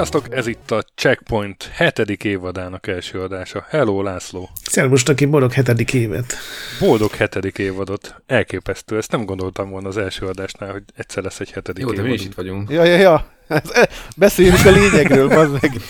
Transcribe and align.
Sziasztok, 0.00 0.34
ez 0.34 0.46
itt 0.46 0.70
a 0.70 0.82
Checkpoint 0.94 1.70
hetedik 1.72 2.24
évadának 2.24 2.86
első 2.86 3.20
adása. 3.20 3.66
Hello, 3.68 4.02
László! 4.02 4.50
Szervus, 4.64 5.02
aki 5.02 5.24
boldog 5.24 5.52
hetedik 5.52 5.94
évet! 5.94 6.34
Boldog 6.78 7.10
hetedik 7.10 7.58
évadot. 7.58 8.14
Elképesztő. 8.26 8.96
Ezt 8.96 9.10
nem 9.10 9.24
gondoltam 9.24 9.70
volna 9.70 9.88
az 9.88 9.96
első 9.96 10.26
adásnál, 10.26 10.72
hogy 10.72 10.82
egyszer 10.96 11.22
lesz 11.22 11.40
egy 11.40 11.50
hetedik 11.50 11.82
Jó, 11.82 11.92
évad. 11.92 12.02
de 12.02 12.08
mi 12.08 12.14
is 12.14 12.24
itt 12.24 12.34
vagyunk. 12.34 12.70
Ja, 12.70 12.84
ja, 12.84 12.96
ja. 12.96 13.26
Beszéljünk 14.16 14.64
a 14.64 14.70
lényegről, 14.70 15.28
bazd 15.28 15.52
meg. 15.60 15.72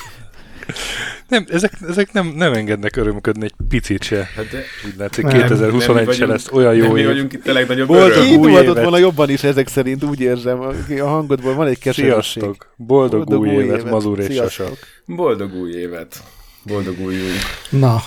Nem, 1.31 1.45
ezek, 1.49 1.73
ezek 1.89 2.13
nem, 2.13 2.27
nem 2.27 2.53
engednek 2.53 2.97
örömködni 2.97 3.45
egy 3.45 3.55
picit 3.69 4.03
se. 4.03 4.29
Hát 4.37 4.49
de 4.49 4.63
Úgy 4.87 4.95
látszik, 4.99 5.25
Nem, 5.25 5.33
2021 5.33 5.95
nem 5.97 6.05
mi 6.07 6.13
se 6.13 6.27
lesz 6.27 6.49
olyan 6.53 6.77
nem 6.77 6.85
jó 6.87 6.93
mi 6.93 7.01
év. 7.01 7.07
vagyunk 7.07 7.33
itt 7.33 7.47
a 7.49 7.53
legnagyobb 7.53 7.87
Boldog 7.87 8.11
öröm. 8.11 8.39
új 8.41 8.51
évet. 8.53 8.75
volna 8.83 8.99
jobban 8.99 9.31
is 9.31 9.43
ezek 9.43 9.69
szerint, 9.69 10.05
úgy 10.05 10.21
érzem. 10.21 10.61
A 11.01 11.05
hangodból 11.05 11.55
van 11.55 11.67
egy 11.67 11.79
keserűség. 11.79 12.23
Sziasztok! 12.23 12.75
Boldog, 12.77 13.25
Boldog 13.25 13.47
új, 13.47 13.63
évet, 13.65 13.91
Mazur 13.91 14.19
és 14.19 14.25
Sziasztok. 14.25 14.67
Sasa. 14.67 14.75
Boldog 15.07 15.55
új 15.55 15.71
évet. 15.73 16.23
Boldog 16.63 17.01
újunk. 17.01 17.33
Na, 17.71 18.03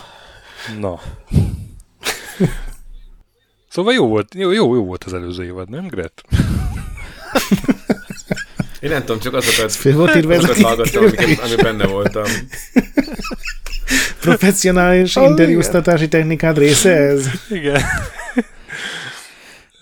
Na. 0.80 1.00
Szóval 3.70 3.94
jó 3.94 4.08
volt, 4.08 4.36
jó, 4.36 4.52
jó, 4.52 4.76
jó 4.76 4.84
volt 4.86 5.04
az 5.04 5.14
előző 5.14 5.44
évad, 5.44 5.70
nem, 5.70 5.88
Gret? 5.88 6.24
Én 8.84 8.90
nem 8.90 9.00
tudom, 9.00 9.20
csak 9.20 9.34
azokat, 9.34 9.72
fél 9.72 9.96
volt 9.96 10.16
írva 10.16 10.34
ez 10.34 10.44
azokat 10.44 10.62
hallgattam, 10.62 11.04
amiket, 11.04 11.40
amiben 11.40 11.64
benne 11.78 11.86
voltam. 11.92 12.24
professzionális 14.20 15.16
Ah, 15.16 15.30
interjúztatási 15.30 16.08
technikád 16.08 16.58
része 16.58 16.92
ez? 16.92 17.26
Igen. 17.50 17.82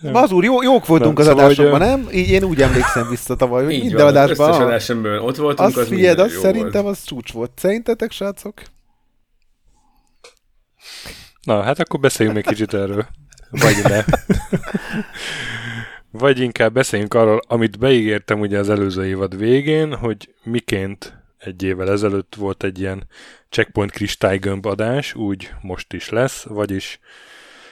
Mazur, 0.01 0.43
jó, 0.43 0.61
jók 0.63 0.85
voltunk 0.85 1.17
Nem, 1.17 1.27
az 1.27 1.31
szóval, 1.31 1.45
adásokban, 1.45 1.79
hogy, 1.79 1.89
nem? 1.89 2.07
Így 2.11 2.29
én 2.29 2.43
úgy 2.43 2.61
emlékszem 2.61 3.09
vissza 3.09 3.35
tavaly, 3.35 3.63
hogy 3.63 3.79
minden 3.79 3.97
van, 4.05 4.15
összes 4.15 4.37
adásban. 4.37 4.61
adásomban 4.67 5.19
ott 5.19 5.35
voltunk, 5.35 5.69
Azt 5.69 5.77
az 5.77 5.87
figyeld, 5.87 6.19
az 6.19 6.33
jó 6.33 6.39
szerintem 6.41 6.81
volt. 6.83 6.95
az 6.97 7.03
csúcs 7.03 7.31
volt. 7.31 7.51
Szerintetek, 7.55 8.11
srácok? 8.11 8.53
Na, 11.43 11.61
hát 11.61 11.79
akkor 11.79 11.99
beszéljünk 11.99 12.37
még 12.37 12.45
kicsit 12.47 12.73
erről. 12.73 13.07
Vagy 13.49 13.75
ne. 13.83 14.03
Vagy 16.11 16.39
inkább 16.39 16.73
beszéljünk 16.73 17.13
arról, 17.13 17.41
amit 17.47 17.79
beígértem 17.79 18.39
ugye 18.39 18.59
az 18.59 18.69
előző 18.69 19.05
évad 19.05 19.37
végén, 19.37 19.95
hogy 19.95 20.33
miként 20.43 21.17
egy 21.37 21.63
évvel 21.63 21.91
ezelőtt 21.91 22.35
volt 22.35 22.63
egy 22.63 22.79
ilyen 22.79 23.07
checkpoint 23.49 23.91
kristálygömb 23.91 24.65
adás, 24.65 25.15
úgy 25.15 25.51
most 25.61 25.93
is 25.93 26.09
lesz, 26.09 26.43
vagyis 26.43 26.99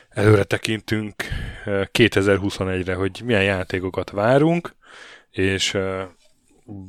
előre 0.10 0.44
tekintünk 0.44 1.24
eh, 1.66 1.86
2021-re, 1.94 2.94
hogy 2.94 3.22
milyen 3.26 3.44
játékokat 3.44 4.10
várunk, 4.10 4.76
és 5.32 5.74
eh, 5.74 6.08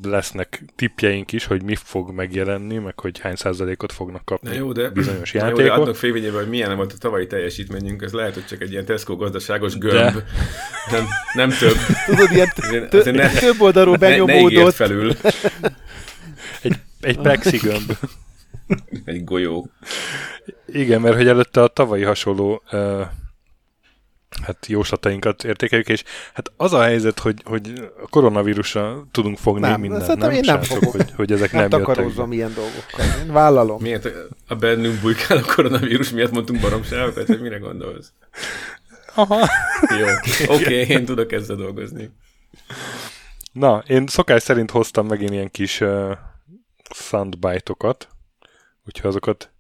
lesznek 0.03 0.62
tippjeink 0.77 1.33
is, 1.33 1.45
hogy 1.45 1.62
mi 1.62 1.75
fog 1.75 2.11
megjelenni, 2.11 2.78
meg 2.78 2.98
hogy 3.00 3.19
hány 3.19 3.35
százalékot 3.35 3.92
fognak 3.92 4.24
kapni 4.24 4.48
Na 4.48 4.55
jó, 4.55 4.73
de, 4.73 4.89
bizonyos 4.91 5.33
na 5.33 5.39
jó, 5.41 5.46
játékok. 5.46 5.74
de 5.74 5.80
adnak 5.80 5.96
félvényében, 5.96 6.39
hogy 6.41 6.48
milyen 6.48 6.77
volt 6.77 6.92
a 6.92 6.96
tavalyi 6.98 7.27
teljesítményünk, 7.27 8.02
ez 8.02 8.13
lehet, 8.13 8.35
hogy 8.35 8.46
csak 8.46 8.61
egy 8.63 8.70
ilyen 8.73 8.85
Tesco 8.85 9.17
gazdaságos 9.17 9.79
gömb. 9.79 9.92
De. 9.95 10.13
Nem, 10.92 11.07
nem 11.35 11.51
több. 11.51 11.77
Tudod, 12.07 12.30
ilyen 12.30 12.48
Azért, 12.57 12.91
tö- 12.91 13.01
azért 13.01 13.17
ne, 13.17 13.29
több 13.41 13.61
oldalról 13.61 13.96
ne, 14.01 14.08
ne 14.08 14.24
benyomódott. 14.24 14.74
felül 14.74 15.13
Egy 17.01 17.18
plexi 17.18 17.57
gömb. 17.57 17.92
egy 19.05 19.24
golyó. 19.24 19.70
Igen, 20.67 21.01
mert 21.01 21.17
hogy 21.17 21.29
előtte 21.29 21.62
a 21.62 21.67
tavalyi 21.68 22.02
hasonló 22.02 22.62
uh, 22.73 23.01
hát 24.42 24.67
jóslatainkat 24.67 25.45
értékeljük, 25.45 25.89
és 25.89 26.05
hát 26.33 26.52
az 26.57 26.73
a 26.73 26.83
helyzet, 26.83 27.18
hogy, 27.18 27.42
hogy 27.45 27.91
a 28.02 28.08
koronavírusra 28.08 29.07
tudunk 29.11 29.39
fogni 29.39 29.61
Nem, 29.61 29.80
mindent, 29.80 30.02
szerintem 30.05 30.29
nem? 30.29 30.39
én 30.39 30.45
nem 30.46 30.63
srácok, 30.63 30.79
fogok. 30.79 30.96
Hogy, 30.96 31.13
hogy 31.17 31.33
ezek 31.33 31.52
Nem 31.52 31.68
nem, 31.68 31.80
jöttek 31.80 32.27
ilyen 32.30 32.55
dolgokkal. 32.55 33.05
Én 33.24 33.33
vállalom. 33.33 33.83
Miért 33.83 34.08
a 34.48 34.55
bennünk 34.55 35.01
bujkál 35.01 35.39
a 35.39 35.55
koronavírus 35.55 36.11
miatt 36.11 36.33
mondtunk 36.33 36.61
baromságokat, 36.61 37.27
hogy 37.27 37.41
mire 37.41 37.58
gondolsz? 37.58 38.13
Aha. 39.14 39.48
Jó, 39.98 40.07
oké, 40.55 40.64
okay, 40.64 40.89
én 40.89 41.05
tudok 41.05 41.33
ezzel 41.33 41.57
dolgozni. 41.57 42.11
Na, 43.52 43.83
én 43.86 44.07
szokás 44.07 44.42
szerint 44.42 44.70
hoztam 44.70 45.07
megint 45.07 45.30
ilyen 45.30 45.51
kis 45.51 45.80
uh, 45.80 46.17
soundbite-okat, 46.95 48.08
úgyhogy 48.86 49.11
azokat 49.11 49.52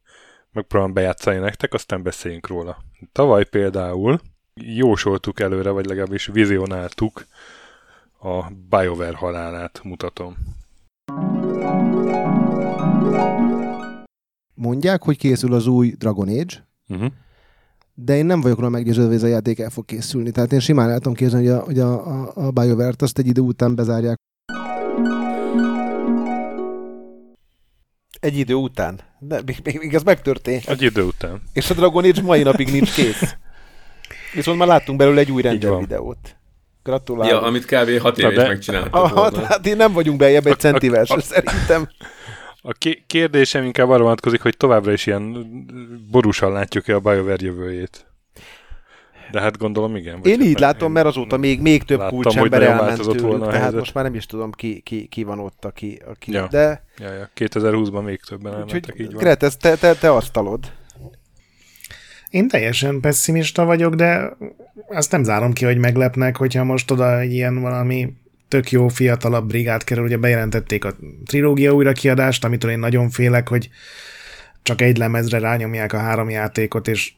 megpróbálom 0.52 0.94
bejátszani 0.94 1.38
nektek, 1.38 1.74
aztán 1.74 2.02
beszéljünk 2.02 2.46
róla. 2.46 2.78
Tavaly 3.12 3.44
például 3.44 4.20
jósoltuk 4.54 5.40
előre, 5.40 5.70
vagy 5.70 5.86
legalábbis 5.86 6.26
vizionáltuk 6.26 7.26
a 8.20 8.50
BioWare 8.68 9.16
halálát, 9.16 9.80
mutatom. 9.84 10.36
Mondják, 14.54 15.02
hogy 15.02 15.16
készül 15.16 15.54
az 15.54 15.66
új 15.66 15.94
Dragon 15.98 16.28
Age, 16.28 16.68
Uh-huh. 16.88 17.12
de 17.94 18.16
én 18.16 18.26
nem 18.26 18.40
vagyok 18.40 18.58
róla 18.58 18.70
meggyőződve, 18.70 19.06
hogy 19.06 19.16
ez 19.16 19.22
a 19.22 19.26
játék 19.26 19.58
el 19.58 19.70
fog 19.70 19.84
készülni. 19.84 20.30
Tehát 20.30 20.52
én 20.52 20.60
simán 20.60 20.90
el 20.90 20.96
tudom 20.96 21.14
képzelni, 21.14 21.46
hogy 21.46 21.56
a, 21.56 21.60
hogy 21.64 21.78
a, 21.78 22.22
a, 22.22 22.32
a 22.34 22.50
BioWare-t 22.50 23.02
azt 23.02 23.18
egy 23.18 23.26
idő 23.26 23.40
után 23.40 23.74
bezárják. 23.74 24.16
Egy 28.20 28.38
idő 28.38 28.54
után. 28.54 29.00
De 29.18 29.42
még, 29.46 29.60
még, 29.64 29.78
még 29.78 29.94
ez 29.94 30.02
megtörtént. 30.02 30.68
Egy 30.68 30.82
idő 30.82 31.02
után. 31.02 31.42
És 31.52 31.70
a 31.70 31.74
Dragon 31.74 32.04
Age 32.04 32.22
mai 32.22 32.42
napig 32.42 32.70
nincs 32.70 32.94
kész. 32.94 33.36
Viszont 34.34 34.58
már 34.58 34.68
láttunk 34.68 34.98
belőle 34.98 35.20
egy 35.20 35.30
új 35.32 35.42
render 35.42 35.78
videót. 35.78 36.36
Gratulálok. 36.82 37.30
Ja, 37.32 37.42
amit 37.42 37.64
kb. 37.64 37.98
6 38.00 38.16
Na 38.16 38.22
éve 38.22 38.34
de- 38.36 38.42
is 38.42 38.48
megcsináltak 38.48 39.08
volna. 39.14 39.44
hát 39.46 39.66
én 39.66 39.76
nem 39.76 39.92
vagyunk 39.92 40.18
bejebb 40.18 40.46
egy 40.46 40.58
centivel, 40.58 41.04
szerintem. 41.04 41.88
A 42.62 42.72
ké- 42.72 43.02
kérdésem 43.06 43.64
inkább 43.64 43.88
arra 43.88 44.02
vonatkozik, 44.02 44.40
hogy 44.42 44.56
továbbra 44.56 44.92
is 44.92 45.06
ilyen 45.06 45.46
borúsan 46.10 46.52
látjuk-e 46.52 46.94
a 46.94 47.00
BioWare 47.00 47.36
jövőjét. 47.44 48.06
De 49.32 49.40
hát 49.40 49.58
gondolom 49.58 49.96
igen. 49.96 50.20
vagy 50.20 50.30
Én 50.30 50.38
hát 50.38 50.46
így 50.48 50.58
látom, 50.58 50.86
én- 50.88 50.94
mert 50.94 51.06
azóta 51.06 51.36
még, 51.36 51.60
még 51.60 51.82
több 51.82 51.98
láttam, 51.98 52.14
kulcsember 52.20 52.62
elment 52.62 53.00
tőlük, 53.00 53.20
volna 53.20 53.44
tehát 53.44 53.60
helyzet. 53.60 53.78
most 53.78 53.94
már 53.94 54.04
nem 54.04 54.14
is 54.14 54.26
tudom 54.26 54.52
ki, 54.52 54.80
ki, 54.80 55.06
ki, 55.06 55.22
van 55.22 55.38
ott, 55.38 55.64
aki, 55.64 56.00
aki 56.10 56.32
Ja. 56.32 56.46
de 56.50 56.84
Ja, 56.98 57.12
ja. 57.12 57.28
2020-ban 57.36 58.04
még 58.04 58.20
többen 58.28 58.52
elmentek, 58.52 58.84
így 58.84 58.90
úgyhogy 58.90 59.12
van. 59.14 59.22
Gret, 59.22 59.58
te, 59.58 59.76
te, 59.76 59.94
te 59.94 60.10
asztalod. 60.12 60.58
Én 62.30 62.48
teljesen 62.48 63.00
pessimista 63.00 63.64
vagyok, 63.64 63.94
de 63.94 64.36
azt 64.88 65.10
nem 65.10 65.24
zárom 65.24 65.52
ki, 65.52 65.64
hogy 65.64 65.78
meglepnek, 65.78 66.36
hogyha 66.36 66.64
most 66.64 66.90
oda 66.90 67.20
egy 67.20 67.32
ilyen 67.32 67.60
valami 67.60 68.12
tök 68.48 68.70
jó 68.70 68.88
fiatalabb 68.88 69.46
brigád 69.46 69.84
kerül, 69.84 70.04
ugye 70.04 70.16
bejelentették 70.16 70.84
a 70.84 70.96
trilógia 71.24 71.72
újrakiadást, 71.72 72.44
amitől 72.44 72.70
én 72.70 72.78
nagyon 72.78 73.10
félek, 73.10 73.48
hogy 73.48 73.70
csak 74.62 74.80
egy 74.80 74.96
lemezre 74.96 75.38
rányomják 75.38 75.92
a 75.92 75.98
három 75.98 76.30
játékot, 76.30 76.88
és 76.88 77.12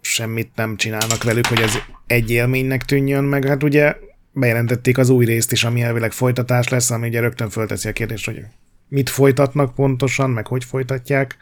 semmit 0.00 0.50
nem 0.54 0.76
csinálnak 0.76 1.24
velük, 1.24 1.46
hogy 1.46 1.60
ez 1.60 1.72
egy 2.06 2.30
élménynek 2.30 2.84
tűnjön, 2.84 3.24
meg 3.24 3.44
hát 3.44 3.62
ugye 3.62 3.96
bejelentették 4.32 4.98
az 4.98 5.08
új 5.08 5.24
részt 5.24 5.52
is, 5.52 5.64
ami 5.64 5.82
elvileg 5.82 6.12
folytatás 6.12 6.68
lesz, 6.68 6.90
ami 6.90 7.08
ugye 7.08 7.20
rögtön 7.20 7.48
fölteszi 7.48 7.88
a 7.88 7.92
kérdést, 7.92 8.24
hogy 8.24 8.40
mit 8.88 9.10
folytatnak 9.10 9.74
pontosan, 9.74 10.30
meg 10.30 10.46
hogy 10.46 10.64
folytatják. 10.64 11.36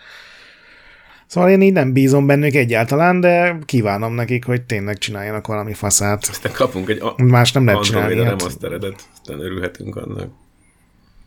Szóval 1.32 1.50
én 1.50 1.60
így 1.60 1.72
nem 1.72 1.92
bízom 1.92 2.26
bennük 2.26 2.54
egyáltalán, 2.54 3.20
de 3.20 3.58
kívánom 3.64 4.14
nekik, 4.14 4.44
hogy 4.44 4.62
tényleg 4.62 4.98
csináljanak 4.98 5.46
valami 5.46 5.72
faszát. 5.72 6.26
Aztán 6.30 6.52
kapunk 6.52 6.88
egy 6.88 7.00
a- 7.00 7.14
Más 7.22 7.52
nem 7.52 7.64
lehet 7.66 7.82
csinálni. 7.82 8.06
Andromeda 8.06 8.30
Hát. 8.30 8.38
nem 8.38 8.46
azt 8.48 8.64
eredet, 8.64 9.08
aztán 9.12 9.40
örülhetünk 9.40 9.96
annak. 9.96 10.28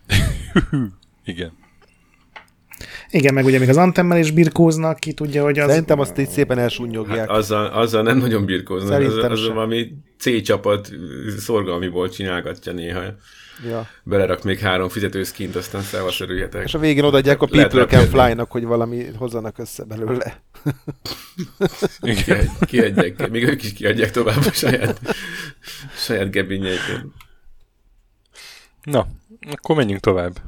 Igen. 1.26 1.52
Igen, 3.10 3.34
meg 3.34 3.46
ugye 3.46 3.60
még 3.60 3.70
az 3.70 3.78
Antemmel 3.78 4.18
is 4.18 4.32
birkóznak, 4.32 5.00
ki 5.00 5.14
tudja, 5.14 5.44
hogy 5.44 5.60
az... 5.60 5.70
Szerintem 5.70 6.00
azt 6.00 6.18
így 6.18 6.30
szépen 6.30 6.58
elsúnyogják. 6.60 7.18
Hát 7.20 7.30
azzal, 7.30 7.66
azzal 7.66 8.04
nem 8.04 8.18
nagyon 8.18 8.46
birkóznak, 8.46 9.00
az, 9.00 9.06
Szerintem 9.06 9.32
az 9.32 9.40
sem. 9.40 9.54
valami 9.54 9.92
C 10.18 10.42
csapat 10.42 10.92
szorgalmiból 11.38 12.10
csinálgatja 12.10 12.72
néha. 12.72 13.02
Ja. 13.64 13.88
Belerak 14.04 14.44
még 14.44 14.60
három 14.60 14.90
fizetőszkint, 14.90 15.56
aztán 15.56 15.82
szevasz 15.82 16.20
örüljetek. 16.20 16.64
És 16.64 16.74
a 16.74 16.80
végén 16.80 17.04
odaadják 17.04 17.42
a 17.42 17.48
Lehet 17.52 17.72
People 17.72 18.00
Can. 18.00 18.08
Fly-nak, 18.08 18.52
hogy 18.52 18.64
valami 18.64 19.06
hozzanak 19.18 19.58
össze 19.58 19.84
belőle. 19.84 20.42
Igen. 22.02 22.50
Ki- 22.60 22.66
Kiadják, 22.66 23.30
még 23.30 23.44
ők 23.44 23.64
is 23.64 23.74
kiadják 23.74 24.12
tovább 24.12 24.46
a 24.46 24.52
saját, 24.52 25.02
saját 25.96 26.32
gebényeiket. 26.32 27.06
Na, 28.84 29.08
Akkor 29.52 29.76
menjünk 29.76 30.00
tovább. 30.02 30.42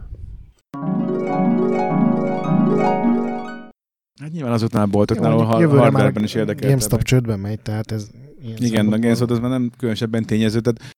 Hát 4.22 4.32
nyilván 4.32 4.52
azoknál 4.54 4.84
a 4.84 4.88
boltoknál, 4.88 5.32
ahol 5.32 5.46
hardware-ben 5.46 6.24
is 6.24 6.34
GameStop 6.34 6.40
érdekeltek. 6.40 7.02
csődben 7.02 7.40
megy, 7.40 7.60
tehát 7.62 7.92
ez 7.92 8.08
ilyen 8.42 8.58
Igen, 8.58 8.94
a 8.94 8.98
GameStop 9.00 9.30
az 9.30 9.40
már 9.40 9.50
nem 9.50 9.72
különösebben 9.78 10.26
tényező, 10.26 10.60
tehát 10.60 10.96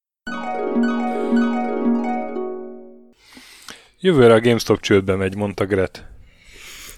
Jövőre 4.01 4.33
a 4.33 4.39
GameStop 4.39 4.81
csődbe 4.81 5.15
megy, 5.15 5.35
mondta 5.35 5.65
Gret. 5.65 6.05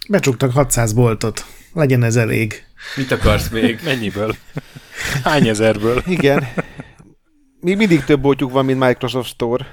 Becsuktak 0.10 0.52
600 0.52 0.94
boltot. 0.94 1.46
Legyen 1.74 2.04
ez 2.04 2.16
elég. 2.16 2.66
Mit 2.96 3.12
akarsz 3.12 3.50
még? 3.50 3.80
Mennyiből? 3.86 4.36
Hány 5.24 5.48
ezerből? 5.48 6.04
Igen. 6.06 6.48
Még 7.60 7.78
mindig 7.78 8.04
több 8.04 8.22
boltjuk 8.22 8.52
van, 8.52 8.66
mint 8.66 8.80
Microsoft 8.80 9.30
Store. 9.30 9.66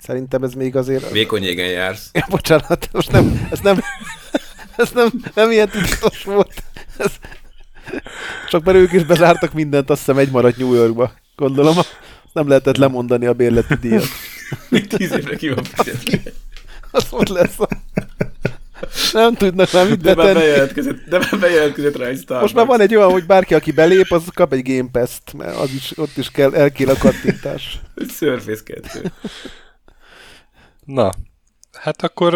Szerintem 0.00 0.42
ez 0.42 0.52
még 0.52 0.76
azért... 0.76 1.10
Vékony 1.10 1.42
égen 1.44 1.68
jársz. 1.68 2.10
Ja, 2.12 2.26
bocsánat, 2.28 2.88
most 2.92 3.10
nem, 3.10 3.46
ez 3.50 3.60
nem, 3.60 3.80
ez 4.76 4.90
nem, 4.90 5.08
nem 5.34 5.50
ilyen 5.50 5.68
tudatos 5.68 6.24
volt. 6.24 6.62
Ez, 6.96 7.12
csak 8.48 8.64
mert 8.64 8.76
ők 8.76 8.92
is 8.92 9.04
bezártak 9.04 9.52
mindent, 9.52 9.90
azt 9.90 9.98
hiszem 9.98 10.18
egy 10.18 10.30
maradt 10.30 10.56
New 10.56 10.74
Yorkba. 10.74 11.12
Gondolom, 11.36 11.76
nem 12.32 12.48
lehetett 12.48 12.76
lemondani 12.76 13.26
a 13.26 13.32
bérleti 13.32 13.74
díjat. 13.74 14.06
Még 14.68 14.86
tíz 14.86 15.12
évre 15.12 15.36
ki 15.36 15.48
van 15.48 15.64
fizetve. 15.64 16.30
Az 16.90 17.06
ott 17.10 17.28
lesz. 17.28 17.58
A... 17.60 17.68
Nem 19.12 19.34
tudnak 19.34 19.72
már 19.72 19.88
mit 19.88 20.00
De 20.00 20.14
már 20.14 20.26
tenni. 20.26 20.38
bejelentkezett, 20.38 21.04
de 21.08 21.18
már 21.18 21.38
bejelentkezett 21.40 21.96
rá 21.96 22.06
egy 22.06 22.18
Starbucks. 22.20 22.40
Most 22.42 22.54
már 22.54 22.66
van 22.66 22.80
egy 22.80 22.94
olyan, 22.94 23.10
hogy 23.10 23.26
bárki, 23.26 23.54
aki 23.54 23.72
belép, 23.72 24.10
az 24.10 24.24
kap 24.34 24.52
egy 24.52 24.72
Game 24.76 24.88
Pass-t, 24.92 25.32
mert 25.32 25.56
az 25.56 25.70
is, 25.72 25.98
ott 25.98 26.16
is 26.16 26.30
kell, 26.30 26.54
el 26.54 26.72
kell 26.72 26.88
a 26.88 26.96
kattintás. 26.98 27.80
Surface 28.08 28.62
2. 28.64 29.12
Na, 30.84 31.10
hát 31.72 32.02
akkor 32.02 32.32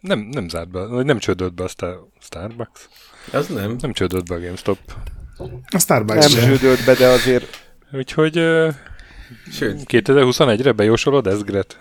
nem, 0.00 0.18
nem 0.18 0.48
zárt 0.48 0.70
be, 0.70 0.84
vagy 0.86 1.04
nem 1.04 1.18
csődött 1.18 1.54
be 1.54 1.64
a 1.64 1.68
Star- 1.68 2.08
Starbucks. 2.20 2.88
Az 3.32 3.46
nem. 3.46 3.76
Nem 3.80 3.92
csődött 3.92 4.28
be 4.28 4.34
a 4.34 4.40
GameStop. 4.40 4.78
A 5.70 5.78
Starbucks 5.78 6.18
Nem 6.32 6.40
se. 6.40 6.46
zsődölt 6.46 6.84
be, 6.84 6.94
de 6.94 7.06
azért 7.06 7.68
Úgyhogy 7.92 8.34
Sőt, 9.52 9.80
2021-re 9.88 10.72
bejósolod 10.72 11.26
ezt, 11.26 11.44
Gret? 11.44 11.78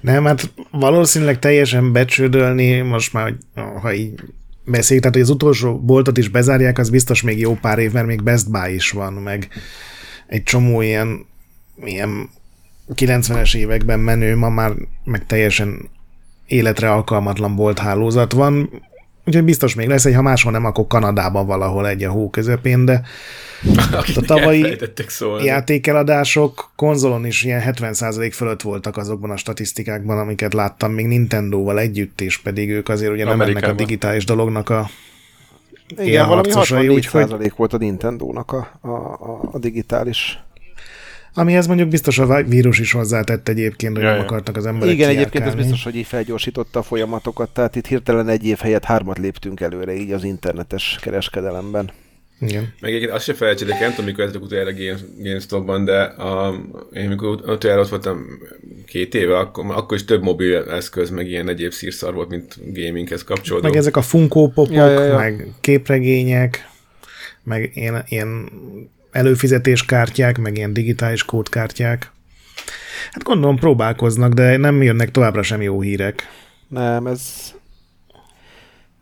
Nem, 0.00 0.24
hát 0.24 0.52
valószínűleg 0.70 1.38
teljesen 1.38 1.92
becsődölni, 1.92 2.80
most 2.80 3.12
már, 3.12 3.24
hogy, 3.24 3.36
ha 3.80 3.92
így 3.92 4.20
beszéljük, 4.64 5.04
tehát 5.04 5.18
hogy 5.18 5.28
az 5.28 5.34
utolsó 5.34 5.78
boltot 5.78 6.18
is 6.18 6.28
bezárják, 6.28 6.78
az 6.78 6.90
biztos 6.90 7.22
még 7.22 7.38
jó 7.38 7.54
pár 7.54 7.78
év, 7.78 7.92
mert 7.92 8.06
még 8.06 8.22
Best 8.22 8.50
Buy 8.50 8.74
is 8.74 8.90
van, 8.90 9.12
meg 9.12 9.48
egy 10.26 10.42
csomó 10.42 10.80
ilyen, 10.80 11.26
ilyen 11.84 12.28
90-es 12.94 13.56
években 13.56 14.00
menő, 14.00 14.36
ma 14.36 14.48
már 14.48 14.72
meg 15.04 15.26
teljesen 15.26 15.90
életre 16.46 16.90
alkalmatlan 16.90 17.56
bolthálózat 17.56 18.32
van, 18.32 18.82
úgyhogy 19.26 19.44
biztos 19.44 19.74
még 19.74 19.88
lesz 19.88 20.04
egy, 20.04 20.14
ha 20.14 20.22
máshol 20.22 20.52
nem, 20.52 20.64
akkor 20.64 20.86
Kanadában 20.86 21.46
valahol 21.46 21.88
egy 21.88 22.04
a 22.04 22.10
hó 22.10 22.30
közepén, 22.30 22.84
de 22.84 23.02
a 24.16 24.20
tavalyi 24.26 24.76
játékeladások 25.42 26.70
konzolon 26.76 27.26
is 27.26 27.42
ilyen 27.42 27.62
70% 27.66 28.30
fölött 28.32 28.62
voltak 28.62 28.96
azokban 28.96 29.30
a 29.30 29.36
statisztikákban, 29.36 30.18
amiket 30.18 30.54
láttam 30.54 30.92
még 30.92 31.06
Nintendo-val 31.06 31.78
együtt, 31.78 32.20
és 32.20 32.38
pedig 32.38 32.70
ők 32.70 32.88
azért 32.88 33.12
ugye 33.12 33.24
nem 33.24 33.40
ennek 33.40 33.68
a 33.68 33.72
digitális 33.72 34.24
dolognak 34.24 34.70
a 34.70 34.88
igen, 35.88 36.28
valami 36.28 36.50
harcosai, 36.50 36.76
64 36.76 36.96
úgyhogy- 36.96 37.22
százalék 37.22 37.54
volt 37.54 37.72
a 37.72 37.76
Nintendo-nak 37.76 38.52
a, 38.52 38.78
a, 38.80 39.48
a 39.52 39.58
digitális. 39.58 40.38
Amihez 41.34 41.66
mondjuk 41.66 41.88
biztos 41.88 42.18
a 42.18 42.42
vírus 42.42 42.78
is 42.78 42.92
hozzátett 42.92 43.48
egyébként, 43.48 43.94
hogy 43.94 44.04
Ja, 44.04 44.10
nem 44.10 44.20
akartak 44.20 44.56
az 44.56 44.66
emberek 44.66 44.94
Igen, 44.94 45.08
egyébként 45.08 45.44
ez 45.44 45.54
biztos, 45.54 45.84
hogy 45.84 45.96
így 45.96 46.06
felgyorsította 46.06 46.78
a 46.78 46.82
folyamatokat, 46.82 47.50
tehát 47.50 47.76
itt 47.76 47.86
hirtelen 47.86 48.28
egy 48.28 48.46
év 48.46 48.58
helyett 48.58 48.84
hármat 48.84 49.18
léptünk 49.18 49.60
előre 49.60 49.94
így 49.94 50.12
az 50.12 50.24
internetes 50.24 50.98
kereskedelemben. 51.00 51.90
Igen. 52.40 52.72
Meg 52.80 52.90
egyébként 52.90 53.12
azt 53.12 53.24
se 53.24 53.34
felejtsétek, 53.34 53.80
nem 53.80 53.90
tudom, 53.90 54.04
mikor 54.04 54.24
ezek 54.24 54.42
utoljára 54.42 54.72
Game, 54.72 54.98
GameStop-ban, 55.18 55.84
de 55.84 56.02
a, 56.02 56.54
én 56.92 57.08
mikor 57.08 57.28
ut- 57.28 57.48
utoljára 57.48 57.82
ott 57.82 57.88
voltam 57.88 58.26
két 58.86 59.14
éve, 59.14 59.38
akkor, 59.38 59.64
akkor 59.68 59.96
is 59.96 60.04
több 60.04 60.22
mobil 60.22 60.56
eszköz, 60.56 61.10
meg 61.10 61.28
ilyen 61.28 61.48
egyéb 61.48 61.72
szírszar 61.72 62.14
volt, 62.14 62.28
mint 62.28 62.58
gaminghez 62.72 63.24
kapcsolódó. 63.24 63.68
Meg 63.68 63.76
ezek 63.76 63.96
a 63.96 64.02
Funko 64.02 64.46
popok, 64.48 64.74
Ja, 64.74 64.88
ja, 64.88 65.04
ja. 65.04 65.16
meg 65.16 65.52
képregények, 65.60 66.68
meg 67.42 67.70
ilyen, 67.74 68.04
ilyen 68.08 68.48
előfizetéskártyák, 69.14 70.38
meg 70.38 70.56
ilyen 70.56 70.72
digitális 70.72 71.24
kódkártyák. 71.24 72.12
Hát 73.12 73.22
gondolom 73.22 73.56
próbálkoznak, 73.56 74.32
de 74.32 74.56
nem 74.56 74.82
jönnek 74.82 75.10
továbbra 75.10 75.42
sem 75.42 75.62
jó 75.62 75.80
hírek. 75.80 76.28
Nem, 76.68 77.06
ez... 77.06 77.52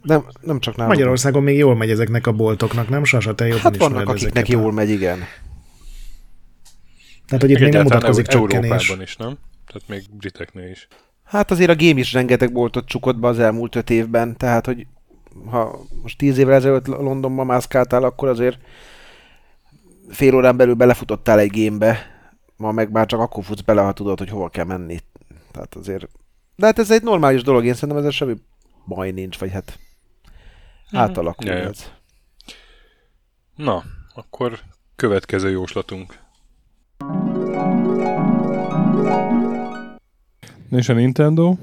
Nem, 0.02 0.24
nem 0.40 0.60
csak 0.60 0.76
nálunk. 0.76 0.94
Magyarországon 0.94 1.42
még 1.42 1.56
jól 1.56 1.76
megy 1.76 1.90
ezeknek 1.90 2.26
a 2.26 2.32
boltoknak, 2.32 2.88
nem? 2.88 3.04
Sasa, 3.04 3.34
te 3.34 3.46
jobban 3.46 3.62
Hát 3.62 3.76
vannak, 3.76 4.08
akiknek 4.08 4.32
ezeket 4.32 4.48
a- 4.48 4.60
jól 4.60 4.72
megy, 4.72 4.90
igen. 4.90 5.18
Tehát, 7.26 7.42
hogy 7.42 7.50
itt 7.50 7.58
még 7.58 7.72
nem 7.72 7.82
mutatkozik 7.82 8.26
csökkenés. 8.26 8.70
Európában 8.70 9.02
is, 9.02 9.16
nem? 9.16 9.38
Tehát 9.66 9.88
még 9.88 10.02
briteknél 10.16 10.70
is. 10.70 10.88
Hát 11.24 11.50
azért 11.50 11.70
a 11.70 11.76
game 11.76 11.98
is 12.00 12.12
rengeteg 12.12 12.52
boltot 12.52 12.86
csukott 12.86 13.16
be 13.18 13.28
az 13.28 13.38
elmúlt 13.38 13.76
öt 13.76 13.90
évben, 13.90 14.36
tehát 14.36 14.66
hogy 14.66 14.86
ha 15.50 15.80
most 16.02 16.18
tíz 16.18 16.38
évvel 16.38 16.54
ezelőtt 16.54 16.86
Londonban 16.86 17.46
mászkáltál, 17.46 18.02
akkor 18.04 18.28
azért 18.28 18.58
fél 20.12 20.34
órán 20.34 20.56
belül 20.56 20.74
belefutottál 20.74 21.38
egy 21.38 21.50
gamebe, 21.50 21.98
ma 22.56 22.72
meg 22.72 22.90
már 22.90 23.06
csak 23.06 23.20
akkor 23.20 23.44
futsz 23.44 23.60
bele, 23.60 23.82
ha 23.82 23.92
tudod, 23.92 24.18
hogy 24.18 24.28
hova 24.28 24.48
kell 24.48 24.64
menni. 24.64 24.98
Tehát 25.52 25.74
azért... 25.74 26.08
De 26.56 26.66
hát 26.66 26.78
ez 26.78 26.90
egy 26.90 27.02
normális 27.02 27.42
dolog, 27.42 27.64
én 27.64 27.74
szerintem 27.74 27.98
ezzel 27.98 28.10
semmi 28.10 28.34
baj 28.86 29.10
nincs, 29.10 29.38
vagy 29.38 29.50
hát 29.50 29.78
átalakul 30.92 31.46
Ja, 31.46 31.56
ja. 31.56 31.68
ez. 31.68 31.90
Na, 33.56 33.82
akkor 34.14 34.58
következő 34.96 35.50
jóslatunk. 35.50 36.18
És 40.70 40.88
a 40.88 40.92
Nintendo? 40.92 41.56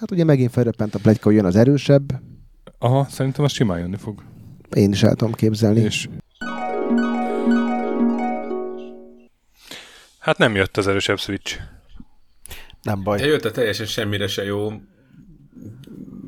Hát 0.00 0.10
ugye 0.10 0.24
megint 0.24 0.50
felröppent 0.50 0.94
a 0.94 0.98
pletyka, 0.98 1.24
hogy 1.24 1.34
jön 1.34 1.44
az 1.44 1.56
erősebb. 1.56 2.20
Aha, 2.78 3.06
szerintem 3.08 3.44
az 3.44 3.52
simán 3.52 3.78
jönni 3.78 3.96
fog. 3.96 4.22
Én 4.70 4.92
is 4.92 5.02
el 5.02 5.14
tudom 5.14 5.34
képzelni. 5.34 5.80
És... 5.80 6.08
Hát 10.24 10.38
nem 10.38 10.54
jött 10.54 10.76
az 10.76 10.88
erősebb 10.88 11.18
Switch. 11.18 11.58
Nem 12.82 13.02
baj. 13.02 13.20
Eljött 13.20 13.44
a 13.44 13.50
teljesen 13.50 13.86
semmire 13.86 14.26
se 14.26 14.44
jó, 14.44 14.72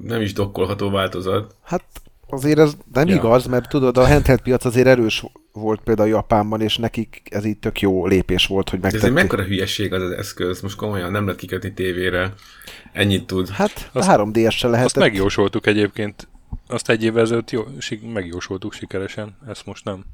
nem 0.02 0.20
is 0.20 0.32
dokkolható 0.32 0.90
változat. 0.90 1.54
Hát 1.62 1.84
azért 2.28 2.58
ez 2.58 2.76
nem 2.92 3.06
Ja. 3.08 3.14
igaz, 3.14 3.46
mert 3.46 3.68
tudod, 3.68 3.96
a 3.98 4.06
handheld 4.06 4.40
piac 4.40 4.64
azért 4.64 4.86
erős 4.86 5.24
volt 5.52 5.80
például 5.80 6.08
Japánban, 6.08 6.60
és 6.60 6.76
nekik 6.76 7.22
ez 7.30 7.44
így 7.44 7.58
tök 7.58 7.80
jó 7.80 8.06
lépés 8.06 8.46
volt, 8.46 8.70
hogy 8.70 8.80
De 8.80 8.86
ez 8.86 8.94
egy 8.94 9.00
megtették. 9.00 9.22
mekkora 9.30 9.48
hülyeség 9.48 9.92
az 9.92 10.02
az 10.02 10.10
eszköz, 10.10 10.60
most 10.60 10.76
komolyan 10.76 11.10
nem 11.10 11.24
lehet 11.24 11.40
kikötni 11.40 11.72
tévére. 11.72 12.32
Ennyit 12.92 13.26
tud. 13.26 13.48
Hát 13.48 13.90
Azt- 13.92 14.08
a 14.08 14.12
3DS 14.12 14.50
se 14.56 14.66
lehetett. 14.68 14.84
Azt 14.86 14.96
megjósoltuk 14.98 15.66
egyébként. 15.66 16.28
Azt 16.66 16.90
egy 16.90 17.02
évvel 17.04 17.22
ezelőtt 17.22 17.50
jó, 17.50 17.62
megjósoltuk 18.12 18.72
sikeresen, 18.72 19.36
ezt 19.46 19.66
most 19.66 19.84
nem. 19.84 20.04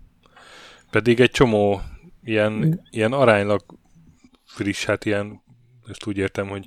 Pedig 0.90 1.20
egy 1.20 1.30
csomó 1.30 1.80
ilyen, 2.24 2.82
ilyen 2.90 3.12
aránylag 3.12 3.64
friss, 4.44 4.84
hát 4.84 5.04
ilyen, 5.04 5.42
ezt 5.88 6.06
úgy 6.06 6.16
értem, 6.16 6.48
hogy 6.48 6.66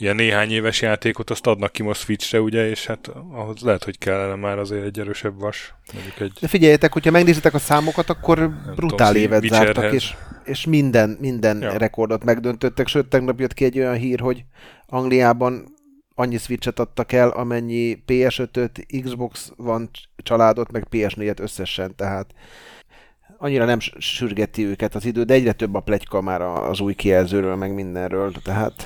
ilyen 0.00 0.16
néhány 0.16 0.50
éves 0.50 0.82
játékot 0.82 1.30
azt 1.30 1.46
adnak 1.46 1.72
ki 1.72 1.82
most 1.82 2.00
Switchre, 2.00 2.40
ugye, 2.40 2.68
és 2.68 2.86
hát 2.86 3.10
ahhoz 3.30 3.60
lehet, 3.60 3.84
hogy 3.84 3.98
kellene 3.98 4.34
már 4.34 4.58
azért 4.58 4.84
egy 4.84 4.98
erősebb 4.98 5.40
vas. 5.40 5.74
Egy... 6.18 6.32
De 6.40 6.48
figyeljetek, 6.48 6.92
hogyha 6.92 7.10
megnézitek 7.10 7.54
a 7.54 7.58
számokat, 7.58 8.10
akkor 8.10 8.50
brutál 8.74 9.06
tudom, 9.06 9.22
évet 9.22 9.42
Witcherhez. 9.42 9.74
zártak, 9.74 9.92
és, 9.92 10.14
és 10.44 10.66
minden, 10.66 11.16
minden 11.20 11.60
ja. 11.60 11.78
rekordot 11.78 12.24
megdöntöttek, 12.24 12.86
sőt, 12.86 13.06
tegnap 13.06 13.40
jött 13.40 13.54
ki 13.54 13.64
egy 13.64 13.78
olyan 13.78 13.96
hír, 13.96 14.20
hogy 14.20 14.44
Angliában 14.86 15.76
annyi 16.14 16.38
Switchet 16.38 16.78
adtak 16.78 17.12
el, 17.12 17.28
amennyi 17.28 18.02
PS5-öt, 18.06 18.86
Xbox 19.02 19.52
van 19.56 19.90
családot, 20.16 20.72
meg 20.72 20.86
PS4-et 20.90 21.40
összesen, 21.40 21.96
tehát 21.96 22.34
annyira 23.38 23.64
nem 23.64 23.78
sürgeti 23.98 24.64
őket 24.64 24.94
az 24.94 25.04
idő, 25.04 25.22
de 25.22 25.34
egyre 25.34 25.52
több 25.52 25.74
a 25.74 25.80
pletyka 25.80 26.20
már 26.20 26.40
az 26.40 26.80
új 26.80 26.94
kijelzőről, 26.94 27.56
meg 27.56 27.74
mindenről, 27.74 28.32
tehát 28.42 28.84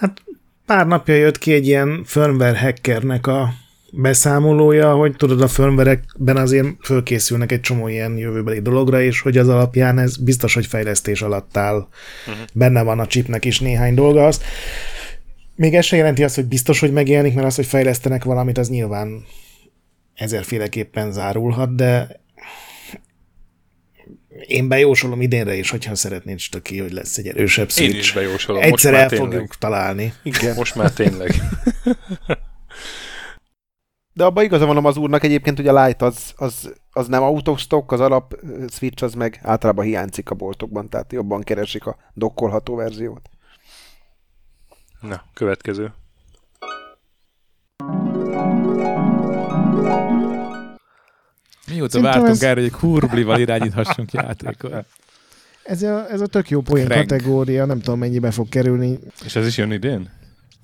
Hát 0.00 0.22
pár 0.66 0.86
napja 0.86 1.14
jött 1.14 1.38
ki 1.38 1.52
egy 1.52 1.66
ilyen 1.66 2.02
firmware 2.04 2.58
hackernek 2.58 3.26
a 3.26 3.52
beszámolója, 3.92 4.94
hogy 4.94 5.16
tudod, 5.16 5.40
a 5.40 5.48
firmwarekben 5.48 6.36
azért 6.36 6.66
fölkészülnek 6.84 7.52
egy 7.52 7.60
csomó 7.60 7.88
ilyen 7.88 8.16
jövőbeli 8.16 8.60
dologra, 8.60 9.00
és 9.00 9.20
hogy 9.20 9.38
az 9.38 9.48
alapján 9.48 9.98
ez 9.98 10.16
biztos, 10.16 10.54
hogy 10.54 10.66
fejlesztés 10.66 11.22
alatt 11.22 11.56
áll. 11.56 11.76
Uh-huh. 11.76 12.44
Benne 12.54 12.82
van 12.82 12.98
a 12.98 13.06
chipnek 13.06 13.44
is 13.44 13.60
néhány 13.60 13.94
dolga. 13.94 14.26
Az. 14.26 14.42
Még 15.54 15.74
ez 15.74 15.84
se 15.84 15.96
jelenti 15.96 16.24
azt, 16.24 16.34
hogy 16.34 16.46
biztos, 16.46 16.80
hogy 16.80 16.92
megjelenik, 16.92 17.34
mert 17.34 17.46
az, 17.46 17.56
hogy 17.56 17.66
fejlesztenek 17.66 18.24
valamit, 18.24 18.58
az 18.58 18.68
nyilván 18.68 19.24
ezerféleképpen 20.14 21.12
zárulhat, 21.12 21.74
de 21.74 22.20
én 24.46 24.68
bejósolom 24.68 25.20
idénre 25.20 25.54
is, 25.54 25.70
hogyha 25.70 25.94
szeretnéd 25.94 26.38
ki, 26.62 26.78
hogy 26.78 26.92
lesz 26.92 27.18
egy 27.18 27.26
erősebb 27.26 27.70
Switch. 27.70 27.94
Én 27.94 28.00
is 28.00 28.12
bejósolom. 28.12 28.62
Egyszer 28.62 28.70
Most 28.70 28.84
el 28.94 29.00
már 29.00 29.08
fogjuk 29.08 29.30
tényleg. 29.30 29.48
találni. 29.58 30.12
Igen. 30.22 30.54
Most 30.54 30.74
már 30.74 30.92
tényleg. 30.92 31.34
De 34.12 34.24
abban 34.24 34.44
igaza 34.44 34.66
van 34.66 34.84
az 34.84 34.96
úrnak 34.96 35.24
egyébként, 35.24 35.56
hogy 35.56 35.66
a 35.66 35.84
Lite 35.84 36.04
az, 36.04 36.32
az, 36.36 36.74
az 36.90 37.06
nem 37.06 37.22
autostock, 37.22 37.92
az 37.92 38.00
alap 38.00 38.38
Switch 38.68 39.02
az 39.02 39.14
meg 39.14 39.40
általában 39.42 39.84
hiányzik 39.84 40.30
a 40.30 40.34
boltokban, 40.34 40.88
tehát 40.88 41.12
jobban 41.12 41.42
keresik 41.42 41.86
a 41.86 41.96
dokkolható 42.14 42.74
verziót. 42.74 43.28
Na, 45.00 45.22
következő. 45.34 45.92
Mióta 51.70 51.90
Szerintem 51.90 52.02
vártunk 52.02 52.28
ez- 52.36 52.42
erre, 52.42 52.54
hogy 52.60 52.64
egy 52.64 52.70
kurblival 52.78 53.40
irányíthassunk 53.40 54.12
játékot. 54.12 54.84
Ez 55.64 55.82
a, 55.82 56.10
ez 56.10 56.20
a 56.20 56.26
tök 56.26 56.50
jó 56.50 56.60
poén 56.60 56.88
kategória, 56.88 57.64
nem 57.64 57.80
tudom 57.80 57.98
mennyibe 57.98 58.30
fog 58.30 58.48
kerülni. 58.48 58.98
És 59.24 59.36
ez 59.36 59.46
is 59.46 59.56
jön 59.56 59.72
idén? 59.72 60.10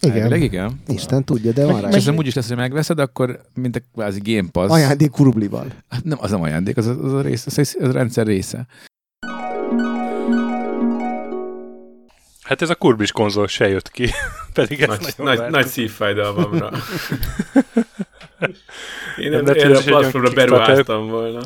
Elvileg 0.01 0.43
Igen, 0.43 0.43
igen. 0.43 0.81
Isten 0.97 1.25
tudja, 1.25 1.53
de 1.53 1.67
van 1.67 1.81
rá. 1.81 1.89
És 1.89 2.07
úgy 2.07 2.27
is 2.27 2.35
lesz, 2.35 2.49
hogy 2.49 2.57
megveszed, 2.57 2.99
akkor 2.99 3.41
mint 3.55 3.77
a 3.77 3.81
kvázi 3.95 4.21
Game 4.35 4.49
Pass. 4.51 4.71
Ajándék 4.71 5.11
kurblival. 5.11 5.67
Hát 5.89 6.05
Nem, 6.05 6.19
az 6.21 6.31
nem 6.31 6.43
ajándék, 6.43 6.77
az 6.77 6.87
a, 6.87 7.05
az 7.05 7.13
a, 7.13 7.21
rész, 7.21 7.47
az 7.47 7.59
az 7.59 7.89
a 7.89 7.93
rendszer 7.93 8.27
része. 8.27 8.67
Hát 12.45 12.63
ez 12.63 12.71
a 12.71 12.75
kurbis 12.75 13.13
konzol 13.13 13.47
se 13.47 13.69
jött 13.69 13.91
ki, 13.91 14.11
pedig 14.53 14.81
ez 14.83 14.89
Nagy, 14.89 15.15
nagy, 15.17 15.37
vártuk. 15.37 15.55
nagy 15.55 15.67
szívfájdalmamra. 15.67 16.71
Én 19.17 19.31
Nem 19.31 19.47
erre 19.47 19.71
ez 19.71 19.79
a 19.79 19.83
platformra 19.83 20.29
Kickstarter- 20.29 20.35
beruháztam 20.35 21.09
volna. 21.09 21.41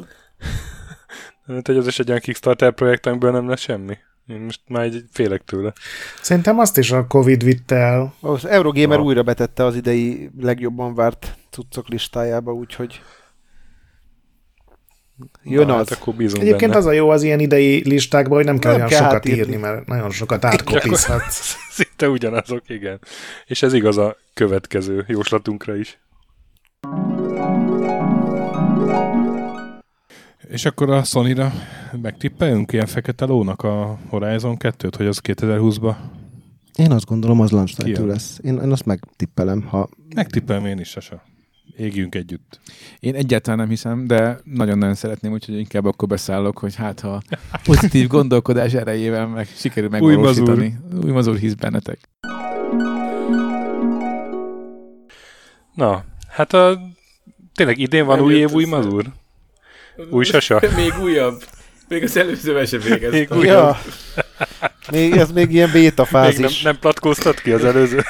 Hát, 1.47 1.67
hogy 1.67 1.77
az 1.77 1.87
is 1.87 1.99
egy 1.99 2.09
olyan 2.09 2.21
Kickstarter 2.21 2.73
projektünkből 2.73 3.31
nem 3.31 3.49
lesz 3.49 3.61
semmi. 3.61 3.97
Én 4.27 4.41
most 4.41 4.61
már 4.67 4.83
egy 4.83 5.05
félek 5.13 5.43
tőle. 5.45 5.73
Szerintem 6.21 6.59
azt 6.59 6.79
is 6.79 6.91
a 6.91 7.07
Covid 7.07 7.45
vitte 7.45 7.77
el. 7.77 8.15
Az 8.21 8.45
Eurogamer 8.45 8.99
Ah. 8.99 9.05
újra 9.05 9.23
betette 9.23 9.65
az 9.65 9.77
idei 9.77 10.31
legjobban 10.41 10.95
várt 10.95 11.35
cuccok 11.51 11.89
listájába, 11.89 12.53
úgyhogy 12.53 13.01
jön 15.43 15.67
Na, 15.67 15.77
az. 15.77 15.89
Hát 15.89 15.99
akkor 16.01 16.15
bízunk 16.15 16.43
Egyébként 16.43 16.71
benne. 16.71 16.77
az 16.83 16.87
a 16.87 16.93
jó 16.93 17.09
az 17.09 17.23
ilyen 17.23 17.41
idei 17.41 17.89
listákban, 17.89 18.37
hogy 18.37 18.45
nem 18.45 18.59
kell 18.59 18.71
Nem 18.71 18.81
olyan 18.81 18.93
kell 18.93 19.03
sokat 19.03 19.15
átírni. 19.15 19.39
írni, 19.39 19.57
mert 19.57 19.87
nagyon 19.87 20.11
sokat 20.11 20.45
átkopizhatsz. 20.45 21.57
Szinte 21.71 22.09
ugyanazok, 22.09 22.63
igen. 22.69 23.01
És 23.47 23.63
ez 23.63 23.73
igaz 23.73 23.97
a 23.97 24.17
következő 24.35 25.05
jóslatunkra 25.09 25.77
is. 25.77 25.99
És 30.49 30.65
akkor 30.65 30.91
a 30.91 31.03
Sony-ra 31.03 31.53
megtippeljünk 32.03 32.73
ilyen 32.73 32.87
fekete 32.87 33.25
lónak 33.25 33.63
a 33.63 33.99
Horizon 34.09 34.57
2-t, 34.59 34.93
hogy 34.97 35.07
az 35.07 35.21
2020-ba? 35.23 35.97
Én 36.75 36.93
azt 36.93 37.05
gondolom, 37.07 37.41
az 37.41 37.51
launch 37.51 38.01
lesz. 38.01 38.39
Én, 38.43 38.55
én 38.55 38.71
azt 38.73 38.85
megtippelem, 38.87 39.63
ha 39.63 39.89
Megtippelem 40.15 40.67
én 40.67 40.79
is, 40.79 40.89
Sasa. 40.89 41.23
Égjünk 41.77 42.15
együtt. 42.15 42.61
Én 43.01 43.15
egyáltalán 43.15 43.59
nem 43.59 43.69
hiszem, 43.69 44.07
de 44.07 44.39
nagyon-nagyon 44.45 44.95
szeretném, 44.95 45.33
úgyhogy 45.33 45.59
inkább 45.59 45.85
akkor 45.85 46.09
beszállok, 46.09 46.59
hogy 46.59 46.75
hát 46.75 47.01
ha 47.01 47.23
pozitív 47.65 48.07
gondolkodás 48.07 48.73
erejével 48.73 49.27
meg 49.27 49.49
sikerül 49.57 49.89
Új 49.99 50.15
megvalósítani. 50.15 50.79
Új 51.05 51.11
mazur 51.11 51.37
hisz 51.37 51.55
bennetek. 51.55 51.99
Na, 55.75 56.05
hát 56.29 56.53
a... 56.53 56.81
Tényleg 57.55 57.79
idén 57.79 58.07
van 58.07 58.17
Nem 58.17 58.25
új 58.25 58.35
év, 58.35 58.51
új 58.51 58.65
mazur? 58.65 59.05
Új 60.11 60.25
sasa? 60.25 60.61
Még 60.77 60.93
újabb. 61.03 61.45
Még 61.89 62.03
az 62.03 62.17
előzővel 62.17 62.65
sem 62.65 62.81
Még 62.89 62.99
végeztem. 63.01 63.39
új- 63.39 63.47
Ja. 63.47 63.81
Még, 64.91 65.13
ez 65.17 65.33
még 65.33 65.53
ilyen 65.53 65.71
béta 65.73 66.03
Még 66.03 66.13
nem, 66.13 66.23
fázis. 66.23 66.63
nem 66.63 66.79
platkóztat 66.79 67.41
ki 67.41 67.51
az 67.53 67.65
előző? 67.65 68.03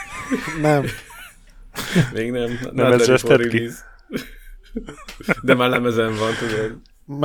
nem. 0.60 0.84
Még 2.14 2.30
nem. 2.30 2.58
Nem 2.72 2.92
ez 2.92 3.04
zsesztett 3.04 3.48
ki? 3.48 3.68
De 5.42 5.54
már 5.54 5.68
lemezen 5.68 6.14
van, 6.16 6.30
tudod. 6.38 6.76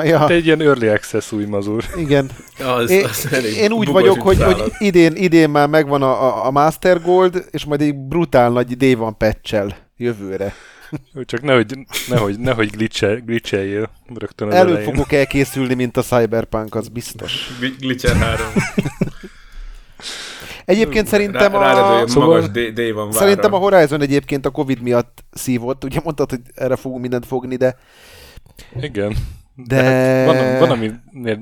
Ja, 0.08 0.26
Te 0.26 0.34
egy 0.34 0.46
ilyen 0.46 0.62
early 0.62 0.88
access 0.90 1.32
új 1.32 1.46
mazur. 1.46 1.84
igen. 1.96 2.30
Az, 2.60 2.90
Én, 2.90 3.06
az 3.06 3.28
elég 3.32 3.56
én 3.56 3.72
úgy 3.72 3.88
vagyok, 3.88 4.22
hogy, 4.22 4.42
hogy 4.44 4.72
idén, 4.78 5.16
idén 5.16 5.50
már 5.50 5.68
megvan 5.68 6.02
a, 6.02 6.24
a, 6.24 6.46
a 6.46 6.52
Master 6.52 7.02
Gold, 7.02 7.46
és 7.52 7.66
majd 7.66 7.82
egy 7.82 7.96
brutál 7.96 8.50
nagy 8.50 8.78
day 8.78 8.94
van 8.94 9.18
patch 9.18 9.64
jövőre. 9.98 10.54
Csak 11.26 11.42
nehogy, 11.42 11.78
nehogy, 12.08 12.40
nehogy 12.40 12.70
glitche, 12.70 13.14
glitcheljél 13.26 13.90
rögtön 14.16 14.48
az 14.48 14.54
Elő 14.54 14.70
elején. 14.72 14.90
fogok 14.94 15.12
elkészülni, 15.12 15.74
mint 15.74 15.98
a 15.98 16.02
Cyberpunk, 16.02 16.76
az 16.76 16.88
biztos. 16.88 17.48
Gl- 17.60 17.80
Glitcher 17.80 18.16
3. 18.16 18.46
Egyébként 20.66 21.08
szerintem 21.08 21.52
Rá, 21.52 21.60
rád, 21.60 21.78
a... 21.78 22.00
hogy 22.00 22.08
Szóval- 22.08 22.28
magas 22.30 22.50
D, 22.50 22.60
D 22.60 22.94
van 22.94 23.06
vára. 23.06 23.12
Szerintem 23.20 23.54
a 23.54 23.58
Horizon 23.58 24.02
egyébként 24.02 24.46
a 24.46 24.50
Covid 24.50 24.82
miatt 24.82 25.24
szívott. 25.32 25.84
Ugye 25.84 26.00
mondtad, 26.04 26.30
hogy 26.30 26.42
erre 26.56 26.76
fogunk 26.76 27.02
mindent 27.02 27.26
fogni, 27.26 27.56
de, 27.56 27.78
Igen. 28.80 29.16
de, 29.56 29.84
hát 29.84 30.26
van, 30.26 30.60
van, 30.60 30.70
ami 30.70 30.92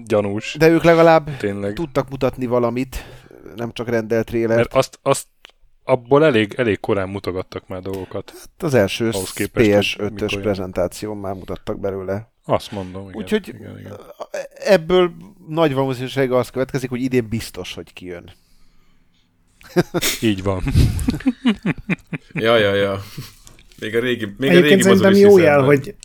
gyanús, 0.06 0.56
de 0.60 0.70
ők 0.70 0.84
legalább 0.84 1.38
tényleg. 1.38 1.74
tudtak 1.74 2.10
mutatni 2.10 2.46
valamit, 2.46 3.06
nem 3.56 3.72
csak 3.74 3.90
rendelt 3.90 4.26
trélert. 4.26 4.56
Mert 4.56 4.74
azt, 4.74 5.00
azt 5.02 5.28
abból 5.84 6.26
elég, 6.26 6.54
elég 6.58 6.80
korán 6.80 7.10
mutogattak 7.10 7.68
már 7.68 7.82
dolgokat. 7.82 8.34
Az 8.58 8.74
első 8.74 9.10
ahhoz 9.10 9.34
képest, 9.34 9.98
hogy 9.98 10.08
PS5-ös 10.08 10.14
mikor 10.14 10.32
jön. 10.32 10.42
prezentáción 10.42 11.18
már 11.18 11.34
mutattak 11.34 11.80
belőle. 11.80 12.32
Azt 12.46 12.72
mondom, 12.72 13.02
igen. 13.10 13.22
Úgyhogy 13.22 13.48
igen, 13.48 13.80
igen. 13.80 14.00
ebből 14.54 15.12
nagy 15.48 15.74
valószínűséggel 15.74 16.38
az 16.38 16.50
következik, 16.50 16.90
hogy 16.90 17.02
idén 17.02 17.28
biztos, 17.30 17.74
hogy 17.74 17.94
kijön. 17.94 18.32
Így 20.22 20.44
van. 20.44 20.64
Ja, 22.34 22.58
ja, 22.58 22.74
ja. 22.76 23.04
Még 23.80 23.96
a 23.96 24.00
régi, 24.00 24.26
még 24.38 24.50
a 24.50 24.54
Egyébként 24.54 24.84
régi 24.84 24.98
szerintem 24.98 25.30
jó 25.30 25.38
jel, 25.38 25.56
benne. 25.56 25.66
hogy, 25.66 25.96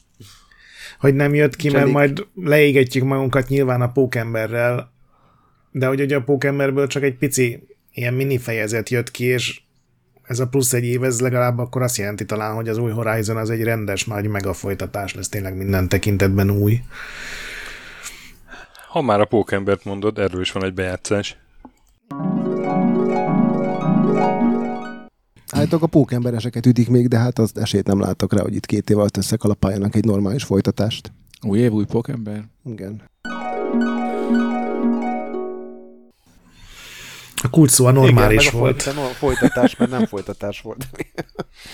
hogy 0.98 1.14
nem 1.14 1.34
jött 1.34 1.56
ki, 1.56 1.66
mert 1.66 1.78
Cselik. 1.78 1.94
majd 1.94 2.26
leégetjük 2.34 3.04
magunkat 3.04 3.48
nyilván 3.48 3.80
a 3.80 3.92
pókemberrel, 3.92 4.92
de 5.70 5.86
hogy 5.86 6.00
ugye 6.00 6.16
a 6.16 6.22
pókemberből 6.22 6.86
csak 6.86 7.02
egy 7.02 7.16
pici 7.16 7.66
ilyen 7.92 8.14
mini 8.14 8.38
fejezet 8.38 8.88
jött 8.88 9.10
ki, 9.10 9.24
és 9.24 9.60
ez 10.22 10.38
a 10.40 10.48
plusz 10.48 10.72
egy 10.72 10.84
év, 10.84 11.04
ez 11.04 11.20
legalább 11.20 11.58
akkor 11.58 11.82
azt 11.82 11.96
jelenti 11.96 12.24
talán, 12.24 12.54
hogy 12.54 12.68
az 12.68 12.78
új 12.78 12.90
Horizon 12.90 13.36
az 13.36 13.50
egy 13.50 13.62
rendes 13.62 14.04
nagy 14.04 14.28
mega 14.28 14.52
folytatás 14.52 15.14
lesz, 15.14 15.28
tényleg 15.28 15.56
minden 15.56 15.88
tekintetben 15.88 16.50
új. 16.50 16.80
Ha 18.88 19.02
már 19.02 19.20
a 19.20 19.24
pókembert 19.24 19.84
mondod, 19.84 20.18
erről 20.18 20.40
is 20.40 20.52
van 20.52 20.64
egy 20.64 20.74
bejátszás. 20.74 21.36
Állítok 25.66 25.84
a 25.84 25.90
pókembereseket 25.90 26.66
ütik 26.66 26.88
még, 26.88 27.08
de 27.08 27.18
hát 27.18 27.38
az 27.38 27.50
esélyt 27.54 27.86
nem 27.86 28.00
látok 28.00 28.32
rá, 28.32 28.42
hogy 28.42 28.54
itt 28.54 28.66
két 28.66 28.90
év 28.90 28.98
alatt 28.98 29.16
összekalapáljanak 29.16 29.94
egy 29.94 30.04
normális 30.04 30.44
folytatást. 30.44 31.12
Új 31.42 31.58
év, 31.58 31.72
új 31.72 31.84
pókember. 31.84 32.44
Igen. 32.64 33.02
A 37.46 37.50
kulcs 37.50 37.70
szó 37.70 37.86
a 37.86 37.90
normális 37.90 38.40
Igen, 38.46 38.54
meg 38.54 38.54
a 38.54 38.58
volt. 38.64 38.82
folyt- 38.82 38.96
no, 38.96 39.02
folytatás, 39.02 39.76
mert 39.76 39.90
nem 39.90 40.06
folytatás 40.06 40.60
volt. 40.60 40.86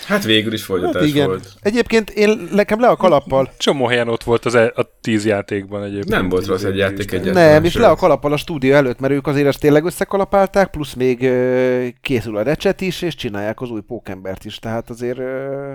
Hát 0.07 0.25
végül 0.25 0.53
is 0.53 0.63
folytatás 0.65 0.95
Hát 1.03 1.11
igen. 1.11 1.27
volt. 1.27 1.49
Egyébként 1.61 2.11
én 2.11 2.49
nekem 2.53 2.81
le 2.81 2.89
a 2.89 2.97
kalappal. 2.97 3.51
Csomó 3.59 3.87
helyen 3.87 4.09
ott 4.09 4.23
volt 4.23 4.45
az 4.45 4.55
e- 4.55 4.73
a 4.77 4.99
tíz 5.01 5.25
játékban 5.27 5.83
egyébként. 5.83 6.09
Nem 6.09 6.29
volt 6.29 6.47
rossz 6.47 6.63
egy 6.63 6.77
játék 6.77 7.13
egyáltalán. 7.13 7.53
Nem, 7.53 7.65
és 7.65 7.75
le 7.75 7.89
a 7.89 7.95
kalappal 7.97 8.33
a 8.33 8.37
stúdió 8.37 8.75
előtt, 8.75 9.01
mert 9.01 9.13
ők 9.13 9.27
azért 9.27 9.47
ezt 9.47 9.61
tényleg 9.61 9.85
összekalapálták, 9.85 10.71
plusz 10.71 10.95
még 10.95 11.23
ö, 11.23 11.87
készül 12.01 12.37
a 12.37 12.43
recset 12.43 12.81
is, 12.81 13.03
és 13.03 13.15
csinálják 13.15 13.61
az 13.61 13.71
új 13.71 13.81
pókembert 13.81 14.45
is, 14.45 14.59
tehát 14.59 14.91
azért... 14.91 15.19
Ö, 15.19 15.73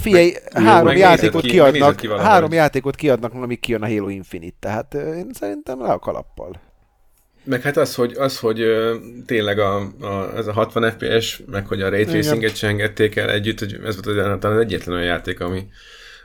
figyelj, 0.00 0.32
három 0.54 0.96
játékot 0.96 1.42
ki- 1.42 1.48
kiadnak, 1.50 1.96
ki 1.96 2.08
három 2.18 2.52
játékot 2.52 2.94
kiadnak, 2.96 3.34
amíg 3.34 3.60
kijön 3.60 3.82
a 3.82 3.86
Halo 3.88 4.08
Infinite, 4.08 4.56
tehát 4.60 4.94
én 4.94 5.26
szerintem 5.32 5.80
le 5.82 5.88
a 5.92 5.98
kalappal. 5.98 6.60
Meg 7.44 7.62
hát 7.62 7.76
az, 7.76 7.94
hogy, 7.94 8.12
az, 8.12 8.38
hogy 8.38 8.64
tényleg 9.26 9.58
a, 9.58 9.92
a, 10.00 10.36
ez 10.36 10.46
a 10.46 10.52
60 10.52 10.90
FPS, 10.90 11.42
meg 11.46 11.66
hogy 11.66 11.82
a 11.82 11.88
Ray. 11.88 12.04
Tracinget 12.04 12.56
se 12.56 12.66
engedték 12.66 13.16
el 13.16 13.30
együtt, 13.30 13.58
hogy 13.58 13.80
ez 13.84 13.94
volt 13.94 14.06
az, 14.06 14.38
talán 14.40 14.56
az 14.56 14.62
egyetlen 14.64 14.94
olyan 14.94 15.06
játék, 15.06 15.40
ami 15.40 15.66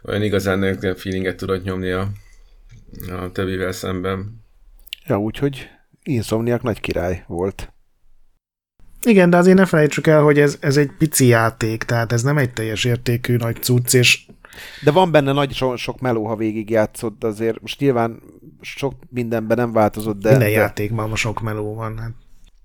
olyan 0.04 0.22
igazán 0.22 0.62
olyan 0.62 0.96
feelinget 0.96 1.36
tudott 1.36 1.64
nyomni 1.64 1.92
a, 1.92 2.08
a 3.10 3.32
többivel 3.32 3.72
szemben. 3.72 4.44
Ja, 5.06 5.20
úgyhogy 5.20 5.70
Insomniac 6.04 6.62
nagy 6.62 6.80
király 6.80 7.24
volt. 7.28 7.74
Igen, 9.06 9.30
de 9.30 9.38
azért 9.38 9.58
ne 9.58 9.66
felejtsük 9.66 10.08
el, 10.08 10.22
hogy 10.22 10.40
ez, 10.40 10.58
ez 10.60 10.78
egy 10.78 10.92
pici 10.98 11.26
játék, 11.26 11.84
tehát 11.84 12.12
ez 12.12 12.24
nem 12.24 12.38
egy 12.38 12.54
teljes 12.54 12.84
értékű 12.84 13.36
nagy 13.36 13.64
cucc, 13.64 13.94
és 13.94 14.25
De 14.84 14.92
van 14.92 15.12
benne 15.12 15.32
nagy 15.32 15.54
so, 15.54 15.76
sok 15.76 16.00
meló, 16.00 16.26
ha 16.26 16.36
végig 16.36 16.70
játszott, 16.70 17.20
de 17.20 17.28
azért 17.28 17.62
most 17.62 17.80
nyilván 17.80 18.20
sok 18.62 18.94
mindenben 19.10 19.58
nem 19.58 19.72
változott, 19.72 20.20
de... 20.20 20.30
de, 20.30 20.38
minden 20.38 20.54
de 20.54 20.60
játékban 20.60 21.10
most 21.10 21.22
sok 21.22 21.42
meló 21.42 21.74
van. 21.74 21.98
Hát. 21.98 22.12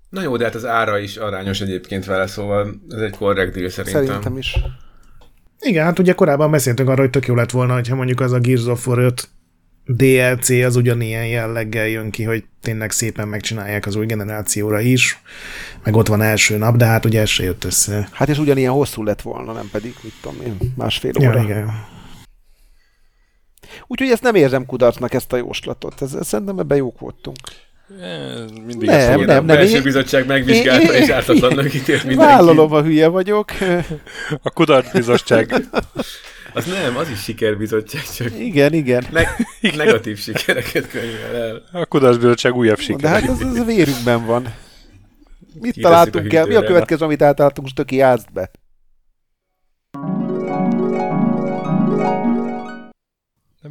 Na 0.09 0.21
jó, 0.21 0.37
de 0.37 0.43
hát 0.43 0.55
az 0.55 0.65
ára 0.65 0.99
is 0.99 1.17
arányos 1.17 1.61
egyébként 1.61 2.05
vele, 2.05 2.27
szóval 2.27 2.81
ez 2.89 3.01
egy 3.01 3.15
korrekt 3.17 3.55
deal 3.55 3.69
szerintem. 3.69 4.05
Szerintem 4.05 4.37
is. 4.37 4.57
Igen, 5.59 5.85
hát 5.85 5.99
ugye 5.99 6.13
korábban 6.13 6.51
beszéltünk 6.51 6.89
arról, 6.89 7.01
hogy 7.01 7.09
tök 7.09 7.25
jó 7.25 7.35
lett 7.35 7.51
volna, 7.51 7.73
hogyha 7.73 7.95
mondjuk 7.95 8.19
az 8.19 8.31
a 8.31 8.39
Gears 8.39 8.65
of 8.65 8.87
War 8.87 8.99
5 8.99 9.29
DLC 9.95 10.49
az 10.49 10.75
ugyanilyen 10.75 11.27
jelleggel 11.27 11.87
jön 11.87 12.09
ki, 12.09 12.23
hogy 12.23 12.43
tényleg 12.61 12.91
szépen 12.91 13.27
megcsinálják 13.27 13.85
az 13.85 13.95
új 13.95 14.05
generációra 14.05 14.79
is, 14.79 15.21
meg 15.83 15.95
ott 15.95 16.07
van 16.07 16.21
első 16.21 16.57
nap, 16.57 16.75
de 16.75 16.85
hát 16.85 17.05
ugye 17.05 17.21
ez 17.21 17.29
se 17.29 17.43
jött 17.43 17.63
össze. 17.63 18.09
Hát 18.11 18.29
és 18.29 18.37
ugyanilyen 18.37 18.71
hosszú 18.71 19.03
lett 19.03 19.21
volna, 19.21 19.53
nem 19.53 19.69
pedig, 19.71 19.93
mit 20.03 20.13
tudom 20.21 20.41
én, 20.41 20.73
másfél 20.75 21.11
óra. 21.19 21.37
Ja, 21.37 21.43
igen. 21.43 21.85
Úgyhogy 23.87 24.09
ezt 24.09 24.23
nem 24.23 24.35
érzem 24.35 24.65
kudarcnak, 24.65 25.13
ezt 25.13 25.33
a 25.33 25.37
jóslatot. 25.37 26.01
Ez, 26.01 26.17
szerintem 26.21 26.59
ebben 26.59 26.77
jók 26.77 26.99
voltunk. 26.99 27.37
Eh, 28.01 28.45
Mindig 28.65 28.89
Nem, 28.89 28.97
nem. 29.09 29.17
Nem, 29.19 29.25
nem, 29.27 29.37
a 29.37 29.41
belső 29.59 29.75
én- 29.75 29.83
bizottság 29.83 30.25
megvizsgálta 30.25 30.93
és 30.93 31.09
ártatlannak 31.09 31.73
ítélt 31.73 32.03
mindenki. 32.03 32.31
Vállalom, 32.33 32.73
a 32.73 32.81
hülye 32.81 33.07
vagyok. 33.07 33.51
A 34.41 34.49
kudarc 34.49 34.91
bizottság. 34.91 35.53
Az 36.53 36.65
nem, 36.65 36.97
az 36.97 37.09
is 37.09 37.21
sikerbizottság, 37.23 38.01
csak 38.17 38.39
Igen, 38.39 38.73
igen. 38.73 39.05
ne- 39.11 39.71
negatív 39.83 40.19
sikereket 40.19 40.87
könyvel 40.89 41.35
el. 41.35 41.61
A 41.71 41.85
kudarc 41.85 42.15
bizottság 42.17 42.55
újabb 42.55 42.77
De 42.77 42.83
siker. 42.83 43.09
hát 43.09 43.23
ez, 43.29 43.39
ez 43.39 43.59
a 43.59 43.63
vérünkben 43.63 44.25
van. 44.25 44.41
Mit 44.43 44.53
Kitesszük 45.73 45.81
találtunk 45.83 46.33
el? 46.33 46.45
Mi 46.45 46.53
a 46.55 46.63
következő, 46.63 47.05
amit 47.05 47.21
átálltunk? 47.21 47.61
Most 47.61 47.75
töki 47.75 48.01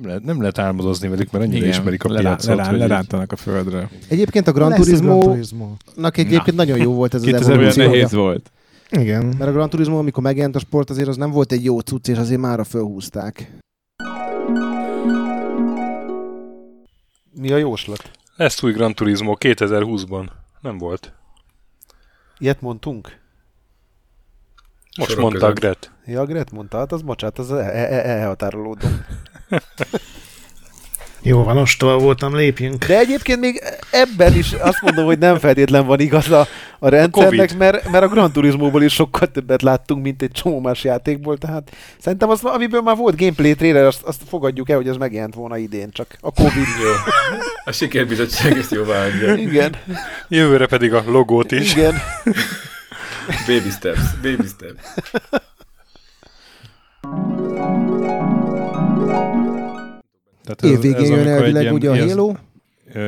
Nem 0.00 0.08
lehet, 0.08 0.24
nem 0.24 0.38
lehet 0.40 0.58
álmodozni 0.58 1.08
velük, 1.08 1.30
mert 1.30 1.44
annyira 1.44 1.58
Igen, 1.66 1.68
ismerik 1.78 2.04
a 2.04 2.08
lerá- 2.08 2.22
piacot. 2.22 2.56
lerá- 2.56 2.76
lerántanak 2.78 3.32
a 3.32 3.36
földre. 3.36 3.90
Egyébként 4.08 4.48
a 4.48 4.52
Gran 4.52 4.72
a 4.72 4.74
Turismo-nak 4.74 5.24
Turismo. 5.24 5.72
egyébként 6.12 6.56
nagyon 6.56 6.78
jó 6.78 6.92
volt 6.92 7.14
ez 7.14 7.20
az 7.22 7.26
2000 7.26 7.48
olyan 7.58 7.60
evolúció. 7.70 7.84
nehéz 7.92 8.12
volt. 8.12 8.50
Igen. 8.90 9.24
Mert 9.24 9.50
a 9.50 9.52
Gran 9.52 9.70
Turismo, 9.70 9.98
amikor 9.98 10.22
megjelent 10.22 10.56
a 10.56 10.58
sport, 10.58 10.90
azért 10.90 11.08
az 11.08 11.16
nem 11.16 11.30
volt 11.30 11.52
egy 11.52 11.64
jó 11.64 11.80
cucc, 11.80 12.08
és 12.08 12.18
azért 12.18 12.40
mára 12.40 12.64
fölhúzták. 12.64 13.56
Mi 17.34 17.52
a 17.52 17.56
jóslat? 17.56 18.10
Lesz 18.36 18.62
új 18.62 18.72
Gran 18.72 18.94
Turismo 18.94 19.36
2020-ban. 19.38 20.26
Nem 20.60 20.78
volt. 20.78 21.12
Ilyet 22.38 22.60
mondtunk? 22.60 23.18
Most 24.98 25.10
Sorok 25.10 25.24
mondta 25.24 25.46
a 25.46 25.52
között. 25.52 25.60
Gret. 25.80 25.90
Ja, 26.06 26.24
Gret 26.24 26.50
mondta, 26.50 26.78
hát 26.78 26.92
az 26.92 27.02
bocsánat, 27.02 27.38
az 27.38 27.52
e- 27.52 27.56
e- 27.56 27.94
e- 27.94 28.08
elhatárolódom. 28.08 28.90
Jó 31.22 31.42
van, 31.42 31.56
ostoba 31.56 31.98
voltam, 31.98 32.36
lépjünk. 32.36 32.84
De 32.84 32.98
egyébként 32.98 33.40
még 33.40 33.62
ebben 33.90 34.36
is 34.36 34.52
azt 34.52 34.82
mondom, 34.82 35.04
hogy 35.04 35.18
nem 35.18 35.38
feltétlen 35.38 35.86
van 35.86 36.00
igaz 36.00 36.30
a, 36.30 36.46
a 36.78 36.88
rendszernek, 36.88 37.48
Covid. 37.48 37.56
mert, 37.56 37.90
mert 37.90 38.04
a 38.04 38.08
Gran 38.08 38.32
Turismo-ból 38.32 38.82
is 38.82 38.92
sokkal 38.92 39.30
többet 39.30 39.62
láttunk, 39.62 40.02
mint 40.02 40.22
egy 40.22 40.30
csomó 40.30 40.60
más 40.60 40.84
játékból, 40.84 41.38
tehát 41.38 41.70
szerintem 41.98 42.28
az, 42.28 42.44
amiből 42.44 42.80
már 42.80 42.96
volt 42.96 43.16
gameplay 43.16 43.54
trailer, 43.54 43.84
azt, 43.84 44.02
azt 44.02 44.22
fogadjuk 44.28 44.70
el, 44.70 44.76
hogy 44.76 44.88
az 44.88 44.96
megjelent 44.96 45.34
volna 45.34 45.56
idén, 45.56 45.90
csak 45.92 46.16
a 46.20 46.32
Covid. 46.32 46.66
Jó. 46.82 46.90
A 47.64 47.72
sikerbizottság 47.72 48.58
ezt 48.58 48.70
jóvá 48.70 49.04
adja. 49.04 49.34
Igen, 49.34 49.76
Jövőre 50.28 50.66
pedig 50.66 50.94
a 50.94 51.02
logót 51.06 51.52
is. 51.52 51.74
igen. 51.74 51.94
Baby 53.46 53.70
steps, 53.70 54.00
baby 54.22 54.46
steps. 54.46 54.82
Tehát 60.54 60.76
Év 60.76 60.80
végén 60.82 61.00
jön 61.04 61.12
amikor 61.12 61.26
egy 61.26 61.38
elvileg 61.38 61.62
ilyen- 61.62 61.74
ugye 61.74 61.90
a 61.90 62.08
Halo. 62.08 62.34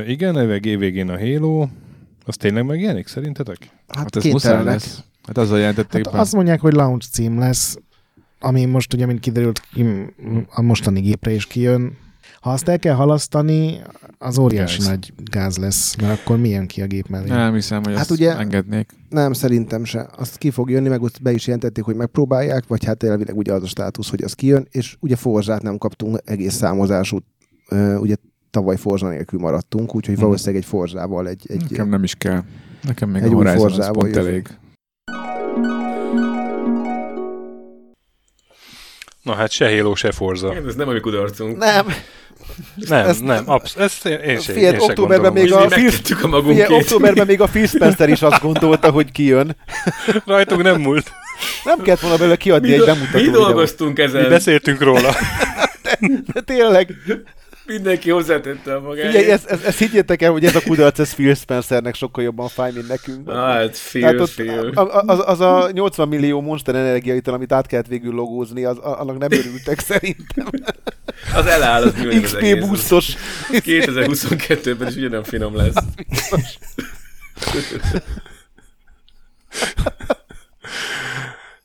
Igen, 0.06 0.37
elvileg 0.38 0.64
év 0.64 0.78
végén 0.78 1.08
a 1.08 1.18
Halo. 1.18 1.66
Az 2.26 2.37
tényleg 2.37 2.66
megjelenik 2.66 3.06
szerintetek? 3.06 3.56
Hát, 3.88 3.96
Hát 3.96 4.16
ez 4.16 4.25
muszáj 4.25 4.64
lesz. 4.64 5.02
Hát 5.26 5.38
azzal 5.38 5.58
jelentették 5.58 6.04
Hát 6.06 6.14
azt 6.20 6.32
mondják, 6.32 6.61
hogy 6.61 6.72
launch 6.72 7.08
cím 7.11 7.38
lesz, 7.38 7.76
ami 8.40 8.64
most 8.64 8.92
ugye, 8.94 9.06
mint 9.06 9.20
kiderült, 9.20 9.61
ki- 9.75 10.14
a 10.50 10.62
mostani 10.62 11.00
gépre 11.00 11.32
is 11.32 11.46
kijön. 11.46 11.96
Ha 12.42 12.50
azt 12.50 12.68
el 12.68 12.78
kell 12.78 12.94
halasztani, 12.94 13.80
az 14.18 14.38
óriási 14.38 14.78
Gáz. 14.78 14.88
nagy 14.88 15.12
gáz 15.30 15.56
lesz, 15.58 15.96
mert 15.96 16.20
akkor 16.20 16.38
milyen 16.38 16.66
ki 16.66 16.82
a 16.82 16.87
gép 16.87 17.08
mellé. 17.08 17.28
Nem 17.28 17.54
hiszem, 17.54 17.82
hogy 17.82 17.92
Hát 17.92 18.00
ezt 18.00 18.11
ugye- 18.11 18.38
engednék. 18.38 18.90
Nem, 19.08 19.33
szerintem 19.33 19.85
se. 19.85 20.09
Azt 20.16 20.38
ki 20.38 20.50
fog 20.50 20.70
jönni, 20.70 20.88
meg 20.88 21.02
ott 21.02 21.22
be 21.22 21.33
is 21.33 21.46
jelentették, 21.46 21.85
hogy 21.85 21.94
megpróbálják, 21.94 22.66
vagy 22.66 22.85
hát 22.85 23.02
elvileg 23.02 23.37
ugye 23.37 23.52
az 23.52 23.62
a 23.62 23.66
státusz, 23.66 24.11
hogy 24.11 24.22
az 24.22 24.33
kijön, 24.33 24.66
és 24.70 24.96
ugye 25.00 25.16
Forzsát 25.16 25.62
nem 25.62 25.78
kaptunk 25.78 26.18
egész 26.24 26.55
számozású, 26.55 27.18
ugye 27.98 28.14
tavaly 28.50 28.76
Forzsa 28.76 29.09
nélkül 29.09 29.40
maradtunk, 29.40 29.94
úgyhogy 29.94 30.14
Mhm. 30.14 30.24
valószínűleg 30.24 30.62
egy 30.62 30.68
Forzsával, 30.68 31.28
egy, 31.28 31.46
egy 31.48 31.64
Nekem 31.70 31.88
nem 31.88 32.02
is 32.02 32.14
kell. 32.14 32.42
Nekem 32.83 33.11
még 33.11 33.22
Egy 33.22 33.33
a 33.33 33.35
új 33.35 33.44
Horizon 33.44 33.92
pont 33.92 34.14
jövő. 34.14 34.28
elég. 34.28 34.48
Na 39.22 39.35
hát 39.35 39.50
se 39.50 39.76
Halo, 39.76 39.94
se 39.94 40.12
Forza. 40.12 40.54
Ez 40.66 40.74
nem 40.74 40.88
a 40.88 40.92
mi 40.92 41.00
kudarcunk. 41.00 41.56
Nem, 41.58 41.87
Nem, 42.76 43.06
ezt- 43.06 43.22
nem, 43.22 43.42
absz- 43.46 43.78
ezt 43.78 44.06
én, 44.06 44.18
én, 44.18 44.40
se, 44.40 44.52
Figyelj, 44.52 44.74
én 44.74 44.80
októberben 44.80 45.32
még 45.32 45.44
Mi 45.44 45.50
a 45.50 45.61
a 46.22 46.26
magunk 46.26 46.54
Ugye, 46.54 46.66
két. 46.66 46.76
októberben 46.76 47.26
még 47.26 47.40
a 47.40 47.46
Phil 47.46 47.66
Spencer 47.66 48.08
is 48.08 48.22
azt 48.22 48.42
gondolta, 48.42 48.90
hogy 48.90 49.12
kijön. 49.12 49.56
Rajtunk 50.26 50.62
nem 50.62 50.80
múlt. 50.80 51.12
Nem 51.64 51.80
kellett 51.82 52.00
volna 52.00 52.16
belőle 52.16 52.37
kiadni 52.37 52.68
Mi, 52.68 52.74
egy 52.74 52.85
bemutató 52.85 53.18
mi 53.18 53.22
videót. 53.24 53.44
dolgoztunk 53.44 53.96
Mi 53.96 54.02
ezen? 54.02 54.28
beszéltünk 54.28 54.80
róla. 54.82 55.14
De 56.32 56.40
tényleg, 56.40 56.94
Mindenki 57.66 58.11
hozzátette 58.11 58.75
a 58.75 58.81
magáét. 58.81 59.07
Figyelj, 59.07 59.31
ezt, 59.31 59.46
ezt, 59.46 59.64
ezt 59.64 59.79
higgyétek 59.79 60.22
el, 60.22 60.31
hogy 60.31 60.44
ez 60.44 60.55
a 60.55 60.61
kudarc, 60.61 60.98
ez 60.98 61.14
Phil 61.14 61.35
Spencernek 61.35 61.94
sokkal 61.94 62.25
jobban 62.25 62.48
fáj, 62.48 62.72
mint 62.72 62.88
nekünk. 62.88 63.31
Hát, 63.33 63.77
fél, 63.77 64.01
Tehát 64.03 64.20
ott, 64.20 64.29
fél. 64.31 64.70
a- 64.75 64.81
a- 64.81 65.03
az, 65.07 65.22
az, 65.27 65.40
a 65.40 65.70
80 65.72 66.09
millió 66.09 66.40
Monster 66.40 66.75
energiaital, 66.75 67.35
amit 67.35 67.53
át 67.53 67.66
kellett 67.66 67.87
végül 67.87 68.14
logózni, 68.14 68.64
az, 68.64 68.79
annak 68.79 69.18
nem 69.18 69.33
örültek 69.33 69.79
szerintem. 69.90 70.46
Az 71.35 71.46
eláll, 71.46 71.83
az 71.83 71.94
mi 71.94 72.16
az 72.16 72.22
XP 72.22 72.59
buszos. 72.59 73.14
2022-ben 73.51 74.88
is 74.88 74.94
ugyanolyan 74.96 75.25
finom 75.25 75.57
lesz. 75.57 75.75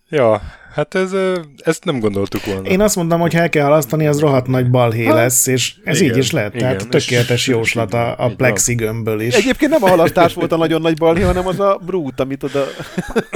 Ja, 0.10 0.42
hát 0.78 0.96
ez, 0.96 1.12
ezt 1.58 1.84
nem 1.84 2.00
gondoltuk 2.00 2.46
volna. 2.46 2.68
Én 2.68 2.82
azt 2.82 2.96
mondom, 2.96 3.20
hogy 3.20 3.34
ha 3.34 3.40
el 3.40 3.50
kell 3.50 3.64
halasztani, 3.64 4.08
az 4.08 4.20
rohadt 4.20 4.48
nagy 4.48 4.70
balhé 4.70 5.08
lesz, 5.08 5.48
és 5.48 5.74
ez 5.84 6.02
Igen, 6.02 6.12
így 6.12 6.18
is 6.18 6.32
lehet. 6.32 6.52
Tehát 6.54 6.74
igen, 6.76 6.90
tökéletes 6.90 7.48
és- 7.48 7.54
jóslat 7.54 7.94
a, 7.94 8.16
a 8.18 8.36
plexi 8.36 8.76
gömbből 8.76 9.22
is. 9.22 9.34
Egyébként 9.34 9.72
nem 9.72 9.84
a 9.84 9.88
halasztás 9.90 10.34
volt 10.34 10.52
a 10.52 10.58
nagyon 10.58 10.82
nagy 10.82 10.98
balhé, 10.98 11.22
hanem 11.22 11.48
az 11.48 11.60
a 11.60 11.80
brút, 11.86 12.20
amit 12.20 12.44
oda 12.44 12.66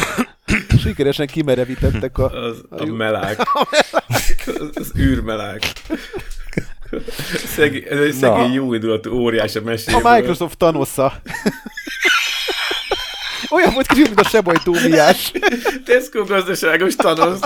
sikeresen 0.83 1.27
kimerevítettek 1.27 2.17
a... 2.17 2.29
Az 2.29 2.63
a 2.69 2.83
jó. 2.85 2.93
melák. 2.93 3.39
Az, 4.45 4.69
az 4.73 4.91
űrmelák. 4.99 5.61
Szegény, 7.55 7.83
ez 7.89 7.99
egy 7.99 8.13
szegény 8.13 8.47
Na. 8.47 8.53
jó 8.53 8.73
indulatú 8.73 9.11
óriás 9.13 9.55
a 9.55 9.61
meséből. 9.61 10.01
A 10.03 10.15
Microsoft 10.15 10.57
Thanosza. 10.57 11.13
Olyan 13.51 13.73
volt 13.73 13.87
kicsit, 13.87 14.05
mint 14.05 14.19
a 14.19 14.23
sebajtó 14.23 14.73
miás. 14.73 15.31
Tesco 15.85 16.23
gazdaságos 16.23 16.95
tanosz. 16.95 17.39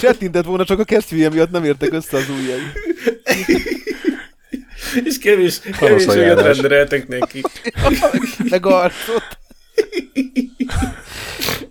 Csettintett 0.00 0.44
volna, 0.44 0.64
csak 0.64 0.78
a 0.78 0.84
kesztyűje 0.84 1.28
miatt 1.28 1.50
nem 1.50 1.64
értek 1.64 1.92
össze 1.92 2.16
az 2.16 2.28
ujjai. 2.28 2.60
És 5.04 5.18
kevés, 5.18 5.60
kevés 5.78 6.06
olyat 6.06 6.42
rendeltek 6.42 7.08
neki. 7.08 7.42
Meg 8.50 8.66
arcot. 8.66 9.38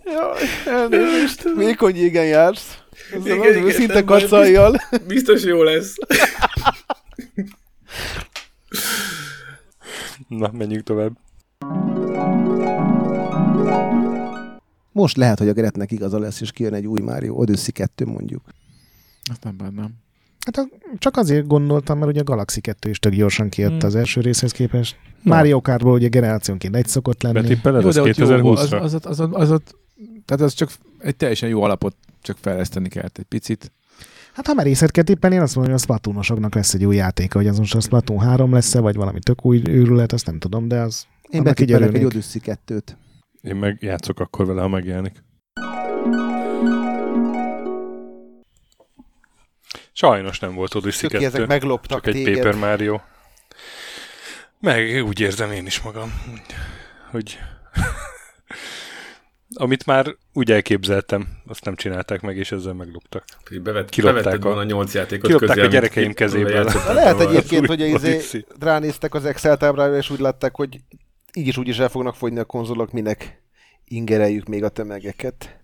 Jaj, 0.06 0.42
elnézést. 0.66 1.44
Vékony 1.56 1.96
jégen 1.96 2.26
jársz. 2.26 2.78
Ezzel 3.12 3.36
Igen, 3.36 3.64
az 3.64 3.80
igen, 3.80 4.06
baj, 4.06 4.20
kacajjal. 4.22 4.82
Biztos 5.08 5.44
jó 5.44 5.64
lesz. 5.64 5.96
Na, 10.28 10.52
menjünk 10.52 10.84
tovább. 10.84 11.12
Most 14.92 15.18
lehet, 15.18 15.40
hogy 15.40 15.48
a 15.48 15.54
Gretnek 15.54 15.92
igaza 15.92 16.20
lesz, 16.20 16.42
és 16.42 16.52
kijön 16.52 16.74
egy 16.74 16.88
új 16.88 17.02
Mario 17.02 17.34
Odyssey 17.34 17.72
2 17.72 18.06
mondjuk. 18.06 18.42
Azt 19.30 19.44
nem 19.44 19.58
bánnám. 19.58 19.92
Hát 20.46 20.68
csak 20.98 21.18
azért 21.18 21.48
gondoltam, 21.48 21.98
mert 21.98 22.12
ugye 22.12 22.20
a 22.20 22.24
Galaxy 22.24 22.62
2 22.62 22.90
is 22.90 23.00
tök 23.00 23.14
gyorsan 23.14 23.50
kijött 23.50 23.70
Hmm. 23.70 23.88
az 23.88 23.96
első 23.96 24.22
részhez 24.22 24.52
képest. 24.52 24.96
Na. 25.22 25.36
Mario 25.36 25.62
Kartból 25.62 25.94
ugye 25.94 26.08
generációnként 26.08 26.76
egy 26.76 26.88
szokott 26.88 27.22
lenni. 27.22 27.42
Betippeled, 27.42 27.86
az, 27.86 28.00
2020-ra? 28.00 28.82
az, 28.82 28.94
az, 28.94 29.06
az, 29.06 29.20
az, 29.32 29.50
az, 29.52 29.62
tehát 30.26 30.42
az 30.44 30.54
csak 30.54 30.72
egy 31.00 31.16
teljesen 31.16 31.50
jó 31.50 31.62
alapot 31.62 31.96
csak 32.22 32.38
fejleszteni 32.42 32.90
kellett 32.90 33.18
egy 33.18 33.26
picit. 33.26 33.72
Hát 34.34 34.48
ha 34.48 34.54
merészet 34.54 34.92
kell 34.92 35.04
tippelni, 35.04 35.36
én 35.36 35.42
azt 35.42 35.56
mondom, 35.56 35.74
hogy 35.74 35.82
a 35.82 35.84
Splatoonosoknak 35.84 36.56
lesz 36.56 36.74
egy 36.74 36.86
új 36.86 36.96
játéka, 36.96 37.38
hogy 37.38 37.48
az 37.48 37.58
most 37.58 37.76
a 37.76 37.80
Splatoon 37.80 38.20
3 38.20 38.54
lesz-e, 38.54 38.80
vagy 38.80 38.96
valami 38.96 39.20
tök 39.20 39.46
új 39.46 39.62
őrület, 39.68 40.12
azt 40.12 40.26
nem 40.26 40.40
tudom, 40.40 40.68
de 40.68 40.80
az... 40.80 41.06
Én 41.30 41.44
betippelek 41.44 41.94
egy. 41.96 42.04
Odyssey 42.06 42.42
2-t. 42.46 42.88
Én 43.42 43.56
meg 43.56 43.78
játszok 43.82 44.20
akkor 44.20 44.46
vele, 44.46 44.62
ha 44.62 44.68
megjelenik. 44.68 45.24
Sajnos 49.94 50.40
nem 50.40 50.54
volt 50.56 50.76
Odyssey 50.76 51.10
Töki, 51.10 51.26
ezek 51.26 51.40
2, 51.40 51.46
megloptak 51.54 52.04
csak 52.04 52.16
egy 52.16 52.24
téged. 52.24 52.44
Paper 52.44 52.56
Mario. 52.60 53.00
Meg 54.60 55.04
úgy 55.06 55.20
érzem 55.20 55.52
én 55.52 55.66
is 55.66 55.82
magam, 55.82 56.14
hogy 57.12 57.40
amit 59.56 59.86
már 59.86 60.16
úgy 60.34 60.52
elképzeltem, 60.52 61.28
azt 61.48 61.66
nem 61.66 61.76
csinálták 61.76 62.22
meg, 62.22 62.38
és 62.38 62.52
ezzel 62.52 62.74
megloptak. 62.74 63.24
Bevet, 63.64 63.90
Kilopták 63.90 64.24
bevetted 64.24 64.46
a- 64.46 64.48
volna 64.48 64.64
nyolc 64.64 64.94
játékot 64.94 65.26
kilopták 65.26 65.50
közé, 65.56 65.68
a 65.68 65.70
gyerekeim 65.70 66.14
kezéből. 66.14 66.64
Lehet 66.88 67.20
egyébként, 67.20 67.66
hogy 67.66 67.80
izé 67.80 68.44
ránéztek 68.60 69.14
az 69.14 69.26
Excel 69.26 69.58
táblára, 69.58 69.98
és 69.98 70.10
úgy 70.10 70.20
látták, 70.20 70.56
hogy 70.56 70.80
így 71.34 71.48
is 71.48 71.58
úgy 71.58 71.68
is 71.68 71.80
el 71.80 71.90
fognak 71.90 72.16
fogyni 72.16 72.40
a 72.40 72.44
konzolok, 72.44 72.92
minek 72.92 73.42
ingereljük 73.86 74.48
még 74.48 74.64
a 74.64 74.70
tömegeket. 74.70 75.60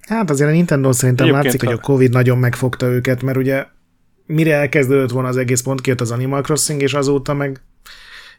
Hát 0.00 0.30
azért 0.30 0.50
a 0.50 0.52
Nintendo 0.52 0.92
szerintem 0.92 1.26
Egyébként, 1.26 1.44
látszik, 1.52 1.68
hogy 1.68 1.78
ha- 1.78 1.82
a 1.82 1.92
Covid 1.92 2.12
nagyon 2.12 2.38
megfogta 2.38 2.86
őket, 2.86 3.22
mert 3.22 3.36
ugye 3.36 3.66
mire 4.26 4.54
elkezdődött 4.54 5.10
volna 5.10 5.28
az 5.28 5.36
egész 5.36 5.60
pont, 5.60 5.80
kijött 5.80 6.00
az 6.00 6.10
Animal 6.10 6.42
Crossing, 6.42 6.82
és 6.82 6.94
azóta 6.94 7.34
meg 7.34 7.60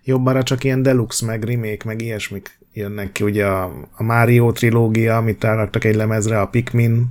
jobbára 0.04 0.44
csak 0.44 0.64
ilyen 0.64 0.82
deluxe, 0.82 1.26
meg 1.26 1.44
remake, 1.44 1.86
meg 1.86 2.02
ilyesmik 2.02 2.60
jönnek 2.74 3.12
ki. 3.12 3.24
Ugye 3.24 3.46
a, 3.46 3.64
a 3.92 4.04
Mario 4.04 4.52
trilógia, 4.52 5.18
amit 5.18 5.44
elraktak 5.44 5.84
egy 5.84 5.96
lemezre, 5.96 6.42
a 6.42 6.48
Pikmin, 6.48 7.06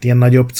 ilyen 0.00 0.16
nagyobb 0.16 0.50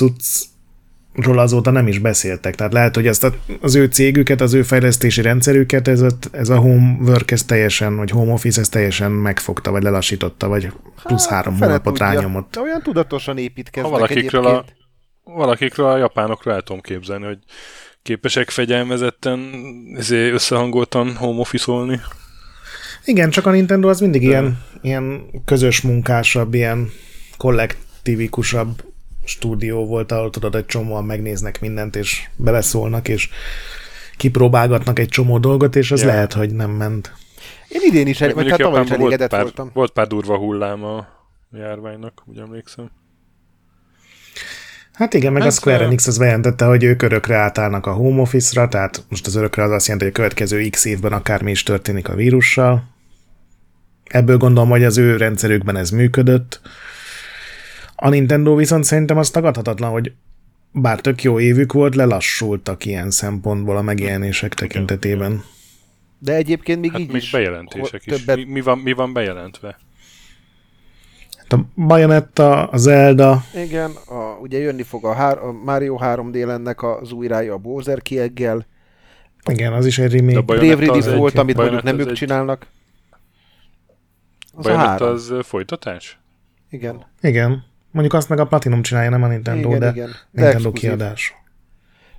cuccról 1.15 1.39
azóta 1.39 1.71
nem 1.71 1.87
is 1.87 1.99
beszéltek. 1.99 2.55
Tehát 2.55 2.73
lehet, 2.73 2.95
hogy 2.95 3.07
ezt 3.07 3.25
a, 3.25 3.33
az 3.61 3.75
ő 3.75 3.87
cégüket, 3.87 4.41
az 4.41 4.55
ő 4.55 4.63
fejlesztési 4.63 5.23
rendszerüket, 5.23 5.89
ez 5.89 6.01
a, 6.01 6.09
ez 6.31 6.49
a 6.49 6.59
home 6.59 6.97
work, 7.01 7.31
ez 7.31 7.45
teljesen, 7.45 7.97
vagy 7.97 8.11
home 8.11 8.33
office, 8.33 8.61
ez 8.61 8.69
teljesen 8.69 9.13
megfogta, 9.13 9.71
vagy 9.71 9.83
lelassította, 9.83 10.49
vagy 10.49 10.73
plusz 11.03 11.29
három 11.29 11.55
Fele 11.55 11.67
hónapot 11.67 11.93
tudja. 11.99 12.13
rányomott. 12.13 12.55
De 12.55 12.61
olyan 12.61 12.83
tudatosan 12.83 13.39
építkeznek 13.39 13.93
Ha 13.93 13.99
valakikről 13.99 14.47
a, 14.47 14.51
egyébként. 14.51 14.77
valakikről 15.25 15.87
a 15.87 15.97
japánokról 15.97 16.55
el 16.55 16.63
tudom 16.63 16.81
képzelni, 16.81 17.25
hogy 17.25 17.39
képesek 18.03 18.51
fegyelmezetten 18.51 19.51
ezért 19.97 20.33
összehangoltan 20.33 21.17
home 21.17 21.41
office-olni. 21.41 22.01
Igen, 23.05 23.31
csak 23.31 23.47
a 23.47 23.51
Nintendo 23.51 23.89
az 23.89 24.01
mindig 24.01 24.23
ilyen, 24.23 24.63
ilyen 24.83 25.23
közös 25.45 25.81
munkásabb, 25.81 26.55
ilyen 26.55 26.91
kollektívikusabb 27.37 28.83
stúdió 29.25 29.87
volt, 29.87 30.13
ahol 30.13 30.31
tudod, 30.31 30.55
egy 30.55 30.67
csomóan 30.67 31.05
megnéznek 31.05 31.61
mindent, 31.61 31.97
és 31.97 32.29
beleszólnak, 32.37 33.09
és 33.09 33.29
kipróbálgatnak 34.17 34.99
egy 34.99 35.09
csomó 35.09 35.39
dolgot, 35.39 35.77
és 35.77 35.91
az 35.91 36.01
Ja. 36.01 36.07
lehet, 36.07 36.33
hogy 36.33 36.55
nem 36.55 36.71
ment. 36.71 37.13
Én 37.69 37.81
idén 37.85 38.07
is, 38.07 38.19
vagy 38.19 38.35
Mondjuk 38.35 38.57
hát 38.57 38.67
tavaly 38.67 38.83
is 38.85 38.91
elégedett 38.91 39.31
pár, 39.31 39.43
voltam. 39.43 39.71
volt 39.75 39.91
pár 39.93 40.07
durva 40.07 40.37
hullám 40.37 40.85
a 40.85 41.07
járványnak, 41.53 42.23
úgy 42.27 42.39
emlékszem. 42.39 42.91
Hát 44.93 45.15
igen, 45.15 45.33
meg 45.33 45.41
a 45.43 45.45
Hát, 45.45 45.53
Square 45.55 45.79
ö- 45.79 45.85
Enix 45.87 46.07
az 46.07 46.19
bejelentette, 46.19 46.65
hogy 46.65 46.85
ők 46.85 47.03
örökre 47.03 47.37
átállnak 47.37 47.87
a 47.87 47.93
home 47.93 48.21
office-ra, 48.21 48.69
tehát 48.69 49.05
most 49.09 49.27
az 49.27 49.35
örökre 49.35 49.63
az 49.63 49.71
azt 49.71 49.85
jelenti, 49.87 50.05
hogy 50.05 50.15
a 50.15 50.17
következő 50.17 50.69
x 50.69 50.85
évben 50.85 51.13
akármi 51.13 51.51
is 51.51 51.63
történik 51.63 52.09
a 52.09 52.15
vírussal. 52.15 52.85
Ebből 54.05 54.37
gondolom, 54.37 54.69
hogy 54.71 54.85
az 54.85 54.99
ő 54.99 55.17
rendszerükben 55.17 55.77
ez 55.77 55.91
működött. 55.91 56.61
A 58.03 58.09
Nintendo 58.09 58.55
viszont 58.55 58.85
szerintem 58.85 59.19
az 59.19 59.31
tagadhatatlan, 59.31 59.91
hogy 59.91 60.13
bár 60.73 61.01
tök 61.01 61.23
jó 61.23 61.41
évük 61.41 61.73
volt, 61.73 61.95
lelassultak 61.95 62.85
ilyen 62.85 63.11
szempontból 63.11 63.77
a 63.77 63.83
megjelenések 63.83 64.55
tekintetében. 64.55 65.43
De 66.19 66.35
egyébként 66.35 66.81
még 66.81 66.91
Hát 66.91 67.01
így 67.01 67.07
még 67.13 67.23
is 67.23 67.31
bejelentések 67.31 68.07
is. 68.07 68.13
többet 68.17 68.37
Mi, 68.37 68.45
mi, 68.45 68.61
van, 68.61 68.79
mi 68.79 68.93
van 68.93 69.13
bejelentve? 69.13 69.79
Hát 71.37 71.53
a 71.53 71.65
Bayonetta, 71.75 72.67
a 72.69 72.77
Zelda, 72.77 73.45
Igen, 73.55 73.91
a, 74.07 74.39
ugye 74.41 74.59
jönni 74.59 74.83
fog 74.83 75.05
a, 75.05 75.13
hár, 75.15 75.39
a 75.39 75.53
Mario 75.53 75.99
3D 76.01 76.49
ennek 76.51 76.83
az 76.83 77.13
újrája 77.13 77.53
a 77.55 77.59
Bowser 77.59 78.03
kieggel. 78.03 78.67
igen, 79.51 79.73
az 79.73 79.87
is 79.87 79.99
egy 79.99 80.13
remake. 80.15 80.39
a 80.39 80.43
Brave 80.43 80.75
Ridis 80.75 80.89
az 80.89 81.07
egy- 81.07 81.19
volt, 81.19 81.39
amit 81.39 81.57
mondjuk 81.57 81.83
nem 81.83 81.99
ők 81.99 82.09
egy- 82.09 82.15
csinálnak. 82.15 82.67
Az 84.53 84.67
a 84.67 84.69
Bayonetta 84.73 85.07
az 85.09 85.35
folytatás? 85.43 86.19
Igen. 86.71 87.07
Igen. 87.21 87.65
Mondjuk 87.91 88.15
azt 88.15 88.29
meg 88.29 88.39
a 88.39 88.47
Platinum 88.47 88.83
csinálja, 88.83 89.11
nem 89.11 89.23
a 89.23 89.27
Nintendo, 89.27 89.69
Igen, 89.69 89.81
de 89.81 89.91
igen. 89.91 90.09
De 90.09 90.43
Nintendo 90.43 90.69
exkluzív. 90.69 90.81
kiadás. 90.81 91.35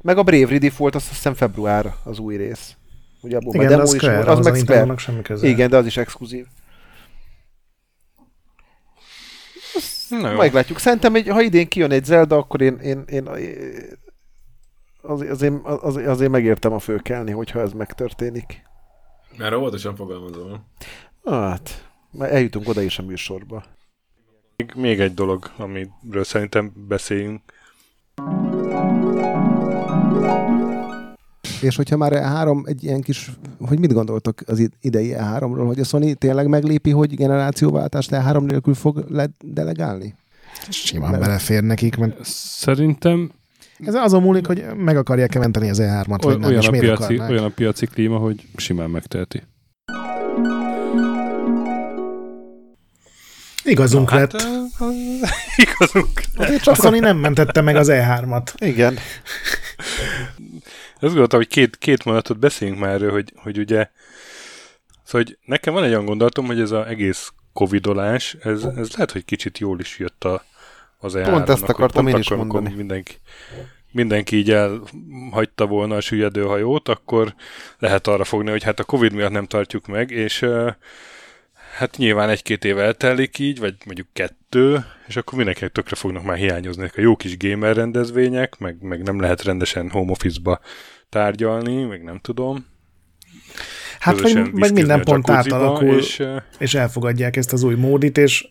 Meg 0.01 0.17
a 0.17 0.23
Brave 0.23 0.45
Ridif 0.45 0.77
volt, 0.77 0.95
azt 0.95 1.10
hiszem 1.10 1.34
február 1.34 1.93
az 2.03 2.19
új 2.19 2.36
rész. 2.36 2.75
Ugye 3.21 3.38
abból 3.38 3.53
Igen, 3.53 3.65
már 3.67 3.75
de 3.75 3.81
az 3.81 3.91
demo 3.91 4.03
is 4.05 4.15
volt, 4.15 4.27
az, 4.27 4.39
az 4.39 4.45
a 4.45 4.49
meg 4.49 4.60
Square. 4.60 4.97
Semmi 4.97 5.21
köze. 5.21 5.47
Igen, 5.47 5.69
de 5.69 5.77
az 5.77 5.86
is 5.86 5.97
exkluzív. 5.97 6.45
Na 10.10 10.31
jó. 10.31 10.38
Meglátjuk. 10.38 10.79
Szerintem, 10.79 11.12
hogy 11.12 11.27
ha 11.27 11.41
idén 11.41 11.67
kijön 11.67 11.91
egy 11.91 12.05
Zelda, 12.05 12.38
akkor 12.38 12.62
én, 12.62 12.77
én, 12.77 13.03
én 13.07 13.27
az, 15.01 15.21
azért, 15.29 15.53
az, 15.63 15.95
azért 15.95 16.31
megértem 16.31 16.73
a 16.73 16.79
főkelni, 16.79 17.31
hogyha 17.31 17.60
ez 17.62 17.71
megtörténik. 17.71 18.62
Már 19.38 19.53
óvatosan 19.53 19.95
fogalmazom. 19.95 20.65
Hát, 21.25 21.91
már 22.12 22.34
eljutunk 22.34 22.67
oda 22.67 22.81
is 22.81 22.99
a 22.99 23.03
műsorba. 23.03 23.63
Még, 24.62 24.74
még 24.76 25.00
egy 25.00 25.13
dolog, 25.13 25.52
amiről 25.58 26.24
szerintem 26.24 26.71
beszéljünk. 26.88 27.41
És 31.62 31.76
hogyha 31.76 31.97
már 31.97 32.12
E3 32.15 32.67
egy 32.67 32.84
ilyen 32.84 33.02
kis, 33.02 33.32
hogy 33.60 33.80
mit 33.80 33.93
gondoltok 33.93 34.39
az 34.45 34.60
id- 34.60 34.74
idei 34.82 35.13
E3-ról, 35.17 35.63
hogy 35.65 35.80
a 35.80 35.84
Sony 35.84 36.17
tényleg 36.17 36.47
meglépi, 36.47 36.91
hogy 36.91 37.15
generációváltást 37.15 38.10
E3 38.13 38.45
nélkül 38.45 38.74
fog 38.74 39.06
le- 39.10 39.30
delegálni? 39.45 40.15
Simán 40.69 41.19
belefér 41.19 41.63
nekik, 41.63 41.97
mert 41.97 42.26
Szerintem 42.26 43.32
ez 43.86 43.93
azon 43.95 44.21
múlik, 44.21 44.45
hogy 44.45 44.65
meg 44.76 44.97
akarják-e 44.97 45.39
menteni 45.39 45.69
az 45.69 45.80
E3-at, 45.82 46.19
vagy 46.21 46.39
nem, 46.39 46.50
olyan 46.50 46.63
a, 46.65 46.69
piaci, 46.69 47.04
akarnák. 47.04 47.30
olyan 47.30 47.43
a 47.43 47.50
piaci 47.50 47.86
klíma, 47.86 48.17
hogy 48.17 48.47
simán 48.56 48.89
megteheti. 48.89 49.43
Igazunk 53.63 54.10
Hát, 54.10 54.34
lett. 54.34 54.51
igazunk. 55.63 56.21
Azért 56.36 56.63
csak 56.63 56.76
Sony 56.76 57.00
nem 57.00 57.17
mentette 57.17 57.62
meg 57.62 57.76
az 57.76 57.88
E3-at. 57.91 58.54
Igen. 58.58 58.97
Azt 60.93 61.13
gondoltam, 61.13 61.39
hogy 61.39 61.47
két, 61.47 61.78
két 61.78 62.04
mondatot 62.04 62.39
beszéljünk 62.39 62.80
már 62.80 62.91
erről, 62.91 63.12
hogy, 63.12 63.34
hogy 63.36 63.58
ugye 63.58 63.89
szóval, 65.04 65.28
hogy 65.28 65.38
nekem 65.45 65.74
van 65.74 65.84
egy 65.84 65.89
olyan 65.89 66.06
gondolatom, 66.06 66.45
hogy 66.45 66.60
ez 66.60 66.71
az 66.71 66.86
egész 66.88 67.32
covidolás, 67.54 68.36
ez, 68.43 68.63
ez 68.63 68.91
lehet, 68.91 69.12
hogy 69.12 69.26
kicsit 69.26 69.58
jól 69.58 69.80
is 69.80 70.00
jött 70.00 70.24
a, 70.24 70.43
az 70.97 71.15
e 71.15 71.30
Pont 71.30 71.50
ezt 71.50 71.63
akartam 71.63 72.08
én 72.08 72.17
is 72.17 72.32
akkor, 72.32 72.45
mondani. 72.45 72.76
Mindenki, 72.76 73.15
mindenki 73.91 74.36
így 74.36 74.52
elhagyta 74.52 75.65
volna 75.65 75.95
a 75.95 76.02
süllyedő 76.02 76.43
hajót, 76.43 76.89
akkor 76.89 77.36
lehet 77.80 78.08
arra 78.08 78.24
fogni, 78.24 78.50
hogy 78.50 78.63
hát 78.63 78.80
a 78.80 78.84
Covid 78.84 79.13
miatt 79.13 79.32
nem 79.32 79.45
tartjuk 79.45 79.88
meg, 79.88 80.12
és 80.12 80.45
hát 81.78 81.97
nyilván 81.97 82.30
egy-két 82.30 82.65
év 82.65 82.80
eltelik 82.80 83.39
így, 83.39 83.60
vagy 83.60 83.76
mondjuk 83.86 84.08
kettő, 84.13 84.36
és 85.08 85.16
akkor 85.16 85.34
mindenkinek 85.38 85.72
tökre 85.72 85.96
fognak 85.96 86.24
már 86.24 86.38
hiányozni 86.38 86.84
a 86.84 87.02
jó 87.02 87.16
kis 87.16 87.38
gamer 87.38 87.76
rendezvények, 87.76 88.58
meg, 88.58 88.82
meg 88.82 89.04
nem 89.04 89.20
lehet 89.20 89.44
rendesen 89.44 89.90
home 89.90 90.12
office-ba 90.12 90.60
tárgyalni, 91.10 91.84
meg 91.84 92.04
nem 92.04 92.20
tudom. 92.20 92.66
Hát 94.00 94.20
vagy, 94.20 94.52
vagy 94.52 94.74
minden 94.74 95.02
pont 95.02 95.30
átalakul, 95.30 95.98
és, 95.98 96.24
És, 96.58 96.74
elfogadják 96.74 97.36
ezt 97.36 97.54
az 97.54 97.64
új 97.64 97.76
módit, 97.76 98.18
és 98.18 98.48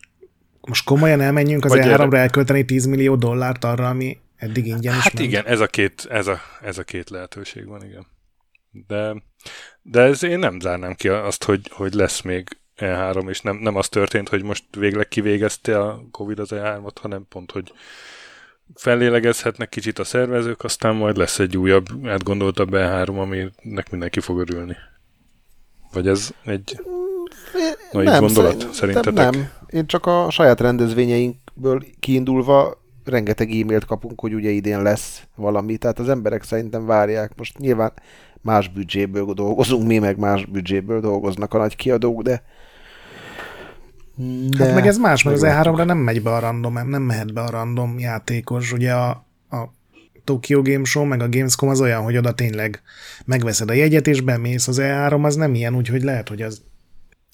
most 0.61 0.85
komolyan 0.85 1.21
elmenjünk 1.21 1.65
az 1.65 1.71
Vagy 1.71 1.79
E3-ra 1.79 1.89
erre- 1.89 2.13
elkölteni 2.13 2.65
10 2.65 2.85
millió 2.85 3.15
dollárt 3.15 3.63
arra, 3.63 3.87
ami 3.87 4.17
eddig 4.35 4.67
ingyen 4.67 4.93
Hát 4.93 5.13
ment. 5.13 5.27
igen, 5.27 5.45
ez 5.45 5.59
a, 5.59 5.67
két, 5.67 6.07
ez, 6.09 6.27
a, 6.27 6.39
ez 6.61 6.77
a 6.77 6.83
két 6.83 7.09
lehetőség 7.09 7.67
van, 7.67 7.85
igen. 7.85 8.07
De, 8.87 9.15
de 9.81 10.01
ez 10.01 10.23
én 10.23 10.39
nem 10.39 10.59
zárnám 10.59 10.93
ki 10.93 11.07
azt, 11.07 11.43
hogy, 11.43 11.61
hogy 11.69 11.93
lesz 11.93 12.21
még 12.21 12.47
E3, 12.81 13.29
és 13.29 13.41
nem, 13.41 13.55
nem 13.55 13.75
az 13.75 13.89
történt, 13.89 14.29
hogy 14.29 14.43
most 14.43 14.63
végleg 14.77 15.07
kivégezte 15.07 15.79
a 15.79 16.01
Covid 16.11 16.39
az 16.39 16.49
E3-ot, 16.51 16.95
hanem 17.01 17.25
pont, 17.29 17.51
hogy 17.51 17.73
fellélegezhetnek 18.75 19.69
kicsit 19.69 19.99
a 19.99 20.03
szervezők, 20.03 20.63
aztán 20.63 20.95
majd 20.95 21.17
lesz 21.17 21.39
egy 21.39 21.57
újabb, 21.57 21.85
átgondoltabb 22.05 22.69
E3, 22.73 23.07
aminek 23.07 23.89
mindenki 23.91 24.19
fog 24.19 24.39
örülni. 24.39 24.75
Vagy 25.93 26.07
ez 26.07 26.29
egy 26.45 26.79
naiv 27.91 28.19
gondolat 28.19 28.51
szerint- 28.51 28.73
szerintetek? 28.73 29.13
Nem, 29.13 29.49
én 29.69 29.85
csak 29.85 30.05
a 30.05 30.29
saját 30.29 30.59
rendezvényeinkből 30.59 31.83
kiindulva 31.99 32.81
rengeteg 33.05 33.51
e-mailt 33.51 33.85
kapunk, 33.85 34.19
hogy 34.19 34.33
ugye 34.33 34.49
idén 34.49 34.81
lesz 34.81 35.23
valami, 35.35 35.77
tehát 35.77 35.99
az 35.99 36.09
emberek 36.09 36.43
szerintem 36.43 36.85
várják. 36.85 37.31
Most 37.37 37.57
nyilván 37.57 37.91
más 38.41 38.67
büdzséből 38.67 39.33
dolgozunk, 39.33 39.87
mi 39.87 39.99
meg 39.99 40.17
más 40.17 40.45
büdzséből 40.45 40.99
dolgoznak 40.99 41.53
a 41.53 41.57
nagy 41.57 41.75
kiadók, 41.75 42.21
de 42.21 42.43
de 44.49 44.65
Hát 44.65 44.73
meg 44.73 44.87
ez 44.87 44.97
más, 44.97 45.23
mert 45.23 45.35
az 45.35 45.41
meglátjuk. 45.41 45.75
E3-ra 45.75 45.85
nem 45.85 45.97
megy 45.97 46.21
be 46.21 46.33
a 46.33 46.39
random, 46.39 46.89
nem 46.89 47.01
mehet 47.01 47.33
be 47.33 47.41
a 47.41 47.49
random 47.49 47.99
játékos. 47.99 48.71
Ugye 48.71 48.93
a, 48.93 49.09
a 49.49 49.73
Tokyo 50.23 50.61
Game 50.61 50.83
Show, 50.83 51.03
meg 51.03 51.21
a 51.21 51.29
Gamescom 51.29 51.69
az 51.69 51.81
olyan, 51.81 52.03
hogy 52.03 52.17
oda 52.17 52.33
tényleg 52.33 52.81
megveszed 53.25 53.69
a 53.69 53.73
jegyet, 53.73 54.07
és 54.07 54.21
bemész. 54.21 54.67
Az 54.67 54.77
E3 54.81 55.23
az 55.23 55.35
nem 55.35 55.53
ilyen, 55.53 55.75
úgyhogy 55.75 56.03
lehet, 56.03 56.29
hogy 56.29 56.41
az 56.41 56.61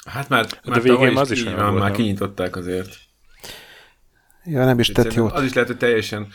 Hát 0.06 0.30
már, 0.30 0.46
De 0.46 0.58
már 0.64 0.82
végén 0.82 0.98
tavaly 0.98 1.22
az 1.22 1.32
is 1.32 1.42
így 1.42 1.48
olyan 1.48 1.74
már 1.74 1.92
kinyitották 1.92 2.56
azért. 2.56 2.96
Ja, 4.44 4.66
nem 4.66 4.80
is 4.80 4.88
tett 4.88 5.14
jót. 5.14 5.32
Az 5.32 5.44
is 5.44 5.54
lehet, 5.54 5.70
hogy 5.70 5.78
teljesen 5.78 6.28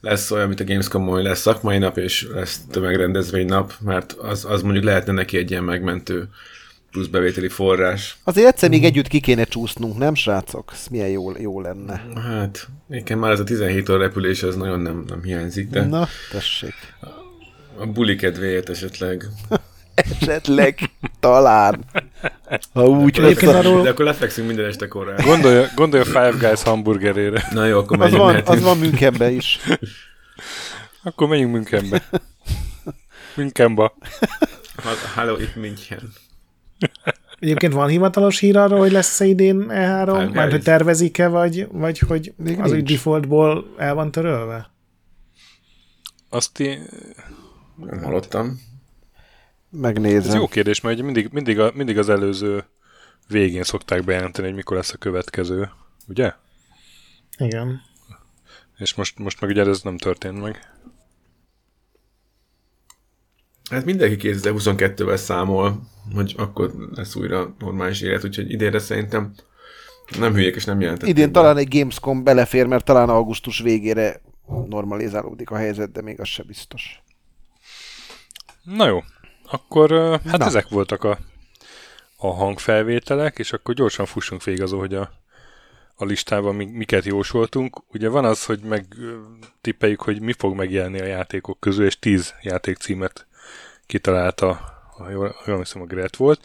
lesz 0.00 0.30
olyan, 0.30 0.48
mint 0.48 0.60
a 0.60 0.64
Gamescom, 0.64 1.06
hogy 1.06 1.22
lesz 1.22 1.40
szakmai 1.40 1.78
nap, 1.78 1.96
és 1.96 2.28
lesz 2.32 2.60
tömegrendezvény 2.70 3.46
nap, 3.46 3.72
mert 3.80 4.12
az, 4.12 4.44
az 4.44 4.62
mondjuk 4.62 4.84
lehetne 4.84 5.12
neki 5.12 5.36
egy 5.36 5.50
ilyen 5.50 5.64
megmentő 5.64 6.28
plusz 6.90 7.06
bevételi 7.06 7.48
forrás. 7.48 8.16
Azért 8.24 8.46
egyszer 8.46 8.68
még 8.68 8.84
együtt 8.84 9.06
ki 9.08 9.20
kéne 9.20 9.44
csúsznunk, 9.44 9.98
nem 9.98 10.14
srácok? 10.14 10.70
Ez 10.72 10.86
milyen 10.90 11.08
jó, 11.08 11.36
jó 11.38 11.60
lenne. 11.60 12.04
Hát, 12.26 12.68
nekem 12.86 13.18
már 13.18 13.30
ez 13.30 13.40
a 13.40 13.44
17 13.44 13.88
óra 13.88 13.98
repülés, 13.98 14.42
az 14.42 14.56
nagyon 14.56 14.80
nem, 14.80 15.04
nem 15.08 15.22
hiányzik, 15.22 15.68
de 15.68 15.84
Na, 15.84 16.08
tessék. 16.30 16.74
a 17.78 17.86
buli 17.86 18.16
kedvéért 18.16 18.68
esetleg. 18.68 19.24
Esetleg, 20.20 20.78
talán. 21.20 21.84
Ha 22.72 22.84
úgy 22.88 23.18
Egyébként 23.18 23.52
arról- 23.52 23.82
De 23.82 23.90
akkor 23.90 24.04
lefekszünk 24.04 24.46
minden 24.46 24.66
este 24.66 24.88
korán. 24.88 25.24
Gondolja, 25.24 25.66
gondolja 25.74 26.04
Five 26.04 26.34
Guys 26.38 26.62
hamburgerére. 26.62 27.48
Na 27.52 27.64
jó, 27.66 27.78
akkor 27.78 27.92
Az 27.96 27.98
menjünk, 28.02 28.22
van, 28.22 28.32
mehetünk. 28.32 28.56
az 28.56 28.62
van 28.62 28.78
Münchenben 28.78 29.32
is. 29.32 29.58
Akkor 31.02 31.28
menjünk 31.28 31.52
Münchenbe. 31.52 32.02
Münchenba. 33.36 33.96
Hello, 35.14 35.36
itt 35.36 35.56
München. 35.56 36.12
Egyébként 37.38 37.72
van 37.72 37.88
hivatalos 37.88 38.38
hír 38.38 38.56
arról, 38.56 38.78
hogy 38.78 38.92
lesz-e 38.92 39.24
idén 39.24 39.66
E3? 39.68 40.12
Guys. 40.16 40.34
Már 40.34 40.50
hogy 40.50 40.62
tervezik-e, 40.62 41.28
vagy, 41.28 41.68
vagy 41.72 41.98
hogy 41.98 42.32
Még 42.36 42.60
az 42.60 42.72
úgy 42.72 42.82
defaultból 42.82 43.74
el 43.78 43.94
van 43.94 44.10
törölve? 44.10 44.70
Azt 46.28 46.60
én, 46.60 46.86
Nem 47.76 48.02
hallottam. 48.02 48.46
ez 48.46 49.80
Megnézem. 49.80 50.38
jó 50.38 50.46
kérdés, 50.48 50.80
mert 50.80 50.94
ugye 50.94 51.04
mindig, 51.04 51.28
mindig, 51.32 51.58
a, 51.58 51.72
mindig 51.74 51.98
az 51.98 52.08
előző 52.08 52.64
végén 53.28 53.62
szokták 53.62 54.04
bejelenteni, 54.04 54.46
hogy 54.46 54.56
mikor 54.56 54.76
lesz 54.76 54.92
a 54.92 54.96
következő. 54.96 55.70
Ugye? 56.08 56.32
Igen. 57.38 57.80
És 58.78 58.94
most, 58.94 59.18
most 59.18 59.40
meg 59.40 59.50
ugye 59.50 59.64
ez 59.66 59.82
nem 59.82 59.98
történt 59.98 60.40
meg. 60.40 60.72
Hát 63.70 63.84
mindenki 63.84 64.16
2022-vel 64.32 65.16
számol, 65.16 65.80
hogy 66.14 66.34
akkor 66.36 66.72
lesz 66.94 67.14
újra 67.14 67.54
normális 67.58 68.00
élet, 68.00 68.24
úgyhogy 68.24 68.50
idénre 68.50 68.78
szerintem 68.78 69.32
nem 70.18 70.32
hülyék 70.32 70.54
és 70.54 70.64
nem 70.64 70.80
jelentették. 70.80 71.10
Idén 71.10 71.32
talán 71.32 71.56
egy 71.56 71.78
Gamescom 71.78 72.24
belefér, 72.24 72.66
mert 72.66 72.84
talán 72.84 73.08
augusztus 73.08 73.58
végére 73.58 74.20
normalizálódik 74.68 75.50
a 75.50 75.56
helyzet, 75.56 75.92
de 75.92 76.02
még 76.02 76.20
az 76.20 76.28
se 76.28 76.42
biztos. 76.42 77.02
Na 78.62 78.86
jó, 78.86 79.02
akkor 79.50 79.90
hát 80.24 80.38
Na. 80.38 80.44
Ezek 80.44 80.68
voltak 80.68 81.04
a, 81.04 81.18
a 82.16 82.34
hangfelvételek, 82.34 83.38
és 83.38 83.52
akkor 83.52 83.74
gyorsan 83.74 84.06
fussunk 84.06 84.44
végig 84.44 84.62
azon, 84.62 84.78
hogy 84.78 84.94
a, 84.94 85.10
a 85.94 86.04
listában 86.04 86.54
mi, 86.54 86.64
miket 86.64 87.04
jósoltunk. 87.04 87.82
Ugye 87.92 88.08
van 88.08 88.24
az, 88.24 88.44
hogy 88.44 88.60
meg 88.60 88.86
tippeljük, 89.60 90.02
hogy 90.02 90.20
mi 90.20 90.32
fog 90.32 90.56
megjelenni 90.56 91.00
a 91.00 91.06
játékok 91.06 91.60
közül, 91.60 91.86
és 91.86 91.98
10 91.98 92.34
játékcímet 92.42 93.26
kitalálta, 93.90 94.60
ha 94.96 95.10
jól, 95.10 95.36
jól 95.46 95.58
hiszem, 95.58 95.82
a 95.82 95.84
Gret 95.84 96.16
volt. 96.16 96.40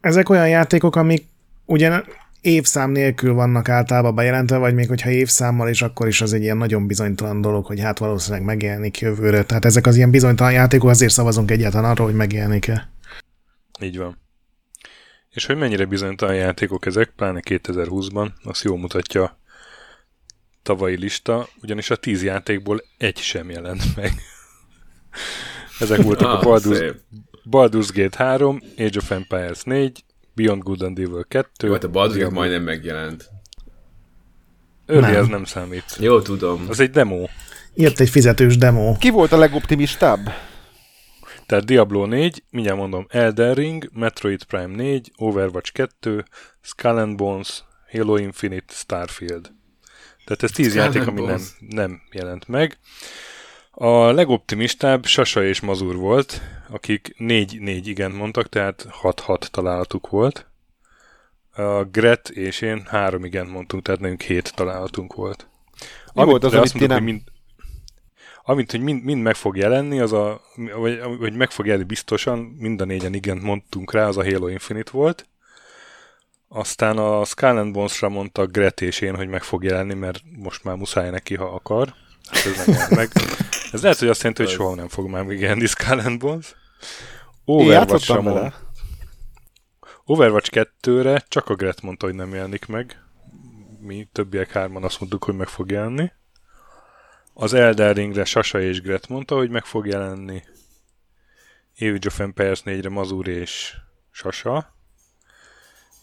Ezek 0.00 0.28
olyan 0.28 0.48
játékok, 0.48 0.96
amik 0.96 1.26
ugye 1.64 2.02
évszám 2.40 2.90
nélkül 2.90 3.34
vannak 3.34 3.68
általában 3.68 4.14
bejelentve, 4.14 4.56
vagy 4.56 4.74
még 4.74 4.88
hogyha 4.88 5.10
évszámmal 5.10 5.68
is, 5.68 5.82
akkor 5.82 6.06
is 6.08 6.20
az 6.20 6.32
egy 6.32 6.42
ilyen 6.42 6.56
nagyon 6.56 6.86
bizonytalan 6.86 7.40
dolog, 7.40 7.66
hogy 7.66 7.80
hát 7.80 7.98
valószínűleg 7.98 8.44
megjelenik 8.44 8.98
jövőre. 8.98 9.44
Tehát 9.44 9.64
ezek 9.64 9.86
az 9.86 9.96
ilyen 9.96 10.10
bizonytalan 10.10 10.52
játékok, 10.52 10.88
azért 10.88 11.12
szavazunk 11.12 11.50
egyáltalán 11.50 11.90
arról, 11.90 12.06
hogy 12.06 12.16
megjelenik-e. 12.16 12.90
Így 13.80 13.98
van. 13.98 14.18
És 15.30 15.46
hogy 15.46 15.56
mennyire 15.56 15.84
bizonytalan 15.84 16.34
játékok 16.34 16.86
ezek, 16.86 17.12
pláne 17.16 17.40
2020-ban, 17.44 18.28
azt 18.44 18.64
jól 18.64 18.78
mutatja 18.78 19.38
tavalyi 20.62 20.96
lista, 20.96 21.48
ugyanis 21.62 21.90
a 21.90 21.96
10 21.96 22.22
játékból 22.22 22.82
egy 22.98 23.18
sem 23.18 23.50
jelent 23.50 23.96
meg. 23.96 24.12
Ezek 25.80 26.02
voltak 26.02 26.28
a 26.28 26.36
Ah, 26.36 26.42
Baldur's, 26.44 26.76
szép. 26.76 26.94
Baldur's 27.50 27.88
Gate 27.94 28.16
3, 28.24 28.60
Age 28.78 28.98
of 28.98 29.10
Empires 29.10 29.62
4, 29.62 30.04
Beyond 30.34 30.62
Good 30.62 30.82
and 30.82 30.98
Evil 30.98 31.24
2. 31.28 31.66
Jó, 31.66 31.72
hát 31.72 31.84
a 31.84 31.90
Baldur's 31.90 32.14
Gate 32.18 32.30
majdnem 32.30 32.62
megjelent. 32.62 33.28
Early 34.86 35.10
Nem. 35.10 35.20
az 35.20 35.28
nem 35.28 35.44
számít. 35.44 35.96
Jó, 35.98 36.20
tudom. 36.22 36.66
Az 36.68 36.80
egy 36.80 36.90
demo. 36.90 37.26
Írt 37.74 38.00
egy 38.00 38.08
fizetős 38.10 38.56
demo. 38.56 38.96
Ki 38.98 39.10
volt 39.10 39.32
a 39.32 39.36
legoptimistább? 39.38 40.32
Tehát 41.46 41.64
Diablo 41.64 42.06
4, 42.06 42.42
mindjárt 42.50 42.78
mondom, 42.78 43.06
Elden 43.08 43.54
Ring, 43.54 43.90
Metroid 43.92 44.44
Prime 44.44 44.76
4, 44.76 45.12
Overwatch 45.16 45.72
2, 45.72 46.24
Skull 46.60 46.96
and 46.98 47.16
Bones, 47.16 47.64
Halo 47.92 48.16
Infinite, 48.16 48.72
Starfield. 48.74 49.52
Tehát 50.24 50.42
ez 50.42 50.50
10 50.50 50.68
Skull 50.70 50.82
játék, 50.82 51.06
ami 51.06 51.20
nem, 51.20 51.40
nem 51.68 52.00
jelent 52.12 52.48
meg. 52.48 52.78
A 53.80 54.12
legoptimistább 54.12 55.06
Sasa 55.06 55.44
és 55.44 55.60
Mazur 55.60 55.96
volt, 55.96 56.40
akik 56.68 57.14
4-4 57.18 57.80
igent 57.84 58.16
mondtak, 58.16 58.48
tehát 58.48 58.86
6-6 59.02 59.38
találatuk 59.38 60.08
volt. 60.08 60.46
A 61.52 61.84
Gret 61.84 62.28
és 62.28 62.60
én 62.60 62.84
3 62.86 63.24
igent 63.24 63.50
mondtunk, 63.50 63.82
tehát 63.82 64.00
nekünk 64.00 64.22
7 64.22 64.54
találatunk 64.54 65.14
volt. 65.14 65.48
Mi 66.14 66.24
volt 66.24 66.44
az, 66.44 66.54
amit 66.54 66.74
mondtuk, 66.74 66.88
nem? 66.88 66.98
hogy 66.98 67.06
mind, 67.06 67.22
amint, 68.42 68.70
hogy 68.70 68.80
mind, 68.80 69.04
mind 69.04 69.22
meg 69.22 69.34
fog 69.34 69.56
jelenni, 69.56 70.00
az 70.00 70.12
a, 70.12 70.40
vagy, 70.76 71.00
vagy 71.18 71.34
meg 71.34 71.50
fog 71.50 71.66
jelenni 71.66 71.86
biztosan, 71.86 72.38
mind 72.38 72.80
a 72.80 72.84
négyen 72.84 73.14
igent 73.14 73.42
mondtunk 73.42 73.92
rá, 73.92 74.06
az 74.06 74.16
a 74.16 74.24
Halo 74.24 74.48
Infinite 74.48 74.90
volt. 74.92 75.26
Aztán 76.48 76.98
a 76.98 77.24
Skull 77.24 77.70
Bones-ra 77.72 78.08
mondta 78.08 78.46
Gret 78.46 78.80
és 78.80 79.00
én, 79.00 79.16
hogy 79.16 79.28
meg 79.28 79.42
fog 79.42 79.64
jelenni, 79.64 79.94
mert 79.94 80.22
most 80.36 80.64
már 80.64 80.76
muszáj 80.76 81.10
neki, 81.10 81.34
ha 81.34 81.44
akar. 81.44 81.94
Hát 82.30 82.44
ez 82.46 82.56
nem 82.56 82.74
jelent 82.74 82.90
meg. 82.94 83.10
Ez 83.72 83.82
lehet, 83.82 83.98
hogy 83.98 84.08
azt 84.08 84.18
jelenti, 84.22 84.42
hogy 84.42 84.52
soha 84.52 84.74
nem 84.74 84.88
fog 84.88 85.08
már 85.08 85.22
megjelenni 85.24 85.66
Skull 85.66 85.98
and 85.98 86.18
Bones. 86.18 86.54
Én 87.44 87.66
mond, 88.22 88.34
vele. 88.34 88.54
Overwatch 90.04 90.50
2-re 90.82 91.24
csak 91.28 91.48
a 91.48 91.54
Gret 91.54 91.80
mondta, 91.82 92.06
hogy 92.06 92.14
nem 92.14 92.34
jelenik 92.34 92.66
meg. 92.66 93.02
Mi 93.80 94.08
többiek 94.12 94.52
hárman 94.52 94.84
azt 94.84 95.00
mondtuk, 95.00 95.24
hogy 95.24 95.34
meg 95.36 95.48
fog 95.48 95.70
jelenni. 95.70 96.12
Az 97.34 97.52
Elden 97.52 97.92
Ringre 97.92 98.24
Sasa 98.24 98.60
és 98.60 98.80
Gret 98.80 99.08
mondta, 99.08 99.34
hogy 99.36 99.50
meg 99.50 99.64
fog 99.64 99.86
jelenni. 99.86 100.42
Age 101.80 102.06
of 102.06 102.20
Empires 102.20 102.60
4-re 102.64 102.88
Mazur 102.88 103.28
és 103.28 103.74
Sasa. 104.10 104.74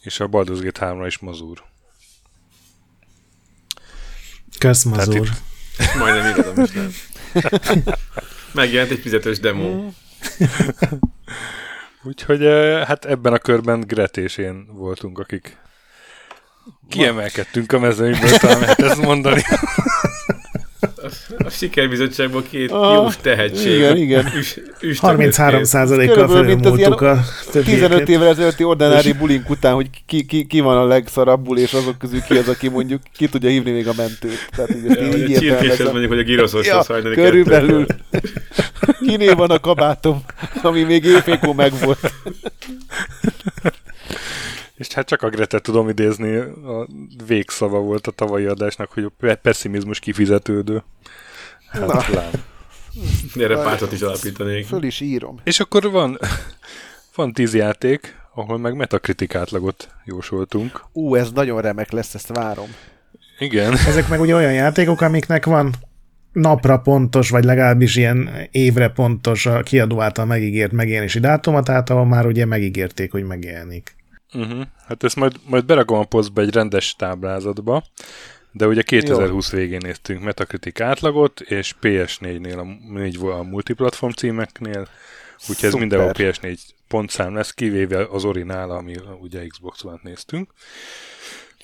És 0.01 0.19
a 0.19 0.27
Baldur's 0.27 0.59
Gate 0.63 0.85
3-ra 0.93 1.03
is 1.05 1.17
Mazur. 1.19 1.63
Kösz, 4.59 4.83
Tehát 4.83 4.97
Mazur. 5.05 5.25
itt- 5.25 5.41
Majdnem 5.99 6.29
igazam 6.29 6.63
is 6.63 6.71
nem. 6.71 6.93
Megjelent 8.51 8.91
egy 8.91 8.99
fizetős 8.99 9.39
demo. 9.39 9.83
Úgyhogy 12.03 12.43
hát 12.85 13.05
ebben 13.05 13.33
a 13.33 13.37
körben 13.37 13.79
Gret 13.79 14.17
és 14.17 14.37
én 14.37 14.65
voltunk, 14.71 15.19
akik 15.19 15.57
kiemelkedtünk 16.89 17.71
a 17.71 17.79
mezőnyből, 17.79 18.29
talán 18.29 18.59
lehet 18.59 18.81
ezt 18.81 19.01
mondani. 19.01 19.41
A 21.37 21.49
sikerbizottságból 21.49 22.43
két 22.49 22.71
Ah, 22.71 22.93
jós 22.93 23.17
tehetség. 23.21 23.73
igen, 23.77 23.97
igen. 23.97 24.31
Üs, 24.37 24.57
üs 24.81 24.99
33 24.99 25.63
százalékkal 25.73 26.15
Körülbelül, 26.15 26.45
mint 26.45 26.65
az 26.65 26.71
felülmúltuk 26.71 27.01
a 27.01 27.23
15 27.51 27.79
többieket. 27.79 28.09
évvel 28.09 28.27
ezelőtti 28.27 28.63
ordinári 28.63 29.13
bulink 29.13 29.49
után, 29.49 29.73
hogy 29.73 29.87
ki, 30.05 30.25
ki, 30.25 30.45
ki 30.45 30.59
van 30.59 30.77
a 30.77 30.85
legszarabbul, 30.85 31.57
és 31.57 31.73
azok 31.73 31.97
közül 31.97 32.21
ki 32.21 32.37
az, 32.37 32.47
aki 32.47 32.69
mondjuk 32.69 33.01
ki 33.17 33.27
tudja 33.27 33.49
hívni 33.49 33.71
még 33.71 33.87
a 33.87 33.93
mentőt. 33.97 34.49
Tehát 34.55 34.69
így, 34.75 34.85
ezt 34.85 35.41
Ja, 35.41 35.61
így, 35.63 35.69
hogy 35.77 35.87
a 35.87 35.91
mondjuk, 35.91 36.11
hogy 36.11 36.19
a 36.19 36.23
giroszoshoz 36.23 36.65
Ja, 36.65 36.83
hajlani 36.87 37.15
körülbelül. 37.15 37.85
Kinél 39.07 39.35
van 39.35 39.49
a 39.49 39.59
kabátom, 39.59 40.23
ami 40.61 40.83
még 40.83 41.05
évfékó 41.05 41.53
megvolt. 41.53 42.11
És 44.75 44.93
hát 44.93 45.07
csak 45.07 45.21
a 45.21 45.29
Gretet 45.29 45.63
tudom 45.63 45.89
idézni, 45.89 46.35
a 46.37 46.87
végszava 47.27 47.79
volt 47.79 48.07
a 48.07 48.11
tavalyi 48.11 48.45
adásnak, 48.45 48.91
hogy 48.91 49.03
a 49.03 49.11
pe- 49.19 49.41
pessimizmus 49.41 49.99
kifizetődő. 49.99 50.83
Hát 51.67 51.87
Na. 51.87 52.03
lám. 52.13 52.31
Erre 53.35 53.55
pártot 53.55 53.91
is 53.91 54.01
alapítanék. 54.01 54.65
Föl 54.65 54.83
is 54.83 54.99
írom. 54.99 55.39
És 55.43 55.59
akkor 55.59 55.91
van, 55.91 56.17
van 57.15 57.33
tíz 57.33 57.53
játék, 57.53 58.15
ahol 58.33 58.57
meg 58.57 58.75
metakritik 58.75 59.35
átlagot 59.35 59.89
jósoltunk. 60.05 60.81
Ú, 60.91 61.15
ez 61.15 61.31
nagyon 61.31 61.61
remek 61.61 61.91
lesz, 61.91 62.13
ezt 62.13 62.27
várom. 62.27 62.67
Igen, 63.39 63.73
Ezek 63.73 64.07
meg 64.07 64.19
ugye 64.19 64.35
olyan 64.35 64.53
játékok, 64.53 65.01
amiknek 65.01 65.45
van 65.45 65.73
napra 66.31 66.77
pontos, 66.79 67.29
vagy 67.29 67.43
legalábbis 67.43 67.95
ilyen 67.95 68.29
évre 68.51 68.89
pontos 68.89 69.45
a 69.45 69.63
kiadó 69.63 70.01
által 70.01 70.25
megígért 70.25 70.71
megjelenési 70.71 71.19
dátuma, 71.19 71.61
tehát 71.63 71.89
ahol 71.89 72.05
már 72.05 72.25
ugye 72.25 72.45
megígérték, 72.45 73.11
hogy 73.11 73.23
megjelenik. 73.23 73.95
Uh-huh. 74.33 74.61
hát 74.87 75.03
ezt 75.03 75.15
majd, 75.15 75.35
majd 75.43 75.65
berakom 75.65 75.97
a 75.97 76.03
posztba 76.03 76.41
egy 76.41 76.53
rendes 76.53 76.95
táblázatba, 76.95 77.83
de 78.51 78.67
ugye 78.67 78.81
2020 78.81 79.51
végén 79.51 79.81
néztünk 79.83 80.23
Metacritic 80.23 80.79
átlagot, 80.79 81.39
és 81.39 81.75
PS4-nél, 81.81 82.57
a, 82.57 82.91
4 82.93 83.17
a 83.21 83.43
multiplatform 83.43 84.11
címeknél, 84.11 84.87
úgyhogy 85.39 85.55
ez 85.55 85.71
Szuper. 85.71 85.79
mindenhol 85.79 86.11
PS4 86.13 86.59
pontszám 86.87 87.35
lesz, 87.35 87.51
kivéve 87.51 88.05
az 88.05 88.25
Orinál, 88.25 88.69
ami 88.69 88.95
ugye 89.21 89.47
Xbox 89.47 89.83
One-t 89.83 90.03
néztünk. 90.03 90.51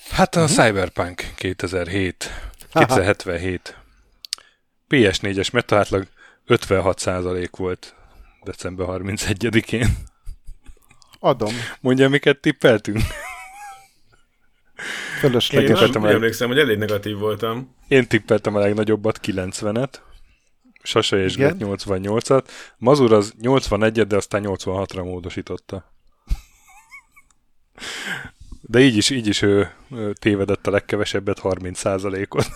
Hát 0.10 0.36
a 0.36 0.46
Cyberpunk 0.46 1.24
2007, 1.36 2.30
2077. 2.72 3.78
PS4-es 4.90 5.52
meta 5.52 5.78
átlag 5.78 6.08
56% 6.48 7.48
volt 7.58 7.96
december 8.44 8.88
31-én. 8.90 9.88
Adom. 11.24 11.54
Mondja, 11.80 12.10
miket 12.10 12.40
tippeltünk? 12.40 12.98
Én 12.98 13.04
Fölösleges. 15.20 15.70
Tippeltem 15.70 16.02
nem 16.02 16.10
el. 16.10 16.16
emlékszem, 16.16 16.48
hogy 16.48 16.60
elég 16.60 16.78
negatív 16.78 17.18
voltam. 17.18 17.76
Én 17.88 18.08
tippeltem 18.08 18.56
a 18.56 18.60
legnagyobbat, 18.60 19.20
90-et. 19.24 19.94
Sasa 20.84 21.18
és. 21.18 21.36
Gret 21.36 21.56
88-at. 21.60 22.44
Mazur 22.78 23.14
az 23.14 23.34
81-et, 23.42 24.06
de 24.08 24.16
aztán 24.16 24.44
86-ra 24.46 25.04
módosította. 25.04 25.94
De 28.62 28.80
így 28.80 28.98
is, 28.98 29.10
így 29.10 29.28
is 29.28 29.42
ő, 29.42 29.72
ő 29.92 30.14
tévedett 30.14 30.68
a 30.68 30.72
legkevesebbet, 30.72 31.40
30%-ot. 31.44 32.46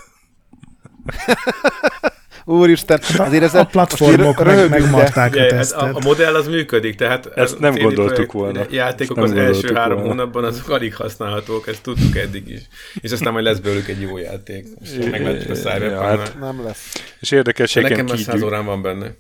Úristen, 2.48 3.00
azért 3.18 3.44
ez 3.44 3.56
A 3.56 3.66
platformok 3.66 4.44
meg, 4.44 4.70
megmarták 4.70 5.36
a 5.36 5.40
hát 5.40 5.52
a, 5.52 5.56
tesztet. 5.56 5.96
a 5.96 6.00
modell 6.04 6.36
az 6.36 6.48
működik, 6.48 6.96
tehát 6.96 7.26
Ezt 7.26 7.56
a 7.56 7.60
nem 7.60 7.76
gondoltuk 7.76 8.32
volna. 8.32 8.66
játékok 8.70 9.18
az 9.18 9.32
első 9.32 9.74
három 9.74 9.98
volna. 9.98 10.10
hónapban 10.14 10.44
azok 10.44 10.70
alig 10.70 10.96
használhatók, 10.96 11.68
ezt 11.68 11.82
tudtuk 11.82 12.16
eddig 12.18 12.50
is. 12.50 12.62
És 13.02 13.12
aztán 13.12 13.34
majd 13.34 13.46
lesz 13.46 13.58
belőlük 13.60 13.88
egy 13.88 14.02
jó 14.02 14.18
játék. 14.18 14.68
És 14.82 14.90
meglátjuk 15.12 15.66
a 15.66 15.76
Ja, 15.78 16.02
hát- 16.02 16.40
Nem 16.40 16.64
lesz. 16.64 16.94
És 17.20 17.32
érdekességként, 17.32 17.96
Nekem 18.02 18.16
a 18.16 18.18
100 18.18 18.34
kigyű... 18.34 18.46
órán 18.46 18.66
van 18.66 18.82
benne. 18.82 19.12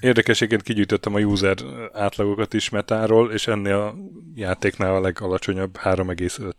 érdekességként 0.00 0.62
kigyűjtöttem 0.62 1.14
a 1.14 1.18
user 1.18 1.56
átlagokat 1.92 2.54
is 2.54 2.68
metáról, 2.68 3.32
és 3.32 3.46
ennél 3.46 3.76
a 3.76 3.94
játéknál 4.34 4.94
a 4.94 5.00
legalacsonyabb 5.00 5.78
3,5. 5.84 6.52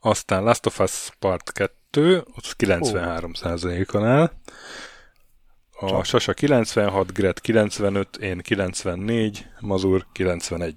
Aztán 0.00 0.42
Last 0.42 0.66
of 0.66 0.80
Us 0.80 1.08
Part 1.18 1.52
2, 1.90 2.16
ott 2.36 2.54
93%-on 2.58 4.04
áll. 4.06 4.30
A 5.80 5.88
Csak. 5.88 6.04
Sasa 6.04 6.32
96, 6.34 7.12
Gret 7.12 7.40
95, 7.40 8.16
én 8.16 8.38
94, 8.38 9.46
Mazur 9.60 10.06
91. 10.12 10.76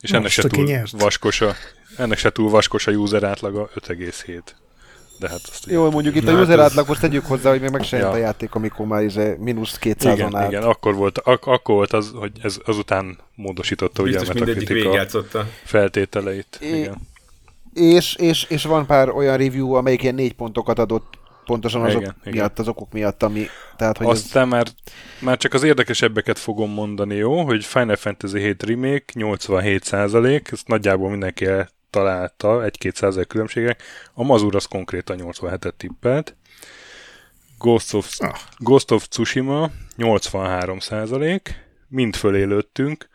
És 0.00 0.10
ennek 0.10 0.22
Most 0.22 0.34
se 0.34 0.42
aki 0.42 0.56
túl 0.56 0.64
nyert. 0.64 0.90
vaskos 0.90 1.40
a, 1.40 1.54
ennek 1.96 2.18
se 2.18 2.30
túl 2.32 2.50
vaskos 2.50 2.86
a 2.86 2.90
user 2.90 3.22
átlaga 3.22 3.68
5,7. 3.74 4.40
De 5.18 5.28
hát 5.28 5.40
azt 5.50 5.66
Jó, 5.66 5.90
mondjuk 5.90 6.14
itt 6.14 6.22
Na, 6.22 6.30
a 6.32 6.34
hát 6.34 6.42
user 6.44 6.58
ez- 6.58 6.64
átlaghoz 6.64 6.98
tegyük 6.98 7.24
hozzá, 7.26 7.50
hogy 7.50 7.60
még 7.60 7.70
meg 7.70 7.82
se 7.84 7.96
Ja. 7.96 8.10
a 8.10 8.16
játék, 8.16 8.54
amikor 8.54 8.86
már 8.86 9.02
izé 9.02 9.36
mínusz 9.38 9.78
200-on 9.80 10.12
igen, 10.14 10.34
állt. 10.36 10.50
igen, 10.50 10.62
akkor 10.62 10.94
volt, 10.94 11.18
ak- 11.18 11.46
akkor 11.46 11.74
volt 11.74 11.92
az, 11.92 12.10
hogy 12.14 12.32
ez 12.42 12.58
azután 12.64 13.18
módosította 13.34 14.02
ugye 14.02 14.18
Biztos 14.18 14.34
mindegyik 14.34 14.54
Metacritic 14.54 14.84
a 14.84 14.88
végigjátszotta. 14.88 15.48
feltételeit. 15.64 16.58
É- 16.60 16.68
Igen. 16.76 17.10
És, 17.72 18.14
és, 18.14 18.44
és 18.44 18.64
van 18.64 18.86
pár 18.86 19.08
olyan 19.08 19.36
review, 19.36 19.72
amelyik 19.72 20.02
ilyen 20.02 20.14
négy 20.14 20.32
pontokat 20.32 20.78
adott 20.78 21.20
pontosan 21.44 21.82
azok 21.82 22.00
Igen, 22.00 22.16
igen. 22.20 22.32
miatt, 22.32 22.58
az 22.58 22.68
okok 22.68 22.92
miatt, 22.92 23.22
ami... 23.22 23.46
Tehát, 23.76 23.96
hogy 23.96 24.06
ez, 24.06 24.12
Aztán 24.12 24.48
már, 24.48 24.66
már 25.20 25.36
csak 25.36 25.54
az 25.54 25.62
érdekesebbeket 25.62 26.38
fogom 26.38 26.70
mondani, 26.70 27.14
jó? 27.14 27.44
Hogy 27.44 27.64
Final 27.64 27.96
Fantasy 27.96 28.38
7 28.38 28.62
Remake 28.62 29.04
87 29.12 29.92
ezt 30.52 30.66
nagyjából 30.68 31.10
mindenki 31.10 31.46
találta, 31.90 32.62
1-2 32.64 32.94
százalék 32.94 33.26
különbségek. 33.26 33.82
A 34.14 34.22
Mazur 34.22 34.56
az 34.56 34.64
konkrétan 34.64 35.18
87-et 35.20 35.72
tippelt. 35.76 36.36
Ghost 37.58 37.94
of, 37.94 38.16
Ah. 38.18 38.34
Ghost 38.58 38.90
of 38.90 39.08
Tsushima 39.08 39.70
83 39.96 40.78
százalék. 40.78 41.64
Mind 41.88 42.16
fölélődtünk. 42.16 43.08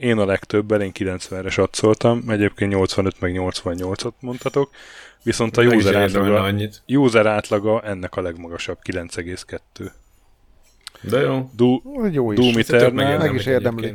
Én 0.00 0.18
a 0.18 0.24
legtöbben, 0.24 0.80
én 0.80 0.90
90-re 0.94 1.50
satszoltam, 1.50 2.22
egyébként 2.28 2.72
85 2.72 3.20
meg 3.20 3.34
88-ot 3.36 4.12
mondhatok, 4.20 4.70
viszont 5.22 5.56
a 5.56 5.62
user 5.62 5.94
átlaga, 5.94 6.54
user 6.86 7.26
átlaga 7.26 7.82
ennek 7.82 8.16
a 8.16 8.20
legmagasabb, 8.20 8.78
9,2. 8.92 9.90
De 11.00 11.20
jó. 11.20 11.50
Du, 11.54 11.80
jó 12.10 12.32
is. 12.32 12.38
Doom 12.38 12.56
Eternal, 12.56 13.18
meg 13.18 13.34
is 13.34 13.46
érdemli. 13.46 13.94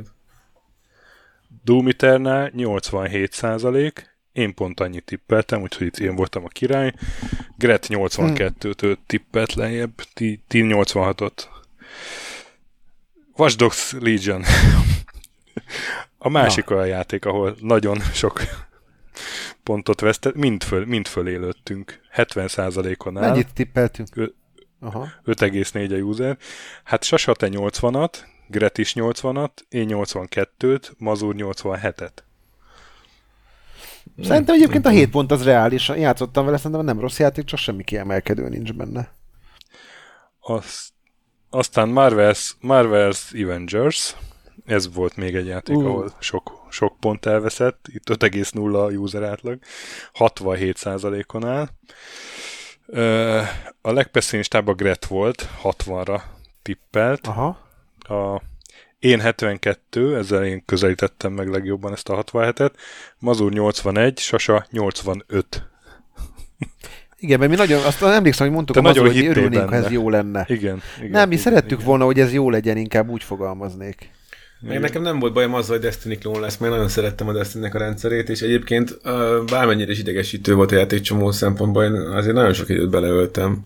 Doom 1.63 1.87
Eternal 1.87 2.49
87 2.53 3.31
százalék, 3.31 4.17
én 4.31 4.53
pont 4.53 4.79
annyit 4.79 5.05
tippeltem, 5.05 5.61
úgyhogy 5.61 5.87
itt 5.87 5.97
én 5.97 6.15
voltam 6.15 6.43
a 6.45 6.47
király. 6.47 6.93
Gret 7.57 7.87
82-től 7.89 8.95
tippelt 9.05 9.53
lejjebb, 9.53 9.93
ti, 10.13 10.43
ti 10.47 10.65
86-ot. 10.67 11.43
Watch 13.35 13.57
Dogs 13.57 13.95
Legion. 13.99 14.43
A 16.17 16.29
másik 16.29 16.69
olyan 16.69 16.87
játék, 16.87 17.25
ahol 17.25 17.55
nagyon 17.59 17.99
sok 17.99 18.41
pontot 19.63 20.01
vesztett, 20.01 20.35
mind, 20.35 20.63
föl, 20.63 20.85
mind 20.85 21.07
fölélődtünk. 21.07 21.99
70%-on 22.15 23.17
áll. 23.17 23.29
Mennyit 23.29 23.53
tippeltünk? 23.53 24.15
Ö- 24.15 24.33
Aha. 24.79 25.07
5,4 25.25 25.91
a 25.91 25.95
user. 25.95 26.37
Hát 26.83 27.03
Sasa 27.03 27.33
te 27.33 27.47
80-at, 27.51 28.13
Gret 28.47 28.77
is 28.77 28.93
80-at, 28.95 29.49
én 29.69 29.87
82-t, 29.91 30.91
Mazur 30.97 31.35
87-et. 31.37 32.11
Szerintem 34.23 34.55
egyébként 34.55 34.85
a 34.85 34.89
7 34.89 35.09
pont 35.09 35.31
az 35.31 35.43
reális. 35.43 35.87
Játszottam 35.87 36.45
vele, 36.45 36.57
szerintem 36.57 36.85
nem 36.85 36.99
rossz 36.99 37.19
játék, 37.19 37.45
csak 37.45 37.59
semmi 37.59 37.83
kiemelkedő 37.83 38.49
nincs 38.49 38.73
benne. 38.73 39.13
Azt, 40.39 40.89
aztán 41.49 41.91
Marvel's, 41.93 42.49
Marvel's 42.61 43.43
Avengers, 43.43 44.15
ez 44.65 44.93
volt 44.93 45.15
még 45.15 45.35
egy 45.35 45.45
játék, 45.45 45.75
Ú. 45.75 45.85
ahol 45.85 46.11
sok, 46.19 46.65
sok 46.69 46.99
pont 46.99 47.25
elveszett, 47.25 47.85
itt 47.93 48.09
5,0 48.09 48.85
a 48.85 48.91
user 48.91 49.23
átlag, 49.23 49.59
67%-on 50.19 51.45
áll. 51.45 51.67
A 53.81 53.91
legpesszimistább 53.91 54.67
a 54.67 54.73
Gret 54.73 55.05
volt, 55.05 55.49
60-ra 55.63 56.21
tippelt. 56.61 57.27
Aha. 57.27 57.57
A 57.99 58.41
én 58.99 59.19
72, 59.19 60.17
ezzel 60.17 60.45
én 60.45 60.63
közelítettem 60.65 61.33
meg 61.33 61.47
legjobban 61.47 61.91
ezt 61.91 62.09
a 62.09 62.23
67-et, 62.23 62.71
Mazur 63.19 63.51
81, 63.51 64.19
Sasa 64.19 64.65
85. 64.71 65.69
Igen, 67.17 67.39
mert 67.39 67.51
mi 67.51 67.57
nagyon, 67.57 67.83
azt 67.83 68.01
emlékszem, 68.01 68.45
hogy 68.45 68.55
mondtuk 68.55 68.75
Te 68.75 68.81
nagyon 68.81 69.05
hogy 69.05 69.15
mi 69.15 69.27
örülnénk, 69.27 69.69
ha 69.69 69.75
ez 69.75 69.81
benne. 69.81 69.93
jó 69.93 70.09
lenne. 70.09 70.45
Igen. 70.47 70.81
igen 70.97 71.11
nem, 71.11 71.27
mi 71.27 71.33
igen, 71.33 71.45
szerettük 71.45 71.71
igen. 71.71 71.85
volna, 71.85 72.05
hogy 72.05 72.19
ez 72.19 72.33
jó 72.33 72.49
legyen, 72.49 72.77
inkább 72.77 73.09
úgy 73.09 73.23
fogalmaznék. 73.23 74.09
Még 74.67 74.79
nekem 74.79 75.01
nem 75.01 75.19
volt 75.19 75.33
bajom 75.33 75.53
azzal, 75.53 75.75
hogy 75.75 75.85
Destiny 75.85 76.19
klón 76.19 76.39
lesz, 76.39 76.57
mert 76.57 76.73
nagyon 76.73 76.87
szerettem 76.87 77.27
a 77.27 77.33
destiny 77.33 77.65
a 77.65 77.77
rendszerét, 77.77 78.29
és 78.29 78.41
egyébként 78.41 78.97
bármennyire 79.45 79.91
is 79.91 79.99
idegesítő 79.99 80.53
volt 80.53 80.71
a 80.71 80.75
játék 80.75 81.01
csomó 81.01 81.31
szempontból, 81.31 81.83
én 81.83 81.93
azért 81.93 82.35
nagyon 82.35 82.53
sok 82.53 82.69
időt 82.69 82.89
beleöltem. 82.89 83.61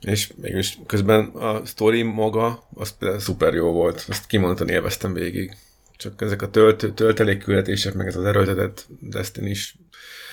És 0.00 0.32
mégis 0.36 0.78
közben 0.86 1.24
a 1.24 1.64
story 1.64 2.02
maga, 2.02 2.68
az 2.74 2.90
például 2.98 3.20
szuper 3.20 3.54
jó 3.54 3.72
volt. 3.72 4.04
Azt 4.08 4.26
kimondani 4.26 4.72
élveztem 4.72 5.12
végig. 5.12 5.56
Csak 5.96 6.22
ezek 6.22 6.42
a 6.42 6.50
tölt, 6.50 6.92
töltelékküldetések, 6.94 7.94
meg 7.94 8.06
ez 8.06 8.16
az 8.16 8.24
erőltetett 8.24 8.86
destiny. 9.00 9.56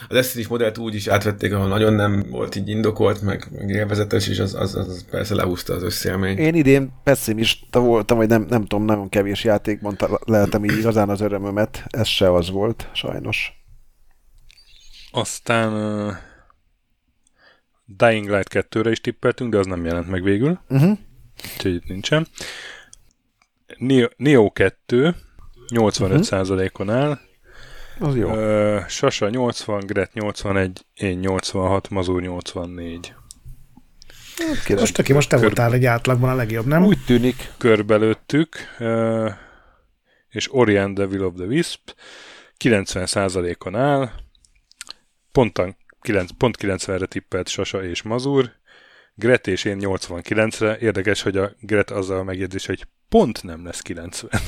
A 0.07 0.13
destiny 0.13 0.45
modellt 0.49 0.77
úgy 0.77 0.95
is 0.95 1.07
átvették, 1.07 1.53
ahol 1.53 1.67
nagyon 1.67 1.93
nem 1.93 2.25
volt 2.29 2.55
így 2.55 2.69
indokolt, 2.69 3.21
meg, 3.21 3.47
meg 3.51 3.69
élvezetes, 3.69 4.27
és 4.27 4.39
az, 4.39 4.53
az, 4.53 4.75
az, 4.75 5.05
persze 5.09 5.35
lehúzta 5.35 5.73
az 5.73 5.83
összélmény. 5.83 6.37
Én 6.37 6.55
idén 6.55 6.93
pessimista 7.03 7.79
voltam, 7.79 8.17
vagy 8.17 8.27
nem, 8.27 8.41
nem 8.41 8.61
tudom, 8.65 8.85
nagyon 8.85 9.09
kevés 9.09 9.43
játékban 9.43 9.97
ta- 9.97 10.21
leltem 10.25 10.65
így 10.65 10.77
igazán 10.77 11.09
az 11.09 11.21
örömömet. 11.21 11.83
Ez 11.89 12.07
se 12.07 12.33
az 12.33 12.49
volt, 12.49 12.89
sajnos. 12.93 13.63
Aztán 15.11 15.73
uh, 16.07 16.13
Dying 17.85 18.29
Light 18.29 18.49
2-re 18.69 18.91
is 18.91 19.01
tippeltünk, 19.01 19.51
de 19.51 19.57
az 19.57 19.65
nem 19.65 19.85
jelent 19.85 20.09
meg 20.09 20.23
végül, 20.23 20.59
Uh-huh. 20.69 20.97
úgyhogy 21.55 21.73
itt 21.73 21.87
nincsen. 21.87 22.27
Neo, 23.77 24.07
Neo 24.17 24.51
2 24.51 25.15
85%-on 25.73 26.89
áll, 26.89 27.19
Az 27.99 28.15
jó. 28.15 28.29
uh, 28.29 28.87
Sasa 28.87 29.29
80, 29.29 29.79
Gret 29.85 30.13
81, 30.13 30.85
én 30.93 31.17
86, 31.19 31.89
Mazur 31.89 32.21
84. 32.21 33.13
Hát, 34.37 34.63
király. 34.63 34.79
Most 34.79 34.99
aki 34.99 35.13
most 35.13 35.29
te 35.29 35.35
Kör- 35.35 35.47
voltál 35.47 35.73
egy 35.73 35.85
átlagban 35.85 36.29
a 36.29 36.35
legjobb, 36.35 36.65
nem? 36.65 36.83
Úgy 36.85 37.05
tűnik. 37.05 37.51
Körbelőttük, 37.57 38.55
uh, 38.79 39.31
és 40.29 40.53
Orient 40.53 40.95
the 40.95 41.05
Will 41.05 41.23
of 41.25 41.33
the 41.35 41.45
Wisp 41.45 41.95
90%-on 42.63 43.75
áll, 43.75 44.09
pontan 45.31 45.77
9, 46.01 46.31
pont 46.37 46.57
90-re 46.61 47.05
tippelt 47.05 47.47
Sasa 47.47 47.83
és 47.83 48.01
Mazur, 48.01 48.51
Gret 49.13 49.47
és 49.47 49.63
én 49.63 49.77
89-re. 49.81 50.77
Érdekes, 50.77 51.21
hogy 51.21 51.37
a 51.37 51.51
Gret 51.59 51.91
azzal 51.91 52.19
a 52.19 52.23
megjegyzés, 52.23 52.65
hogy 52.65 52.87
pont 53.09 53.43
nem 53.43 53.65
lesz 53.65 53.81
90. 53.81 54.29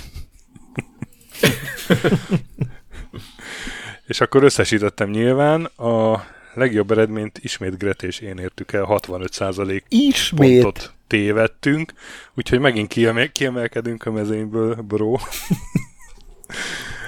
és 4.08 4.22
akkor 4.22 4.44
összesítettem 4.44 5.10
nyilván, 5.10 5.66
a 5.66 6.24
legjobb 6.54 6.92
eredményt 6.92 7.40
ismét 7.42 7.78
Gret 7.78 8.04
és 8.04 8.20
én 8.20 8.38
értük 8.38 8.72
el, 8.74 8.86
65% 8.90 9.82
Ismét. 9.90 10.62
pontot 10.62 10.94
tévedtünk, 11.08 11.94
úgyhogy 12.36 12.60
megint 12.60 12.88
kiemel- 12.88 13.32
kiemelkedünk 13.32 14.06
a 14.06 14.12
mezőnyből, 14.12 14.76
bro. 14.76 15.18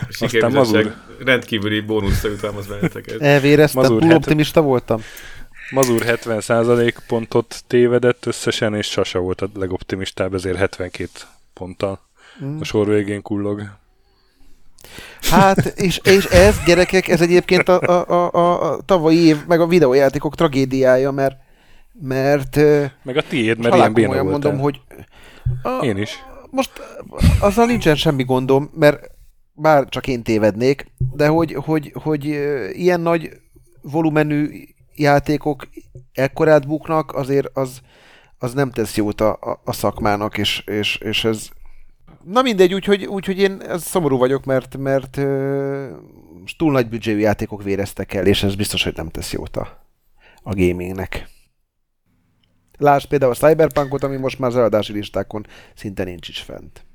Sikerbizottság 0.10 0.84
Mazur. 0.84 0.96
rendkívüli 1.26 1.80
bónuszra 1.80 2.30
jutalmaz 2.30 2.68
benneteket. 2.68 3.22
Elvéreztem, 3.22 3.84
túl 3.84 4.02
het- 4.02 4.14
optimista 4.14 4.62
voltam. 4.62 5.02
Mazur 5.72 6.02
70% 6.02 6.96
pontot 7.08 7.64
tévedett 7.68 8.26
összesen, 8.26 8.76
és 8.76 8.88
Sasa 8.88 9.20
volt 9.20 9.42
a 9.42 9.50
legoptimistább, 9.54 10.34
ezért 10.34 10.58
72 10.58 11.10
ponttal 11.54 12.00
a 12.60 12.64
sor 12.64 12.88
végén 12.88 13.22
kullog. 13.22 13.62
Hát, 15.22 15.66
és, 15.66 16.00
és 16.04 16.26
ez, 16.26 16.56
gyerekek, 16.66 17.08
ez 17.08 17.22
egyébként 17.22 17.70
a, 17.70 17.80
a, 17.82 18.34
a, 18.34 18.72
a, 18.72 18.82
tavalyi 18.86 19.26
év, 19.26 19.38
meg 19.48 19.60
a 19.60 19.68
videójátékok 19.68 20.36
tragédiája, 20.36 21.12
mert 21.12 21.36
mert 22.02 22.56
meg 23.04 23.18
a 23.18 23.22
tiéd, 23.22 23.58
mert 23.58 23.76
ilyen 23.76 23.94
béna 23.94 24.24
mondom, 24.24 24.60
hogy 24.60 24.82
a, 25.64 25.84
Én 25.84 25.98
is. 25.98 26.24
Most 26.50 26.72
azzal 27.40 27.66
nincsen 27.66 27.96
semmi 27.96 28.24
gondom, 28.24 28.70
mert 28.74 29.12
bár 29.54 29.90
csak 29.90 30.08
én 30.08 30.24
tévednék, 30.24 30.86
de 30.98 31.28
hogy, 31.28 31.54
hogy, 31.54 31.92
hogy 31.94 32.26
ilyen 32.74 33.02
nagy 33.02 33.30
volumenű 33.82 34.50
játékok 34.96 35.68
ekkorát 36.14 36.68
buknak, 36.68 37.14
azért 37.14 37.48
az, 37.54 37.82
az 38.38 38.54
nem 38.54 38.72
tesz 38.72 38.98
jót 38.98 39.22
a, 39.22 39.32
a, 39.32 39.62
a 39.64 39.72
szakmának, 39.72 40.38
és, 40.38 40.64
és, 40.66 40.96
és 40.96 41.24
ez... 41.24 41.50
Na 42.24 42.42
mindegy, 42.42 42.74
úgyhogy, 42.74 43.06
úgyhogy 43.06 43.40
én 43.40 43.62
szomorú 43.78 44.18
vagyok, 44.18 44.46
mert, 44.46 44.78
mert 44.78 45.18
uh, 45.18 45.90
túl 46.58 46.72
nagy 46.72 46.90
büdzséjű 46.90 47.20
játékok 47.20 47.64
véreztek 47.64 48.14
el, 48.14 48.26
és 48.26 48.44
ez 48.44 48.56
biztos, 48.56 48.84
hogy 48.84 48.94
nem 48.96 49.10
tesz 49.10 49.32
jót 49.32 49.58
a, 49.58 49.86
a 50.44 50.54
gamingnek. 50.54 51.28
Lásd 52.78 53.08
például 53.08 53.32
a 53.32 53.36
Cyberpunkot, 53.36 54.04
ami 54.04 54.18
most 54.18 54.40
már 54.40 54.50
az 54.50 54.58
eladási 54.58 54.94
listákon 54.94 55.46
szinte 55.76 56.04
nincs 56.04 56.28
is 56.28 56.40
fent. 56.40 56.86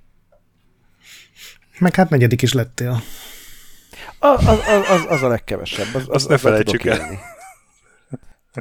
Meg 1.78 1.94
hát 1.94 2.10
negyedik 2.10 2.42
is 2.42 2.52
lettél. 2.52 3.02
A, 4.18 4.26
az, 4.26 4.46
az, 4.46 4.88
az, 4.90 5.04
az 5.08 5.22
a 5.22 5.28
legkevesebb. 5.28 5.94
Az, 5.94 6.02
az, 6.02 6.08
Azt 6.08 6.28
ne 6.28 6.38
felejtsük 6.38 6.84
el. 6.84 7.32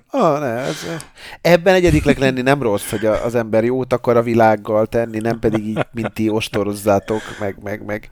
Ah, 0.10 0.40
ne, 0.40 0.48
ez, 0.48 0.86
ebben 1.42 1.74
egyediknek 1.74 2.20
lenni 2.20 2.42
nem 2.42 2.62
rossz, 2.62 2.90
hogy 2.90 3.06
az 3.06 3.36
ember 3.36 3.64
jót 3.64 3.94
akar 3.94 4.18
a 4.18 4.22
világgal 4.22 4.86
tenni, 4.86 5.20
nem 5.20 5.40
pedig 5.40 5.68
így, 5.68 5.86
mint 5.92 6.14
ti 6.14 6.30
ostorozzátok, 6.30 7.22
meg, 7.40 7.56
meg, 7.64 7.86
meg 7.86 8.10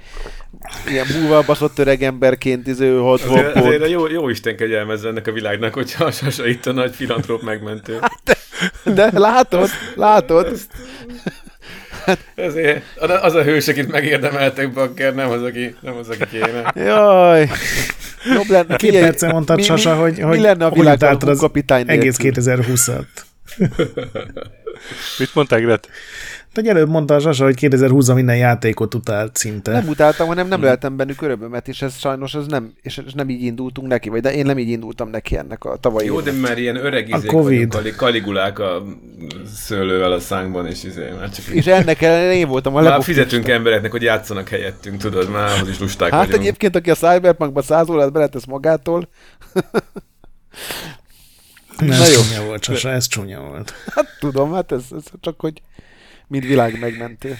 ilyen 0.87 1.05
múlva 1.19 1.43
baszott 1.45 1.79
öreg 1.79 2.03
emberként 2.03 2.67
iző 2.67 2.99
hot 2.99 3.21
azért, 3.21 3.55
azért 3.55 3.81
a 3.81 3.85
jó, 3.85 4.07
jó 4.07 4.29
Isten 4.29 4.55
kegyelmezze 4.55 5.07
ennek 5.07 5.27
a 5.27 5.31
világnak, 5.31 5.73
hogyha 5.73 6.05
a 6.05 6.11
Sasa 6.11 6.47
itt 6.47 6.65
a 6.65 6.71
nagy 6.71 6.95
filantróp 6.95 7.41
megmentő. 7.41 7.99
Hát, 8.01 8.37
de, 8.83 9.09
de 9.09 9.19
látod, 9.19 9.69
látod. 9.95 10.45
Ezt, 10.45 10.71
ezért 12.35 12.83
az 13.21 13.35
a 13.35 13.43
hős, 13.43 13.67
akit 13.67 13.91
megérdemeltek, 13.91 14.73
Bakker, 14.73 15.15
nem 15.15 15.29
az, 15.29 15.43
aki, 15.43 15.75
nem 15.81 15.95
az, 15.95 16.09
aki 16.09 16.27
kéne. 16.31 16.71
Jaj. 16.75 17.49
Jobb 18.33 18.49
lenne. 18.49 18.75
Két 18.75 18.99
perce 18.99 19.27
mondtad, 19.27 19.55
mi, 19.55 19.63
Sasa, 19.63 19.95
hogy, 19.95 20.15
mi, 20.15 20.21
hogy 20.21 20.37
mi 20.37 20.43
lenne 20.43 20.65
a 20.65 20.71
világban 20.71 21.29
az 21.29 21.39
kapitány 21.39 21.83
egész 21.87 22.17
2020-at. 22.19 23.05
Mit 25.17 25.33
mondták, 25.33 25.61
Gret? 25.61 25.89
Te 26.53 26.69
előbb 26.69 26.89
mondta 26.89 27.15
a 27.15 27.43
hogy 27.43 27.55
2020 27.55 28.07
minden 28.11 28.37
játékot 28.37 28.93
utált 28.93 29.35
szinte. 29.35 29.71
Nem 29.71 29.87
utáltam, 29.87 30.27
hanem 30.27 30.47
nem 30.47 30.61
lehetem 30.61 30.95
bennük 30.97 31.21
örömömet, 31.21 31.67
és 31.67 31.81
ez 31.81 31.97
sajnos 31.97 32.33
ez 32.33 32.45
nem, 32.45 32.73
és 32.81 33.01
nem 33.13 33.29
így 33.29 33.43
indultunk 33.43 33.87
neki, 33.87 34.09
vagy 34.09 34.21
de 34.21 34.33
én 34.33 34.45
nem 34.45 34.57
így 34.57 34.69
indultam 34.69 35.09
neki 35.09 35.37
ennek 35.37 35.63
a 35.63 35.77
tavalyi 35.77 36.05
Jó, 36.07 36.21
de 36.21 36.31
már 36.31 36.57
ilyen 36.57 36.75
öreg 36.75 37.09
izék 37.09 37.29
a 37.29 37.33
COVID. 37.33 37.73
Vagyunk, 37.73 37.95
kaligulák 37.95 38.59
a 38.59 38.83
szőlővel 39.55 40.11
a 40.11 40.19
szánkban, 40.19 40.67
és 40.67 40.83
izé, 40.83 41.09
már 41.19 41.29
csak... 41.29 41.45
És 41.45 41.67
ennek 41.67 42.01
ellenére 42.01 42.33
én 42.33 42.47
voltam 42.47 42.75
a 42.75 42.81
Már 42.81 43.03
fizetünk 43.03 43.47
embereknek, 43.47 43.91
hogy 43.91 44.01
játszanak 44.01 44.47
helyettünk, 44.49 44.97
tudod, 45.01 45.29
már 45.29 45.51
ahhoz 45.51 45.69
is 45.69 45.79
lusták 45.79 46.11
Hát 46.11 46.25
vagyunk. 46.25 46.41
egyébként, 46.41 46.75
aki 46.75 46.89
a 46.91 46.95
Cyberpunkban 46.95 47.63
száz 47.63 47.89
órát 47.89 48.11
beletesz 48.11 48.45
magától, 48.45 49.09
Na, 51.77 51.93
ez 51.93 52.13
jó. 52.13 52.21
csúnya 52.21 52.45
volt, 52.45 52.63
Sasa, 52.63 52.89
ez 52.89 53.07
csúnya 53.07 53.39
volt. 53.39 53.73
Hát 53.95 54.05
tudom, 54.19 54.53
hát 54.53 54.71
ez, 54.71 54.83
ez 54.91 55.03
csak, 55.21 55.39
hogy 55.39 55.61
mint 56.31 56.45
világ 56.45 56.79
megmentő. 56.79 57.35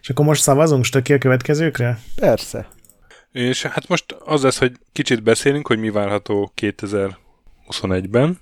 És 0.00 0.10
akkor 0.10 0.24
most 0.24 0.42
szavazunk 0.42 0.84
stöki 0.84 1.12
a 1.12 1.18
következőkre? 1.18 1.98
Persze. 2.16 2.68
És 3.32 3.62
hát 3.62 3.88
most 3.88 4.12
az 4.12 4.42
lesz, 4.42 4.58
hogy 4.58 4.72
kicsit 4.92 5.22
beszélünk, 5.22 5.66
hogy 5.66 5.78
mi 5.78 5.90
várható 5.90 6.52
2021-ben. 6.56 8.38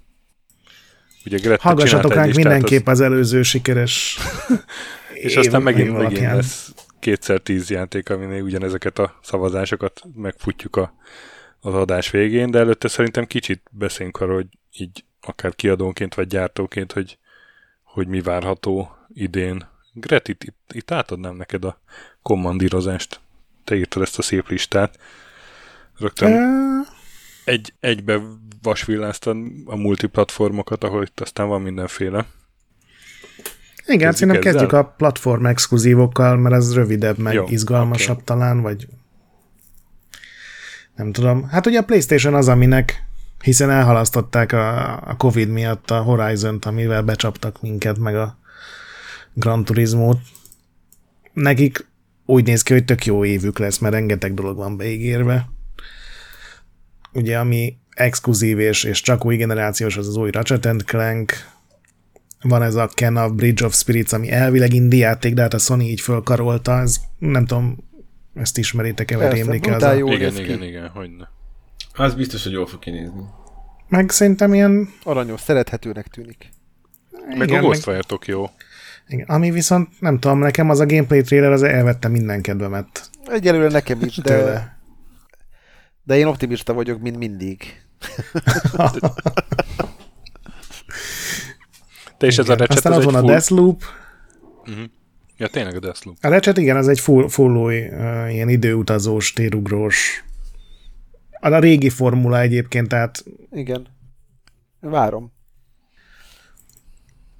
Ugye 1.24 1.38
Greta 1.38 1.62
Hallgassatok 1.62 2.14
ránk 2.14 2.34
mindenképp 2.34 2.86
az... 2.86 3.00
az 3.00 3.06
előző 3.06 3.42
sikeres 3.42 4.18
És 5.14 5.36
aztán 5.36 5.62
megint, 5.62 5.96
megint 5.96 6.20
lesz 6.20 6.72
kétszer 6.98 7.40
tíz 7.40 7.70
játék, 7.70 8.10
aminél 8.10 8.42
ugyanezeket 8.42 8.98
a 8.98 9.18
szavazásokat 9.22 10.02
megfutjuk 10.14 10.76
a, 10.76 10.94
az 11.60 11.74
adás 11.74 12.10
végén, 12.10 12.50
de 12.50 12.58
előtte 12.58 12.88
szerintem 12.88 13.26
kicsit 13.26 13.62
beszéljünk 13.70 14.20
arról, 14.20 14.34
hogy 14.34 14.48
így 14.72 15.04
akár 15.20 15.54
kiadónként 15.54 16.14
vagy 16.14 16.26
gyártóként, 16.26 16.92
hogy, 16.92 17.18
hogy 17.82 18.06
mi 18.06 18.20
várható 18.20 18.96
idén. 19.14 19.66
Gret, 19.92 20.28
itt, 20.28 20.44
itt, 20.72 20.90
átadnám 20.90 21.36
neked 21.36 21.64
a 21.64 21.80
kommandírozást. 22.22 23.20
Te 23.64 23.74
írtad 23.74 24.02
ezt 24.02 24.18
a 24.18 24.22
szép 24.22 24.48
listát. 24.48 24.98
Rögtön 25.98 26.32
egy, 27.44 27.74
egybe 27.80 28.20
vasvilláztad 28.62 29.36
a 29.64 29.76
multiplatformokat, 29.76 30.84
ahol 30.84 31.02
itt 31.02 31.20
aztán 31.20 31.48
van 31.48 31.62
mindenféle. 31.62 32.26
Igen, 33.86 34.06
hát 34.06 34.16
szerintem 34.16 34.42
kezdjük 34.42 34.72
a 34.72 34.84
platform 34.84 35.46
exkluzívokkal, 35.46 36.36
mert 36.36 36.54
ez 36.54 36.74
rövidebb, 36.74 37.18
meg 37.18 37.34
Jó, 37.34 37.46
izgalmasabb 37.48 38.14
okay. 38.14 38.24
talán, 38.24 38.60
vagy 38.60 38.86
nem 40.94 41.12
tudom. 41.12 41.48
Hát 41.48 41.66
ugye 41.66 41.78
a 41.78 41.84
PlayStation 41.84 42.34
az, 42.34 42.48
aminek 42.48 43.04
hiszen 43.40 43.70
elhalasztották 43.70 44.52
a, 44.52 44.96
a 45.08 45.16
Covid 45.16 45.48
miatt 45.48 45.90
a 45.90 46.02
Horizon-t, 46.02 46.64
amivel 46.64 47.02
becsaptak 47.02 47.62
minket, 47.62 47.98
meg 47.98 48.16
a 48.16 48.38
Gran 49.34 49.64
Turismo-t. 49.64 50.18
Nekik 51.32 51.86
úgy 52.26 52.44
néz 52.44 52.62
ki, 52.62 52.72
hogy 52.72 52.84
tök 52.84 53.04
jó 53.04 53.24
évük 53.24 53.58
lesz, 53.58 53.78
mert 53.78 53.94
rengeteg 53.94 54.34
dolog 54.34 54.56
van 54.56 54.76
beígérve. 54.76 55.48
Ugye, 57.12 57.38
ami 57.38 57.76
exkluzív 57.90 58.58
és, 58.58 58.84
és 58.84 59.00
csak 59.00 59.24
új 59.24 59.36
generációs, 59.36 59.96
az 59.96 60.08
az 60.08 60.16
új 60.16 60.30
Ratchet 60.30 60.82
Clank, 60.84 61.32
van 62.42 62.62
ez 62.62 62.74
a 62.74 62.88
Ken 62.94 63.16
of 63.16 63.32
Bridge 63.32 63.64
of 63.64 63.74
Spirits, 63.74 64.12
ami 64.12 64.30
elvileg 64.30 64.72
indi 64.72 64.96
játék, 64.96 65.34
de 65.34 65.42
hát 65.42 65.54
a 65.54 65.58
Sony 65.58 65.80
így 65.80 66.00
fölkarolta, 66.00 66.80
ez 66.80 67.00
nem 67.18 67.46
tudom, 67.46 67.76
ezt 68.34 68.58
ismeritek-e, 68.58 69.16
vagy 69.16 69.32
rémlik 69.32 69.66
az 69.66 69.82
a... 69.82 69.94
Igen, 69.94 70.36
igen, 70.36 70.62
igen, 70.62 70.88
hogyne. 70.88 71.30
Az 71.94 72.14
biztos, 72.14 72.42
hogy 72.42 72.52
jól 72.52 72.66
fog 72.66 72.78
kinézni. 72.78 73.22
Meg 73.88 74.10
szerintem 74.10 74.54
ilyen... 74.54 74.88
Aranyos, 75.02 75.40
szerethetőnek 75.40 76.06
tűnik. 76.06 76.52
Meg 77.28 77.48
igen, 77.48 77.62
a 77.62 77.66
Ghostwire 77.66 78.02
meg... 78.08 78.18
jó. 78.26 78.50
Igen, 79.08 79.26
ami 79.26 79.50
viszont 79.50 80.00
nem 80.00 80.18
tudom, 80.18 80.38
nekem 80.38 80.70
az 80.70 80.80
a 80.80 80.86
gameplay 80.86 81.20
trailer 81.20 81.52
az 81.52 81.62
elvette 81.62 82.08
minden 82.08 82.42
kedvemet. 82.42 83.10
Egyelőre 83.26 83.68
nekem 83.68 84.00
is, 84.02 84.16
de, 84.16 84.22
Tőle. 84.22 84.78
de 86.02 86.16
én 86.16 86.26
optimista 86.26 86.72
vagyok, 86.72 87.00
mint 87.00 87.16
mindig. 87.16 87.62
Te 92.18 92.26
is 92.26 92.38
ez 92.38 92.48
a 92.48 92.54
recset, 92.54 92.76
Aztán 92.76 92.92
az 92.92 93.04
van 93.04 93.12
full... 93.14 93.22
a 93.22 93.26
Deathloop. 93.26 93.82
Uh-huh. 94.60 94.84
Ja, 95.36 95.48
tényleg 95.48 95.76
a 95.76 95.80
Deathloop. 95.80 96.16
A 96.20 96.28
recset, 96.28 96.58
igen, 96.58 96.76
az 96.76 96.88
egy 96.88 97.00
full, 97.00 97.28
full 97.28 97.56
új, 97.56 97.88
uh, 97.88 98.32
ilyen 98.32 98.48
időutazós, 98.48 99.32
térugrós. 99.32 100.24
A 101.40 101.58
régi 101.58 101.88
formula 101.88 102.40
egyébként, 102.40 102.88
tehát... 102.88 103.24
Igen. 103.50 103.86
Várom 104.80 105.33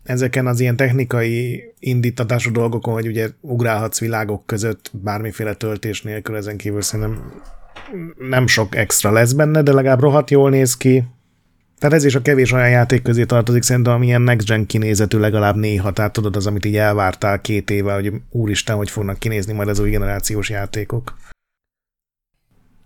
ezeken 0.05 0.47
az 0.47 0.61
ilyen 0.61 0.77
technikai 0.77 1.65
indítatású 1.79 2.51
dolgokon, 2.51 2.95
hogy 2.95 3.07
ugye 3.07 3.29
ugrálhatsz 3.41 4.01
világok 4.01 4.47
között 4.47 4.91
bármiféle 4.93 5.55
töltés 5.55 6.03
nélkül, 6.03 6.37
ezen 6.37 6.57
kívül 6.57 6.83
szerintem 6.83 7.33
nem 8.29 8.47
sok 8.47 8.77
extra 8.77 9.11
lesz 9.11 9.33
benne, 9.33 9.63
de 9.63 9.73
legalább 9.73 10.01
rohadt 10.01 10.31
jól 10.31 10.51
néz 10.51 10.77
ki. 10.77 11.05
Tehát 11.79 11.97
ez 11.97 12.05
is 12.05 12.15
a 12.15 12.23
kevés 12.23 12.53
olyan 12.53 12.71
játék 12.71 13.03
közé 13.03 13.25
tartozik, 13.25 13.63
szerintem, 13.63 13.93
ami 13.93 14.07
ilyen 14.07 14.23
next 14.23 14.47
gen 14.47 14.67
kinézetű 14.67 15.19
legalább 15.19 15.57
néha, 15.57 15.93
tehát 15.93 16.13
tudod 16.13 16.37
az, 16.37 16.47
amit 16.47 16.65
így 16.65 16.77
elvártál 16.77 17.41
két 17.41 17.71
éve, 17.71 17.95
hogy 17.95 18.13
úristen, 18.31 18.77
hogy 18.77 18.91
fognak 18.91 19.19
kinézni 19.19 19.53
majd 19.53 19.69
az 19.69 19.79
új 19.79 19.91
generációs 19.91 20.51
játékok. 20.51 21.17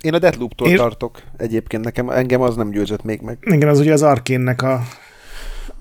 Én 0.03 0.15
a 0.15 0.19
Deathloop-tól 0.19 0.69
és... 0.69 0.77
tartok 0.77 1.23
egyébként, 1.37 1.85
nekem 1.85 2.11
engem 2.11 2.41
az 2.41 2.57
nem 2.57 2.71
győzött 2.71 3.05
még 3.05 3.21
meg. 3.21 3.39
Igen, 3.41 3.69
az 3.69 3.79
ugye 3.79 3.93
az 3.93 4.03
Arkénnek 4.03 4.63
a, 4.63 4.83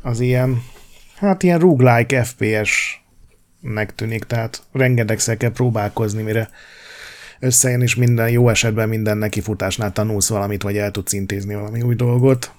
az 0.02 0.20
ilyen 0.20 0.62
hát 1.18 1.43
ilyen 1.43 1.59
roguelike 1.59 2.24
FPS-nek 2.24 3.95
tűnik, 3.95 4.24
tehát 4.24 4.63
rengetegszer 4.72 5.38
kell 5.38 5.51
próbálkozni, 5.51 6.22
mire 6.22 6.49
összejön, 7.39 7.82
és 7.82 7.95
minden 7.95 8.30
jó 8.30 8.49
esetben 8.49 8.89
minden 8.89 9.18
nekifutásnál 9.18 9.91
tanulsz 9.91 10.30
valamit, 10.30 10.63
vagy 10.63 10.78
el 10.78 10.91
tudsz 10.91 11.13
intézni 11.13 11.55
valami 11.55 11.82
új 11.82 11.95
dolgot. 11.95 12.51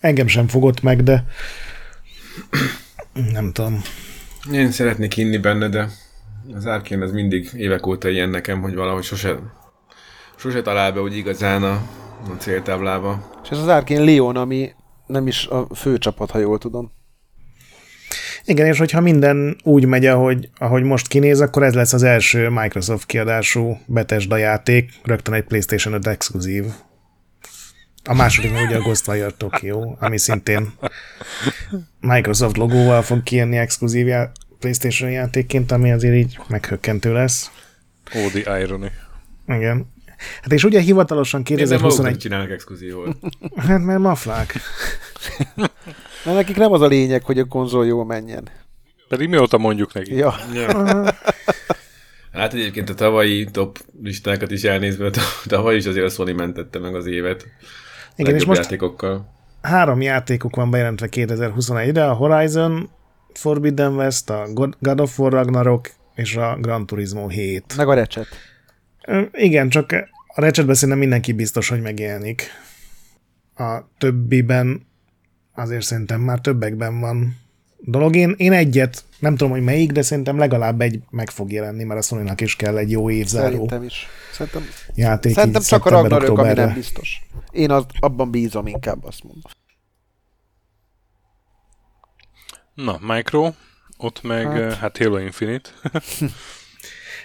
Engem 0.00 0.26
sem 0.26 0.48
fogott 0.48 0.82
meg, 0.82 1.02
de 1.02 1.24
nem 3.32 3.52
tudom. 3.52 3.82
Én 4.52 4.70
szeretnék 4.70 5.16
inni 5.16 5.38
benne, 5.38 5.68
de 5.68 5.88
az 6.54 6.66
árkén 6.66 7.02
ez 7.02 7.12
mindig 7.12 7.50
évek 7.54 7.86
óta 7.86 8.08
ilyen 8.08 8.28
nekem, 8.28 8.60
hogy 8.60 8.74
valahogy 8.74 9.02
sose, 9.02 9.38
sose 10.36 10.62
talál 10.62 10.92
be 10.92 11.00
úgy 11.00 11.16
igazán 11.16 11.62
a, 11.62 11.72
a 12.28 12.36
céltáblába. 12.38 13.40
És 13.42 13.50
ez 13.50 13.58
az 13.58 13.68
árkén 13.68 14.04
Leon, 14.04 14.36
ami 14.36 14.72
nem 15.06 15.26
is 15.26 15.46
a 15.46 15.74
fő 15.74 15.98
csapat, 15.98 16.30
ha 16.30 16.38
jól 16.38 16.58
tudom. 16.58 16.95
Igen, 18.46 18.66
és 18.66 18.78
hogyha 18.78 19.00
minden 19.00 19.56
úgy 19.62 19.84
megy, 19.84 20.06
ahogy, 20.06 20.48
ahogy 20.58 20.82
most 20.82 21.08
kinéz, 21.08 21.40
akkor 21.40 21.62
ez 21.62 21.74
lesz 21.74 21.92
az 21.92 22.02
első 22.02 22.48
Microsoft 22.48 23.06
kiadású 23.06 23.78
Bethesda 23.86 24.36
játék, 24.36 24.92
rögtön 25.02 25.34
egy 25.34 25.44
PlayStation 25.44 25.94
5 25.94 26.06
exkluzív. 26.06 26.64
A 28.04 28.14
második 28.14 28.52
meg 28.52 28.66
ugye 28.66 28.76
a 28.76 28.80
Ghostwire 28.80 29.30
Tokyo, 29.30 29.94
ami 29.98 30.18
szintén 30.18 30.72
Microsoft 32.00 32.56
logóval 32.56 33.02
fog 33.02 33.22
kijönni 33.22 33.56
exkluzív 33.56 34.06
já- 34.06 34.32
PlayStation 34.58 35.10
játékként, 35.10 35.72
ami 35.72 35.92
azért 35.92 36.14
így 36.14 36.38
meghökkentő 36.48 37.12
lesz. 37.12 37.50
Oh, 38.14 38.30
the 38.30 38.60
irony. 38.60 38.90
Igen. 39.48 39.94
Hát 40.42 40.52
és 40.52 40.64
ugye 40.64 40.80
hivatalosan 40.80 41.40
Ezzel 41.40 41.56
maguknak 41.56 41.80
2021... 41.80 42.18
csinálnak 42.18 42.50
exkluzívot. 42.50 43.16
Hát 43.56 43.84
mert 43.84 44.00
maflák. 44.00 44.54
Mert 46.26 46.38
nekik 46.38 46.56
nem 46.56 46.72
az 46.72 46.80
a 46.80 46.86
lényeg, 46.86 47.22
hogy 47.22 47.38
a 47.38 47.44
konzol 47.44 47.86
jól 47.86 48.04
menjen. 48.04 48.48
Pedig 49.08 49.28
mióta 49.28 49.58
mondjuk 49.58 49.94
neki? 49.94 50.16
Ja, 50.16 50.34
Hát 52.32 52.52
egyébként 52.54 52.90
a 52.90 52.94
tavalyi 52.94 53.44
top 53.44 53.78
listákat 54.02 54.50
is 54.50 54.62
elnézve, 54.62 55.10
tavaly 55.46 55.76
is 55.76 55.86
azért 55.86 56.06
a 56.06 56.08
Sony 56.08 56.34
mentette 56.34 56.78
meg 56.78 56.94
az 56.94 57.06
évet. 57.06 57.46
Igen, 58.16 58.34
és 58.34 58.44
most 58.44 58.60
játékokkal. 58.60 59.32
három 59.62 60.00
játékuk 60.00 60.56
van 60.56 60.70
bejelentve 60.70 61.08
2021-re, 61.10 62.08
a 62.10 62.12
Horizon, 62.12 62.90
Forbidden 63.32 63.94
West, 63.94 64.30
a 64.30 64.46
God 64.78 65.00
of 65.00 65.18
War 65.18 65.32
Ragnarok 65.32 65.90
és 66.14 66.36
a 66.36 66.56
Gran 66.60 66.86
Turismo 66.86 67.28
7. 67.28 67.76
meg 67.76 67.88
a 67.88 67.94
recset. 67.94 68.26
Igen, 69.32 69.68
csak 69.68 69.92
a 70.26 70.40
Ratchetben 70.40 70.74
szerintem 70.74 70.98
mindenki 70.98 71.32
biztos, 71.32 71.68
hogy 71.68 71.80
megjelenik. 71.80 72.50
A 73.54 73.80
többiben 73.98 74.86
azért 75.56 75.82
szerintem 75.82 76.20
már 76.20 76.40
többekben 76.40 77.00
van 77.00 77.36
dolog. 77.78 78.16
Én, 78.16 78.34
én 78.36 78.52
egyet, 78.52 79.04
nem 79.18 79.36
tudom, 79.36 79.52
hogy 79.52 79.62
melyik, 79.62 79.92
de 79.92 80.02
szerintem 80.02 80.38
legalább 80.38 80.80
egy 80.80 81.00
meg 81.10 81.30
fog 81.30 81.52
jelenni, 81.52 81.84
mert 81.84 82.00
a 82.00 82.02
sony 82.02 82.32
is 82.36 82.56
kell 82.56 82.76
egy 82.76 82.90
jó 82.90 83.10
évzáró 83.10 83.50
Szerintem 83.50 83.82
is. 83.82 84.06
Szerintem, 84.32 84.62
játék. 84.94 85.34
szerintem 85.34 85.60
így 85.60 85.68
csak 85.68 85.86
a 85.86 85.90
Ragnarök, 85.90 86.38
ami 86.38 86.52
nem 86.52 86.74
biztos. 86.74 87.26
Én 87.50 87.70
az, 87.70 87.84
abban 88.00 88.30
bízom 88.30 88.66
inkább, 88.66 89.04
azt 89.04 89.22
mondom. 89.22 89.42
Na, 92.74 93.14
Micro, 93.14 93.52
ott 93.96 94.22
meg 94.22 94.46
Hát. 94.46 94.62
hát, 94.62 94.74
hát 94.74 94.98
Halo 94.98 95.18
Infinite. 95.18 95.70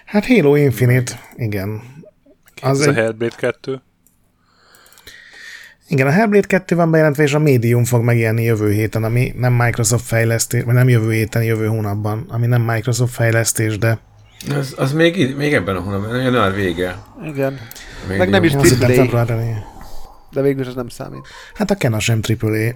Hát 0.05 0.25
Halo 0.25 0.55
Infinite, 0.55 1.29
igen. 1.35 1.81
Az 2.61 2.79
Az 2.79 2.87
a 2.87 2.89
egy, 2.89 2.95
Hellblade 2.95 3.35
2. 3.35 3.81
igen, 5.91 6.07
a 6.07 6.11
Hellblade 6.11 6.47
2 6.47 6.75
van 6.75 6.91
bejelentve, 6.91 7.23
és 7.23 7.33
a 7.33 7.39
Medium 7.39 7.83
fog 7.83 8.03
megjelenni 8.03 8.43
jövő 8.43 8.71
héten, 8.71 9.03
ami 9.03 9.33
nem 9.35 9.53
Microsoft 9.53 10.05
fejlesztés, 10.05 10.63
vagy 10.63 10.73
nem 10.73 10.89
jövő 10.89 11.11
héten, 11.11 11.43
jövő 11.43 11.67
hónapban, 11.67 12.25
ami 12.29 12.47
nem 12.47 12.61
Microsoft 12.61 13.13
fejlesztés, 13.13 13.77
de 13.77 13.99
Az, 14.49 14.73
az 14.77 14.93
még, 14.93 15.35
még 15.35 15.53
ebben 15.53 15.75
a 15.75 15.79
hónapban, 15.79 16.21
január 16.21 16.53
vége. 16.53 17.03
Igen. 17.23 17.59
Még 18.07 18.17
Meg 18.17 18.29
nem 18.29 18.43
is 18.43 18.53
AAA, 18.53 19.25
de 20.31 20.41
végül 20.41 20.61
is 20.61 20.67
ez 20.67 20.75
nem 20.75 20.87
számít. 20.87 21.27
Hát 21.53 21.71
a 21.71 21.75
Kena 21.75 21.99
sem 21.99 22.19
AAA. 22.41 22.69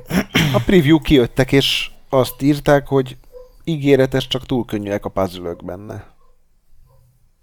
A 0.54 0.62
preview 0.66 1.00
kijöttek, 1.00 1.52
és 1.52 1.90
azt 2.10 2.42
írták, 2.42 2.88
hogy 2.88 3.18
ígéretes, 3.64 4.28
csak 4.28 4.46
túl 4.46 4.66
könnyűek 4.66 5.06
a 5.06 5.10
puzzle 5.10 5.56
benne. 5.64 6.14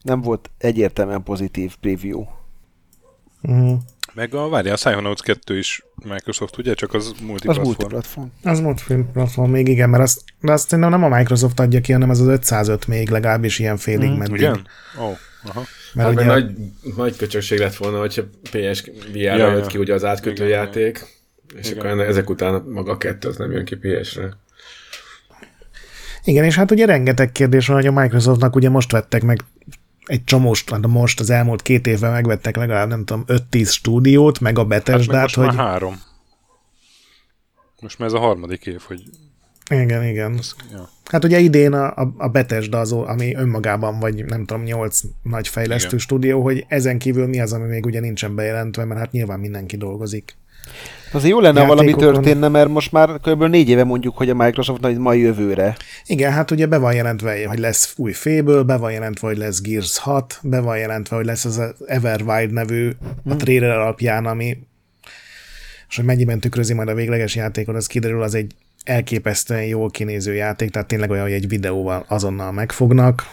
Nem 0.02 0.20
volt 0.20 0.50
egyértelműen 0.58 1.22
pozitív 1.22 1.76
preview. 1.80 2.24
Uh-huh. 3.42 3.78
Meg 4.14 4.34
a, 4.34 4.48
várjál, 4.48 4.72
a 4.74 4.76
Psychonauts 4.76 5.20
2 5.22 5.58
is 5.58 5.84
Microsoft, 6.08 6.58
ugye? 6.58 6.74
Csak 6.74 6.94
az 6.94 7.06
Az 7.06 7.20
multiplatform. 7.26 7.66
multiplatform. 7.66 8.26
Az 8.42 8.60
multiplatform 8.60 9.50
még 9.50 9.68
igen, 9.68 9.90
mert 9.90 10.02
azt, 10.02 10.20
de 10.40 10.52
azt 10.52 10.68
szerintem 10.68 11.00
nem 11.00 11.12
a 11.12 11.16
Microsoft 11.16 11.60
adja 11.60 11.80
ki, 11.80 11.92
hanem 11.92 12.10
az 12.10 12.20
az 12.20 12.26
505 12.26 12.86
még 12.86 13.08
legalábbis 13.10 13.58
ilyen 13.58 13.76
félig 13.76 14.10
mm, 14.10 14.14
meddig. 14.16 14.32
Ugye? 14.34 14.48
Ó, 14.50 14.52
oh, 14.98 15.16
aha. 15.44 15.62
Mert 15.94 16.08
Hát 16.08 16.16
ugye, 16.16 16.24
meg 16.26 16.44
nagy, 16.44 16.54
nagy 16.96 17.16
köcsökség 17.16 17.58
lett 17.58 17.74
volna, 17.76 17.98
hogyha 17.98 18.22
PS 18.42 18.82
VR-ra 19.12 19.20
Ja, 19.36 19.50
jött 19.52 19.60
ja. 19.60 19.66
ki 19.66 19.78
ugye 19.78 19.94
az 19.94 20.04
átkötő 20.04 20.44
Igen, 20.44 20.56
játék, 20.58 21.04
és 21.56 21.66
Igen. 21.66 21.78
akkor 21.78 21.90
enne- 21.90 22.06
ezek 22.08 22.30
után 22.30 22.62
maga 22.68 22.92
a 22.92 22.96
kettő 22.96 23.28
az 23.28 23.36
nem 23.36 23.50
jön 23.52 23.64
ki 23.64 23.76
PS-re. 23.76 24.36
igen, 26.24 26.44
és 26.44 26.54
hát 26.54 26.70
ugye 26.70 26.86
rengeteg 26.86 27.32
kérdés 27.32 27.66
van, 27.66 27.76
hogy 27.76 27.86
a 27.86 27.92
Microsoftnak 28.00 28.56
ugye 28.56 28.68
most 28.68 28.92
vettek 28.92 29.22
meg 29.22 29.40
egy 30.12 30.24
csomóst, 30.24 30.70
hát 30.70 30.86
most 30.86 31.20
az 31.20 31.30
elmúlt 31.30 31.62
két 31.62 31.86
évben 31.86 32.10
megvettek 32.10 32.56
legalább, 32.56 32.88
nem 32.88 33.04
tudom, 33.04 33.24
5-10 33.26 33.72
stúdiót, 33.72 34.40
meg 34.40 34.58
a 34.58 34.66
Hát 34.70 34.86
meg 35.06 35.34
hogy... 35.34 35.46
már 35.46 35.54
három. 35.54 36.00
Most 37.80 37.98
már 37.98 38.08
ez 38.08 38.14
a 38.14 38.18
harmadik 38.18 38.66
év, 38.66 38.80
hogy... 38.86 39.02
Igen, 39.70 40.04
igen. 40.04 40.40
Ja. 40.72 40.88
Hát 41.04 41.24
ugye 41.24 41.38
idén 41.38 41.72
a, 41.72 41.94
a, 41.94 42.14
a 42.16 42.28
Bethesda 42.28 42.80
az, 42.80 42.92
ami 42.92 43.34
önmagában 43.34 43.98
vagy 43.98 44.24
nem 44.24 44.44
tudom, 44.44 44.62
nyolc 44.62 45.00
nagy 45.22 45.48
fejlesztő 45.48 45.86
Igen. 45.86 45.98
stúdió, 45.98 46.42
hogy 46.42 46.64
ezen 46.68 46.98
kívül 46.98 47.26
mi 47.26 47.40
az, 47.40 47.52
ami 47.52 47.66
még 47.66 47.86
ugye 47.86 48.00
nincsen 48.00 48.34
bejelentve, 48.34 48.84
mert 48.84 49.00
hát 49.00 49.12
nyilván 49.12 49.40
mindenki 49.40 49.76
dolgozik. 49.76 50.36
Azért 51.12 51.33
jó 51.33 51.41
lenne, 51.41 51.61
ha 51.61 51.66
valami 51.66 51.95
történne, 51.95 52.49
mert 52.49 52.68
most 52.68 52.93
már 52.93 53.09
kb. 53.09 53.43
négy 53.43 53.68
éve 53.68 53.85
mondjuk, 53.85 54.16
hogy 54.16 54.30
a 54.30 54.35
Microsoft 54.35 54.80
majd 54.80 54.99
ma 54.99 55.12
jövőre. 55.12 55.76
Igen, 56.07 56.33
hát 56.33 56.51
ugye 56.51 56.66
be 56.66 56.78
van 56.78 56.95
jelentve, 56.95 57.47
hogy 57.47 57.59
lesz 57.59 57.95
új 57.97 58.12
Fable, 58.12 58.62
be 58.62 58.76
van 58.76 58.93
jelentve, 58.93 59.26
hogy 59.26 59.37
lesz 59.37 59.61
Gears 59.61 59.99
6, 59.99 60.39
be 60.43 60.61
van 60.61 60.78
jelentve, 60.78 61.16
hogy 61.16 61.24
lesz 61.24 61.45
az 61.45 61.61
Everwild 61.87 62.53
nevű 62.53 62.91
a 63.24 63.37
trailer 63.37 63.70
alapján, 63.70 64.26
ami 64.26 64.57
és 65.93 65.99
hogy 65.99 66.07
mennyiben 66.07 66.41
tükrözi 66.41 66.74
majd 66.74 66.89
a 66.89 66.95
végleges 66.95 67.35
játékot, 67.35 67.74
az 67.74 67.87
kiderül, 67.87 68.22
az 68.22 68.35
egy 68.35 68.55
elképesztően 68.85 69.64
jól 69.64 69.91
kinéző 69.91 70.35
játék, 70.35 70.70
tehát 70.70 70.89
tényleg 70.89 71.11
olyan, 71.11 71.22
hogy 71.22 71.33
egy 71.33 71.49
videóval 71.49 72.05
azonnal 72.09 72.53
megfognak. 72.53 73.30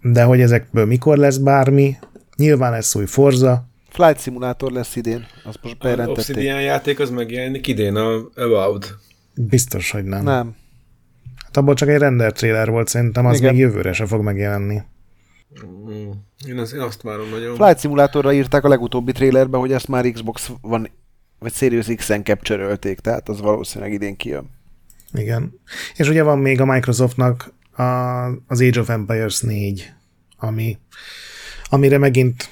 De 0.00 0.22
hogy 0.22 0.40
ezekből 0.40 0.86
mikor 0.86 1.16
lesz 1.16 1.36
bármi, 1.36 1.96
nyilván 2.36 2.70
lesz 2.70 2.94
új 2.94 3.06
Forza, 3.06 3.68
Flight 3.92 4.20
Simulator 4.20 4.72
lesz 4.72 4.96
idén, 4.96 5.26
azt 5.44 5.58
most 5.62 5.74
Az 5.74 5.80
bejelentették. 5.80 6.18
Obsidian 6.18 6.60
játék 6.60 6.98
az 6.98 7.10
megjelenik 7.10 7.66
idén 7.66 7.96
a 7.96 8.28
About. 8.34 8.98
biztos, 9.34 9.90
hogy 9.90 10.04
nem. 10.04 10.24
Nem. 10.24 10.54
Hát 11.36 11.56
abból 11.56 11.74
csak 11.74 11.88
egy 11.88 11.98
render 11.98 12.32
trailer 12.32 12.70
volt, 12.70 12.88
szerintem 12.88 13.26
az 13.26 13.38
Igen. 13.38 13.54
még 13.54 13.62
jövőre 13.62 13.92
se 13.92 14.06
fog 14.06 14.22
megjelenni. 14.22 14.82
Mm. 15.66 16.10
Én, 16.46 16.58
az, 16.58 16.72
én 16.72 16.80
azt 16.80 17.02
várom 17.02 17.28
nagyon. 17.28 17.56
Flight 17.56 17.80
Simulatorra 17.80 18.32
írták 18.32 18.64
a 18.64 18.68
legutóbbi 18.68 19.12
trailerbe, 19.12 19.56
hogy 19.56 19.72
ezt 19.72 19.88
már 19.88 20.10
Xbox 20.10 20.50
van, 20.60 20.90
vagy 21.38 21.52
Series 21.52 21.86
X-en 21.86 22.24
capture 22.24 22.76
tehát 22.76 23.28
az 23.28 23.40
valószínűleg 23.40 23.92
idén 23.92 24.16
kijön. 24.16 24.50
Igen. 25.12 25.60
És 25.96 26.08
ugye 26.08 26.22
van 26.22 26.38
még 26.38 26.60
a 26.60 26.64
Microsoftnak 26.64 27.52
a, 27.70 27.82
az 28.46 28.60
Age 28.60 28.80
of 28.80 28.88
Empires 28.88 29.40
4, 29.40 29.92
ami, 30.36 30.78
amire 31.68 31.98
megint 31.98 32.48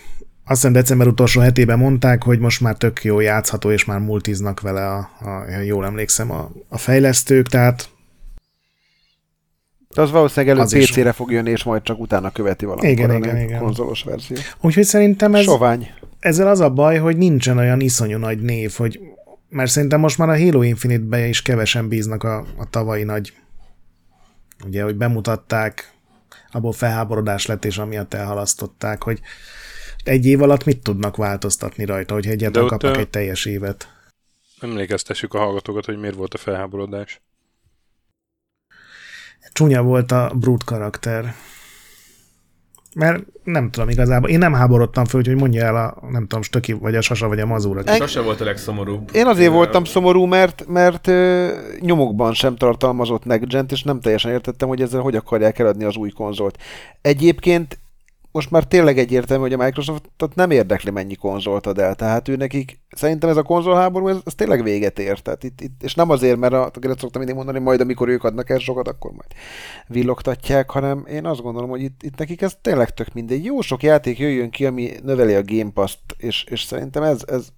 azt 0.51 0.61
hiszem 0.61 0.73
december 0.73 1.07
utolsó 1.07 1.41
hetében 1.41 1.79
mondták, 1.79 2.23
hogy 2.23 2.39
most 2.39 2.61
már 2.61 2.77
tök 2.77 3.05
jó 3.05 3.21
játszható, 3.21 3.71
és 3.71 3.85
már 3.85 3.99
multiznak 3.99 4.61
vele, 4.61 4.87
a, 4.87 4.99
a, 4.99 5.61
jól 5.65 5.85
emlékszem, 5.85 6.31
a, 6.31 6.51
a 6.69 6.79
fejlesztők, 6.79 7.49
tehát 7.49 7.89
De 9.95 10.01
az 10.01 10.11
valószínűleg 10.11 10.57
előbb. 10.57 10.69
PC-re 10.69 11.13
fog 11.13 11.31
jönni, 11.31 11.51
és 11.51 11.63
majd 11.63 11.83
csak 11.83 12.01
utána 12.01 12.31
követi 12.31 12.65
valamikor 12.65 12.91
Igen, 12.91 13.11
a 13.11 13.15
igen, 13.15 13.41
igen. 13.41 13.61
konzolos 13.61 14.03
verzió. 14.03 14.37
úgyhogy 14.61 14.85
szerintem 14.85 15.35
ez, 15.35 15.43
Sovány. 15.45 15.91
ezzel 16.19 16.49
az 16.49 16.61
a 16.61 16.71
baj, 16.71 16.99
hogy 16.99 17.17
nincsen 17.17 17.59
olyan 17.59 17.81
iszonyú 17.81 18.19
nagy 18.19 18.41
név, 18.41 18.73
hogy 18.77 19.01
mert 19.49 19.71
szerintem 19.71 20.01
most 20.01 20.19
már 20.19 20.29
a 20.29 20.39
Halo 20.39 20.63
Infinite-be 20.63 21.27
is 21.27 21.43
kevesen 21.43 21.89
bíznak 21.89 22.23
a, 22.25 22.45
a 22.57 22.71
tavalyi 22.71 23.03
nagy 23.03 23.33
ugye, 24.67 24.83
hogy 24.83 24.97
bemutatták, 24.97 25.93
abból 26.51 26.73
felháborodás 26.73 27.47
lett, 27.47 27.65
és 27.65 27.79
amiatt 27.79 28.15
elhalasztották, 28.15 29.03
hogy 29.03 29.21
egy 30.05 30.27
év 30.27 30.43
alatt 30.43 30.65
mit 30.65 30.83
tudnak 30.83 31.17
változtatni 31.17 31.85
rajta, 31.85 32.15
hogyha 32.15 32.31
egyáltalán 32.31 32.69
kapnak 32.69 32.97
egy 32.97 33.09
teljes 33.09 33.45
évet. 33.45 33.89
Emlékeztessük 34.61 35.35
a 35.35 35.39
hallgatókat, 35.39 35.85
hogy 35.85 35.99
miért 35.99 36.15
volt 36.15 36.35
a 36.35 36.39
felháborodás. 36.39 37.21
Csúnya 39.53 39.83
volt 39.83 40.13
a 40.13 40.33
Brute 40.35 40.65
karakter. 40.65 41.35
Mert 42.95 43.25
nem 43.45 43.71
tudom 43.71 43.89
igazából, 43.89 44.29
én 44.29 44.39
nem 44.39 44.53
háborodtam 44.53 45.05
föl, 45.05 45.23
hogy 45.25 45.35
mondja 45.35 45.65
el 45.65 45.77
a, 45.77 46.09
nem 46.11 46.23
tudom, 46.23 46.43
Stöki, 46.43 46.73
vagy 46.73 46.97
a 46.97 47.01
Sasa, 47.01 47.29
vagy 47.29 47.41
a 47.41 47.47
Mazur, 47.47 47.79
aki 47.79 47.97
Sose 47.97 48.21
volt 48.21 48.41
a 48.41 48.45
legszomorúbb. 48.45 49.11
Én 49.13 49.27
azért 49.27 49.53
voltam 49.53 49.85
szomorú, 49.85 50.25
mert, 50.25 50.67
mert 50.67 51.07
ö, 51.07 51.49
nyomokban 51.81 52.35
sem 52.35 52.57
tartalmazott 52.57 53.25
next 53.25 53.73
és 53.73 53.83
nem 53.83 54.01
teljesen 54.01 54.33
értettem, 54.33 54.69
hogy 54.69 54.83
ezzel 54.83 55.01
hogy 55.01 55.17
akarják 55.17 55.59
eladni 55.59 55.85
az 55.85 55.97
új 55.97 56.11
konzolt. 56.11 56.59
Egyébként 57.01 57.79
most 58.33 58.51
már 58.51 58.65
tényleg 58.65 58.99
egyértelmű, 58.99 59.43
hogy 59.43 59.53
a 59.53 59.65
Microsoftot 59.65 60.35
nem 60.35 60.51
érdekli, 60.51 60.91
mennyi 60.91 61.15
konzolt 61.15 61.67
ad 61.67 61.79
el. 61.79 61.95
Tehát 61.95 62.29
ő 62.29 62.37
nekik, 62.37 62.81
szerintem 62.91 63.29
ez 63.29 63.37
a 63.37 63.43
konzolháború, 63.43 64.09
ez, 64.09 64.17
ez 64.25 64.35
tényleg 64.35 64.63
véget 64.63 64.99
ért. 64.99 65.23
Tehát 65.23 65.45
itt, 65.45 65.61
itt, 65.61 65.83
és 65.83 65.95
nem 65.95 66.11
azért, 66.11 66.39
mert 66.39 66.53
a, 66.53 66.71
azt 66.83 66.99
szoktam 66.99 67.23
mindig 67.23 67.35
mondani, 67.35 67.59
majd 67.59 67.81
amikor 67.81 68.09
ők 68.09 68.25
adnak 68.25 68.51
el 68.51 68.59
sokat, 68.59 68.89
akkor 68.89 69.11
majd 69.11 69.31
villogtatják, 69.87 70.71
hanem 70.71 71.07
én 71.07 71.27
azt 71.27 71.43
gondolom, 71.43 71.71
hogy 71.71 71.83
itt, 71.83 72.03
itt 72.03 72.19
nekik 72.19 72.43
ez 72.43 72.57
tényleg 72.63 72.95
tök 72.95 73.13
mindegy. 73.13 73.45
Jó 73.45 73.61
sok 73.61 73.83
játék 73.83 74.19
jöjjön 74.19 74.51
ki, 74.51 74.67
ami 74.67 74.91
növeli 75.03 75.35
a 75.35 75.45
Game 75.45 75.71
Pass-t, 75.71 76.01
és, 76.17 76.45
és 76.45 76.63
szerintem 76.63 77.03
ez, 77.03 77.23
ez 77.27 77.49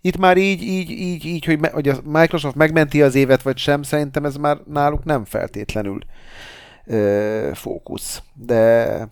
Itt 0.00 0.16
már 0.16 0.36
így, 0.36 0.62
így, 0.62 0.90
így, 0.90 1.24
így 1.24 1.44
hogy, 1.44 1.60
me, 1.60 1.70
hogy 1.70 1.88
a 1.88 1.96
Microsoft 2.04 2.54
megmenti 2.54 3.02
az 3.02 3.14
évet, 3.14 3.42
vagy 3.42 3.56
sem, 3.56 3.82
szerintem 3.82 4.24
ez 4.24 4.36
már 4.36 4.58
náluk 4.66 5.04
nem 5.04 5.24
feltétlenül 5.24 5.98
ö, 6.86 7.50
fókusz. 7.54 8.22
De 8.34 9.08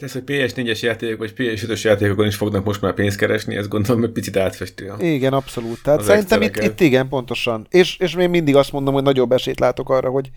Lesz, 0.00 0.12
hogy 0.12 0.22
PS4-es 0.26 0.80
játékok, 0.80 1.18
vagy 1.18 1.32
PS5-ös 1.36 1.80
játékokon 1.80 2.26
is 2.26 2.36
fognak 2.36 2.64
most 2.64 2.80
már 2.80 2.94
pénzt 2.94 3.16
keresni, 3.16 3.56
ez 3.56 3.68
gondolom, 3.68 4.00
hogy 4.00 4.12
picit 4.12 4.36
átfesti. 4.36 4.84
A... 4.84 4.96
igen, 5.00 5.32
abszolút. 5.32 5.82
Tehát 5.82 6.02
szerintem 6.02 6.42
itt, 6.42 6.56
itt 6.56 6.80
igen, 6.80 7.08
pontosan. 7.08 7.66
És, 7.70 7.96
és 7.98 8.14
én 8.14 8.30
mindig 8.30 8.56
azt 8.56 8.72
mondom, 8.72 8.94
hogy 8.94 9.02
nagyobb 9.02 9.32
esélyt 9.32 9.60
látok 9.60 9.90
arra, 9.90 10.10
hogy 10.10 10.30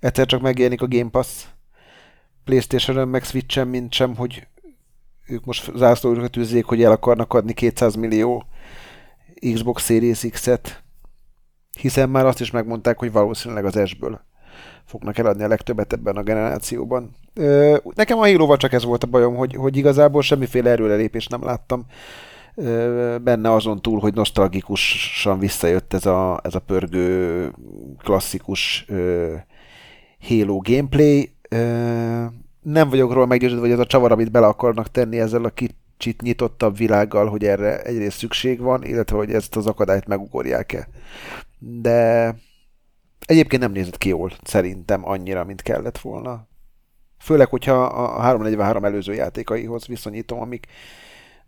egyszer 0.00 0.26
csak 0.26 0.40
megjelenik 0.40 0.82
a 0.82 0.88
Game 0.88 1.10
Pass 1.10 1.28
Playstation-ön, 2.44 3.08
meg 3.08 3.24
Switch-en, 3.24 3.68
mint 3.68 3.92
sem, 3.92 4.16
hogy 4.16 4.46
ők 5.26 5.44
most 5.44 5.72
zászlójukat 5.76 6.30
tűzzék, 6.30 6.64
hogy 6.64 6.82
el 6.82 6.92
akarnak 6.92 7.34
adni 7.34 7.52
200 7.52 7.94
millió 7.94 8.46
Xbox 9.52 9.84
Series 9.84 10.26
X-et, 10.30 10.82
hiszen 11.78 12.10
már 12.10 12.26
azt 12.26 12.40
is 12.40 12.50
megmondták, 12.50 12.98
hogy 12.98 13.12
valószínűleg 13.12 13.64
az 13.64 13.80
S-ből 13.88 14.28
fognak 14.90 15.18
eladni 15.18 15.42
a 15.42 15.48
legtöbbet 15.48 15.92
ebben 15.92 16.16
a 16.16 16.22
generációban. 16.22 17.10
Nekem 17.94 18.18
a 18.18 18.26
halo 18.26 18.56
csak 18.56 18.72
ez 18.72 18.84
volt 18.84 19.04
a 19.04 19.06
bajom, 19.06 19.34
hogy, 19.34 19.54
hogy 19.54 19.76
igazából 19.76 20.22
semmiféle 20.22 20.70
erőrelépést 20.70 21.30
nem 21.30 21.44
láttam 21.44 21.86
benne 23.22 23.52
azon 23.52 23.82
túl, 23.82 24.00
hogy 24.00 24.14
nosztalgikusan 24.14 25.38
visszajött 25.38 25.94
ez 25.94 26.06
a, 26.06 26.40
ez 26.42 26.54
a 26.54 26.58
pörgő, 26.58 27.52
klasszikus 27.98 28.86
Halo 30.28 30.60
gameplay. 30.62 31.34
Nem 32.60 32.88
vagyok 32.88 33.12
róla 33.12 33.26
meggyőződve, 33.26 33.62
hogy 33.62 33.74
ez 33.74 33.78
a 33.78 33.86
csavar, 33.86 34.12
amit 34.12 34.30
bele 34.30 34.46
akarnak 34.46 34.90
tenni 34.90 35.20
ezzel 35.20 35.44
a 35.44 35.50
kicsit 35.50 36.22
nyitottabb 36.22 36.76
világgal, 36.76 37.26
hogy 37.26 37.44
erre 37.44 37.82
egyrészt 37.82 38.18
szükség 38.18 38.60
van, 38.60 38.84
illetve 38.84 39.16
hogy 39.16 39.32
ezt 39.32 39.56
az 39.56 39.66
akadályt 39.66 40.06
megugorják-e. 40.06 40.88
De 41.58 42.34
egyébként 43.26 43.62
nem 43.62 43.72
nézett 43.72 43.98
ki 43.98 44.08
jól, 44.08 44.32
szerintem 44.42 45.08
annyira, 45.08 45.44
mint 45.44 45.62
kellett 45.62 45.98
volna. 45.98 46.48
Főleg, 47.18 47.48
hogyha 47.48 47.84
a 47.84 48.20
343 48.20 48.84
előző 48.84 49.14
játékaihoz 49.14 49.86
viszonyítom, 49.86 50.40
amik 50.40 50.66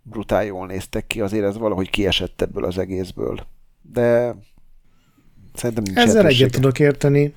brutál 0.03 0.45
jól 0.45 0.67
néztek 0.67 1.07
ki, 1.07 1.21
azért 1.21 1.45
ez 1.45 1.59
valahogy 1.59 1.91
kiesett 1.91 2.43
ebből 2.43 2.65
az 2.65 2.79
egészből. 2.79 3.47
De 3.83 4.35
szerintem 5.55 5.85
nincs 5.85 5.99
Ezzel 5.99 6.27
egyet 6.27 6.51
tudok 6.51 6.79
érteni, 6.79 7.33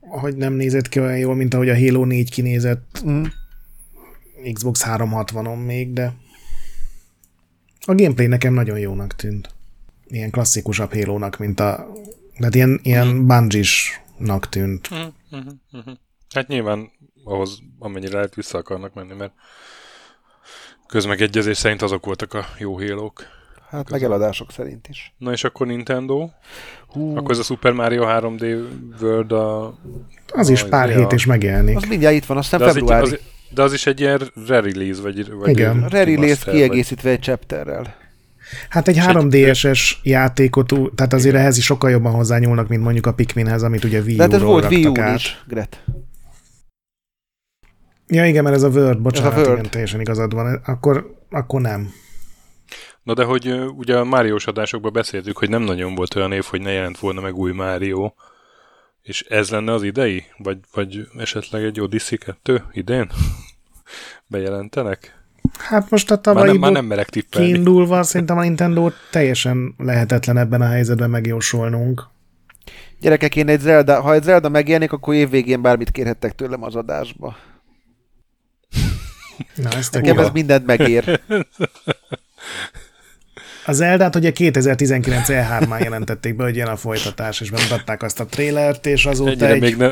hogy 0.00 0.36
nem 0.36 0.52
nézett 0.52 0.88
ki 0.88 1.00
olyan 1.00 1.18
jól, 1.18 1.34
mint 1.34 1.54
ahogy 1.54 1.68
a 1.68 1.78
Halo 1.78 2.04
4 2.04 2.30
kinézett 2.30 3.02
Mm. 3.06 3.24
Xbox 4.52 4.84
360-on 4.86 5.64
még, 5.64 5.92
de 5.92 6.14
a 7.86 7.94
gameplay 7.94 8.26
nekem 8.26 8.54
nagyon 8.54 8.78
jónak 8.78 9.14
tűnt. 9.14 9.54
Ilyen 10.08 10.30
klasszikusabb 10.30 10.92
halo 10.92 11.28
mint 11.38 11.60
a... 11.60 11.92
Tehát 12.40 12.54
ilyen, 12.54 12.80
ilyen 12.82 13.26
bungie 13.26 13.62
tűnt. 14.50 14.88
Hát 16.34 16.46
nyilván 16.48 16.90
ahhoz, 17.24 17.58
amennyire 17.78 18.14
lehet 18.14 18.34
vissza 18.34 18.58
akarnak 18.58 18.94
menni, 18.94 19.14
mert 19.14 19.32
közmegegyezés 20.86 21.56
szerint 21.56 21.82
azok 21.82 22.04
voltak 22.04 22.34
a 22.34 22.44
jó 22.58 22.78
hélók. 22.78 23.22
Hát 23.70 23.90
meg 23.90 24.02
eladások 24.02 24.50
szerint 24.52 24.88
is. 24.88 25.14
Na 25.18 25.32
és 25.32 25.44
akkor 25.44 25.66
Nintendo? 25.66 26.28
Hú, 26.88 27.16
Akkor 27.16 27.30
ez 27.30 27.38
a 27.38 27.42
Super 27.42 27.72
Mario 27.72 28.04
3D 28.06 28.64
World 29.00 29.32
a... 29.32 29.74
Az 30.32 30.48
is 30.48 30.62
a- 30.62 30.68
pár 30.68 30.90
a- 30.90 30.92
hét 30.92 31.12
és 31.12 31.26
megjelenik. 31.26 31.76
az 31.76 31.84
mindjárt 31.84 32.14
itt 32.14 32.24
van, 32.24 32.36
azt 32.36 32.50
De 32.50 32.64
az, 32.64 32.76
egy, 32.76 32.82
februári. 32.82 33.02
az, 33.10 33.18
de 33.54 33.62
az 33.62 33.72
is 33.72 33.86
egy 33.86 34.00
ilyen 34.00 34.20
re-release, 34.46 35.02
vagy, 35.02 35.30
vagy 35.32 35.50
Igen. 35.50 35.88
Remaster, 35.88 36.54
kiegészítve 36.54 37.10
egy 37.10 37.20
chapterrel. 37.22 37.94
Hát 38.68 38.88
egy 38.88 38.96
És 38.96 39.04
egy- 39.06 39.14
3DS-es 39.16 39.96
játékot, 40.02 40.72
tehát 40.94 41.12
azért 41.12 41.34
ehhez 41.34 41.56
is 41.58 41.64
sokkal 41.64 41.90
jobban 41.90 42.12
hozzányúlnak, 42.12 42.68
mint 42.68 42.82
mondjuk 42.82 43.06
a 43.06 43.12
Pikminhez, 43.14 43.62
amit 43.62 43.84
ugye 43.84 44.00
Wii 44.00 44.16
De 44.16 44.22
hát 44.22 44.32
ez 44.32 44.42
volt 44.42 44.70
Wii 44.70 44.86
U 44.86 45.14
is, 45.14 45.42
Gret. 45.48 45.84
Ja 48.06 48.26
igen, 48.26 48.42
mert 48.44 48.56
ez 48.56 48.62
a 48.62 48.68
Word, 48.68 49.00
bocsánat, 49.00 49.36
Word. 49.46 49.58
igen, 49.58 49.70
teljesen 49.70 50.00
igazad 50.00 50.34
van. 50.34 50.54
Akkor, 50.64 51.16
akkor 51.30 51.60
nem. 51.60 51.92
Na 53.02 53.14
de 53.14 53.24
hogy 53.24 53.54
ugye 53.76 53.98
a 53.98 54.04
Máriós 54.04 54.46
adásokban 54.46 54.92
beszéltük, 54.92 55.36
hogy 55.38 55.48
nem 55.48 55.62
nagyon 55.62 55.94
volt 55.94 56.14
olyan 56.14 56.32
év, 56.32 56.44
hogy 56.44 56.60
ne 56.60 56.70
jelent 56.70 56.98
volna 56.98 57.20
meg 57.20 57.34
új 57.34 57.52
Mário. 57.52 58.12
És 59.02 59.22
ez 59.22 59.50
lenne 59.50 59.72
az 59.72 59.82
idei? 59.82 60.24
Vagy, 60.38 60.58
vagy 60.74 61.08
esetleg 61.18 61.64
egy 61.64 61.80
Odyssey 61.80 62.18
2 62.18 62.64
idén? 62.72 63.10
Bejelentenek? 64.26 65.18
Hát 65.58 65.90
most 65.90 66.10
a 66.10 66.14
Már 66.14 66.24
nem, 66.24 66.34
tavalyi 66.34 66.58
már 66.58 66.72
nem 66.72 66.84
merek 66.84 67.08
tippelni. 67.08 67.46
kiindulva 67.46 68.02
szerintem 68.02 68.38
a 68.38 68.42
Nintendo 68.42 68.90
teljesen 69.10 69.74
lehetetlen 69.78 70.38
ebben 70.38 70.60
a 70.60 70.66
helyzetben 70.66 71.10
megjósolnunk. 71.10 72.08
Gyerekek, 73.00 73.36
én 73.36 73.48
egy 73.48 73.60
Zelda, 73.60 74.00
ha 74.00 74.14
egy 74.14 74.22
Zelda 74.22 74.48
megjelenik, 74.48 74.92
akkor 74.92 75.14
évvégén 75.14 75.62
bármit 75.62 75.90
kérhettek 75.90 76.34
tőlem 76.34 76.62
az 76.62 76.76
adásba. 76.76 77.36
Na, 79.54 79.70
ez 79.70 79.88
tök 79.88 80.02
Nekem 80.02 80.18
ez 80.18 80.30
mindent 80.30 80.66
megér. 80.66 81.20
Az 83.66 83.80
Eldát 83.80 84.16
ugye 84.16 84.32
2019 84.32 85.26
E3-án 85.28 85.82
jelentették 85.82 86.36
be, 86.36 86.44
hogy 86.44 86.56
jön 86.56 86.66
a 86.66 86.76
folytatás, 86.76 87.40
és 87.40 87.50
bemutatták 87.50 88.02
azt 88.02 88.20
a 88.20 88.26
trélert, 88.26 88.86
és 88.86 89.06
azóta 89.06 89.30
Ennyire, 89.30 89.48
egy... 89.48 89.60
még 89.60 89.76
ne, 89.76 89.90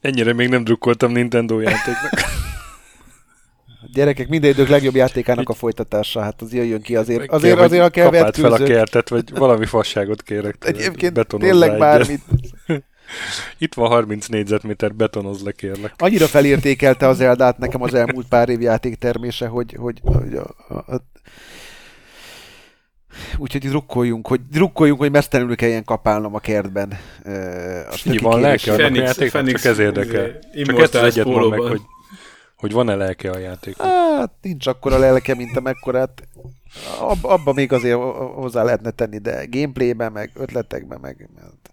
ennyire 0.00 0.32
még 0.32 0.48
nem 0.48 0.64
drukkoltam 0.64 1.12
Nintendo 1.12 1.60
játéknak. 1.60 2.39
Gyerekek, 3.94 4.28
minden 4.28 4.50
idők 4.50 4.68
legjobb 4.68 4.94
játékának 4.94 5.48
a 5.48 5.54
folytatása, 5.54 6.20
hát 6.20 6.42
az 6.42 6.52
jöjjön 6.52 6.80
ki 6.80 6.96
azért. 6.96 7.20
Kérem, 7.20 7.34
Azért, 7.34 7.58
azért, 7.58 7.82
ha 7.82 7.88
kell 7.88 8.04
kapáld 8.04 8.34
fel 8.34 8.52
a 8.52 8.62
kertet, 8.62 9.08
vagy 9.08 9.30
valami 9.34 9.66
fasságot 9.66 10.22
kérek. 10.22 10.56
Egyébként 10.66 11.26
tényleg 11.38 11.78
bármit. 11.78 12.20
Itt 13.58 13.74
van 13.74 13.88
30 13.88 14.26
négyzetméter, 14.26 14.94
betonozz 14.94 15.42
le 15.42 15.52
kérlek. 15.52 15.94
Annyira 15.98 16.26
felértékelte 16.26 17.08
az 17.08 17.20
Eldát 17.20 17.58
nekem 17.58 17.82
az 17.82 17.94
elmúlt 17.94 18.26
pár 18.28 18.48
év 18.48 18.60
játéktermése, 18.60 19.46
hogy, 19.46 19.74
hogy, 19.78 20.00
hogy 20.02 20.34
a, 20.34 20.74
a, 20.74 20.94
a, 20.94 21.02
Úgyhogy 23.36 23.68
drukkoljunk, 23.68 24.26
hogy 24.26 24.40
drukkoljunk, 24.50 25.00
hogy 25.00 25.10
mesztelenül 25.10 25.56
kelljen 25.56 25.84
kapálnom 25.84 26.34
a 26.34 26.38
kertben. 26.38 26.98
Uh, 27.24 27.32
a 27.90 28.18
van 28.20 28.40
lelke 28.40 28.72
a 28.72 28.74
Fenix- 28.74 29.30
Fenix, 29.30 29.62
csak 29.62 29.70
ez 29.70 29.78
érdekel. 29.78 30.38
Csak 30.64 30.78
ezt 30.78 30.94
az 30.94 31.02
egyet 31.02 31.26
meg, 31.26 31.58
hogy, 31.58 31.80
hogy 32.60 32.72
van-e 32.72 32.94
lelke 32.94 33.30
a 33.30 33.38
játéknak. 33.38 33.86
Hát 34.18 34.32
nincs 34.42 34.66
akkora 34.66 34.98
lelke, 34.98 35.34
mint 35.34 35.56
amekkorát. 35.56 36.28
Ab, 37.00 37.24
abba 37.24 37.52
még 37.52 37.72
azért 37.72 37.98
hozzá 38.34 38.62
lehetne 38.62 38.90
tenni, 38.90 39.18
de 39.18 39.46
gameplayben, 39.50 40.12
meg 40.12 40.30
ötletekben, 40.34 41.00
meg 41.00 41.28
hát, 41.40 41.72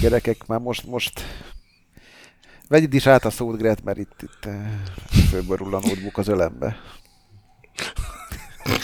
gyerekek, 0.00 0.46
már 0.46 0.60
most, 0.60 0.86
most 0.86 1.24
vegyed 2.68 2.94
is 2.94 3.06
át 3.06 3.24
a 3.24 3.30
szót, 3.30 3.58
Gret, 3.58 3.84
mert 3.84 3.98
itt, 3.98 4.22
itt 4.22 4.44
eh, 4.44 4.54
fölborul 5.30 5.74
a 5.74 5.80
notebook 5.80 6.18
az 6.18 6.28
ölembe. 6.28 6.76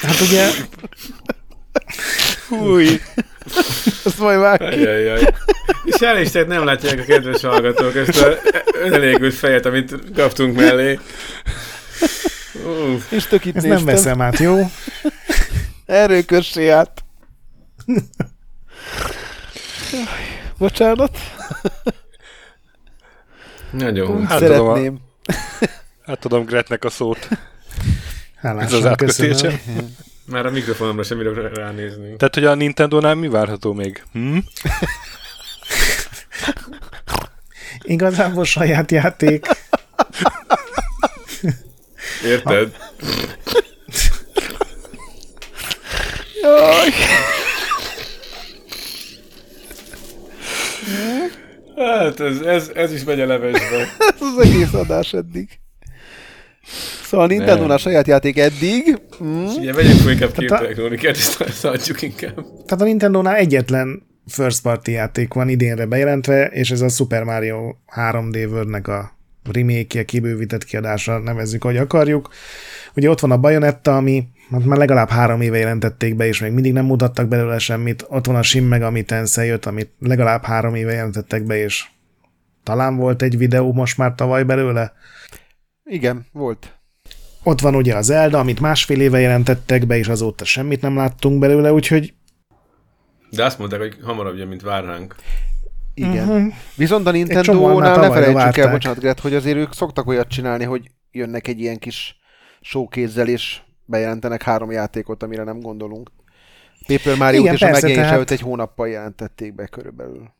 Hát 0.01 0.21
ugye 0.21 0.51
Fúj! 2.47 3.01
Ezt 4.05 4.19
majd 4.19 4.39
már 4.41 4.63
Ajajaj. 4.63 5.35
És 5.85 6.01
elnézést, 6.01 6.47
nem 6.47 6.65
látják 6.65 6.99
a 6.99 7.03
kedves 7.05 7.41
hallgatók 7.43 7.97
ezt 7.97 8.23
a 8.23 8.35
önelégült 8.83 9.35
fejet, 9.35 9.67
amit 9.67 9.95
kaptunk 10.15 10.57
mellé. 10.57 10.99
Uff, 12.67 13.13
és 13.13 13.27
tök 13.27 13.45
itt 13.45 13.57
ezt 13.57 13.65
néztem. 13.67 13.85
nem 13.85 13.95
veszem 13.95 14.21
át, 14.21 14.39
jó? 14.39 14.71
Erről 15.87 16.25
kössé 16.25 16.69
át. 16.69 17.05
Bocsánat. 20.59 21.19
nagyon. 23.71 24.27
Hát 24.27 24.39
tudom, 24.39 24.69
a- 24.69 24.75
szeretném. 24.75 24.99
Átadom 26.07 26.45
Gretnek 26.45 26.85
a 26.85 26.91
szót. 26.91 27.29
Ez 27.31 27.39
Hálásan 28.41 28.79
az 28.79 28.87
átkötése. 28.87 29.27
köszönöm. 29.29 29.97
Már 30.27 30.47
a 30.47 30.51
mikrofonomra 30.51 31.03
sem 31.03 31.19
bírok 31.19 31.55
ránézni. 31.55 32.17
Tehát, 32.17 32.35
hogy 32.35 32.45
a 32.45 32.55
Nintendo-nál 32.55 33.15
mi 33.15 33.29
várható 33.29 33.73
még? 33.73 34.03
Hm? 34.13 34.39
Igazából 37.83 38.45
saját 38.45 38.91
játék. 38.91 39.47
Érted? 42.25 42.77
Jaj. 46.43 46.91
Hát 51.77 52.21
ez, 52.21 52.41
ez, 52.41 52.71
ez 52.75 52.93
is 52.93 53.05
megy 53.05 53.21
a 53.21 53.27
levesbe. 53.27 53.77
Ez 53.99 54.21
az 54.21 54.39
egész 54.39 54.73
adás 54.73 55.13
eddig. 55.13 55.59
Szóval 57.03 57.27
a 57.27 57.29
Nintendo-nál 57.29 57.67
Nem. 57.67 57.77
saját 57.77 58.07
játék 58.07 58.39
eddig. 58.39 58.99
Mm. 59.25 59.45
Ugye 59.45 59.73
vegyünk 59.73 59.99
fel 60.01 60.11
inkább 60.13 60.31
Tehát 60.33 60.51
a- 60.51 60.67
képtelektronikát, 60.67 61.17
és 61.17 62.03
inkább. 62.03 62.35
Tehát 62.35 62.81
a 62.81 62.85
Nintendo-nál 62.85 63.37
egyetlen 63.37 64.03
first 64.27 64.63
party 64.63 64.89
játék 64.91 65.33
van 65.35 65.49
idénre 65.49 65.87
bejelentve, 65.87 66.47
és 66.47 66.71
ez 66.71 66.81
a 66.81 66.89
Super 66.89 67.23
Mario 67.25 67.75
3D 67.97 68.47
World-nek 68.51 68.89
a 68.89 69.13
remake 69.53 70.05
kibővített 70.05 70.65
kiadása, 70.65 71.19
nevezzük, 71.19 71.63
hogy 71.63 71.77
akarjuk. 71.77 72.29
Ugye 72.97 73.11
ott 73.11 73.21
van 73.21 73.31
a 73.31 73.39
Bayonetta, 73.39 73.97
ami 73.97 74.29
hát 74.51 74.65
már 74.65 74.79
legalább 74.79 75.09
három 75.09 75.41
éve 75.41 75.59
jelentették 75.59 76.17
be, 76.17 76.27
és 76.27 76.41
még 76.41 76.53
mindig 76.53 76.73
nem 76.73 76.85
mutattak 76.85 77.29
belőle 77.29 77.59
semmit. 77.59 78.05
Ott 78.09 78.27
van 78.27 78.37
a 78.37 78.43
Shin 78.43 78.63
Megami 78.63 79.03
Tensei 79.03 79.47
jött, 79.49 79.67
amit 79.67 79.91
legalább 79.99 80.45
három 80.45 80.75
éve 80.75 80.93
jelentettek 80.93 81.43
be, 81.45 81.63
és 81.63 81.85
talán 82.63 82.97
volt 82.97 83.23
egy 83.23 83.39
videó 83.39 83.73
most 83.73 83.99
már 83.99 84.15
tavaly 84.15 84.45
belőle. 84.45 84.93
Igen, 85.85 86.27
volt. 86.33 86.79
Ott 87.43 87.61
van 87.61 87.75
ugye 87.75 87.97
az 87.97 88.05
Zelda, 88.05 88.39
amit 88.39 88.61
másfél 88.61 89.01
éve 89.01 89.19
jelentettek 89.21 89.87
be, 89.87 89.97
és 89.97 90.09
azóta 90.09 90.45
semmit 90.45 90.81
nem 90.81 90.97
láttunk 90.97 91.39
belőle, 91.39 91.73
úgyhogy 91.73 92.15
De 93.31 93.45
azt 93.45 93.59
mondták, 93.59 93.81
hogy 93.81 93.97
hamarabb 94.03 94.37
jön, 94.37 94.49
mint 94.49 94.63
várnánk. 94.63 95.15
Igen. 95.95 96.27
Mhm. 96.27 96.47
Viszont 96.77 97.07
a 97.07 97.11
Nintendo-nál 97.11 97.97
ne 97.97 98.11
felejtsük 98.11 98.57
el, 98.57 98.71
bocsánat, 98.71 98.99
Gret, 98.99 99.21
hogy 99.21 99.35
azért 99.35 99.57
ők 99.57 99.73
szoktak 99.73 100.07
olyat 100.07 100.29
csinálni, 100.29 100.65
hogy 100.65 100.91
jönnek 101.11 101.49
egy 101.49 101.61
ilyen 101.61 101.79
kis 101.79 102.17
showkézzel, 102.61 103.29
és 103.29 103.61
bejelentenek 103.85 104.43
három 104.43 104.71
játékot, 104.71 105.23
amire 105.23 105.43
nem 105.45 105.61
gondolunk. 105.61 106.11
Paper 106.87 107.17
Mario 107.17 107.41
Igen, 107.41 107.55
és 107.55 107.63
a 107.63 107.67
persze, 107.67 107.81
megjelenés 107.81 107.97
tehát- 107.97 108.13
előtt 108.13 108.31
egy 108.31 108.41
hónappal 108.41 108.89
jelentették 108.89 109.55
be 109.55 109.67
körülbelül. 109.67 110.33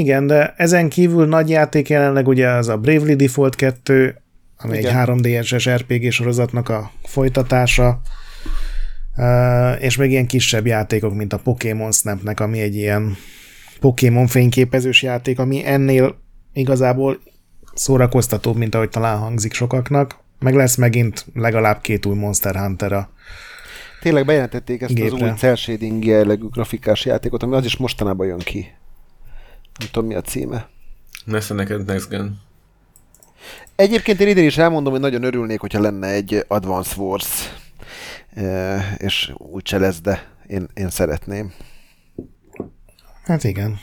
Igen, 0.00 0.26
de 0.26 0.54
ezen 0.56 0.88
kívül 0.88 1.26
nagy 1.26 1.48
játék 1.48 1.88
jelenleg 1.88 2.28
ugye 2.28 2.48
az 2.48 2.68
a 2.68 2.76
Bravely 2.76 3.14
Default 3.14 3.54
2, 3.54 4.22
ami 4.56 4.78
Igen. 4.78 4.98
egy 4.98 5.08
3DS-es 5.08 5.76
RPG 5.76 6.10
sorozatnak 6.10 6.68
a 6.68 6.90
folytatása, 7.02 8.00
és 9.78 9.96
még 9.96 10.10
ilyen 10.10 10.26
kisebb 10.26 10.66
játékok, 10.66 11.14
mint 11.14 11.32
a 11.32 11.38
Pokémon 11.38 11.92
Snapnek, 11.92 12.40
ami 12.40 12.60
egy 12.60 12.76
ilyen 12.76 13.16
Pokémon 13.80 14.26
fényképezős 14.26 15.02
játék, 15.02 15.38
ami 15.38 15.66
ennél 15.66 16.16
igazából 16.52 17.18
szórakoztatóbb, 17.74 18.56
mint 18.56 18.74
ahogy 18.74 18.88
talán 18.88 19.18
hangzik 19.18 19.52
sokaknak. 19.52 20.18
Meg 20.38 20.54
lesz 20.54 20.76
megint 20.76 21.26
legalább 21.34 21.80
két 21.80 22.06
új 22.06 22.14
Monster 22.14 22.56
Hunter 22.56 22.92
a 22.92 23.10
Tényleg 24.00 24.24
bejelentették 24.24 24.80
ezt 24.80 24.90
az 24.90 24.96
Gépre. 24.96 25.24
új 25.24 25.32
cel 25.36 25.54
shading 25.54 26.04
jellegű 26.04 26.46
grafikás 26.50 27.04
játékot, 27.04 27.42
ami 27.42 27.54
az 27.54 27.64
is 27.64 27.76
mostanában 27.76 28.26
jön 28.26 28.38
ki. 28.38 28.66
Nem 29.78 29.88
tudom, 29.92 30.08
mi 30.08 30.14
a 30.14 30.20
címe. 30.20 30.68
Nesze 31.24 31.54
neked 31.54 31.86
Next 31.86 32.08
Gen. 32.08 32.40
Egyébként 33.76 34.20
én 34.20 34.28
idén 34.28 34.44
is 34.44 34.58
elmondom, 34.58 34.92
hogy 34.92 35.00
nagyon 35.00 35.22
örülnék, 35.22 35.60
hogyha 35.60 35.80
lenne 35.80 36.08
egy 36.08 36.44
Advance 36.48 37.00
Wars, 37.00 37.50
Eh, 38.34 38.94
és 38.96 39.32
úgy 39.36 39.66
se 39.66 39.78
lesz, 39.78 40.00
de 40.00 40.28
én, 40.46 40.68
én 40.74 40.90
szeretném. 40.90 41.52
Hát 43.24 43.44
igen. 43.44 43.78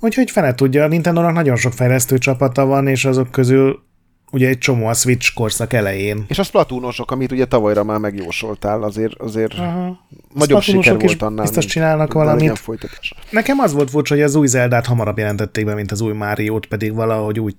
Úgyhogy 0.00 0.30
fene 0.30 0.54
tudja, 0.54 0.84
a 0.84 0.88
Nintendo-nak 0.88 1.32
nagyon 1.32 1.56
sok 1.56 1.72
fejlesztő 1.72 2.18
csapata 2.18 2.66
van, 2.66 2.86
és 2.86 3.04
azok 3.04 3.30
közül 3.30 3.86
ugye 4.32 4.48
egy 4.48 4.58
csomó 4.58 4.86
a 4.86 4.94
Switch 4.94 5.34
korszak 5.34 5.72
elején. 5.72 6.24
És 6.28 6.38
a 6.38 6.42
Splatoonosok, 6.42 7.10
amit 7.10 7.32
ugye 7.32 7.44
tavalyra 7.44 7.84
már 7.84 7.98
megjósoltál, 7.98 8.82
azért, 8.82 9.14
azért 9.14 9.54
Aha. 9.54 9.98
nagyobb 10.34 10.60
siker 10.62 10.98
volt 10.98 11.22
annál. 11.22 11.42
biztos 11.42 11.58
mint- 11.64 11.70
csinálnak 11.72 12.12
valamit. 12.12 12.58
Folytatás. 12.58 13.14
Nekem 13.30 13.58
az 13.58 13.72
volt 13.72 13.90
furcsa, 13.90 14.14
hogy 14.14 14.22
az 14.22 14.34
új 14.34 14.46
Zeldát 14.46 14.86
hamarabb 14.86 15.18
jelentették 15.18 15.64
be, 15.64 15.74
mint 15.74 15.92
az 15.92 16.00
új 16.00 16.12
Máriót, 16.12 16.66
pedig 16.66 16.94
valahogy 16.94 17.40
úgy 17.40 17.54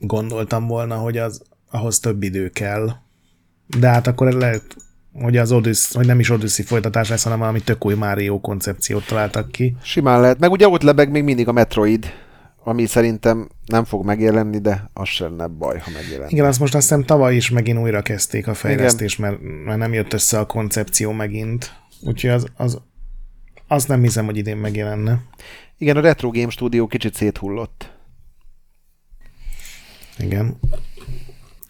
gondoltam 0.00 0.66
volna, 0.66 0.94
hogy 0.94 1.16
az 1.18 1.42
ahhoz 1.70 2.00
több 2.00 2.22
idő 2.22 2.48
kell. 2.48 2.90
De 3.78 3.88
hát 3.88 4.06
akkor 4.06 4.32
lehet, 4.32 4.76
hogy 5.12 5.36
az 5.36 5.52
Odyssey, 5.52 5.96
hogy 5.96 6.06
nem 6.06 6.20
is 6.20 6.30
Odyssey 6.30 6.64
folytatás 6.64 7.08
lesz, 7.08 7.22
hanem 7.22 7.38
valami 7.38 7.60
tök 7.60 7.86
új 7.86 7.94
Mario 7.94 8.40
koncepciót 8.40 9.06
találtak 9.06 9.52
ki. 9.52 9.76
Simán 9.82 10.20
lehet. 10.20 10.38
Meg 10.38 10.50
ugye 10.50 10.68
ott 10.68 10.82
lebeg 10.82 11.10
még 11.10 11.22
mindig 11.22 11.48
a 11.48 11.52
Metroid, 11.52 12.12
ami 12.68 12.86
szerintem 12.86 13.48
nem 13.66 13.84
fog 13.84 14.04
megjelenni, 14.04 14.58
de 14.58 14.90
az 14.92 15.08
sem 15.08 15.28
lenne 15.28 15.46
baj, 15.46 15.78
ha 15.78 15.90
megjelen. 15.94 16.28
Igen, 16.28 16.44
azt 16.44 16.60
most 16.60 16.74
azt 16.74 16.88
hiszem 16.88 17.04
tavaly 17.04 17.34
is 17.34 17.50
megint 17.50 17.78
újra 17.78 18.02
kezdték 18.02 18.46
a 18.46 18.54
fejlesztést, 18.54 19.18
mert, 19.18 19.36
mert 19.64 19.78
nem 19.78 19.92
jött 19.92 20.12
össze 20.12 20.38
a 20.38 20.46
koncepció 20.46 21.12
megint. 21.12 21.72
Úgyhogy 22.00 22.30
az, 22.30 22.46
az, 22.56 22.80
azt 23.66 23.88
nem 23.88 24.02
hiszem, 24.02 24.24
hogy 24.24 24.36
idén 24.36 24.56
megjelenne. 24.56 25.20
Igen, 25.78 25.96
a 25.96 26.00
Retro 26.00 26.30
Game 26.30 26.50
Studio 26.50 26.86
kicsit 26.86 27.14
széthullott. 27.14 27.92
Igen. 30.18 30.58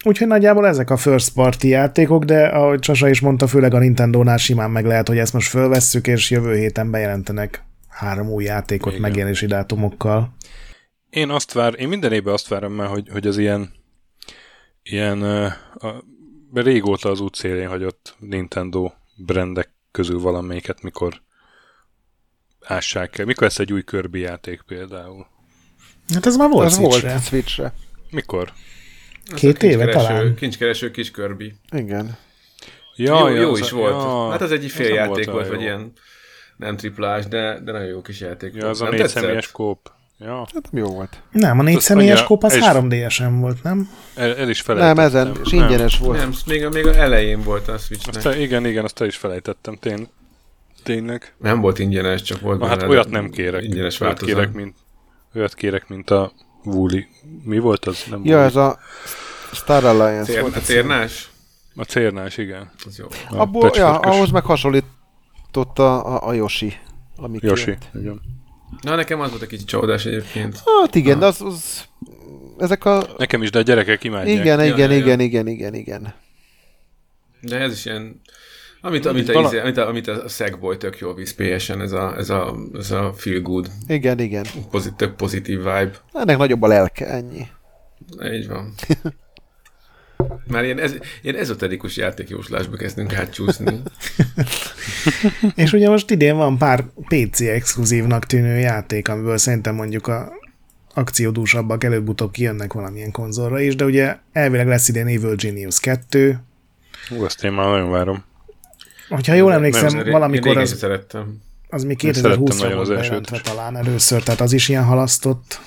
Úgyhogy 0.05 0.27
nagyjából 0.27 0.67
ezek 0.67 0.89
a 0.89 0.97
first 0.97 1.33
party 1.33 1.63
játékok, 1.63 2.23
de 2.23 2.45
ahogy 2.45 2.79
Csasa 2.79 3.09
is 3.09 3.19
mondta, 3.19 3.47
főleg 3.47 3.73
a 3.73 3.79
Nintendo-nál 3.79 4.37
simán 4.37 4.71
meg 4.71 4.85
lehet, 4.85 5.07
hogy 5.07 5.17
ezt 5.17 5.33
most 5.33 5.49
fölvesszük, 5.49 6.07
és 6.07 6.31
jövő 6.31 6.55
héten 6.55 6.91
bejelentenek 6.91 7.63
három 7.87 8.29
új 8.29 8.43
játékot 8.43 8.89
Igen. 8.89 9.01
megjelenési 9.01 9.45
dátumokkal. 9.45 10.35
Én 11.09 11.29
azt 11.29 11.53
vár, 11.53 11.79
én 11.79 11.87
minden 11.87 12.11
évben 12.11 12.33
azt 12.33 12.47
várom 12.47 12.73
már, 12.73 12.87
hogy, 12.87 13.07
hogy 13.11 13.27
az 13.27 13.37
ilyen, 13.37 13.71
ilyen 14.83 15.21
a, 15.73 16.03
régóta 16.53 17.09
az 17.09 17.19
út 17.19 17.35
szélén 17.35 17.67
hagyott 17.67 18.15
Nintendo 18.19 18.91
brandek 19.15 19.69
közül 19.91 20.19
valamelyiket, 20.19 20.81
mikor 20.81 21.21
ássák 22.65 23.17
el. 23.17 23.25
Mikor 23.25 23.43
lesz 23.43 23.59
egy 23.59 23.73
új 23.73 23.83
Kirby 23.83 24.19
játék 24.19 24.61
például? 24.61 25.27
Hát 26.13 26.25
ez 26.25 26.35
már 26.35 26.49
volt 26.49 26.65
Az 26.65 26.77
volt 26.77 26.91
Switchre. 26.93 27.19
Switchre. 27.19 27.73
Mikor? 28.11 28.53
Két 29.35 29.63
éve 29.63 29.85
talán. 29.87 30.35
Kincskereső 30.35 30.91
kis 30.91 31.11
Kirby. 31.11 31.53
Igen. 31.71 32.17
jó, 32.95 33.27
jó 33.27 33.51
az 33.51 33.59
is 33.59 33.71
a- 33.71 33.75
volt. 33.75 33.91
Ja, 34.03 34.29
hát 34.29 34.41
az 34.41 34.51
egy 34.51 34.71
fél 34.71 34.93
játék 34.93 35.17
olyan 35.27 35.31
volt, 35.33 35.47
vagy 35.47 35.57
jó. 35.59 35.61
ilyen 35.65 35.91
nem 36.57 36.77
triplás, 36.77 37.25
de, 37.27 37.59
de 37.59 37.71
nagyon 37.71 37.87
jó 37.87 38.01
kis 38.01 38.19
játék 38.19 38.53
Ja, 38.53 38.59
volt. 38.59 38.71
az 38.71 38.81
a 38.81 38.83
Nem 38.83 38.93
négy 38.93 39.01
tetszett? 39.01 39.21
személyes 39.21 39.51
kóp. 39.51 39.91
Ja, 40.19 40.37
Hát 40.53 40.69
jó 40.71 40.87
volt. 40.87 41.21
Nem, 41.31 41.59
a 41.59 41.63
négy 41.63 41.79
személyes 41.79 42.23
kóp 42.23 42.43
az 42.43 42.53
ez- 42.53 42.63
3DS-en 42.63 43.39
volt, 43.39 43.63
nem? 43.63 43.89
el, 44.15 44.35
el 44.35 44.49
is 44.49 44.61
felejtettem. 44.61 44.95
Nem, 44.95 45.05
ezen, 45.05 45.41
és 45.45 45.51
ingyenes 45.51 45.97
volt. 45.97 46.17
Nem, 46.17 46.33
még, 46.45 46.65
a- 46.65 46.69
még 46.69 46.87
a 46.87 46.95
elején 46.95 47.41
volt 47.43 47.67
a 47.67 47.77
Switchnek. 47.77 48.25
Azt 48.25 48.35
igen, 48.37 48.65
igen, 48.65 48.83
azt 48.83 49.01
el 49.01 49.07
is 49.07 49.15
felejtettem. 49.15 49.75
Tény, 49.75 50.07
tényleg. 50.83 51.33
Nem 51.37 51.61
volt 51.61 51.79
ingyenes, 51.79 52.21
csak 52.21 52.39
volt 52.41 52.59
Na, 52.59 52.67
hát 52.67 52.83
olyat 52.83 53.09
nem 53.09 53.29
kérek. 53.29 53.63
Ingyenes 53.63 53.99
olyat 53.99 54.19
változat. 54.19 54.35
kérek, 54.35 54.53
mint, 54.55 54.75
olyat 55.35 55.53
kérek, 55.53 55.87
mint 55.87 56.09
a 56.09 56.31
Wooly. 56.63 57.07
Mi 57.43 57.59
volt 57.59 57.85
az? 57.85 58.03
Nem 58.09 58.21
Ja, 58.23 58.33
Wooly. 58.35 58.45
ez 58.47 58.55
a 58.55 58.79
Star 59.53 59.83
Alliance 59.85 60.31
Tér, 60.31 60.41
volt. 60.41 60.55
a 60.55 60.61
térnás? 60.61 61.29
A 61.75 61.83
cérnás, 61.83 62.37
igen. 62.37 62.71
Az 62.85 62.97
jó. 62.97 63.05
A 63.29 63.41
Abból, 63.41 63.71
ja, 63.73 63.99
ahhoz 63.99 64.31
meg 64.31 64.43
hasonlított 64.43 65.79
a, 65.79 66.05
a, 66.05 66.27
a 66.27 66.33
Yoshi. 66.33 66.73
Yoshi, 67.33 67.63
kijött. 67.63 67.89
igen. 67.93 68.21
Na, 68.81 68.95
nekem 68.95 69.19
az 69.19 69.29
volt 69.29 69.41
egy 69.41 69.47
kicsit 69.47 69.67
csalódás 69.67 70.05
egyébként. 70.05 70.61
Hát 70.81 70.95
igen, 70.95 71.19
de 71.19 71.25
az, 71.25 71.41
az 71.41 71.83
ezek 72.57 72.85
a... 72.85 73.03
Nekem 73.17 73.41
is, 73.43 73.49
de 73.49 73.59
a 73.59 73.61
gyerekek 73.61 74.03
imádják. 74.03 74.39
Igen, 74.39 74.59
Ja, 74.59 74.65
igen, 74.65 74.89
ja, 74.89 74.95
ja. 74.95 75.01
igen, 75.03 75.19
igen, 75.19 75.47
igen, 75.47 75.73
igen. 75.73 76.13
De 77.41 77.57
ez 77.59 77.71
is 77.71 77.85
ilyen... 77.85 78.21
Amit, 78.81 79.05
amit, 79.05 79.29
a, 79.29 79.33
Vala- 79.33 79.47
izé- 79.51 79.61
amit, 79.61 79.77
a, 79.77 79.87
amit 79.87 80.07
a 80.07 80.27
Sackboy 80.27 80.77
tök 80.77 80.97
jól 80.97 81.13
visz 81.15 81.33
PS-en, 81.33 81.81
ez 81.81 81.91
a, 81.91 82.15
ez 82.17 82.29
a, 82.29 82.55
ez 82.73 82.91
a 82.91 83.13
feel 83.17 83.39
good, 83.41 83.67
Igen, 83.87 84.19
igen. 84.19 84.45
pozit, 84.71 84.93
tök 84.93 85.15
pozitív 85.15 85.57
vibe. 85.57 85.91
Ennek 86.13 86.37
nagyobb 86.37 86.61
a 86.61 86.67
lelke, 86.67 87.05
ennyi. 87.07 87.47
Így 88.31 88.47
van. 88.47 88.73
Már 90.49 90.63
ilyen, 90.63 90.79
ez, 90.79 90.95
ilyen 91.21 91.35
ezoterikus 91.35 91.97
játékjóslásba 91.97 92.75
kezdünk 92.75 93.13
átcsúszni. 93.13 93.81
És 95.55 95.73
ugye 95.73 95.89
most 95.89 96.11
idén 96.11 96.35
van 96.35 96.57
pár 96.57 96.85
PC 97.07 97.39
exkluzívnak 97.39 98.25
tűnő 98.25 98.57
játék, 98.57 99.07
amiből 99.07 99.37
szerintem 99.37 99.75
mondjuk 99.75 100.07
a 100.07 100.31
akciódúsabbak 100.93 101.83
előbb-utóbb 101.83 102.31
kijönnek 102.31 102.73
valamilyen 102.73 103.11
konzolra 103.11 103.59
is, 103.59 103.75
de 103.75 103.85
ugye 103.85 104.17
elvileg 104.31 104.67
lesz 104.67 104.87
idén 104.87 105.07
Evil 105.07 105.35
Genius 105.35 105.79
2. 105.79 106.39
Hú, 107.09 107.25
ezt 107.25 107.43
én 107.43 107.51
már 107.51 107.69
nagyon 107.69 107.91
várom. 107.91 108.23
Hogyha 109.09 109.33
jól 109.33 109.53
emlékszem, 109.53 109.95
Nem, 109.95 110.11
valamikor 110.11 110.57
az, 110.57 110.77
szerettem. 110.77 111.41
az 111.69 111.83
még 111.83 112.03
Én 112.03 112.13
szerettem 112.13 112.43
2020-ra 112.45 112.59
nagyon 112.59 112.75
volt 112.75 112.87
bejelentve 112.87 113.39
talán 113.39 113.77
először, 113.77 114.23
tehát 114.23 114.41
az 114.41 114.53
is 114.53 114.69
ilyen 114.69 114.83
halasztott 114.83 115.59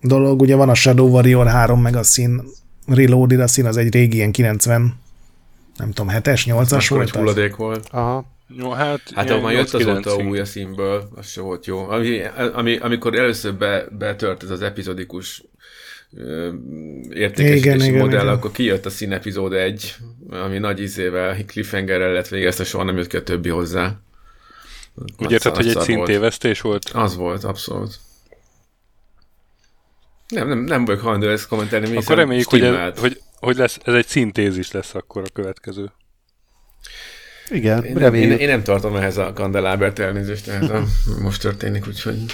dolog. 0.00 0.40
Ugye 0.40 0.54
van 0.54 0.68
a 0.68 0.74
Shadow 0.74 1.08
Warrior 1.08 1.46
3, 1.46 1.80
meg 1.80 1.96
a 1.96 2.02
Sin 2.02 2.42
Reloaded, 2.86 3.40
a 3.40 3.46
Sin 3.46 3.66
az 3.66 3.76
egy 3.76 3.92
régi 3.92 4.16
ilyen 4.16 4.32
90 4.32 5.00
nem 5.76 5.92
tudom, 5.92 6.14
7-es, 6.16 6.42
8-as 6.44 6.46
Akkor 6.46 6.80
egy 6.80 6.88
volt 6.88 7.08
az? 7.08 7.14
hulladék 7.14 7.56
volt. 7.56 7.88
Aha. 7.90 8.24
Jó, 8.56 8.70
hát... 8.70 9.00
Hát 9.14 9.24
ilyen 9.24 9.36
ahol 9.38 9.50
már 9.50 9.52
jött 9.52 9.72
azóta 9.74 10.16
8-9-ig. 10.16 10.28
új 10.30 10.38
a 10.38 10.44
színből, 10.44 11.08
az 11.14 11.26
se 11.26 11.40
volt 11.40 11.66
jó. 11.66 11.88
Ami, 11.88 12.20
ami, 12.52 12.76
amikor 12.76 13.14
először 13.14 13.54
be, 13.54 13.86
betört 13.98 14.42
ez 14.42 14.50
az 14.50 14.62
epizodikus 14.62 15.42
értékesítési 17.10 17.56
Igen, 17.56 17.80
igen, 17.80 17.98
modell, 17.98 18.22
igen. 18.22 18.34
akkor 18.34 18.52
kijött 18.52 18.86
a 18.86 18.90
szín 18.90 19.12
epizód 19.12 19.52
1, 19.52 19.94
ami 20.30 20.58
nagy 20.58 20.80
izével, 20.80 21.36
cliffhangerrel 21.46 22.12
lett 22.12 22.28
vége, 22.28 22.46
ezt 22.46 22.60
a 22.60 22.64
soha 22.64 22.84
nem 22.84 22.96
jött 22.96 23.06
ki 23.06 23.16
a 23.16 23.22
többi 23.22 23.48
hozzá. 23.48 24.00
Úgy 25.18 25.32
érted, 25.32 25.56
hogy 25.56 25.68
egy 25.68 25.80
szintévesztés 25.80 26.60
volt? 26.60 26.90
Az 26.94 27.16
volt, 27.16 27.44
abszolút. 27.44 27.98
Nem, 30.32 30.48
nem, 30.48 30.58
nem 30.58 30.84
vagyok 30.84 31.00
hajlandó 31.00 31.28
ezt 31.28 31.46
kommentelni, 31.46 31.88
mi 31.88 31.96
Akkor 31.96 32.16
reméljük, 32.16 32.48
hogy 32.48 32.62
ez, 32.62 32.98
hogy, 32.98 33.20
hogy 33.40 33.56
lesz, 33.56 33.78
ez 33.84 33.94
egy 33.94 34.06
szintézis 34.06 34.70
lesz 34.70 34.94
akkor 34.94 35.22
a 35.22 35.32
következő. 35.32 35.92
Igen, 37.50 37.84
Én, 37.84 37.92
nem, 37.92 38.02
reméljük. 38.02 38.32
én, 38.32 38.38
én, 38.38 38.48
nem 38.48 38.62
tartom 38.62 38.96
ehhez 38.96 39.16
a 39.16 39.32
kandelábert 39.32 39.98
elnézést, 39.98 40.48
ehhez 40.48 40.70
a, 40.70 40.84
most 41.22 41.40
történik, 41.40 41.86
úgyhogy 41.86 42.24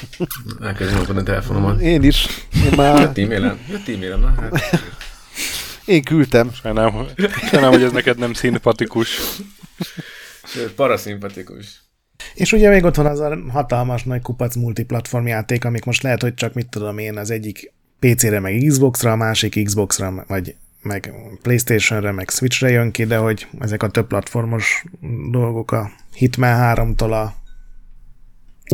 elkezdem 0.62 1.16
a 1.16 1.22
telefonomat. 1.22 1.80
Én 1.80 2.02
is. 2.02 2.26
Én 2.64 2.72
már 2.76 3.00
Jött 3.00 3.18
e-mailem? 3.18 3.58
Jött 3.70 3.88
e-mailem, 3.88 4.20
na 4.20 4.34
hát. 4.40 4.82
én 5.84 6.02
küldtem. 6.02 6.52
Sajnálom, 6.52 7.06
sajnálom, 7.50 7.74
hogy 7.74 7.82
ez 7.82 7.92
neked 7.92 8.18
nem 8.18 8.32
szimpatikus. 8.32 9.20
Paraszimpatikus. 10.76 11.82
És 12.34 12.52
ugye 12.52 12.68
még 12.68 12.84
ott 12.84 12.94
van 12.94 13.06
az 13.06 13.20
a 13.20 13.38
hatalmas 13.52 14.02
nagy 14.02 14.22
kupac 14.22 14.54
multiplatform 14.54 15.26
játék, 15.26 15.64
amik 15.64 15.84
most 15.84 16.02
lehet, 16.02 16.22
hogy 16.22 16.34
csak 16.34 16.54
mit 16.54 16.68
tudom 16.68 16.98
én, 16.98 17.16
az 17.18 17.30
egyik 17.30 17.72
PC-re, 18.00 18.40
meg 18.40 18.64
Xbox-ra, 18.68 19.12
a 19.12 19.16
másik 19.16 19.64
Xbox-ra, 19.64 20.24
vagy 20.26 20.56
meg 20.82 21.12
Playstation-re, 21.42 22.12
meg 22.12 22.30
Switch-re 22.30 22.70
jön 22.70 22.90
ki, 22.90 23.04
de 23.04 23.16
hogy 23.16 23.46
ezek 23.58 23.82
a 23.82 23.90
több 23.90 24.06
platformos 24.06 24.84
dolgok 25.30 25.72
a 25.72 25.90
Hitman 26.14 26.74
3-tól 26.76 27.10
a, 27.10 27.34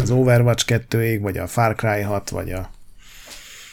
az 0.03 0.11
Overwatch 0.11 0.65
2-ig, 0.69 1.19
vagy 1.21 1.39
a 1.39 1.47
Far 1.47 1.75
Cry 1.75 2.01
6, 2.01 2.31
vagy 2.31 2.53
a... 2.53 2.71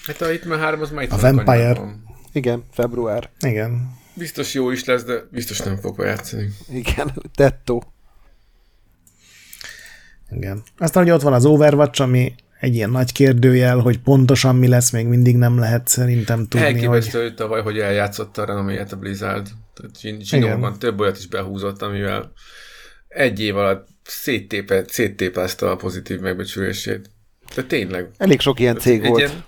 Hát 0.05 0.21
a 0.21 0.47
már 0.47 0.59
három, 0.59 0.81
az 0.81 0.91
már 0.91 1.03
itt 1.03 1.11
A 1.11 1.17
van 1.17 1.35
Vampire. 1.35 1.57
kanyarban. 1.57 2.03
Igen, 2.31 2.63
február. 2.71 3.29
Igen. 3.39 3.99
Biztos 4.13 4.53
jó 4.53 4.71
is 4.71 4.85
lesz, 4.85 5.03
de 5.03 5.13
biztos 5.31 5.59
nem 5.59 5.77
fog 5.77 5.99
játszani. 5.99 6.49
Igen, 6.69 7.13
tettó. 7.35 7.83
Igen. 10.29 10.63
Aztán 10.77 11.03
ugye 11.03 11.13
ott 11.13 11.21
van 11.21 11.33
az 11.33 11.45
Overwatch, 11.45 12.01
ami 12.01 12.35
egy 12.61 12.75
ilyen 12.75 12.89
nagy 12.89 13.11
kérdőjel, 13.11 13.77
hogy 13.77 13.99
pontosan 13.99 14.55
mi 14.55 14.67
lesz, 14.67 14.91
még 14.91 15.05
mindig 15.05 15.35
nem 15.35 15.59
lehet 15.59 15.87
szerintem 15.87 16.47
tudni, 16.47 16.65
hogy... 16.65 16.75
Elképesztő, 16.75 17.21
hogy 17.21 17.35
tavaly, 17.35 17.61
hogy 17.61 17.79
eljátszotta 17.79 18.41
a 18.41 18.45
renoméját 18.45 18.91
a 18.91 18.95
Blizzard. 18.95 19.47
Zsinórban 20.19 20.79
több 20.79 20.99
olyat 20.99 21.17
is 21.17 21.27
behúzott, 21.27 21.81
amivel 21.81 22.31
egy 23.07 23.39
év 23.41 23.57
alatt 23.57 23.87
széttépe, 24.03 24.83
széttépázta 24.87 25.71
a 25.71 25.75
pozitív 25.75 26.19
megbecsülését. 26.19 27.09
De 27.55 27.63
tényleg. 27.63 28.09
Elég 28.17 28.39
sok 28.39 28.59
ilyen 28.59 28.77
cég 28.77 29.03
egy 29.03 29.07
volt. 29.07 29.19
Ilyen, 29.19 29.43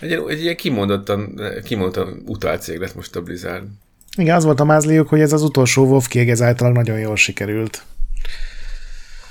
egy, 0.00 0.10
ilyen, 0.10 0.28
egy 0.28 0.42
ilyen 0.42 0.56
kimondottan, 0.56 1.40
kimondottan 1.64 2.22
utált 2.26 2.62
cég 2.62 2.78
lett 2.78 2.94
most 2.94 3.16
a 3.16 3.22
Blizzard. 3.22 3.64
Igen, 4.16 4.36
az 4.36 4.44
volt 4.44 4.60
a 4.60 4.64
mázliuk, 4.64 5.08
hogy 5.08 5.20
ez 5.20 5.32
az 5.32 5.42
utolsó 5.42 5.84
WoW 5.84 6.00
kieg, 6.08 6.30
ez 6.30 6.42
általában 6.42 6.82
nagyon 6.84 6.98
jól 7.00 7.16
sikerült. 7.16 7.82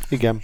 Igen. 0.10 0.42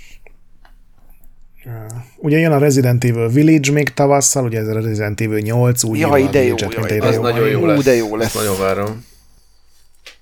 Ugye 2.18 2.38
jön 2.38 2.52
a 2.52 2.58
Resident 2.58 3.04
Evil 3.04 3.30
Village 3.30 3.72
még 3.72 3.94
tavasszal, 3.94 4.44
ugye 4.46 4.60
ez 4.60 4.68
a 4.68 4.74
Resident 4.74 5.22
Evil 5.22 5.40
8, 5.40 5.84
úgy 5.84 6.00
Jaj, 6.00 6.20
írva 6.20 6.30
a 6.30 6.32
de 6.32 6.44
jó, 6.44 6.56
Village-et, 6.56 6.76
mint 6.78 6.90
jaj, 6.90 6.98
egy 7.00 7.06
Az 7.06 7.16
jó 7.16 7.22
nagyon 7.22 7.48
jó 7.50 7.66
lesz. 7.66 7.84
de 7.84 7.96
jó 7.96 8.06
Ezt 8.06 8.16
lesz. 8.18 8.34
nagyon 8.34 8.60
várom. 8.60 9.06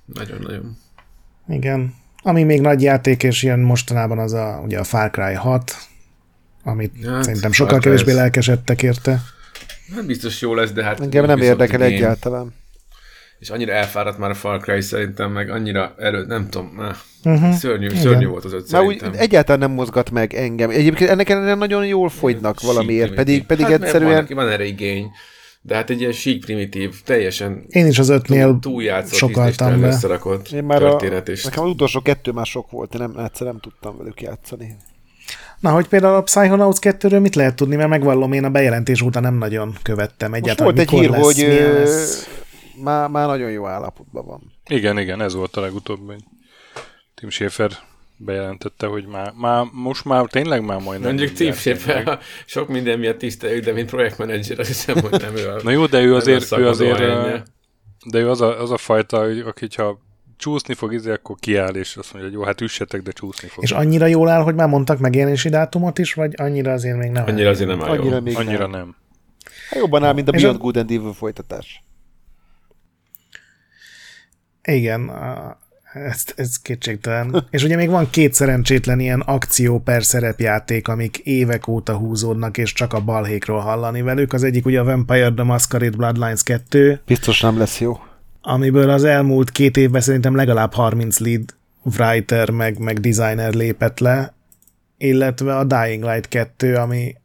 Nagyon-nagyon. 0.06 0.78
Igen. 1.48 1.94
Ami 2.24 2.44
még 2.44 2.62
nagy 2.62 2.82
játék, 2.82 3.24
és 3.24 3.44
jön 3.44 3.60
mostanában 3.60 4.20
az 4.20 4.34
a, 4.34 4.62
ugye 4.66 4.80
a 4.80 4.84
Far 4.84 5.10
Cry 5.12 5.34
6, 5.34 5.76
amit 6.64 6.92
Hát, 7.06 7.24
szerintem 7.24 7.52
sokkal 7.52 7.80
kevésbé 7.80 8.12
lelkesedtek 8.12 8.84
érte. 8.84 9.22
Nem 9.96 10.06
biztos 10.06 10.42
jó 10.42 10.54
lesz, 10.54 10.72
de 10.72 10.84
hát... 10.84 11.00
Engem 11.00 11.26
nem 11.26 11.42
érdekel 11.42 11.80
game. 11.80 11.92
egyáltalán. 11.92 12.54
És 13.46 13.52
annyira 13.52 13.72
elfáradt 13.74 14.18
már 14.18 14.30
a 14.30 14.34
Far 14.34 14.60
Cry 14.60 14.82
szerintem, 14.82 15.32
meg 15.32 15.50
annyira 15.50 15.94
erő, 15.98 16.26
nem 16.26 16.50
tudom, 16.50 16.82
Uh-huh. 17.24 17.54
szörnyű, 17.54 17.86
Igen. 17.86 18.02
szörnyű 18.02 18.26
volt 18.26 18.46
az 18.46 18.54
öt 18.54 18.72
Már 18.72 18.84
úgy 18.84 19.02
egyáltalán 19.18 19.60
nem 19.60 19.72
mozgat 19.72 20.12
meg 20.12 20.34
engem. 20.34 20.70
Egyébként 20.70 21.10
ennek 21.10 21.30
ellenére 21.30 21.54
nagyon 21.56 21.86
jól 21.86 22.10
fogynak 22.10 22.60
Sík 22.60 22.68
valamiért, 22.68 23.14
primitív. 23.14 23.46
pedig, 23.46 23.46
pedig 23.46 23.66
hát, 23.66 23.84
egyszerűen... 23.84 24.26
Van, 24.28 24.36
van 24.36 24.50
erre 24.50 24.66
igény, 24.66 25.12
de 25.62 25.76
hát 25.76 25.90
egy 25.90 26.00
ilyen 26.00 26.12
sík 26.12 26.46
primitív, 26.46 27.02
teljesen 27.06 27.66
Én 27.70 27.88
is 27.88 28.00
az 28.00 28.10
ötnél 28.10 28.46
túl, 28.48 28.60
túljátszott, 28.60 29.18
sokaltam 29.18 29.82
be. 29.82 29.88
összerakott 29.88 30.52
Én 30.52 30.64
már 30.64 30.84
a, 30.84 31.00
nekem 31.44 31.64
az 31.64 31.70
utolsó 31.70 32.02
kettő 32.02 32.32
már 32.32 32.46
sok 32.46 32.72
volt, 32.72 32.94
én 32.96 33.02
nem, 33.02 33.26
egyszer 33.26 33.48
nem 33.48 33.60
tudtam 33.60 33.98
velük 33.98 34.22
játszani. 34.22 34.76
Na, 35.60 35.72
hogy 35.72 35.88
például 35.88 36.16
a 36.16 36.22
Psychonauts 36.22 36.78
2-ről 36.82 37.22
mit 37.22 37.36
lehet 37.36 37.56
tudni, 37.56 37.76
mert 37.76 37.90
megvallom, 37.90 38.34
én 38.34 38.44
a 38.44 38.50
bejelentés 38.50 39.02
után 39.02 39.24
nem 39.24 39.38
nagyon 39.38 39.78
követtem 39.82 40.30
Most 40.30 40.42
egyáltalán. 40.42 40.74
volt 40.74 40.88
egy 40.88 40.92
mikor 40.94 41.06
hír, 41.06 41.10
lesz, 41.10 41.36
hogy 41.36 41.80
lesz. 41.82 42.30
Már, 42.84 43.10
már 43.10 43.28
nagyon 43.28 43.52
jó 43.52 43.68
állapotban 43.68 44.26
van. 44.26 44.52
Igen, 44.70 45.00
igen, 45.00 45.22
ez 45.22 45.34
volt 45.34 45.56
a 45.56 45.62
legutóbb, 45.62 46.00
hogy 46.06 46.24
Tim 47.16 47.30
Schafer 47.30 47.72
bejelentette, 48.18 48.88
hogy 48.88 49.06
már, 49.06 49.34
már 49.38 49.66
most 49.72 50.06
már 50.06 50.26
tényleg 50.26 50.66
már 50.66 50.80
majdnem. 50.82 51.08
mondjuk 51.16 51.32
Tim 51.38 51.54
Schafer, 51.54 52.20
sok 52.46 52.68
minden 52.68 53.00
miatt 53.00 53.18
tiszteljük, 53.18 53.64
de 53.64 53.72
mint 53.72 53.90
projektmenedzser 53.90 54.60
azt 54.60 54.68
hiszem, 54.68 54.98
hogy 55.02 55.22
nem 55.22 55.36
ő 55.36 55.50
a, 55.50 55.60
Na 55.64 55.72
jó, 55.72 55.86
de 55.86 56.02
ő 56.02 56.16
azért, 56.16 56.52
ő 56.58 56.68
azért, 56.68 56.98
de 58.06 58.20
ő 58.20 58.30
az 58.30 58.42
a, 58.42 58.62
az 58.62 58.72
a 58.72 58.78
fajta, 58.78 59.24
hogy 59.26 59.40
aki 59.40 59.68
ha 59.76 60.00
csúszni 60.38 60.74
fog, 60.74 60.94
izé, 60.94 61.12
akkor 61.12 61.36
kiáll, 61.40 61.76
és 61.76 61.96
azt 61.98 62.14
mondja, 62.14 62.32
hogy 62.32 62.40
jó, 62.40 62.46
hát 62.46 62.62
üssetek, 62.62 63.02
de 63.02 63.12
csúszni 63.12 63.48
fog. 63.48 63.64
És 63.64 63.72
annyira 63.72 64.06
jól 64.06 64.30
áll, 64.30 64.42
hogy 64.42 64.56
már 64.56 64.68
mondtak 64.68 65.00
megjelenési 65.00 65.50
dátumot 65.50 65.98
is, 66.00 66.14
vagy 66.14 66.34
annyira 66.38 66.72
azért 66.72 66.98
még 66.98 67.12
nem? 67.12 67.24
Annyira 67.28 67.50
azért 67.50 67.70
nem 67.70 67.82
áll 67.84 67.90
Annyira 67.90 68.16
jó. 68.16 68.22
még 68.22 68.38
Annyira 68.38 68.68
nem. 68.68 68.70
nem. 68.80 68.96
Hát 69.70 69.80
jobban 69.80 70.04
áll, 70.04 70.14
mint 70.14 70.28
a 70.28 70.32
Beyond 70.32 70.56
a- 70.56 70.60
Good 70.60 70.78
and 70.78 70.92
Evil 70.92 71.14
folytatás. 71.14 71.84
Igen, 74.66 75.12
ez, 75.94 76.24
ez 76.36 76.60
kétségtelen. 76.60 77.46
És 77.50 77.64
ugye 77.64 77.76
még 77.76 77.90
van 77.90 78.10
két 78.10 78.34
szerencsétlen 78.34 79.00
ilyen 79.00 79.20
akció 79.20 79.80
per 79.80 80.04
szerepjáték, 80.04 80.88
amik 80.88 81.18
évek 81.18 81.68
óta 81.68 81.96
húzódnak, 81.98 82.58
és 82.58 82.74
csak 82.74 82.94
a 82.94 83.00
balhékról 83.00 83.60
hallani 83.60 84.02
velük. 84.02 84.34
Az 84.34 84.44
egyik 84.44 84.66
ugye 84.66 84.80
a 84.80 84.84
Vampire 84.84 85.32
the 85.32 85.44
Masquerade 85.44 85.98
Bloodlines 85.98 86.44
2, 86.44 87.02
Biztos 87.06 87.42
nem 87.42 87.58
lesz 87.58 87.80
jó. 87.80 88.00
amiből 88.42 88.90
az 88.90 89.04
elmúlt 89.04 89.52
két 89.52 89.78
évben 89.78 90.02
szerintem 90.02 90.36
legalább 90.36 90.74
30 90.74 91.20
lead 91.20 91.56
writer 91.84 92.50
meg, 92.50 92.80
meg 92.80 93.00
designer 93.00 93.54
lépett 93.54 94.00
le, 94.00 94.34
illetve 94.98 95.58
a 95.58 95.64
Dying 95.64 96.04
Light 96.04 96.28
2, 96.28 96.76
ami 96.76 97.16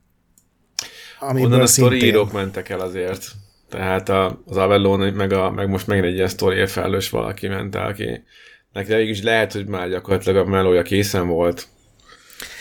amiből 1.21 1.47
Onnan 1.47 1.61
a 1.61 1.67
szintén... 1.67 2.03
írók 2.03 2.33
mentek 2.33 2.69
el 2.69 2.81
azért. 2.81 3.33
Tehát 3.71 4.09
a, 4.09 4.43
az 4.47 4.57
Avellon, 4.57 5.13
meg, 5.13 5.33
a, 5.33 5.51
meg 5.51 5.69
most 5.69 5.87
megint 5.87 6.07
egy 6.07 6.15
ilyen 6.15 6.29
sztoriért 6.29 6.71
felelős 6.71 7.11
valaki 7.11 7.49
ment 7.49 7.75
el, 7.75 7.87
aki 7.87 8.23
neki 8.73 9.09
is 9.09 9.23
lehet, 9.23 9.53
hogy 9.53 9.67
már 9.67 9.89
gyakorlatilag 9.89 10.47
a 10.47 10.51
melója 10.51 10.83
készen 10.83 11.29
volt. 11.29 11.67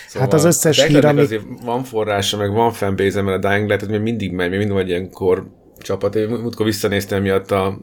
Szóval 0.07 0.21
Hát 0.21 0.33
az 0.33 0.45
összes 0.45 0.79
a 0.79 0.85
hír, 0.85 1.05
ami- 1.05 1.21
azért 1.21 1.43
van 1.63 1.83
forrása, 1.83 2.37
meg 2.37 2.51
van 2.51 2.71
fanbase 2.71 3.21
mert 3.21 3.45
a 3.45 3.49
Dying 3.49 3.67
Light, 3.67 3.79
hogy 3.79 3.89
még 3.89 4.01
mindig 4.01 4.31
megy, 4.31 4.49
még 4.49 4.57
mindig 4.57 4.75
van 4.75 4.83
egy 4.83 4.89
ilyen 4.89 5.09
kor 5.09 5.47
csapat. 5.81 6.15
Én 6.15 6.27
múltkor 6.27 6.65
visszanéztem 6.65 7.21
miatt 7.21 7.51
a 7.51 7.81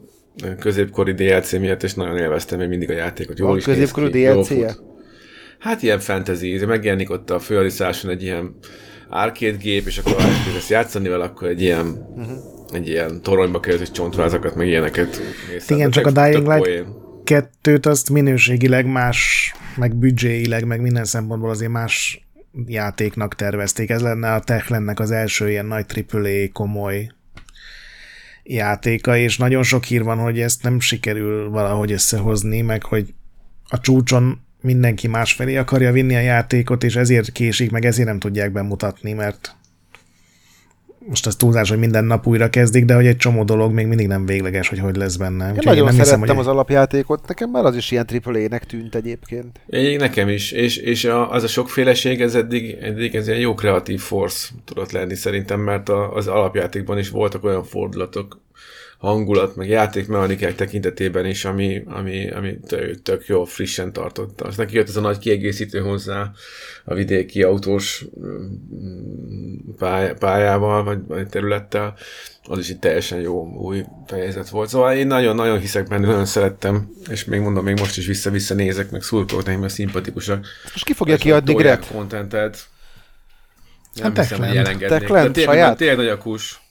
középkori 0.59 1.13
DLC 1.13 1.51
miatt, 1.51 1.83
és 1.83 1.93
nagyon 1.93 2.17
élveztem 2.17 2.59
még 2.59 2.67
mindig 2.67 2.89
a 2.89 2.93
játékot. 2.93 3.39
Jól 3.39 3.49
Van 3.65 3.81
is 3.81 3.91
jól 3.95 4.09
DLC-je? 4.09 4.75
Hát 5.59 5.81
ilyen 5.81 5.99
fantasy, 5.99 6.65
megjelenik 6.65 7.09
ott 7.09 7.29
a 7.29 7.39
főaliszáson 7.39 8.11
egy 8.11 8.23
ilyen 8.23 8.55
arcade 9.09 9.57
gép, 9.57 9.87
és 9.87 9.97
akkor 9.97 10.13
ha 10.13 10.21
elkezdesz 10.21 10.69
játszani 10.69 11.07
vele, 11.07 11.23
akkor 11.23 11.47
egy 11.47 11.61
ilyen, 11.61 11.85
uh-huh. 12.15 12.37
Egy 12.73 12.87
ilyen 12.87 13.21
toronyba 13.21 13.59
kerül, 13.59 13.77
hogy 13.77 13.91
csontvázakat, 13.91 14.55
meg 14.55 14.67
ilyeneket. 14.67 15.21
át. 15.55 15.69
Igen, 15.69 15.91
csak 15.91 16.05
a 16.05 16.11
Dying 16.11 16.47
Light 16.47 16.85
kettőt 17.23 17.85
azt 17.85 18.09
minőségileg 18.09 18.85
más, 18.85 19.51
meg 19.75 19.95
büdzséileg, 19.95 20.65
meg 20.65 20.81
minden 20.81 21.05
szempontból 21.05 21.49
azért 21.49 21.71
más 21.71 22.27
játéknak 22.65 23.35
tervezték. 23.35 23.89
Ez 23.89 24.01
lenne 24.01 24.33
a 24.33 24.39
Techlennek 24.39 24.99
az 24.99 25.11
első 25.11 25.49
ilyen 25.49 25.65
nagy 25.65 26.05
AAA 26.11 26.51
komoly 26.53 27.11
játéka, 28.43 29.17
és 29.17 29.37
nagyon 29.37 29.63
sok 29.63 29.83
hír 29.83 30.03
van, 30.03 30.17
hogy 30.17 30.39
ezt 30.39 30.63
nem 30.63 30.79
sikerül 30.79 31.49
valahogy 31.49 31.91
összehozni, 31.91 32.61
meg 32.61 32.83
hogy 32.83 33.13
a 33.67 33.79
csúcson 33.79 34.41
mindenki 34.61 35.07
másfelé 35.07 35.55
akarja 35.55 35.91
vinni 35.91 36.15
a 36.15 36.19
játékot, 36.19 36.83
és 36.83 36.95
ezért 36.95 37.31
késik, 37.31 37.71
meg 37.71 37.85
ezért 37.85 38.07
nem 38.07 38.19
tudják 38.19 38.51
bemutatni, 38.51 39.13
mert 39.13 39.55
most 41.07 41.25
az 41.25 41.35
túlzás, 41.35 41.69
hogy 41.69 41.77
minden 41.77 42.05
nap 42.05 42.27
újra 42.27 42.49
kezdik, 42.49 42.85
de 42.85 42.95
hogy 42.95 43.05
egy 43.05 43.17
csomó 43.17 43.43
dolog 43.43 43.71
még 43.71 43.87
mindig 43.87 44.07
nem 44.07 44.25
végleges, 44.25 44.67
hogy 44.67 44.79
hogy 44.79 44.95
lesz 44.95 45.15
benne. 45.15 45.45
Én 45.45 45.49
Úgyhogy 45.49 45.65
nagyon 45.65 45.85
nem 45.85 45.93
szerettem 45.93 46.19
hiszem, 46.19 46.35
hogy 46.35 46.45
az 46.45 46.53
alapjátékot, 46.53 47.27
nekem 47.27 47.49
már 47.49 47.65
az 47.65 47.75
is 47.75 47.91
ilyen 47.91 48.07
AAA-nek 48.23 48.65
tűnt 48.65 48.95
egyébként. 48.95 49.59
Én, 49.67 49.95
nekem 49.97 50.29
is, 50.29 50.51
és, 50.51 50.77
és 50.77 51.05
a, 51.05 51.31
az 51.31 51.43
a 51.43 51.47
sokféleség, 51.47 52.21
ez 52.21 52.35
eddig, 52.35 52.77
eddig 52.81 53.15
ez 53.15 53.27
ilyen 53.27 53.39
jó 53.39 53.53
kreatív 53.53 53.99
force 53.99 54.47
tudott 54.65 54.91
lenni 54.91 55.15
szerintem, 55.15 55.59
mert 55.59 55.89
a, 55.89 56.13
az 56.13 56.27
alapjátékban 56.27 56.97
is 56.97 57.09
voltak 57.09 57.43
olyan 57.43 57.63
fordulatok, 57.63 58.39
hangulat, 58.97 59.55
meg 59.55 59.67
játékmechanikák 59.67 60.55
tekintetében 60.55 61.25
is, 61.25 61.45
ami, 61.45 61.83
ami, 61.85 62.29
ami 62.29 62.59
tök, 63.03 63.25
jó, 63.25 63.43
frissen 63.43 63.93
tartotta. 63.93 64.45
Azt 64.45 64.57
neki 64.57 64.75
jött 64.75 64.87
ez 64.87 64.95
a 64.95 65.01
nagy 65.01 65.17
kiegészítő 65.17 65.79
hozzá 65.79 66.31
a 66.83 66.93
vidéki 66.93 67.43
autós 67.43 68.05
mm, 68.19 69.55
pály, 69.77 70.13
pályával, 70.19 70.83
vagy, 70.83 70.99
vagy 71.07 71.27
területtel, 71.27 71.97
az 72.43 72.57
is 72.57 72.69
egy 72.69 72.79
teljesen 72.79 73.19
jó 73.19 73.47
új 73.47 73.83
fejezet 74.07 74.49
volt. 74.49 74.69
Szóval 74.69 74.93
én 74.93 75.07
nagyon-nagyon 75.07 75.59
hiszek 75.59 75.87
benne, 75.87 76.07
nagyon 76.07 76.25
szerettem, 76.25 76.89
és 77.09 77.25
még 77.25 77.39
mondom, 77.39 77.63
még 77.63 77.79
most 77.79 77.97
is 77.97 78.05
vissza-vissza 78.05 78.53
nézek, 78.53 78.91
meg 78.91 79.01
szurkolok 79.01 79.45
nekem, 79.45 79.59
mert 79.59 79.73
szimpatikusak. 79.73 80.45
Most 80.63 80.85
ki 80.85 80.93
fogja 80.93 81.17
kiadni 81.17 81.53
Greg? 81.53 81.83
contentet. 81.91 82.67
Nem 83.93 84.15
Hát 84.15 84.27
hiszem, 84.27 84.47
hogy 84.47 84.57
elengednék. 84.57 84.99
Techland, 84.99 85.25
De 85.27 85.31
tényleg, 85.31 85.55
saját? 85.55 85.77
tényleg 85.77 85.97
nagy 85.97 86.07
a 86.07 86.17
kus. 86.17 86.61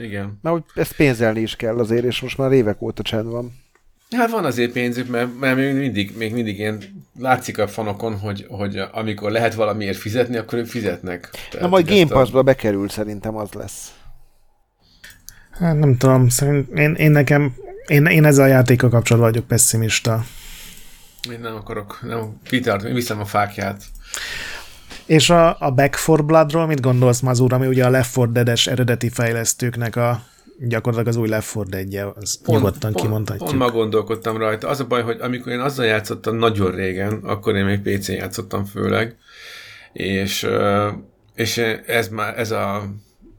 Igen. 0.00 0.38
Mert 0.42 0.54
hogy 0.56 0.64
ezt 0.74 0.96
pénzelni 0.96 1.40
is 1.40 1.56
kell 1.56 1.78
azért, 1.78 2.04
és 2.04 2.20
most 2.20 2.38
már 2.38 2.52
évek 2.52 2.82
óta 2.82 3.02
csend 3.02 3.26
van. 3.26 3.52
Hát 4.16 4.30
van 4.30 4.44
azért 4.44 4.72
pénzük, 4.72 5.08
mert, 5.08 5.38
mert 5.38 5.56
még 5.56 5.74
mindig, 5.74 6.16
még 6.16 6.32
mindig 6.32 6.58
ilyen 6.58 6.82
látszik 7.18 7.58
a 7.58 7.68
fanokon, 7.68 8.18
hogy, 8.18 8.46
hogy 8.48 8.82
amikor 8.92 9.30
lehet 9.30 9.54
valamiért 9.54 9.98
fizetni, 9.98 10.36
akkor 10.36 10.58
ők 10.58 10.66
fizetnek. 10.66 11.30
Na 11.60 11.68
majd 11.68 11.88
Game 11.88 12.06
Pass-ba 12.06 12.42
bekerül, 12.42 12.88
szerintem 12.88 13.36
az 13.36 13.52
lesz. 13.52 13.94
Hát 15.50 15.78
nem 15.78 15.96
tudom, 15.96 16.28
szerint 16.28 16.68
én, 16.78 16.94
én 16.94 17.10
nekem, 17.10 17.54
én, 17.86 18.06
én 18.06 18.24
ezzel 18.24 18.44
a 18.44 18.48
játékkal 18.48 18.90
kapcsolatban 18.90 19.30
vagyok 19.30 19.46
pessimista. 19.46 20.24
Én 21.32 21.40
nem 21.40 21.54
akarok, 21.54 21.98
nem, 22.02 22.40
Peter, 22.50 22.84
én 22.84 22.94
viszem 22.94 23.20
a 23.20 23.24
fákját. 23.24 23.82
És 25.10 25.30
a, 25.30 25.56
a 25.60 25.70
Back 25.70 25.94
for 25.94 26.24
Bloodról 26.24 26.66
mit 26.66 26.80
gondolsz, 26.80 27.20
Mazur, 27.20 27.52
ami 27.52 27.66
ugye 27.66 27.84
a 27.84 27.90
Left 27.90 28.16
4 28.16 28.32
Dead-es 28.32 28.66
eredeti 28.66 29.08
fejlesztőknek 29.08 29.96
a 29.96 30.22
gyakorlatilag 30.58 31.06
az 31.06 31.16
új 31.16 31.28
Left 31.28 31.54
4 31.54 31.88
dead 31.88 32.12
az 32.20 32.40
pont, 32.42 32.58
nyugodtan 32.58 32.92
pont, 32.92 33.04
kimondhatjuk. 33.04 33.48
Pont 33.48 33.60
ma 33.60 33.70
gondolkodtam 33.70 34.36
rajta. 34.36 34.68
Az 34.68 34.80
a 34.80 34.86
baj, 34.86 35.02
hogy 35.02 35.16
amikor 35.20 35.52
én 35.52 35.60
azzal 35.60 35.84
játszottam 35.84 36.36
nagyon 36.36 36.70
régen, 36.70 37.12
akkor 37.12 37.56
én 37.56 37.64
még 37.64 37.80
PC-n 37.80 38.12
játszottam 38.12 38.64
főleg, 38.64 39.16
és, 39.92 40.46
és 41.34 41.58
ez, 41.86 42.08
már, 42.08 42.38
ez 42.38 42.50
a 42.50 42.82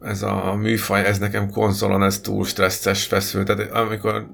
ez 0.02 0.22
a 0.22 0.56
műfaj, 0.56 1.06
ez 1.06 1.20
nekem 1.20 1.50
konzolon, 1.50 2.04
ez 2.04 2.20
túl 2.20 2.46
stresszes, 2.46 3.06
feszül. 3.06 3.44
Tehát 3.44 3.72
amikor 3.72 4.28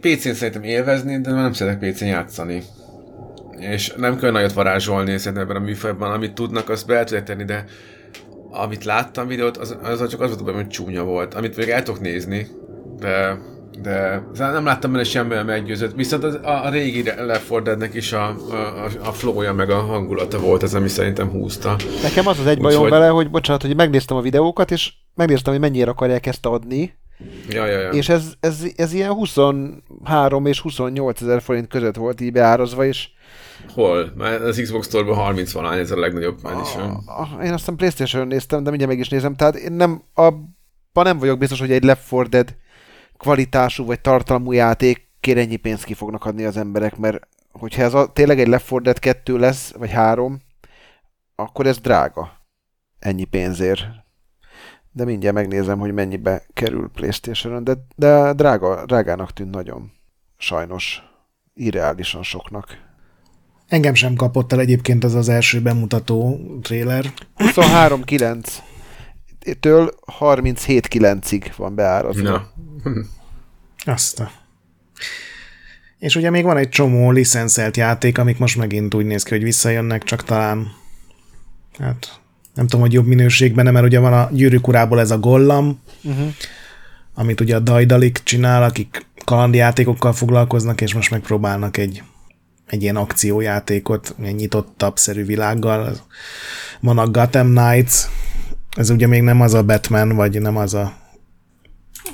PC-n 0.00 0.32
szerintem 0.32 0.62
élvezni, 0.62 1.20
de 1.20 1.30
nem 1.30 1.52
szeretek 1.52 1.92
PC-n 1.92 2.04
játszani. 2.04 2.62
És 3.58 3.92
nem 3.96 4.18
kell 4.18 4.30
nagyot 4.30 4.52
varázsolni 4.52 5.18
szerintem 5.18 5.42
ebben 5.42 5.62
a 5.62 5.64
műfajban, 5.64 6.10
amit 6.10 6.34
tudnak, 6.34 6.68
azt 6.68 6.86
be 6.86 7.04
tudják 7.04 7.24
tenni, 7.24 7.44
de 7.44 7.64
amit 8.50 8.84
láttam 8.84 9.26
videót, 9.26 9.56
az, 9.56 9.76
az 9.82 10.08
csak 10.08 10.20
az 10.20 10.40
volt, 10.40 10.54
hogy 10.54 10.68
csúnya 10.68 11.04
volt. 11.04 11.34
Amit 11.34 11.56
még 11.56 11.68
el 11.68 11.82
tudok 11.82 12.00
nézni, 12.00 12.46
de 12.98 13.38
de 13.82 14.22
nem 14.36 14.64
láttam 14.64 14.92
benne 14.92 15.04
semmivel 15.04 15.44
meggyőzött. 15.44 15.94
Viszont 15.94 16.24
az, 16.24 16.34
a, 16.34 16.64
a 16.64 16.70
régi 16.70 17.02
Left 17.02 17.50
4 17.50 17.62
Dead-nek 17.62 17.94
is 17.94 18.12
a, 18.12 18.26
a, 18.26 18.88
a 19.04 19.12
flowja 19.12 19.52
meg 19.52 19.70
a 19.70 19.80
hangulata 19.80 20.38
volt 20.38 20.62
az, 20.62 20.74
ami 20.74 20.88
szerintem 20.88 21.28
húzta. 21.28 21.76
Nekem 22.02 22.26
az 22.26 22.38
az 22.38 22.46
egy 22.46 22.60
bajom 22.60 22.80
hogy... 22.80 22.90
vele, 22.90 23.08
hogy 23.08 23.30
bocsánat, 23.30 23.62
hogy 23.62 23.76
megnéztem 23.76 24.16
a 24.16 24.20
videókat, 24.20 24.70
és 24.70 24.92
megnéztem, 25.14 25.52
hogy 25.52 25.62
mennyire 25.62 25.90
akarják 25.90 26.26
ezt 26.26 26.46
adni. 26.46 26.94
Ja, 27.48 27.66
ja, 27.66 27.78
ja. 27.78 27.90
És 27.90 28.08
ez, 28.08 28.32
ez, 28.40 28.62
ez 28.76 28.92
ilyen 28.92 29.12
23 29.12 30.46
és 30.46 30.60
28 30.60 31.20
ezer 31.20 31.42
forint 31.42 31.68
között 31.68 31.96
volt 31.96 32.20
így 32.20 32.32
beárazva, 32.32 32.84
és 32.84 33.08
Hol? 33.68 34.12
Mert 34.16 34.40
az 34.40 34.60
Xbox 34.62 34.86
Store-ban 34.86 35.14
30 35.14 35.52
valány, 35.52 35.78
ez 35.78 35.90
a 35.90 35.98
legnagyobb 35.98 36.38
edition. 36.44 37.04
Én 37.42 37.52
azt 37.52 37.68
a 37.68 37.72
Playstation 37.72 38.26
néztem, 38.26 38.62
de 38.62 38.68
mindjárt 38.68 38.92
meg 38.92 39.00
is 39.00 39.08
nézem. 39.08 39.34
Tehát 39.34 39.56
én 39.56 39.72
nem, 39.72 40.02
abban 40.14 41.04
nem 41.04 41.18
vagyok 41.18 41.38
biztos, 41.38 41.60
hogy 41.60 41.72
egy 41.72 41.84
Left 41.84 42.10
4 42.10 42.28
Dead 42.28 42.56
kvalitású 43.16 43.84
vagy 43.84 44.00
tartalmú 44.00 44.52
játékért 44.52 45.38
ennyi 45.38 45.56
pénzt 45.56 45.84
ki 45.84 45.94
fognak 45.94 46.24
adni 46.24 46.44
az 46.44 46.56
emberek, 46.56 46.96
mert 46.96 47.28
hogyha 47.52 47.82
ez 47.82 47.94
a, 47.94 48.12
tényleg 48.12 48.40
egy 48.40 48.48
Left 48.48 48.70
4 48.70 48.80
Dead 48.80 48.98
2 48.98 49.38
lesz, 49.38 49.72
vagy 49.72 49.90
3, 49.90 50.40
akkor 51.34 51.66
ez 51.66 51.78
drága. 51.78 52.36
Ennyi 52.98 53.24
pénzért. 53.24 53.86
De 54.92 55.04
mindjárt 55.04 55.34
megnézem, 55.34 55.78
hogy 55.78 55.92
mennyibe 55.92 56.42
kerül 56.54 56.90
Playstation-on, 56.94 57.64
de, 57.64 57.74
de 57.96 58.32
drága, 58.32 58.84
drágának 58.84 59.32
tűnt 59.32 59.54
nagyon. 59.54 59.92
Sajnos. 60.36 61.02
Irreálisan 61.54 62.22
soknak. 62.22 62.87
Engem 63.68 63.94
sem 63.94 64.14
kapott 64.14 64.52
el 64.52 64.60
egyébként 64.60 65.04
az 65.04 65.14
az 65.14 65.28
első 65.28 65.60
bemutató 65.60 66.40
trailer. 66.62 67.12
23.9 67.38 68.46
től 69.60 69.94
37.9-ig 70.20 71.52
van 71.56 71.74
beárazva. 71.74 72.22
Na. 72.22 72.48
Azt 73.92 74.20
a... 74.20 74.30
És 75.98 76.16
ugye 76.16 76.30
még 76.30 76.44
van 76.44 76.56
egy 76.56 76.68
csomó 76.68 77.10
licenszelt 77.10 77.76
játék, 77.76 78.18
amik 78.18 78.38
most 78.38 78.56
megint 78.56 78.94
úgy 78.94 79.06
néz 79.06 79.22
ki, 79.22 79.30
hogy 79.30 79.42
visszajönnek, 79.42 80.02
csak 80.02 80.24
talán 80.24 80.72
hát 81.78 82.20
nem 82.54 82.66
tudom, 82.66 82.80
hogy 82.80 82.92
jobb 82.92 83.06
minőségben, 83.06 83.72
mert 83.72 83.86
ugye 83.86 83.98
van 83.98 84.12
a 84.12 84.28
gyűrűk 84.32 84.68
urából 84.68 85.00
ez 85.00 85.10
a 85.10 85.18
Gollam, 85.18 85.80
uh-huh. 86.02 86.28
amit 87.14 87.40
ugye 87.40 87.56
a 87.56 87.60
Daidalik 87.60 88.20
csinál, 88.22 88.62
akik 88.62 89.06
kalandjátékokkal 89.24 90.12
foglalkoznak, 90.12 90.80
és 90.80 90.94
most 90.94 91.10
megpróbálnak 91.10 91.76
egy, 91.76 92.02
egy 92.68 92.82
ilyen 92.82 92.96
akciójátékot, 92.96 94.14
egy 94.22 94.34
nyitottabb-szerű 94.34 95.24
világgal. 95.24 95.96
Van 96.80 96.98
a 96.98 97.10
Gotham 97.10 97.54
Knights, 97.54 97.94
ez 98.76 98.90
ugye 98.90 99.06
még 99.06 99.22
nem 99.22 99.40
az 99.40 99.54
a 99.54 99.62
Batman, 99.62 100.16
vagy 100.16 100.40
nem 100.40 100.56
az 100.56 100.74
a, 100.74 100.92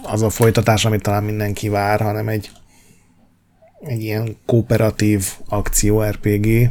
az 0.03 0.23
a 0.23 0.31
folytatás, 0.31 0.85
amit 0.85 1.03
talán 1.03 1.25
mindenki 1.25 1.69
vár, 1.69 2.01
hanem 2.01 2.29
egy, 2.29 2.51
egy 3.81 4.03
ilyen 4.03 4.37
kooperatív 4.47 5.33
akció 5.49 6.03
RPG. 6.03 6.71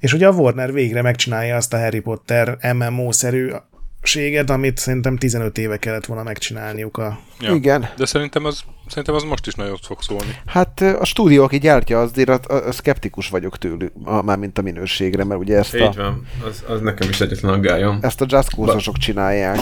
És 0.00 0.12
ugye 0.12 0.26
a 0.26 0.32
Warner 0.32 0.72
végre 0.72 1.02
megcsinálja 1.02 1.56
azt 1.56 1.72
a 1.72 1.78
Harry 1.78 2.00
Potter 2.00 2.74
MMO-szerű 2.74 3.50
séget, 4.02 4.50
amit 4.50 4.78
szerintem 4.78 5.16
15 5.16 5.58
éve 5.58 5.76
kellett 5.76 6.06
volna 6.06 6.22
megcsinálniuk 6.22 6.98
a... 6.98 7.18
Ja, 7.40 7.54
Igen. 7.54 7.88
De 7.96 8.06
szerintem 8.06 8.44
az, 8.44 8.62
szerintem 8.88 9.14
az 9.14 9.22
most 9.22 9.46
is 9.46 9.54
nagyot 9.54 9.86
fog 9.86 10.02
szólni. 10.02 10.36
Hát 10.46 10.80
a 10.80 11.04
stúdió, 11.04 11.44
aki 11.44 11.58
gyártja, 11.58 12.00
azért 12.00 12.28
a, 12.28 12.40
a, 12.48 12.66
a 12.66 12.72
szkeptikus 12.72 13.28
vagyok 13.28 13.58
tőlük, 13.58 13.92
a, 14.04 14.22
már 14.22 14.38
mint 14.38 14.58
a 14.58 14.62
minőségre, 14.62 15.24
mert 15.24 15.40
ugye 15.40 15.56
ezt 15.56 15.74
Így 15.74 15.82
a... 15.82 15.92
van, 15.92 16.26
az, 16.48 16.64
az 16.68 16.80
nekem 16.80 17.08
is 17.08 17.20
egyetlen 17.20 17.52
aggályom. 17.52 17.98
Ezt 18.00 18.20
a 18.20 18.26
Just 18.28 18.54
cause 18.54 18.92
csinálják. 18.92 19.58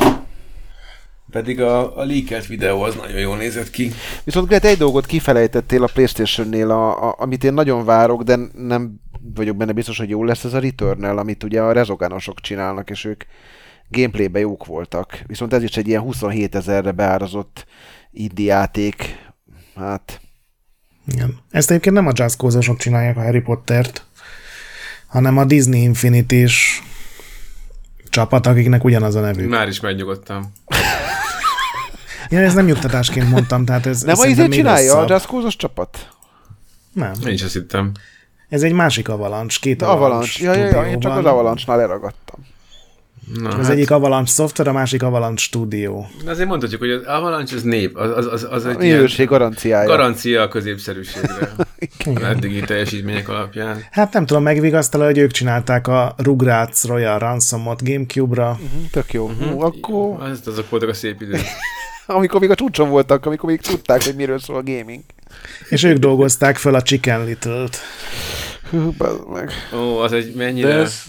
Pedig 1.30 1.60
a, 1.60 1.98
a 1.98 2.04
leakelt 2.04 2.46
videó 2.46 2.82
az 2.82 2.94
nagyon 2.94 3.20
jól 3.20 3.36
nézett 3.36 3.70
ki. 3.70 3.92
Viszont 4.24 4.48
Gret, 4.48 4.64
egy 4.64 4.76
dolgot 4.76 5.06
kifelejtettél 5.06 5.82
a 5.82 5.90
Playstation-nél, 5.92 6.70
a, 6.70 7.08
a, 7.08 7.14
amit 7.18 7.44
én 7.44 7.52
nagyon 7.52 7.84
várok, 7.84 8.22
de 8.22 8.38
nem 8.54 9.00
vagyok 9.34 9.56
benne 9.56 9.72
biztos, 9.72 9.98
hogy 9.98 10.08
jó 10.08 10.24
lesz 10.24 10.44
ez 10.44 10.54
a 10.54 10.58
Returnal, 10.58 11.18
amit 11.18 11.44
ugye 11.44 11.60
a 11.60 11.72
rezogánosok 11.72 12.40
csinálnak, 12.40 12.90
és 12.90 13.04
ők 13.04 13.22
gameplayben 13.90 14.42
jók 14.42 14.66
voltak. 14.66 15.22
Viszont 15.26 15.52
ez 15.52 15.62
is 15.62 15.76
egy 15.76 15.88
ilyen 15.88 16.00
27 16.00 16.54
ezerre 16.54 16.92
beárazott 16.92 17.66
indie 18.10 18.54
játék. 18.54 19.16
Hát... 19.76 20.20
Igen. 21.06 21.38
Ezt 21.50 21.70
egyébként 21.70 21.94
nem 21.94 22.06
a 22.06 22.12
jazzkózosok 22.14 22.78
csinálják 22.78 23.16
a 23.16 23.22
Harry 23.22 23.40
Pottert, 23.40 24.06
hanem 25.06 25.38
a 25.38 25.44
Disney 25.44 25.82
infinity 25.82 26.32
is 26.32 26.82
csapat, 28.10 28.46
akiknek 28.46 28.84
ugyanaz 28.84 29.14
a 29.14 29.20
nevük. 29.20 29.48
Már 29.48 29.68
is 29.68 29.80
megnyugodtam. 29.80 30.52
Ja, 32.30 32.38
ez 32.38 32.54
nem 32.54 32.64
nyugtatásként 32.64 33.30
mondtam, 33.30 33.64
tehát 33.64 33.86
ez 33.86 34.02
Nem, 34.02 34.18
a 34.18 34.26
izé 34.26 34.48
csinálja 34.48 34.98
a 34.98 35.04
jazzkózos 35.08 35.56
csapat? 35.56 36.08
Nem. 36.92 37.12
Én 37.26 37.32
is 37.32 37.42
azt 37.42 37.52
hittem. 37.52 37.92
Ez 38.48 38.62
egy 38.62 38.72
másik 38.72 39.08
avalancs, 39.08 39.60
két 39.60 39.82
avalancs. 39.82 40.40
Ja, 40.40 40.54
ja, 40.54 40.64
ja, 40.64 40.86
én 40.86 41.00
csak 41.00 41.16
az 41.16 41.24
avalancsnál 41.24 41.76
leragadtam. 41.76 42.46
Na, 43.34 43.48
az 43.48 43.66
hát... 43.66 43.74
egyik 43.74 43.90
Avalanche 43.90 44.32
Software, 44.32 44.70
a 44.70 44.72
másik 44.72 45.02
Avalanche 45.02 45.42
Studio. 45.42 46.04
De 46.24 46.30
azért 46.30 46.48
mondhatjuk, 46.48 46.80
hogy 46.80 46.90
az 46.90 47.02
Avalanche 47.04 47.56
az 47.56 47.62
nép, 47.62 47.96
az, 47.96 48.10
az, 48.10 48.26
az, 48.26 48.46
az 48.50 48.66
egy 48.66 48.76
minőség 48.76 49.28
garanciája. 49.28 49.88
Garancia 49.88 50.42
a 50.42 50.48
középszerűségre. 50.48 51.54
eddigi 52.28 52.60
teljesítmények 52.60 53.28
alapján. 53.28 53.84
Hát 53.90 54.12
nem 54.12 54.26
tudom, 54.26 54.42
megvigasztalni, 54.42 55.06
hogy 55.06 55.18
ők 55.18 55.30
csinálták 55.30 55.86
a 55.86 56.14
Rugrats 56.16 56.82
Royal 56.84 57.18
Ransom-ot 57.18 57.84
Gamecube-ra. 57.84 58.50
Uh-huh, 58.50 58.90
tök 58.90 59.12
jó. 59.12 59.24
Uh-huh. 59.24 59.54
Uh, 59.54 59.64
akkor... 59.64 60.22
Az, 60.22 60.40
azok 60.46 60.70
voltak 60.70 60.88
a 60.88 60.94
szép 60.94 61.20
idők. 61.20 61.40
amikor 62.06 62.40
még 62.40 62.50
a 62.50 62.54
csúcson 62.54 62.88
voltak, 62.88 63.26
amikor 63.26 63.50
még 63.50 63.60
tudták, 63.60 64.04
hogy 64.04 64.14
miről 64.14 64.38
szól 64.38 64.56
a 64.56 64.62
gaming. 64.62 65.02
És 65.68 65.84
ők 65.84 65.96
dolgozták 65.96 66.56
fel 66.56 66.74
a 66.74 66.82
Chicken 66.82 67.24
Little-t. 67.24 67.78
Hú, 68.70 68.94
meg. 69.32 69.50
Ó, 69.74 69.98
az 69.98 70.12
egy 70.12 70.34
mennyire... 70.34 70.68
De 70.68 70.74
ez, 70.74 71.02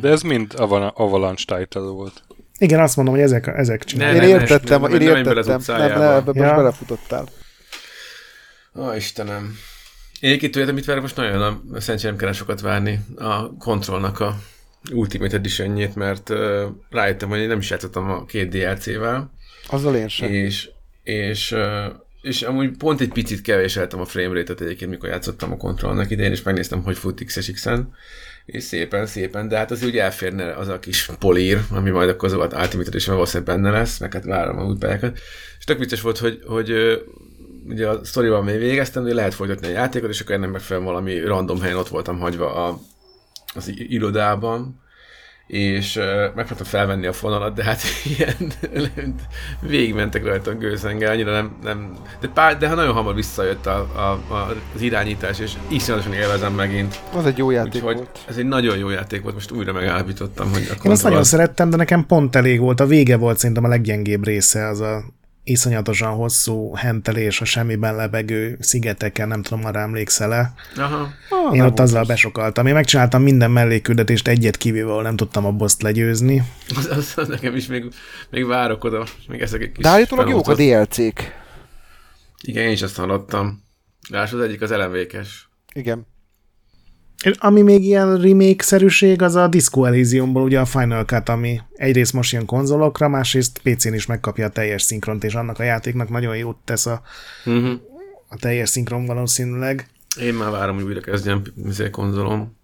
de 0.00 0.08
ez 0.08 0.22
mind 0.22 0.54
Avalanche 0.94 1.56
title 1.56 1.80
volt. 1.80 2.22
Igen, 2.58 2.80
azt 2.80 2.96
mondom, 2.96 3.14
hogy 3.14 3.22
ezek, 3.22 3.46
ezek 3.46 3.84
csinálják. 3.84 4.22
Én 4.22 4.28
értettem, 4.28 4.84
én 4.84 5.00
értettem. 5.00 5.60
Nem, 5.66 5.98
nem, 5.98 6.00
ebbe 6.00 6.32
most 6.32 6.54
belefutottál. 6.54 7.28
Ó, 8.74 8.92
Istenem. 8.92 9.58
Én 10.20 10.28
egyébként 10.28 10.52
tudjátok, 10.52 10.74
mit 10.74 10.84
várok 10.84 11.02
most 11.02 11.16
nagyon? 11.16 11.70
Szerintem 11.78 12.10
nem 12.10 12.18
kell 12.18 12.32
sokat 12.32 12.60
várni 12.60 13.00
a 13.16 13.56
kontrollnak 13.56 14.20
a 14.20 14.36
Ultimate 14.92 15.36
edition 15.36 15.90
mert 15.94 16.28
uh, 16.28 16.62
rájöttem, 16.90 17.28
hogy 17.28 17.38
én 17.38 17.48
nem 17.48 17.58
is 17.58 17.70
játszottam 17.70 18.10
a 18.10 18.24
két 18.24 18.48
DLC-vel. 18.48 19.30
Azzal 19.68 19.96
én 19.96 20.08
sem. 20.08 20.32
És, 20.32 20.70
és 21.02 21.52
uh, 21.52 21.84
és 22.22 22.42
amúgy 22.42 22.76
pont 22.76 23.00
egy 23.00 23.12
picit 23.12 23.40
kevéseltem 23.40 24.00
a 24.00 24.04
framerate-et 24.04 24.60
egyébként, 24.60 24.90
mikor 24.90 25.08
játszottam 25.08 25.52
a 25.52 25.56
kontrollnak 25.56 26.10
idején, 26.10 26.32
és 26.32 26.42
megnéztem, 26.42 26.82
hogy 26.82 26.98
fut 26.98 27.24
XSX-en, 27.24 27.94
és 28.44 28.62
szépen, 28.62 29.06
szépen, 29.06 29.48
de 29.48 29.56
hát 29.56 29.70
az 29.70 29.84
úgy 29.84 29.98
elférne 29.98 30.52
az 30.52 30.68
a 30.68 30.78
kis 30.78 31.10
polír, 31.18 31.60
ami 31.70 31.90
majd 31.90 32.08
akkor 32.08 32.28
az 32.28 32.34
volt 32.34 32.52
Ultimate 32.54 32.96
is 32.96 33.06
valószínűleg 33.06 33.54
benne 33.54 33.70
lesz, 33.70 33.98
meg 33.98 34.12
hát 34.12 34.24
várom 34.24 34.58
a 34.58 34.64
útpályákat. 34.64 35.18
És 35.58 35.64
tök 35.64 35.78
vicces 35.78 36.00
volt, 36.00 36.18
hogy, 36.18 36.40
hogy 36.46 36.72
ugye 37.66 37.88
a 37.88 38.04
sztorival 38.04 38.42
még 38.42 38.58
végeztem, 38.58 39.02
hogy 39.02 39.12
lehet 39.12 39.34
folytatni 39.34 39.66
a 39.66 39.70
játékot, 39.70 40.10
és 40.10 40.20
akkor 40.20 40.34
ennek 40.34 40.50
megfelelően 40.50 40.92
valami 40.92 41.20
random 41.20 41.60
helyen 41.60 41.76
ott 41.76 41.88
voltam 41.88 42.18
hagyva 42.18 42.54
a, 42.54 42.78
az 43.54 43.72
irodában, 43.76 44.80
és 45.50 45.96
uh, 45.96 46.04
megpróbáltam 46.04 46.66
felvenni 46.66 47.06
a 47.06 47.12
fonalat, 47.12 47.54
de 47.54 47.64
hát 47.64 47.80
ilyen 48.16 48.52
végigmentek 49.60 50.24
rajta 50.24 50.50
a 50.50 50.54
gőzengel, 50.54 51.12
annyira 51.12 51.32
nem, 51.32 51.56
nem 51.62 51.96
de, 52.20 52.28
pár, 52.28 52.58
de 52.58 52.74
nagyon 52.74 52.94
hamar 52.94 53.14
visszajött 53.14 53.66
a, 53.66 53.88
a, 53.94 54.34
a, 54.34 54.54
az 54.74 54.80
irányítás, 54.80 55.38
és 55.38 55.52
iszonyatosan 55.68 56.12
élvezem 56.12 56.52
megint. 56.52 57.00
Az 57.12 57.26
egy 57.26 57.38
jó 57.38 57.50
játék 57.50 57.74
Úgyhogy 57.74 57.94
volt. 57.94 58.18
ez 58.28 58.36
egy 58.36 58.46
nagyon 58.46 58.78
jó 58.78 58.88
játék 58.88 59.22
volt, 59.22 59.34
most 59.34 59.50
újra 59.50 59.72
megállapítottam, 59.72 60.50
hogy 60.50 60.68
a 60.70 60.74
Én 60.84 60.90
azt 60.90 61.02
nagyon 61.02 61.24
szerettem, 61.24 61.70
de 61.70 61.76
nekem 61.76 62.06
pont 62.06 62.36
elég 62.36 62.60
volt. 62.60 62.80
A 62.80 62.86
vége 62.86 63.16
volt 63.16 63.38
szerintem 63.38 63.64
a 63.64 63.68
leggyengébb 63.68 64.24
része, 64.24 64.66
az 64.66 64.80
a 64.80 65.04
iszonyatosan 65.44 66.14
hosszú 66.14 66.74
hentelés 66.74 67.40
a 67.40 67.44
semmiben 67.44 67.96
lebegő 67.96 68.56
szigeteken, 68.60 69.28
nem 69.28 69.42
tudom, 69.42 69.64
arra 69.64 69.80
emlékszel-e. 69.80 70.52
Aha. 70.76 71.00
Ah, 71.28 71.54
Én 71.54 71.60
ott 71.60 71.66
volt 71.66 71.80
azzal 71.80 72.04
besokaltam. 72.04 72.66
Én 72.66 72.74
megcsináltam 72.74 73.22
minden 73.22 73.50
mellékküldetést 73.50 74.28
egyet 74.28 74.56
kivéve, 74.56 74.90
ahol 74.90 75.02
nem 75.02 75.16
tudtam 75.16 75.44
a 75.46 75.50
boszt 75.52 75.82
legyőzni. 75.82 76.42
Az, 76.76 76.86
az, 76.86 77.12
az 77.16 77.28
nekem 77.28 77.56
is 77.56 77.66
még, 77.66 77.84
még 78.30 78.46
várok 78.46 78.84
oda, 78.84 79.04
még 79.28 79.40
ezek 79.40 79.60
egy 79.62 79.72
kis 79.72 79.84
De 79.84 79.90
állítólag 79.90 80.28
jók 80.28 80.48
a. 80.48 80.54
DLC-k. 80.54 81.38
Igen, 82.42 82.64
én 82.64 82.70
is 82.72 82.82
azt 82.82 82.96
hallottam. 82.96 83.62
Lásd, 84.08 84.34
az 84.34 84.40
egyik 84.40 84.60
az 84.62 84.70
elemékes. 84.70 85.48
Igen. 85.72 86.06
És 87.24 87.36
ami 87.38 87.62
még 87.62 87.84
ilyen 87.84 88.20
remake-szerűség, 88.20 89.22
az 89.22 89.34
a 89.34 89.48
Disco 89.48 89.84
Elysiumból 89.84 90.42
ugye 90.42 90.60
a 90.60 90.64
Final 90.64 91.04
Cut, 91.04 91.28
ami 91.28 91.60
egyrészt 91.74 92.12
most 92.12 92.32
jön 92.32 92.46
konzolokra, 92.46 93.08
másrészt 93.08 93.60
PC-n 93.62 93.94
is 93.94 94.06
megkapja 94.06 94.46
a 94.46 94.50
teljes 94.50 94.82
szinkront, 94.82 95.24
és 95.24 95.34
annak 95.34 95.58
a 95.58 95.62
játéknak 95.62 96.08
nagyon 96.08 96.36
jót 96.36 96.56
tesz 96.64 96.86
a, 96.86 97.02
Uh-huh. 97.44 97.70
a 98.28 98.36
teljes 98.36 98.68
szinkron 98.68 99.06
valószínűleg. 99.06 99.86
Én 100.20 100.34
már 100.34 100.50
várom, 100.50 100.74
hogy 100.74 100.84
újra 100.84 101.00
kezdjem 101.00 101.42
izé, 101.66 101.90
konzolom. 101.90 102.56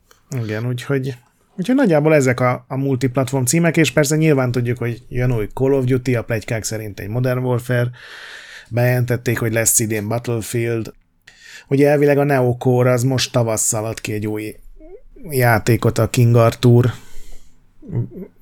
Igen, 0.43 0.67
úgyhogy, 0.67 1.15
úgyhogy 1.57 1.75
nagyjából 1.75 2.15
ezek 2.15 2.41
a, 2.41 2.65
a 2.69 2.77
multiplatform 2.77 3.45
címek, 3.45 3.77
és 3.77 3.91
persze 3.91 4.17
nyilván 4.17 4.53
tudjuk, 4.53 4.79
hogy 4.79 5.03
jön 5.09 5.33
új 5.33 5.47
Call 5.55 5.73
of 5.73 5.85
Duty, 5.85 6.15
a 6.15 6.23
plegykák 6.23 6.65
szerint 6.65 7.01
egy 7.01 7.09
Modern 7.09 7.45
Warfare, 7.45 7.91
bejelentették, 8.69 9.39
hogy 9.39 9.53
lesz 9.53 9.81
idén 9.81 10.09
Battlefield. 10.09 10.93
Ugye 11.69 11.89
elvileg 11.89 12.19
a 12.19 12.25
Neocore 12.25 12.93
az 12.93 13.03
most 13.03 13.33
tavasszal 13.33 13.85
ad 13.85 14.01
ki 14.01 14.13
egy 14.13 14.27
új 14.27 14.57
játékot, 15.31 15.99
a 15.99 16.09
King 16.09 16.37
Arthur. 16.37 16.93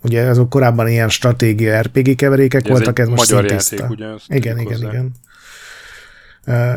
Ugye 0.03 0.23
azok 0.23 0.49
korábban 0.49 0.89
ilyen 0.89 1.09
stratégia 1.09 1.81
RPG 1.81 2.15
keverékek 2.15 2.61
Ugye 2.61 2.73
ez 2.73 2.77
voltak, 2.77 2.99
egy 2.99 3.05
ez 3.05 3.11
most 3.11 3.31
magyar 3.31 3.49
szintiszta. 3.49 3.75
játék, 3.75 3.91
ugye? 3.97 4.07
Ezt 4.07 4.25
Igen, 4.29 4.59
igen, 4.59 4.73
hozzá. 4.73 4.89
igen. 4.89 5.13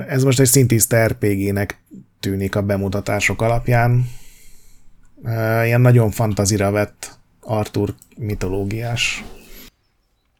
Ez 0.07 0.23
most 0.23 0.39
egy 0.39 0.47
szintiszta 0.47 1.05
RPG-nek 1.05 1.81
tűnik 2.19 2.55
a 2.55 2.61
bemutatások 2.61 3.41
alapján. 3.41 4.09
Ilyen 5.63 5.81
nagyon 5.81 6.11
fantazira 6.11 6.71
vett 6.71 7.19
Arthur 7.41 7.93
mitológiás. 8.17 9.23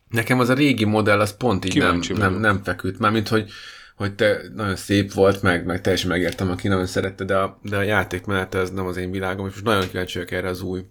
Nekem 0.09 0.39
az 0.39 0.49
a 0.49 0.53
régi 0.53 0.85
modell, 0.85 1.19
az 1.19 1.37
pont 1.37 1.65
így 1.65 1.75
nem, 1.75 1.85
Kíváncsi 1.85 2.13
nem, 2.13 2.39
nem 2.39 2.63
feküdt. 2.63 2.99
Mármint, 2.99 3.27
hogy, 3.27 3.49
hogy 3.97 4.15
te 4.15 4.41
nagyon 4.55 4.75
szép 4.75 5.13
volt, 5.13 5.41
meg, 5.41 5.65
meg 5.65 5.81
teljesen 5.81 6.09
megértem, 6.09 6.49
aki 6.49 6.67
nagyon 6.67 6.85
szerette, 6.85 7.23
de 7.23 7.35
a, 7.35 7.59
de 7.61 7.77
a 7.77 7.81
játék 7.81 8.25
menete 8.25 8.59
ez 8.59 8.71
nem 8.71 8.85
az 8.85 8.97
én 8.97 9.11
világom, 9.11 9.47
és 9.47 9.51
most 9.51 9.65
nagyon 9.65 9.89
kíváncsi 9.89 10.17
vagyok 10.17 10.31
erre 10.31 10.49
az 10.49 10.61
új 10.61 10.81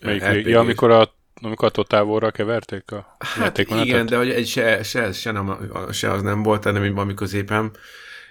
Melyik, 0.00 0.24
RPG-s. 0.24 0.48
ja, 0.48 0.60
amikor 0.60 0.90
a, 0.90 1.12
amikor 1.42 1.68
a 1.68 1.70
Totávorra 1.70 2.30
keverték 2.30 2.92
a 2.92 3.16
Hát 3.18 3.58
igen, 3.58 4.06
de 4.06 4.16
hogy 4.16 4.30
egy 4.30 4.46
se, 4.46 4.82
se, 4.82 5.12
se, 5.12 5.30
nem, 5.30 5.56
se 5.92 6.10
az 6.10 6.22
nem 6.22 6.42
volt, 6.42 6.64
hanem 6.64 6.94
valami 6.94 7.14
középen. 7.14 7.70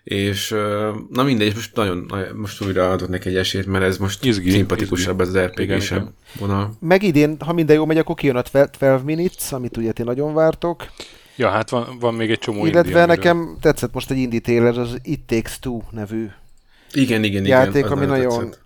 És 0.04 0.50
na 1.10 1.24
mindegy, 1.24 1.54
most 1.56 1.76
nagyon, 1.76 2.12
most 2.36 2.62
újra 2.62 2.92
adott 2.92 3.10
neki 3.10 3.30
egy 3.30 3.36
esélyt, 3.36 3.66
mert 3.66 3.84
ez 3.84 3.98
most 3.98 4.26
Izgi, 4.26 4.50
szimpatikusabb 4.50 5.22
ez 5.22 5.34
az 5.34 5.50
igen. 5.56 6.16
vonal. 6.40 6.74
Meg 6.80 7.04
idén, 7.04 7.38
ha 7.40 7.54
minden 7.54 7.76
jó 7.76 7.86
megy, 7.86 7.98
akkor 7.98 8.16
kijön 8.16 8.36
a 8.36 8.42
12 8.42 9.04
Minutes, 9.04 9.52
amit 9.52 9.78
ugye 9.78 9.92
ti 9.92 10.04
nagyon 10.04 10.34
vártok. 10.34 10.86
Ja, 11.40 11.50
hát 11.50 11.70
van, 11.70 11.98
van 12.00 12.14
még 12.14 12.32
egy 12.32 12.40
csomó 12.40 12.66
Illetve 12.66 12.80
indie, 12.80 13.04
amiről- 13.04 13.16
nekem 13.16 13.58
tetszett 13.62 13.94
most 13.94 14.12
egy 14.12 14.18
indie 14.18 14.40
trailer, 14.40 14.78
az 14.78 15.00
It 15.04 15.22
Takes 15.26 15.60
Two 15.60 15.82
nevű 15.92 16.30
Igen, 16.92 17.24
igen, 17.24 17.46
igen. 17.46 17.64
játék, 17.64 17.90
ami 17.90 18.06
nagyon 18.06 18.40
tetszett. 18.40 18.62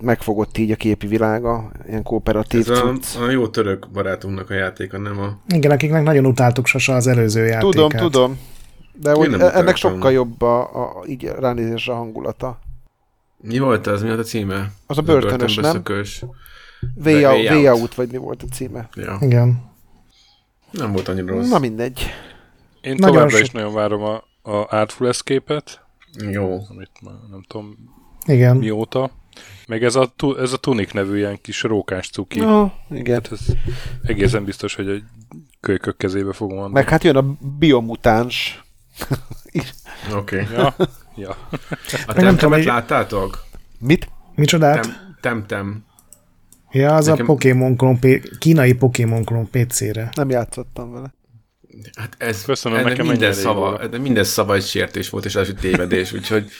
megfogott 0.00 0.58
így 0.58 0.70
a 0.70 0.76
képi 0.76 1.06
világa, 1.06 1.72
ilyen 1.88 2.02
kooperatív 2.02 2.70
Ez 2.70 2.78
a, 2.78 2.94
a 3.20 3.30
jó 3.30 3.48
török 3.48 3.90
barátunknak 3.90 4.50
a 4.50 4.54
játéka, 4.54 4.98
nem 4.98 5.18
a... 5.18 5.38
Igen, 5.48 5.70
akiknek 5.70 6.02
nagyon 6.02 6.26
utáltuk 6.26 6.66
sose 6.66 6.94
az 6.94 7.06
előző 7.06 7.44
játékát. 7.46 7.70
Tudom, 7.70 7.88
tudom. 7.88 8.38
De 8.92 9.12
hogy 9.12 9.30
nem 9.30 9.40
ennek 9.40 9.76
sokkal 9.76 10.12
jobb 10.12 10.42
a, 10.42 10.60
a, 10.60 11.04
így 11.06 11.32
ránézésre 11.38 11.92
a 11.92 11.96
hangulata. 11.96 12.58
Mi 13.36 13.58
volt 13.58 13.86
az? 13.86 14.02
Mi 14.02 14.08
volt 14.08 14.20
a 14.20 14.22
címe? 14.22 14.72
Az 14.86 14.98
a 14.98 15.02
börtönös, 15.02 15.54
nem? 15.54 15.62
Börtönbeszökős. 15.64 16.24
Way, 17.04 17.22
Way 17.22 17.24
out, 17.24 17.50
Way. 17.50 17.78
Out, 17.80 17.94
vagy 17.94 18.10
mi 18.10 18.16
volt 18.16 18.42
a 18.42 18.46
címe. 18.54 18.88
Ja. 18.94 19.18
Igen. 19.20 19.65
Nem 20.70 20.92
volt 20.92 21.08
annyira 21.08 21.26
rossz. 21.34 21.48
Na 21.48 21.58
mindegy. 21.58 22.00
Én 22.80 22.94
Nagyon 22.94 23.14
továbbra 23.14 23.36
sok- 23.36 23.46
is 23.46 23.50
nagyon 23.50 23.74
várom 23.74 24.02
a, 24.02 24.14
a 24.50 24.66
Artful 24.76 25.08
Escape-et, 25.08 25.80
Jó. 26.30 26.60
amit 26.68 26.90
már 27.00 27.14
nem 27.30 27.42
tudom 27.48 27.76
Igen. 28.26 28.56
mióta. 28.56 29.10
Meg 29.66 29.84
ez 29.84 29.94
a, 29.96 30.12
ez 30.38 30.52
a 30.52 30.56
Tunic 30.56 30.92
nevű 30.92 31.16
ilyen 31.16 31.38
kis 31.40 31.62
rókás 31.62 32.08
cuki. 32.10 32.38
No, 32.40 32.70
igen. 32.90 33.14
Hát 33.14 33.32
ez 33.32 33.40
egészen 34.02 34.44
biztos, 34.44 34.74
hogy 34.74 34.88
egy 34.88 35.02
kölykök 35.60 35.96
kezébe 35.96 36.32
fogom 36.32 36.58
adni. 36.58 36.72
Meg 36.72 36.88
hát 36.88 37.04
jön 37.04 37.16
a 37.16 37.36
biomutáns. 37.58 38.64
Oké. 40.14 40.40
Okay. 40.40 40.56
Ja, 40.56 40.74
ja. 41.16 41.30
A 41.30 41.52
nem 42.06 42.06
tudom, 42.06 42.24
temtemet 42.24 42.64
láttátok? 42.64 43.44
Mit? 43.78 44.08
Micsodát? 44.34 44.80
Tem, 44.82 44.94
temtem. 45.20 45.84
Ja, 46.76 46.94
az 46.94 47.06
Nekem- 47.06 47.24
a 47.24 47.26
Pokémon 47.26 47.76
klón, 47.76 47.98
P- 47.98 48.38
kínai 48.38 48.72
Pokémon 48.72 49.24
klón 49.24 49.50
PC-re. 49.50 50.10
Nem 50.14 50.30
játszottam 50.30 50.92
vele. 50.92 51.14
Hát 51.96 52.14
ez, 52.18 52.42
Köszönöm, 52.44 52.78
ennek 52.78 52.90
nekem 52.90 53.06
minden 53.06 53.32
szava, 53.32 53.86
de 53.86 53.98
minden 53.98 54.24
szava 54.24 54.54
egy 54.54 54.64
sértés 54.64 55.10
volt, 55.10 55.24
és 55.24 55.36
az 55.36 55.48
egy 55.48 55.56
tévedés, 55.56 56.12
úgyhogy 56.12 56.50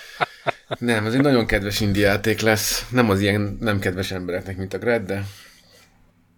nem, 0.78 1.06
ez 1.06 1.14
egy 1.14 1.20
nagyon 1.20 1.46
kedves 1.46 1.80
indie 1.80 2.06
játék 2.06 2.40
lesz. 2.40 2.86
Nem 2.90 3.10
az 3.10 3.20
ilyen 3.20 3.56
nem 3.60 3.78
kedves 3.78 4.10
embereknek, 4.10 4.56
mint 4.56 4.74
a 4.74 4.78
Gred, 4.78 5.06
de 5.06 5.24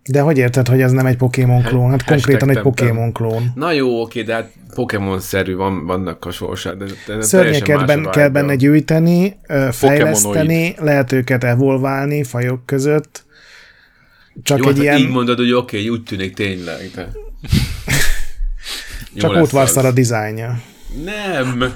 De 0.08 0.20
hogy 0.20 0.38
érted, 0.38 0.68
hogy 0.68 0.80
ez 0.80 0.92
nem 0.92 1.06
egy 1.06 1.16
Pokémon 1.16 1.62
klón? 1.62 1.90
Hát 1.90 2.04
konkrétan 2.04 2.50
egy. 2.50 2.60
Pokémon 2.60 3.12
klón. 3.12 3.52
Na 3.54 3.72
jó, 3.72 4.02
oké, 4.02 4.22
de 4.22 4.34
hát 4.34 4.50
Pokémon-szerű 4.74 5.54
van, 5.54 5.86
vannak 5.86 6.24
hasonlóság. 6.24 6.76
De, 6.76 6.84
de 7.06 7.22
Szörnyeket 7.22 7.86
ben, 7.86 8.08
kell 8.10 8.28
benne 8.28 8.54
gyűjteni, 8.54 9.36
fejleszteni, 9.70 10.74
lehet 10.78 11.12
őket 11.12 11.44
evolválni 11.44 12.24
fajok 12.24 12.66
között. 12.66 13.26
Csak 14.42 14.58
Jó, 14.58 14.68
egy 14.68 14.74
hát 14.74 14.82
ilyen, 14.82 14.98
így 14.98 15.08
mondod, 15.08 15.36
hogy 15.36 15.52
oké, 15.52 15.76
okay, 15.76 15.88
úgy 15.88 16.02
tűnik 16.02 16.34
tényleg, 16.34 16.90
de... 16.94 17.08
Csak 19.20 19.36
útvarszal 19.36 19.84
a 19.84 19.92
dizájnja. 19.92 20.60
Nem! 21.04 21.74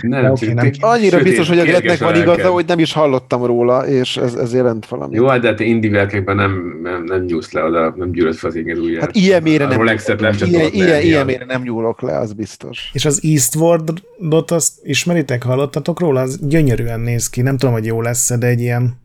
Nem, 0.00 0.34
csak 0.34 0.54
nem. 0.54 0.70
Annyira 0.80 1.18
sötét, 1.18 1.22
biztos, 1.22 1.48
hogy 1.48 1.58
a 1.58 1.64
Gretnek 1.64 1.98
van 1.98 2.16
igaza, 2.16 2.50
hogy 2.50 2.66
nem 2.66 2.78
is 2.78 2.92
hallottam 2.92 3.44
róla, 3.44 3.86
és 3.86 4.16
ez, 4.16 4.34
ez 4.34 4.54
jelent 4.54 4.86
valami. 4.86 5.14
Jó, 5.14 5.26
hát 5.26 5.40
de 5.40 5.54
te 5.54 5.64
indie 5.64 5.90
lelkekben 5.90 6.36
nem, 6.36 6.78
nem, 6.82 7.04
nem 7.04 7.24
nyúlsz 7.24 7.52
le 7.52 7.64
oda, 7.64 7.94
nem 7.96 8.10
gyűlöd 8.12 8.34
fel 8.34 8.50
az 8.50 8.56
inged 8.56 8.78
ujját. 8.78 9.00
Hát 9.00 9.14
ilyen 9.14 9.42
mére 9.42 9.66
nem, 9.66 9.84
nem 10.18 10.34
ilyen, 10.40 10.72
ilyen, 10.72 11.02
ilyen 11.02 11.24
mére 11.24 11.44
nem 11.44 11.62
nyúlok 11.62 12.00
le, 12.00 12.18
az 12.18 12.32
biztos. 12.32 12.90
És 12.92 13.04
az 13.04 13.20
Eastward-ot 13.22 14.50
azt 14.50 14.72
ismeritek, 14.82 15.42
hallottatok 15.42 16.00
róla? 16.00 16.20
Az 16.20 16.38
gyönyörűen 16.42 17.00
néz 17.00 17.28
ki. 17.28 17.42
Nem 17.42 17.56
tudom, 17.56 17.74
hogy 17.74 17.84
jó 17.84 18.00
lesz 18.00 18.38
de 18.38 18.46
egy 18.46 18.60
ilyen, 18.60 19.00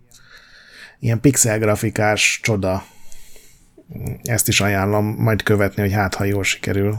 ilyen 0.99 1.19
pixel 1.21 1.59
grafikás 1.59 2.39
csoda. 2.43 2.83
Ezt 4.23 4.47
is 4.47 4.61
ajánlom 4.61 5.15
majd 5.17 5.43
követni, 5.43 5.81
hogy 5.81 5.93
hát, 5.93 6.15
ha 6.15 6.23
jól 6.23 6.43
sikerül. 6.43 6.97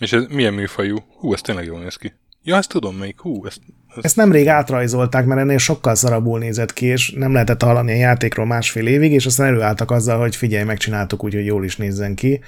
És 0.00 0.12
ez 0.12 0.24
milyen 0.28 0.54
műfajú? 0.54 0.96
Hú, 1.18 1.32
ez 1.32 1.40
tényleg 1.40 1.64
jól 1.64 1.80
néz 1.80 1.96
ki. 1.96 2.12
Ja, 2.42 2.56
ezt 2.56 2.68
tudom 2.68 2.96
még. 2.96 3.20
Hú, 3.20 3.46
ezt, 3.46 3.60
ezt 3.88 4.04
Ezt 4.04 4.16
nemrég 4.16 4.48
átrajzolták, 4.48 5.26
mert 5.26 5.40
ennél 5.40 5.58
sokkal 5.58 5.94
szarabul 5.94 6.38
nézett 6.38 6.72
ki, 6.72 6.86
és 6.86 7.10
nem 7.10 7.32
lehetett 7.32 7.62
hallani 7.62 7.92
a 7.92 7.96
játékról 7.96 8.46
másfél 8.46 8.86
évig, 8.86 9.12
és 9.12 9.26
aztán 9.26 9.46
előálltak 9.46 9.90
azzal, 9.90 10.18
hogy 10.18 10.36
figyelj, 10.36 10.64
megcsináltuk 10.64 11.24
úgy, 11.24 11.34
hogy 11.34 11.44
jól 11.44 11.64
is 11.64 11.76
nézzen 11.76 12.14
ki. 12.14 12.40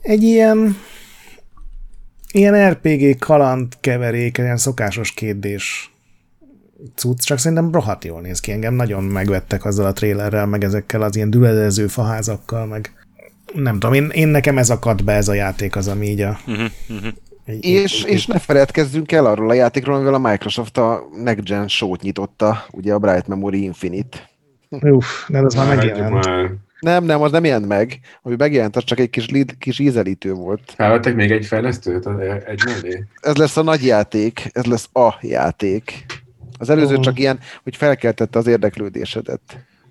Egy 0.00 0.22
ilyen 0.22 0.76
ilyen 2.32 2.70
RPG 2.70 3.18
kaland 3.18 3.72
keverék, 3.80 4.38
ilyen 4.38 4.56
szokásos 4.56 5.12
kétdés 5.12 5.92
cucc, 6.94 7.20
csak 7.20 7.38
szerintem 7.38 7.72
rohadt 7.72 8.04
jól 8.04 8.20
néz 8.20 8.40
ki. 8.40 8.52
Engem 8.52 8.74
nagyon 8.74 9.04
megvettek 9.04 9.64
azzal 9.64 9.86
a 9.86 9.92
trélerrel, 9.92 10.46
meg 10.46 10.64
ezekkel 10.64 11.02
az 11.02 11.16
ilyen 11.16 11.30
düledező 11.30 11.86
faházakkal, 11.86 12.66
meg 12.66 12.92
nem 13.54 13.72
tudom, 13.78 13.92
én, 13.94 14.08
én 14.12 14.28
nekem 14.28 14.58
ez 14.58 14.70
akadt 14.70 15.04
be 15.04 15.12
ez 15.12 15.28
a 15.28 15.34
játék, 15.34 15.76
az, 15.76 15.88
ami 15.88 16.06
így 16.06 16.20
a... 16.20 16.38
így- 17.46 17.64
És, 17.64 18.02
és 18.04 18.26
ne 18.26 18.38
feledkezzünk 18.38 19.12
el 19.12 19.26
arról 19.26 19.50
a 19.50 19.54
játékról, 19.54 19.94
amivel 19.94 20.14
a 20.14 20.18
Microsoft 20.18 20.78
a 20.78 21.02
Next 21.22 21.44
Gen 21.44 21.68
show-t 21.68 22.02
nyitotta, 22.02 22.64
ugye 22.70 22.92
a 22.94 22.98
Bright 22.98 23.26
Memory 23.26 23.62
Infinite. 23.62 24.30
Uff, 24.68 25.06
de 25.28 25.38
ez 25.38 25.54
már 25.54 25.76
megjelent. 25.76 26.26
már. 26.26 26.50
Nem, 26.80 27.04
nem, 27.04 27.22
az 27.22 27.30
nem 27.30 27.44
jelent 27.44 27.66
meg. 27.66 28.00
Ami 28.22 28.34
megjelent, 28.38 28.76
az 28.76 28.84
csak 28.84 28.98
egy 28.98 29.10
kis, 29.10 29.28
lid, 29.28 29.58
kis 29.58 29.78
ízelítő 29.78 30.32
volt. 30.32 30.72
Felvettek 30.76 31.14
még 31.14 31.30
egy 31.30 31.46
fejlesztőt 31.46 32.06
az 32.06 32.18
egy 32.46 32.62
mellé? 32.64 33.04
Ez 33.20 33.36
lesz 33.36 33.56
a 33.56 33.62
nagy 33.62 33.84
játék, 33.84 34.50
ez 34.52 34.64
lesz 34.64 34.88
a 34.92 35.14
játék. 35.20 36.04
Az 36.58 36.70
előző 36.70 36.96
Ó. 36.96 37.00
csak 37.00 37.18
ilyen, 37.18 37.38
hogy 37.62 37.76
felkeltette 37.76 38.38
az 38.38 38.46
érdeklődésedet. 38.46 39.40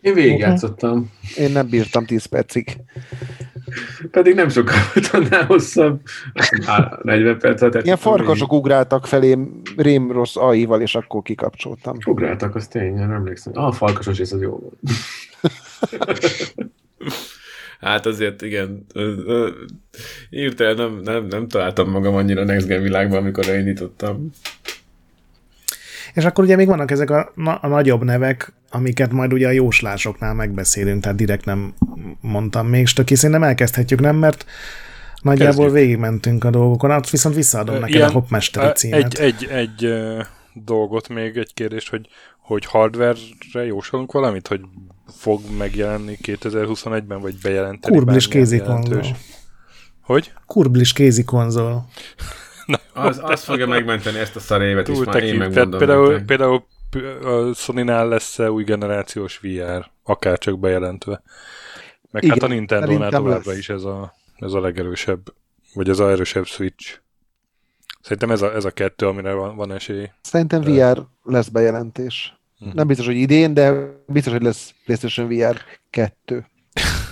Én 0.02 0.14
végigjátszottam. 0.14 1.12
Én 1.38 1.52
nem 1.52 1.70
bírtam 1.70 2.06
10 2.06 2.26
percig. 2.26 2.78
Pedig 4.12 4.36
nem 4.36 4.50
sokkal 4.50 4.76
volt 4.94 5.08
annál 5.08 5.46
hosszabb. 5.46 6.02
Á, 6.66 7.00
40 7.04 7.40
percet. 7.40 7.84
Ilyen 7.84 7.98
farkasok 7.98 8.54
ugráltak 8.54 9.06
felém 9.06 9.62
rém 9.78 10.12
rossz 10.12 10.36
AI-val, 10.36 10.82
és 10.82 10.96
akkor 10.96 11.22
kikapcsoltam. 11.22 11.98
Ugráltak, 12.06 12.56
az 12.56 12.68
tény, 12.68 12.94
nem 12.94 13.12
emlékszem. 13.12 13.54
Ah, 13.56 13.66
a 13.66 13.72
farkasos 13.72 14.18
rész 14.18 14.32
az 14.32 14.42
jó 14.42 14.50
volt. 14.50 14.80
Hát 17.80 18.06
azért 18.06 18.42
igen, 18.42 18.86
írtál, 20.30 20.74
nem, 20.74 21.00
nem, 21.04 21.26
nem 21.26 21.48
találtam 21.48 21.90
magam 21.90 22.16
annyira 22.16 22.44
Next 22.44 22.68
Gen 22.68 22.82
világban, 22.82 23.18
amikor 23.18 23.48
elindítottam. 23.48 24.30
És 26.14 26.26
akkor 26.26 26.44
ugye 26.44 26.56
még 26.56 26.68
vannak 26.68 26.92
ezek 26.92 27.10
a, 27.10 27.32
na- 27.36 27.56
a 27.56 27.68
nagyobb 27.68 28.04
nevek, 28.04 28.54
amiket 28.70 29.12
majd 29.12 29.34
ugye 29.34 29.48
a 29.48 29.52
jóslásoknál 29.52 30.34
megbeszélünk, 30.34 31.02
tehát 31.02 31.18
direkt 31.18 31.46
nem 31.46 31.74
mondtam 32.22 32.68
még, 32.68 32.88
stöki, 32.88 33.16
szerintem 33.16 33.44
elkezdhetjük, 33.44 34.00
nem? 34.00 34.16
Mert 34.16 34.46
nagyjából 35.22 35.64
Kezdjük. 35.66 35.84
végigmentünk 35.84 36.44
a 36.44 36.50
dolgokon, 36.50 36.92
azt 36.92 37.10
viszont 37.10 37.36
visszaadom 37.36 37.76
neked 37.76 37.96
Ilyen, 37.96 38.10
a 38.10 38.12
hopmesteri 38.12 38.68
ö, 38.68 38.72
címet. 38.72 39.14
Egy, 39.14 39.20
egy, 39.20 39.48
egy 39.52 39.94
dolgot 40.54 41.08
még, 41.10 41.38
egy 41.38 41.54
kérdést, 41.54 41.90
hogy, 41.90 42.08
hogy 42.42 42.66
hardware-re 42.66 43.66
jósolunk 43.66 44.12
valamit, 44.12 44.48
hogy 44.48 44.62
fog 45.18 45.42
megjelenni 45.58 46.18
2021-ben, 46.24 47.22
vagy 47.22 47.36
bejelenteni 47.42 47.96
Kurblis 47.96 48.28
kézi 48.28 48.60
konzol. 48.60 49.06
Hogy? 50.02 50.34
Kurblis 50.46 50.94
kézi 50.94 51.24
konzol. 52.94 53.24
Az, 53.24 53.32
az 53.32 53.44
fogja 53.44 53.68
megmenteni 53.68 54.18
ezt 54.18 54.36
a 54.36 54.40
szar 54.40 54.62
évet 54.62 54.88
is, 54.88 54.98
már 54.98 55.24
én 55.24 55.36
megmondom. 55.36 55.80
például, 55.80 56.08
nektek. 56.08 56.26
például 56.26 56.64
a 57.24 57.54
Sony-nál 57.54 58.08
lesz 58.08 58.40
új 58.40 58.64
generációs 58.64 59.38
VR, 59.38 59.92
akár 60.04 60.38
csak 60.38 60.60
bejelentve. 60.60 61.22
Meg 62.12 62.24
Igen, 62.24 62.36
hát 62.40 62.50
a 62.50 62.54
Nintendo-nál 62.54 63.10
továbbra 63.10 63.50
lesz. 63.52 63.58
is 63.58 63.70
ez 63.70 63.84
a, 63.84 64.14
ez 64.36 64.54
a 64.54 64.60
legerősebb, 64.60 65.34
vagy 65.74 65.90
ez 65.90 66.00
a 66.00 66.10
erősebb 66.10 66.46
Switch. 66.46 67.00
Szerintem 68.02 68.32
ez 68.32 68.42
a, 68.42 68.56
ez 68.56 68.66
a 68.66 68.72
kettő, 68.72 69.08
amire 69.08 69.34
van, 69.34 69.56
van 69.56 69.72
esély. 69.72 70.10
Szerintem 70.22 70.62
VR 70.62 71.02
lesz 71.24 71.48
bejelentés. 71.48 72.36
Mhm. 72.60 72.76
Nem 72.76 72.88
biztos, 72.88 73.06
hogy 73.06 73.16
idén, 73.16 73.54
de 73.54 73.74
biztos, 74.08 74.34
hogy 74.34 74.42
lesz 74.42 74.74
PlayStation 74.86 75.28
VR 75.28 75.62
2. 75.90 76.46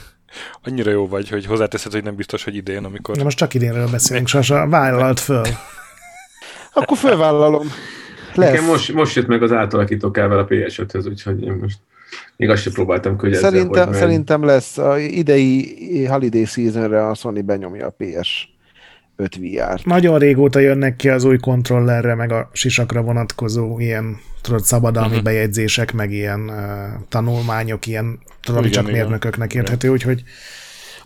Annyira 0.63 0.91
jó 0.91 1.07
vagy, 1.07 1.29
hogy 1.29 1.45
hozzáteszed, 1.45 1.91
hogy 1.91 2.03
nem 2.03 2.15
biztos, 2.15 2.43
hogy 2.43 2.55
idén, 2.55 2.83
amikor... 2.83 3.15
De 3.15 3.23
most 3.23 3.37
csak 3.37 3.53
idénről 3.53 3.87
beszélünk, 3.91 4.27
Sasa, 4.27 4.67
vállalt 4.67 5.19
föl. 5.19 5.45
Akkor 6.73 6.97
fölvállalom. 6.97 7.67
Nekem 8.35 8.53
Lesz. 8.53 8.67
most, 8.67 8.93
most 8.93 9.15
jött 9.15 9.27
meg 9.27 9.43
az 9.43 9.51
átalakító 9.51 10.11
kável 10.11 10.39
a 10.39 10.45
PS5-höz, 10.45 11.07
úgyhogy 11.07 11.43
én 11.43 11.57
most 11.61 11.77
még 12.35 12.49
azt 12.49 12.61
sem 12.61 12.73
próbáltam 12.73 13.17
könyvezni. 13.17 13.47
Szerintem, 13.47 13.93
szerintem 13.93 14.43
lesz 14.43 14.77
a 14.77 14.99
idei 14.99 16.05
holiday 16.05 16.45
seasonre 16.45 17.07
a 17.07 17.13
Sony 17.13 17.45
benyomja 17.45 17.85
a 17.85 17.95
PS 17.97 18.58
5 19.19 19.35
VR-t. 19.35 19.85
Nagyon 19.85 20.19
régóta 20.19 20.59
jönnek 20.59 20.95
ki 20.95 21.09
az 21.09 21.23
új 21.23 21.37
kontrollerre, 21.37 22.15
meg 22.15 22.31
a 22.31 22.49
sisakra 22.53 23.01
vonatkozó 23.01 23.79
ilyen, 23.79 24.17
tudod, 24.41 24.63
szabadalmi 24.63 25.09
uh-huh. 25.09 25.23
bejegyzések, 25.23 25.93
meg 25.93 26.11
ilyen 26.11 26.49
uh, 26.49 27.07
tanulmányok, 27.09 27.85
ilyen, 27.85 28.19
tudod, 28.41 28.65
Igen, 28.65 28.71
csak 28.71 28.83
igen. 28.87 28.95
mérnököknek 28.95 29.53
érthető, 29.53 29.89
úgyhogy 29.89 30.23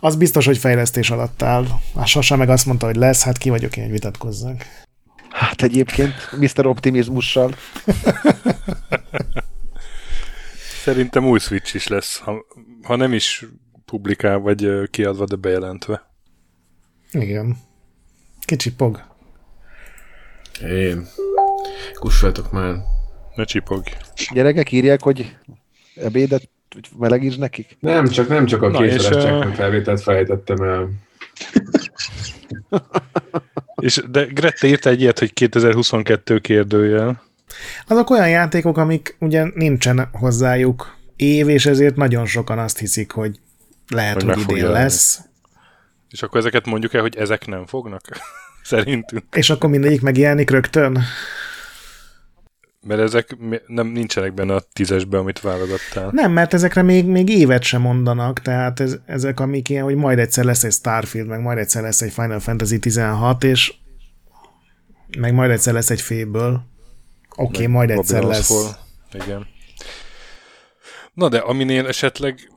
az 0.00 0.16
biztos, 0.16 0.46
hogy 0.46 0.58
fejlesztés 0.58 1.10
alatt 1.10 1.42
áll. 1.42 1.66
A 1.94 2.06
Sasa 2.06 2.36
meg 2.36 2.48
azt 2.48 2.66
mondta, 2.66 2.86
hogy 2.86 2.96
lesz, 2.96 3.22
hát 3.22 3.38
ki 3.38 3.50
vagyok 3.50 3.76
én, 3.76 3.82
hogy 3.82 3.92
vitatkozzak. 3.92 4.64
Hát 5.30 5.62
egyébként 5.62 6.14
Mr. 6.38 6.66
Optimizmussal. 6.66 7.54
Szerintem 10.84 11.26
új 11.26 11.38
Switch 11.38 11.74
is 11.74 11.86
lesz, 11.86 12.18
ha, 12.18 12.44
ha 12.82 12.96
nem 12.96 13.12
is 13.12 13.46
publikál, 13.84 14.38
vagy 14.38 14.68
kiadva, 14.90 15.24
de 15.24 15.36
bejelentve. 15.36 16.10
Igen. 17.12 17.56
Kicsi 18.44 18.72
pog. 18.72 19.02
Én. 20.62 21.06
Kussoljatok 21.98 22.52
már. 22.52 22.74
Ne 23.34 23.44
csipogj. 23.44 23.90
Gyerekek 24.32 24.72
írják, 24.72 25.02
hogy 25.02 25.36
ebédet 25.94 26.48
hogy 26.74 26.88
melegítsd 26.98 27.38
nekik. 27.38 27.76
Nem, 27.80 28.06
csak, 28.06 28.28
nem 28.28 28.46
csak 28.46 28.62
a 28.62 28.70
kétszeres 28.70 29.24
ö, 29.24 29.52
felvételt 29.54 30.02
felejtettem 30.02 30.62
el. 30.62 30.88
És, 33.80 34.02
de 34.10 34.24
Grette 34.24 34.66
írt 34.66 34.86
egy 34.86 35.00
ilyet, 35.00 35.18
hogy 35.18 35.32
2022 35.32 36.38
kérdőjel. 36.38 37.22
Azok 37.86 38.10
olyan 38.10 38.28
játékok, 38.28 38.76
amik 38.76 39.16
ugye 39.20 39.46
nincsen 39.54 40.08
hozzájuk 40.12 40.96
év, 41.16 41.48
és 41.48 41.66
ezért 41.66 41.96
nagyon 41.96 42.26
sokan 42.26 42.58
azt 42.58 42.78
hiszik, 42.78 43.10
hogy 43.10 43.40
lehet, 43.88 44.22
Hogy 44.22 44.34
hogy, 44.34 44.56
idén 44.56 44.70
lesz. 44.70 45.20
És 46.14 46.22
akkor 46.22 46.40
ezeket 46.40 46.66
mondjuk 46.66 46.94
el, 46.94 47.00
hogy 47.00 47.16
ezek 47.16 47.46
nem 47.46 47.66
fognak? 47.66 48.00
Szerintünk. 48.62 49.24
És 49.32 49.50
akkor 49.50 49.70
mindegyik 49.70 50.00
megjelenik 50.00 50.50
rögtön. 50.50 51.02
Mert 52.80 53.00
ezek 53.00 53.36
nem 53.66 53.86
nincsenek 53.86 54.34
benne 54.34 54.54
a 54.54 54.62
tízesben, 54.72 55.20
amit 55.20 55.40
válogattál. 55.40 56.10
Nem, 56.12 56.32
mert 56.32 56.54
ezekre 56.54 56.82
még, 56.82 57.06
még 57.06 57.28
évet 57.28 57.62
sem 57.62 57.80
mondanak, 57.80 58.40
tehát 58.40 58.80
ez, 58.80 58.96
ezek 59.06 59.40
amik 59.40 59.68
ilyen, 59.68 59.84
hogy 59.84 59.94
majd 59.94 60.18
egyszer 60.18 60.44
lesz 60.44 60.64
egy 60.64 60.72
Starfield, 60.72 61.28
meg 61.28 61.40
majd 61.40 61.58
egyszer 61.58 61.82
lesz 61.82 62.02
egy 62.02 62.12
Final 62.12 62.40
Fantasy 62.40 62.78
16, 62.78 63.44
és 63.44 63.74
meg 65.18 65.34
majd 65.34 65.50
egyszer 65.50 65.72
lesz 65.72 65.90
egy 65.90 66.00
Fable. 66.00 66.48
Oké, 66.48 66.64
okay, 67.36 67.66
majd 67.66 67.90
egyszer 67.90 68.22
Babylon's 68.22 68.28
lesz. 68.28 68.46
Fall. 68.46 68.70
Igen. 69.12 69.46
Na 71.14 71.28
de 71.28 71.38
aminél 71.38 71.86
esetleg 71.86 72.50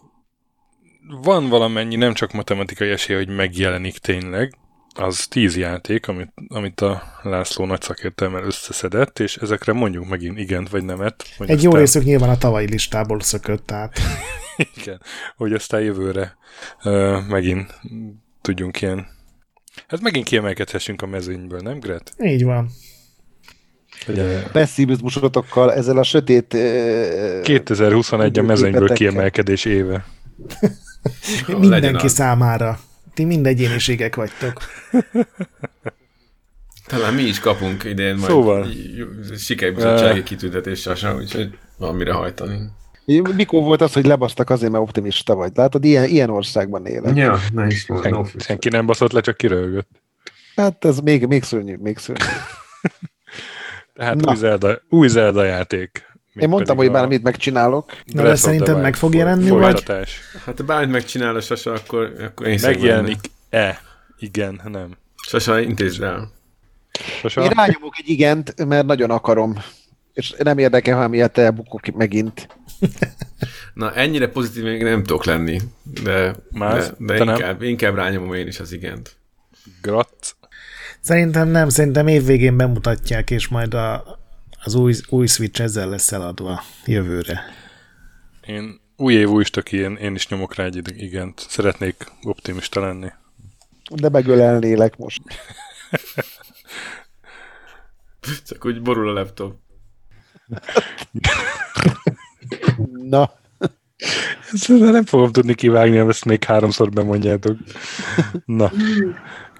van 1.22 1.50
valamennyi, 1.50 1.96
nem 1.96 2.14
csak 2.14 2.32
matematikai 2.32 2.90
esély, 2.90 3.16
hogy 3.16 3.28
megjelenik 3.30 3.98
tényleg, 3.98 4.58
az 4.96 5.28
tíz 5.28 5.58
játék, 5.58 6.08
amit, 6.08 6.32
amit 6.48 6.82
a 6.82 7.04
László 7.24 7.66
nagy 7.66 7.82
szakértelmel 7.82 8.44
összeszedett, 8.44 9.20
és 9.20 9.36
ezekre 9.36 9.74
mondjuk 9.74 10.08
megint 10.08 10.40
igent 10.40 10.70
vagy 10.70 10.84
nemet. 10.84 11.24
Hogy 11.38 11.50
Egy 11.50 11.62
jó 11.64 11.70
aztán- 11.70 11.84
részük 11.84 12.04
nyilván 12.04 12.30
a 12.30 12.38
tavalyi 12.38 12.70
listából 12.70 13.20
szökött, 13.20 13.66
tehát 13.66 14.00
Igen, 14.82 15.02
hogy 15.38 15.54
aztán 15.54 15.82
jövőre 15.82 16.38
uh, 16.84 17.28
megint 17.28 17.80
tudjunk 18.42 18.82
ilyen 18.82 19.08
Hát 19.88 20.02
megint 20.02 20.26
kiemelkedhessünk 20.26 21.02
a 21.02 21.06
mezőnyből, 21.06 21.60
nem 21.60 21.80
Gret? 21.80 22.14
így 22.24 22.44
van. 22.44 22.70
Ugye 24.08 24.42
Pessimizmusotokkal 24.42 25.74
ezzel 25.74 25.98
a 25.98 26.04
sötét... 26.04 26.54
eh, 26.54 27.42
2021 27.42 28.40
a 28.40 28.44
mezőnyből 28.44 28.94
kiemelkedés 28.94 29.66
éve. 29.66 30.06
Mindenki 31.48 32.08
számára. 32.08 32.80
Ti 33.14 33.24
mind 33.24 33.46
egyéniségek 33.46 34.16
vagytok. 34.16 34.62
Talán 36.88 37.14
mi 37.14 37.22
is 37.22 37.40
kapunk 37.40 37.84
idén 37.84 38.16
majd 38.16 38.30
Szóval. 38.30 38.68
sikerbizottsági 39.38 40.24
kitüntetéssel 40.24 40.96
sem, 40.96 41.16
úgyhogy 41.16 41.58
van 41.78 41.96
mire 41.96 42.14
hajtani. 42.14 42.60
Mikor 43.36 43.64
volt 43.64 43.82
az, 43.82 43.94
hogy 43.94 44.06
lebasztak 44.06 44.50
azért, 44.50 44.72
mert 44.72 44.84
optimista 44.84 45.36
vagy? 45.36 45.52
Látod, 45.56 45.84
ilyen, 45.84 46.06
ilyen 46.06 46.30
országban 46.30 46.86
élek. 46.86 47.16
Ja, 47.16 47.40
ne 47.54 47.66
is 47.66 47.86
Sen, 48.02 48.10
no 48.10 48.24
senki 48.38 48.70
nem 48.70 48.86
baszott 48.86 49.12
le, 49.12 49.22
csak 49.22 49.38
kirölgött. 49.38 49.90
Hát 50.56 50.86
ez 50.86 51.00
még, 51.00 51.26
még 51.26 51.44
szörnyű, 51.44 51.76
még 51.76 51.98
szörnyű. 51.98 52.26
Tehát 53.96 54.28
új 54.28 54.36
Zelda, 54.36 54.82
új 54.90 55.08
Zelda 55.08 55.44
játék. 55.44 56.06
Én 56.40 56.50
mondtam, 56.50 56.78
hogy 56.78 56.92
bármit 56.92 57.24
megcsinálok. 57.24 57.92
Na, 58.06 58.24
de 58.24 58.36
szerinted 58.36 58.82
meg 58.82 58.96
fog 58.96 59.16
jelenni, 59.16 59.50
vagy? 59.50 59.84
Hát 60.46 60.58
ha 60.58 60.64
bármit 60.66 60.92
megcsinál 60.92 61.36
a 61.36 61.42
Sasa, 61.42 61.74
akkor, 61.74 62.14
akkor 62.20 62.48
én 62.48 62.60
Megjelenik-e? 62.62 63.82
Igen, 64.20 64.62
nem. 64.72 64.98
Sasa, 65.28 65.60
intézd 65.60 66.02
el. 66.02 66.32
Sasa? 67.22 67.44
Én 67.44 67.50
rányomok 67.50 67.94
egy 67.98 68.10
igent, 68.10 68.66
mert 68.66 68.86
nagyon 68.86 69.12
akarom. 69.12 69.56
És 70.14 70.34
nem 70.38 70.58
érdekel, 70.58 70.98
ha 70.98 71.08
miatt 71.08 71.38
elbukok 71.38 71.86
megint. 71.86 72.48
Na, 73.74 73.94
ennyire 73.94 74.28
pozitív 74.28 74.64
még 74.64 74.84
nem 74.84 75.04
tudok 75.04 75.26
lenni, 75.26 75.62
de, 76.04 76.36
Mász? 76.52 76.92
de, 76.98 77.06
de 77.06 77.18
Te 77.18 77.24
nem? 77.24 77.36
inkább, 77.36 77.62
inkább 77.62 77.96
rányomom 77.96 78.34
én 78.34 78.48
is 78.48 78.60
az 78.60 78.72
igent. 78.72 79.18
Grat. 79.82 80.36
Szerintem 81.00 81.48
nem, 81.48 81.70
szerintem 81.70 82.08
évvégén 82.08 82.58
bemutatják, 82.58 83.32
és 83.32 83.48
majd 83.48 83.74
a, 83.74 84.04
az 84.64 84.76
új, 84.76 84.94
új 85.10 85.28
Switch 85.28 85.62
ezzel 85.62 85.90
lesz 85.90 86.12
eladva 86.12 86.64
jövőre. 86.86 87.42
Én 88.46 88.80
új 88.96 89.14
év, 89.14 89.30
új 89.30 89.44
stöki, 89.44 89.78
én, 89.78 89.96
én 89.96 90.16
is 90.16 90.28
nyomok 90.28 90.56
rá 90.56 90.64
egy 90.64 91.02
igent. 91.02 91.46
Szeretnék 91.50 92.12
optimista 92.24 92.80
lenni. 92.80 93.12
De 93.96 94.10
megölelnélek 94.10 94.98
most. 94.98 95.22
Csak 98.48 98.66
úgy 98.66 98.82
borul 98.82 99.10
a 99.10 99.14
laptop. 99.14 99.56
Na, 103.10 103.32
Ezt 104.52 104.68
nem 104.68 105.06
fogom 105.06 105.32
tudni 105.32 105.56
kivágni, 105.56 105.98
ha 105.98 106.10
ezt 106.10 106.26
még 106.26 106.44
háromszor 106.44 106.90
bemondjátok. 106.90 107.58
Na. 108.46 108.72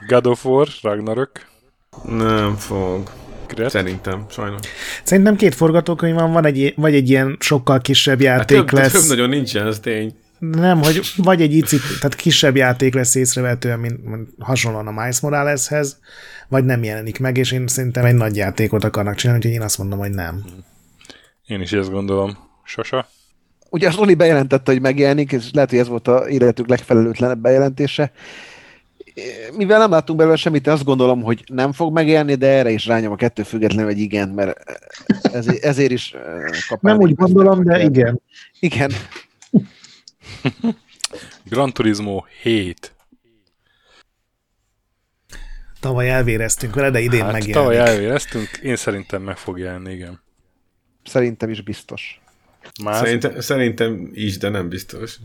God 0.08 0.28
of 0.28 0.46
War, 0.46 0.68
Ragnarök. 0.82 1.48
Nem 2.04 2.56
fog. 2.56 3.12
Gret? 3.48 3.70
Szerintem, 3.70 4.26
sajnos. 4.30 4.60
Szerintem 5.04 5.36
két 5.36 5.56
forgatókönyv 5.56 6.16
van, 6.16 6.32
van 6.32 6.46
egy, 6.46 6.74
vagy 6.76 6.96
egy 6.96 7.10
ilyen 7.10 7.38
sokkal 7.40 7.80
kisebb 7.80 8.22
játék 8.22 8.58
Hát 8.58 8.66
több, 8.66 8.80
lesz. 8.80 8.92
több 8.92 9.18
nagyon 9.18 9.30
nincsen, 9.30 9.68
ez 9.68 9.80
tény. 9.80 10.16
Nem, 10.40 10.82
hogy 10.82 11.02
vagy 11.16 11.42
egy 11.42 11.54
icip, 11.54 11.80
tehát 12.00 12.16
kisebb 12.16 12.56
játék 12.56 12.94
lesz 12.94 13.16
észrevetően, 13.16 13.80
mint, 13.80 14.06
mint 14.06 14.30
hasonlóan 14.40 14.88
a 14.88 14.92
Miles 14.92 15.20
Moraleshez, 15.20 16.00
vagy 16.48 16.66
nem 16.66 16.84
jelenik 16.84 17.20
meg, 17.20 17.38
és 17.38 17.52
én 17.52 17.68
szerintem 17.68 18.06
egy 18.06 18.16
nagy 18.16 18.36
játékot 18.36 18.84
akarnak 18.84 19.16
csinálni, 19.16 19.40
úgyhogy 19.42 19.60
én 19.60 19.66
azt 19.66 19.78
mondom, 19.78 20.00
hogy 20.00 20.10
nem. 20.12 20.44
Én 21.46 21.62
is 21.62 21.72
ezt 21.72 21.92
gondolom. 21.92 22.38
Sasa? 22.64 23.08
Ugye 23.70 23.88
a 23.88 23.92
Sony 23.92 24.18
bejelentette, 24.18 24.72
hogy 24.72 24.82
megjelenik, 24.82 25.32
és 25.32 25.50
lehet, 25.52 25.70
hogy 25.70 25.80
ez 25.80 25.88
volt 25.88 26.08
a 26.08 26.30
életük 26.30 26.68
legfelelőtlenebb 26.68 27.40
bejelentése. 27.40 28.12
Mivel 29.54 29.80
nem 29.80 29.90
láttunk 29.90 30.20
belőle 30.20 30.36
semmit, 30.36 30.68
azt 30.68 30.84
gondolom, 30.84 31.22
hogy 31.22 31.44
nem 31.48 31.72
fog 31.72 31.94
megjelenni, 31.94 32.36
de 32.36 32.48
erre 32.48 32.70
is 32.70 32.86
rányom 32.86 33.12
a 33.12 33.16
kettő 33.16 33.44
függetlenül, 33.44 33.86
hogy 33.86 34.00
igen, 34.00 34.30
mert 34.30 34.60
ezért, 35.22 35.64
ezért 35.64 35.92
is 35.92 36.14
eh, 36.14 36.22
kapálni. 36.68 36.98
Nem 36.98 37.08
úgy 37.10 37.16
gondolom, 37.16 37.64
de 37.64 37.84
igen. 37.84 38.22
Igen. 38.60 38.92
Gran 41.44 41.74
Turismo 41.74 42.24
7. 42.42 42.96
Tavaly 45.80 46.10
elvéreztünk 46.10 46.76
vele, 46.76 46.90
de 46.90 47.00
idén 47.00 47.24
Hát 47.24 47.32
megjelenik. 47.32 47.56
tavaly 47.56 47.78
elvéreztünk, 47.78 48.50
én 48.64 48.76
szerintem 48.76 49.22
meg 49.22 49.38
fog 49.38 49.60
jelenni, 49.60 49.94
igen. 49.94 50.22
Szerintem 51.04 51.50
is 51.50 51.62
biztos. 51.62 52.22
Már 52.84 52.96
Szerintem, 52.96 53.40
szerintem 53.40 54.10
is, 54.14 54.38
de 54.38 54.50
nem 54.50 54.70
biztos. 54.70 55.18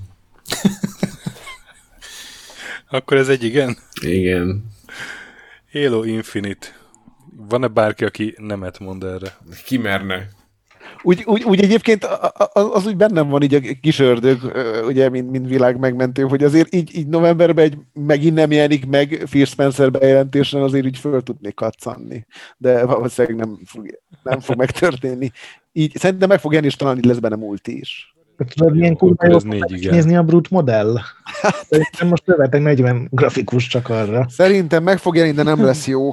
Akkor 2.92 3.16
ez 3.16 3.28
egy 3.28 3.44
igen? 3.44 3.76
Igen. 4.00 4.64
Halo 5.72 6.02
Infinite. 6.02 6.66
Van-e 7.48 7.66
bárki, 7.66 8.04
aki 8.04 8.34
nemet 8.38 8.78
mond 8.78 9.04
erre? 9.04 9.36
Ki 9.64 9.76
merne? 9.78 10.28
Úgy, 11.02 11.22
úgy, 11.26 11.42
úgy 11.42 11.62
egyébként 11.62 12.04
a- 12.04 12.32
a- 12.52 12.74
az 12.74 12.86
úgy 12.86 12.96
bennem 12.96 13.28
van 13.28 13.42
így 13.42 13.54
a 13.54 13.60
kis 13.80 13.98
ördög, 13.98 14.38
ugye, 14.86 15.08
mint, 15.08 15.30
mint 15.30 15.46
világ 15.48 15.78
megmentő, 15.78 16.22
hogy 16.22 16.44
azért 16.44 16.74
így, 16.74 16.96
így 16.96 17.06
novemberben 17.06 17.64
egy 17.64 17.78
megint 17.92 18.34
nem 18.34 18.50
jelenik 18.50 18.86
meg 18.86 19.22
Phil 19.24 19.44
Spencer 19.44 19.90
bejelentésen, 19.90 20.62
azért 20.62 20.86
így 20.86 20.98
föl 20.98 21.22
tudnék 21.22 21.54
katszanni. 21.54 22.26
De 22.56 22.84
valószínűleg 22.84 23.36
nem 23.36 23.58
fog, 23.64 23.98
nem 24.22 24.40
fog 24.40 24.56
megtörténni. 24.56 25.30
Így, 25.72 25.96
szerintem 25.96 26.28
meg 26.28 26.40
fog 26.40 26.52
jelenni, 26.52 26.70
és 26.72 26.78
talán 26.78 26.96
így 26.96 27.04
lesz 27.04 27.18
benne 27.18 27.36
multi 27.36 27.78
is. 27.78 28.11
Tudod, 28.44 28.74
milyen 28.76 28.96
kurva 28.96 29.26
jó 29.26 29.38
nézni 29.90 30.16
a 30.16 30.22
Brute 30.22 30.48
modell? 30.52 30.98
Szerintem 31.70 32.08
most 32.08 32.24
követek 32.24 32.62
40 32.62 33.08
grafikus 33.10 33.66
csak 33.66 33.88
arra. 33.88 34.26
Szerintem 34.28 34.82
meg 34.82 34.98
fog 34.98 35.16
jelenni, 35.16 35.34
de 35.34 35.42
nem 35.42 35.64
lesz 35.64 35.86
jó. 35.86 36.04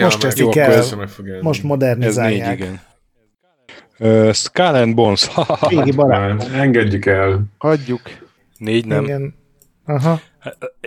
Most 0.00 0.22
meg- 0.22 0.32
teszik 0.32 0.54
jó, 0.54 0.62
el. 0.62 0.76
Most 0.76 0.88
Ez 0.88 1.42
négy 1.42 1.62
modernizálják. 1.62 2.58
igen. 2.58 2.80
Uh, 3.98 4.32
Skull 4.32 4.74
and 4.74 4.94
Bones. 4.94 5.30
Régi 5.68 5.90
barát. 5.90 6.48
Engedjük 6.52 7.06
el. 7.06 7.40
Hagyjuk. 7.58 8.00
Négy 8.58 8.86
nem. 8.86 9.04
Igen. 9.04 9.34
Aha. 9.84 10.20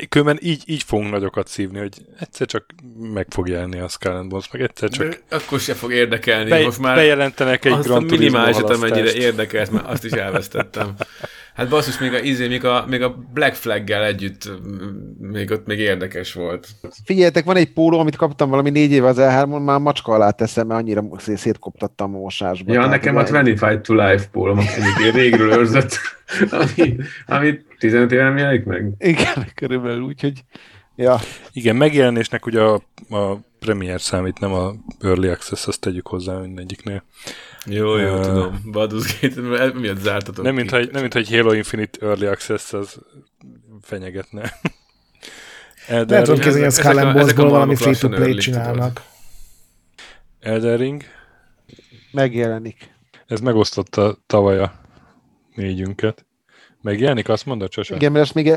Különben 0.09 0.37
így, 0.41 0.63
így 0.65 0.83
fogunk 0.83 1.11
nagyokat 1.11 1.47
szívni, 1.47 1.79
hogy 1.79 1.93
egyszer 2.19 2.47
csak 2.47 2.65
meg 2.99 3.25
fog 3.29 3.47
jelenni 3.47 3.79
a 3.79 3.87
Skull 3.87 4.15
and 4.15 4.29
Bones, 4.29 4.49
meg 4.51 4.61
egyszer 4.61 4.89
csak 4.89 5.07
De 5.07 5.35
akkor 5.35 5.59
se 5.59 5.73
fog 5.73 5.91
érdekelni. 5.91 6.49
be, 6.49 6.63
most 6.63 6.79
már 6.79 6.95
bejelentenek 6.95 7.65
egy 7.65 7.71
azt 7.71 7.85
a 7.85 7.87
Gran 7.87 8.07
Turismo 8.07 8.23
minimálisat, 8.23 8.69
amennyire 8.69 9.13
érdekelt, 9.13 9.71
mert 9.71 9.87
azt 9.87 10.03
is 10.05 10.11
elvesztettem. 10.11 10.95
Hát 11.59 11.69
basszus, 11.69 11.99
még 11.99 12.13
a, 12.13 12.19
izé, 12.19 12.47
még 12.47 12.65
a, 12.65 12.85
még 12.87 13.01
a 13.01 13.15
Black 13.33 13.55
Flag-gel 13.55 14.03
együtt 14.03 14.51
még 15.19 15.51
ott 15.51 15.65
még 15.65 15.79
érdekes 15.79 16.33
volt. 16.33 16.67
Figyeljetek, 17.03 17.45
van 17.45 17.55
egy 17.55 17.73
póló, 17.73 17.99
amit 17.99 18.15
kaptam 18.15 18.49
valami 18.49 18.69
négy 18.69 18.91
éve 18.91 19.07
az 19.07 19.17
E3-on, 19.19 19.63
már 19.63 19.79
macska 19.79 20.11
alá 20.11 20.29
teszem, 20.29 20.67
mert 20.67 20.79
annyira 20.79 21.03
szé- 21.17 21.37
szétkoptattam 21.37 22.15
a 22.15 22.19
mosásba. 22.19 22.73
Ja, 22.73 22.85
nekem 22.85 23.15
a 23.15 23.21
ugye- 23.21 23.49
25 23.51 23.81
to 23.81 23.93
Life 23.93 24.27
pólom, 24.31 24.57
amit 24.57 25.05
én 25.05 25.11
régről 25.11 25.51
őrzött, 25.51 25.97
ami, 26.77 26.95
amit 27.25 27.65
15 27.79 28.11
éve 28.11 28.23
nem 28.23 28.37
jelenik 28.37 28.63
meg. 28.65 28.91
Igen, 28.97 29.47
körülbelül 29.55 30.01
úgy, 30.01 30.21
hogy 30.21 30.43
ja, 30.95 31.19
Igen, 31.53 31.75
megjelenésnek 31.75 32.45
ugye 32.45 32.61
a, 32.61 32.73
a 33.09 33.37
Premier 33.59 34.01
számít, 34.01 34.39
nem 34.39 34.53
a 34.53 34.73
Early 35.01 35.29
Access, 35.29 35.67
azt 35.67 35.79
tegyük 35.79 36.07
hozzá 36.07 36.37
mindegyiknél. 36.37 37.03
Jó, 37.65 37.97
jó, 37.97 38.15
Ö, 38.15 38.21
tudom. 38.23 38.61
Baldur's 38.71 39.17
Gate, 39.21 39.57
el- 39.63 39.73
miatt 39.73 39.97
zártatok 39.99 40.43
Nem 40.43 40.53
ki. 40.53 40.59
mint, 40.59 40.71
hogy, 40.71 40.89
nem 40.91 41.01
mint, 41.01 41.13
hogy 41.13 41.29
Halo 41.29 41.51
Infinite 41.51 42.05
Early 42.05 42.25
Access 42.25 42.73
az 42.73 42.97
fenyegetne. 43.81 44.41
Lehet, 45.87 46.11
Elden, 46.11 46.25
hogy 46.25 46.61
a 46.61 46.65
ezek 46.65 46.85
Skull 46.85 46.97
and 46.97 47.13
Bonesból 47.13 47.49
valami 47.49 47.75
free-to-play 47.75 48.33
csinálnak. 48.35 49.01
Elden 50.39 50.77
Ring, 50.77 51.03
megjelenik. 52.11 52.93
ez 53.27 53.39
megosztotta 53.39 54.17
tavaly 54.27 54.59
a 54.59 54.73
négyünket. 55.55 56.25
Megjelenik, 56.81 57.29
azt 57.29 57.45
mondod, 57.45 57.69
Csasa? 57.69 57.95
Igen, 57.95 58.11
mert 58.11 58.25
ezt 58.25 58.33
még 58.33 58.51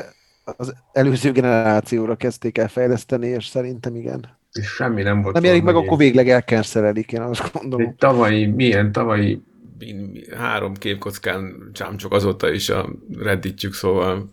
az 0.44 0.74
előző 0.92 1.32
generációra 1.32 2.16
kezdték 2.16 2.58
el 2.58 2.68
fejleszteni, 2.68 3.26
és 3.26 3.46
szerintem 3.46 3.94
igen. 3.96 4.38
És 4.52 4.66
semmi 4.66 5.02
nem 5.02 5.22
volt. 5.22 5.34
Nem 5.34 5.42
jelenik 5.44 5.64
meg, 5.64 5.74
akkor 5.76 5.98
végleg 5.98 6.28
elkenszerelik, 6.28 7.12
én 7.12 7.20
azt 7.20 7.52
gondolom. 7.52 7.86
Egy 7.86 7.94
tavalyi, 7.94 8.46
milyen 8.46 8.92
tavalyi 8.92 9.42
Min- 9.78 10.34
Három 10.34 10.74
képkockán 10.74 11.70
csámcsok 11.72 12.12
azóta 12.12 12.50
is 12.52 12.68
a 12.68 12.88
redditjük, 13.18 13.74
szóval 13.74 14.32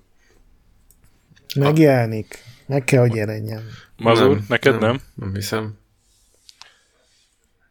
Megjelenik. 1.56 2.38
Meg 2.66 2.84
kell, 2.84 3.00
hogy 3.02 3.16
jelenjen. 3.16 3.62
Mazur, 3.98 4.40
neked 4.48 4.80
nem? 4.80 5.00
Nem 5.16 5.34
hiszem. 5.34 5.78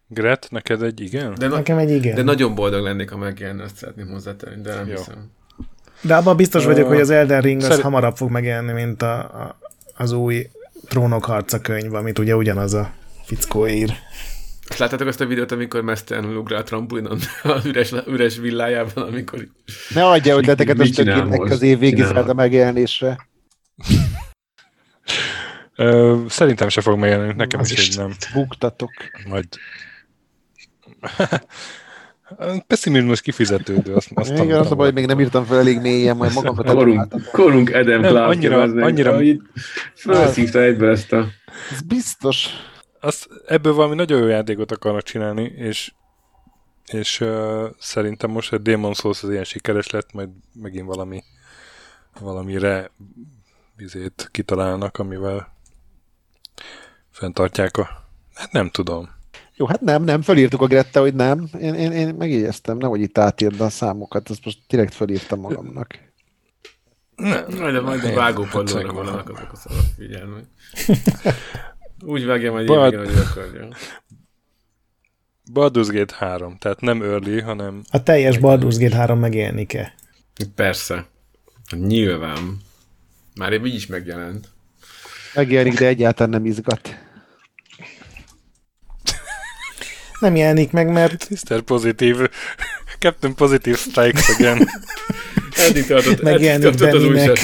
Gret, 0.06 0.46
neked 0.50 0.82
egy 0.82 1.00
igen? 1.00 1.34
De, 1.34 1.48
na- 1.48 1.54
Nekem 1.56 1.78
egy 1.78 1.90
igen. 1.90 2.14
de 2.14 2.22
nagyon 2.22 2.54
boldog 2.54 2.82
lennék, 2.82 3.10
ha 3.10 3.16
megjelenne, 3.16 3.62
azt 3.62 3.76
szeretném 3.76 4.08
hozzátenni, 4.08 4.62
de 4.62 4.74
nem 4.74 4.86
Jó. 4.86 4.94
hiszem. 4.96 5.30
De 6.02 6.16
abban 6.16 6.36
biztos 6.36 6.64
vagyok, 6.64 6.84
Ö, 6.86 6.88
hogy 6.88 7.00
az 7.00 7.10
Elden 7.10 7.40
Ring 7.40 7.58
az 7.58 7.64
szerint- 7.66 7.82
hamarabb 7.82 8.16
fog 8.16 8.30
megjelenni, 8.30 8.72
mint 8.72 9.02
a, 9.02 9.18
a, 9.18 9.58
az 9.96 10.12
új 10.12 10.48
Trónok 10.88 11.24
harca 11.24 11.60
könyv, 11.60 11.94
amit 11.94 12.18
ugye 12.18 12.36
ugyanaz 12.36 12.74
a 12.74 12.92
fickó 13.24 13.66
ír. 13.66 13.92
Azt 14.68 14.78
láttátok 14.78 15.06
azt 15.06 15.20
a 15.20 15.26
videót, 15.26 15.52
amikor 15.52 15.80
mesztelenül 15.82 16.36
ugrál 16.36 16.60
a 16.60 16.62
trampolinon 16.62 17.18
az 17.42 17.66
üres, 17.66 17.92
üres 18.06 18.36
villájában, 18.36 19.06
amikor 19.06 19.48
Ne 19.94 20.06
adja 20.06 20.36
ötleteket 20.36 20.78
a 20.98 21.24
most? 21.24 21.50
az 21.52 21.62
év 21.62 21.78
végi 21.78 21.94
Csinál. 21.94 22.12
Zelda 22.12 22.34
megjelenésre. 22.34 23.28
Ö, 25.76 26.22
szerintem 26.28 26.68
se 26.68 26.80
fog 26.80 26.98
megjelenni, 26.98 27.32
nekem 27.36 27.60
Az 27.60 27.70
is 27.70 27.88
is. 27.88 27.94
nem. 27.96 28.14
Buktatok. 28.34 28.90
Majd... 29.28 29.46
Pessimizmus 32.66 33.20
kifizetődő, 33.20 33.94
azt, 33.94 34.10
azt 34.14 34.30
Igen, 34.30 34.58
az 34.60 34.70
a 34.70 34.74
baj, 34.74 34.84
hogy 34.86 34.94
még 34.94 35.06
nem 35.06 35.20
írtam 35.20 35.44
fel 35.44 35.58
elég 35.58 35.80
mélyen, 35.80 36.16
majd 36.16 36.32
magamra 36.32 36.74
korunk, 36.74 37.30
korunk 37.32 37.68
Adam 37.74 38.00
Nem, 38.00 38.10
Clark, 38.10 38.30
annyira- 38.30 38.60
annyira, 38.60 38.84
annyira- 38.84 39.12
annyira... 39.12 39.42
felszívta 39.94 40.62
egyből 40.62 40.90
ezt 40.90 41.12
a... 41.12 41.26
Ez 41.70 41.80
biztos. 41.80 42.48
azt, 43.00 43.28
ebből 43.46 43.72
valami 43.74 43.94
nagyon 43.94 44.20
jó 44.20 44.26
játékot 44.26 44.72
akarnak 44.72 45.02
csinálni, 45.02 45.42
és 45.56 45.92
és 46.92 47.20
uh, 47.20 47.64
szerintem 47.78 48.30
most 48.30 48.52
a 48.52 48.58
Demon 48.58 48.94
Souls 48.94 49.22
az 49.22 49.30
ilyen 49.30 49.44
sikeres 49.44 49.90
lett, 49.90 50.12
majd 50.12 50.28
megint 50.52 50.86
valami 50.86 51.22
valamire 52.20 52.90
vizét 53.76 54.28
kitalálnak, 54.30 54.98
amivel 54.98 55.52
fenntartják 57.10 57.76
a... 57.76 57.88
Hát 58.34 58.52
nem 58.52 58.70
tudom. 58.70 59.08
Jó, 59.58 59.66
hát 59.66 59.80
nem, 59.80 60.04
nem, 60.04 60.22
fölírtuk 60.22 60.60
a 60.60 60.66
Gretta, 60.66 61.00
hogy 61.00 61.14
nem. 61.14 61.48
Én, 61.60 61.74
én, 61.74 61.92
én 61.92 62.14
megjegyeztem, 62.14 62.76
nehogy 62.76 63.00
itt 63.00 63.18
átírd 63.18 63.60
a 63.60 63.68
számokat, 63.68 64.30
ezt 64.30 64.44
most 64.44 64.58
direkt 64.68 64.94
fölírtam 64.94 65.40
magamnak. 65.40 65.98
Nem, 67.16 67.44
Majd 67.58 67.74
a, 67.74 67.82
majd 67.82 68.04
a 68.04 68.14
vágópadlóra 68.14 68.86
hát, 68.86 68.94
vannak 68.94 69.28
azok 69.28 69.52
a 69.52 69.56
szavak, 69.56 69.84
figyelni. 69.96 70.42
Úgy 72.04 72.24
vágja 72.24 72.52
majd 72.52 72.66
Bad- 72.66 72.94
hogy 72.94 73.14
akarja. 73.30 73.68
Baldur's 75.52 75.88
Gate 75.90 76.14
3, 76.16 76.56
tehát 76.58 76.80
nem 76.80 77.02
early, 77.02 77.40
hanem 77.40 77.82
A 77.90 78.02
teljes 78.02 78.38
Baldur's 78.38 78.76
Gate 78.78 78.96
3 78.96 79.18
megjelenik-e? 79.18 79.94
Persze. 80.54 81.06
Nyilván. 81.70 82.56
Már 83.34 83.52
így 83.52 83.74
is 83.74 83.86
megjelent. 83.86 84.48
Megjelenik, 85.34 85.78
de 85.78 85.86
egyáltalán 85.86 86.30
nem 86.30 86.44
izgat. 86.44 87.06
Nem 90.20 90.36
jelenik 90.36 90.72
meg, 90.72 90.92
mert 90.92 91.28
Mr. 91.30 91.60
Pozitív 91.60 92.16
Captain 92.98 93.34
Positive 93.34 93.76
Strikes 93.76 94.28
again. 94.38 94.58
Eddig 95.68 96.22
Megjelenik 96.22 96.78
Bennynek. 96.78 97.38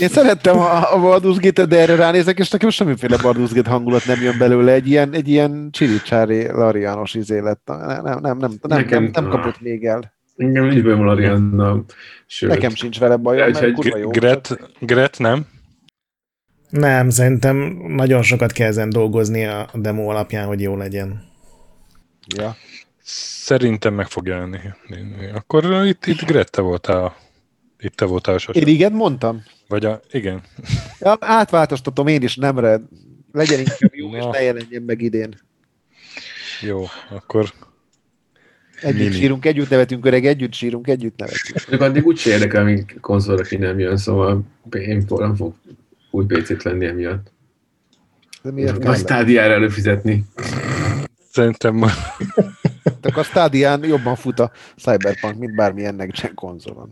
Én 0.00 0.08
szerettem 0.08 0.58
a, 0.58 0.94
a 0.94 0.98
Baldur's 0.98 1.36
Gate-et, 1.40 1.68
de 1.68 1.78
erre 1.78 1.94
ránézek, 1.94 2.38
és 2.38 2.50
nekem 2.50 2.70
semmiféle 2.70 3.16
Baldur's 3.22 3.50
Gate 3.54 3.70
hangulat 3.70 4.06
nem 4.06 4.22
jön 4.22 4.38
belőle. 4.38 4.72
Egy 4.72 4.88
ilyen, 4.88 5.12
egy 5.14 5.28
ilyen 5.28 5.68
csiricsári 5.70 6.46
Larianos 6.46 7.14
izé 7.14 7.38
lett. 7.38 7.62
Nem, 7.64 7.78
nem, 7.86 8.02
nem, 8.02 8.20
nem, 8.20 8.38
nem, 8.38 8.58
nem, 8.62 8.78
Nekem- 8.78 9.10
nem 9.12 9.28
kapott 9.28 9.60
még 9.60 9.84
el. 9.84 10.12
Engem 10.36 10.64
nincs 10.64 10.82
bajom 10.82 11.04
Lariannal. 11.04 11.84
Sőt, 12.26 12.50
Nekem 12.50 12.74
sincs 12.74 12.98
vele 12.98 13.16
bajom, 13.16 13.50
mert 13.50 13.72
kurva 13.72 13.96
jó. 13.96 14.10
Gret, 14.10 14.58
Gret 14.80 15.18
nem? 15.18 15.46
Nem, 16.70 17.10
szerintem 17.10 17.56
nagyon 17.86 18.22
sokat 18.22 18.52
kell 18.52 18.66
ezen 18.66 18.90
dolgozni 18.90 19.44
a 19.44 19.68
demo 19.74 20.10
alapján, 20.10 20.46
hogy 20.46 20.60
jó 20.60 20.76
legyen. 20.76 21.29
Ja. 22.36 22.56
Szerintem 23.02 23.94
meg 23.94 24.06
fog 24.06 24.26
jelenni. 24.26 24.58
Akkor 25.34 25.86
itt, 25.86 26.06
itt 26.06 26.24
Grette 26.24 26.60
voltál, 26.60 27.16
itt 27.78 27.94
te 27.94 28.04
voltál 28.04 28.34
a 28.34 28.38
sose. 28.38 28.60
Én 28.60 28.66
igen 28.66 28.92
mondtam? 28.92 29.42
Vagy 29.68 29.84
a, 29.84 30.00
igen. 30.10 30.42
Ja, 31.00 31.16
átváltoztatom 31.20 32.06
én 32.06 32.22
is 32.22 32.36
nemre. 32.36 32.80
Legyen 33.32 33.58
inkább 33.58 33.94
jó, 33.94 34.14
és 34.14 34.24
ne 34.32 34.42
jelenjen 34.42 34.82
meg 34.82 35.02
idén. 35.02 35.34
Jó, 36.60 36.84
akkor 37.10 37.52
Együtt 38.82 38.98
Mini. 38.98 39.12
sírunk, 39.12 39.44
együtt 39.44 39.68
nevetünk, 39.68 40.06
öreg, 40.06 40.26
együtt 40.26 40.52
sírunk, 40.52 40.88
együtt 40.88 41.18
nevetünk. 41.18 41.58
Csak 41.68 41.80
addig 41.80 42.06
úgy 42.06 42.22
érdekel, 42.26 42.60
amíg 42.60 42.98
konzolra 43.00 43.42
ki 43.42 43.56
nem 43.56 43.78
jön, 43.78 43.96
szóval 43.96 44.42
én 44.78 45.04
nem 45.08 45.34
fog 45.34 45.54
új 46.10 46.24
PC-t 46.24 46.62
venni 46.62 46.86
emiatt. 46.86 47.32
De 48.42 48.50
miért 48.50 48.82
Nagy 48.82 48.98
stádiára 48.98 49.52
előfizetni. 49.52 50.24
Szerintem 51.30 51.74
ma- 51.74 51.90
Tehát 53.00 53.18
a 53.18 53.22
Stadián 53.22 53.84
jobban 53.84 54.16
fut 54.16 54.38
a 54.40 54.52
Cyberpunk, 54.76 55.38
mint 55.38 55.54
bármilyen 55.54 55.94
next 55.94 56.34
konzolon. 56.34 56.90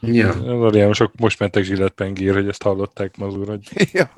Ja. 0.00 0.28
ariánusok 0.66 1.12
most 1.18 1.38
mentek 1.38 1.64
zsilletpengír, 1.64 2.34
hogy 2.34 2.48
ezt 2.48 2.62
hallották 2.62 3.16
mazur, 3.16 3.48
hogy 3.48 3.68
ja. 3.92 4.10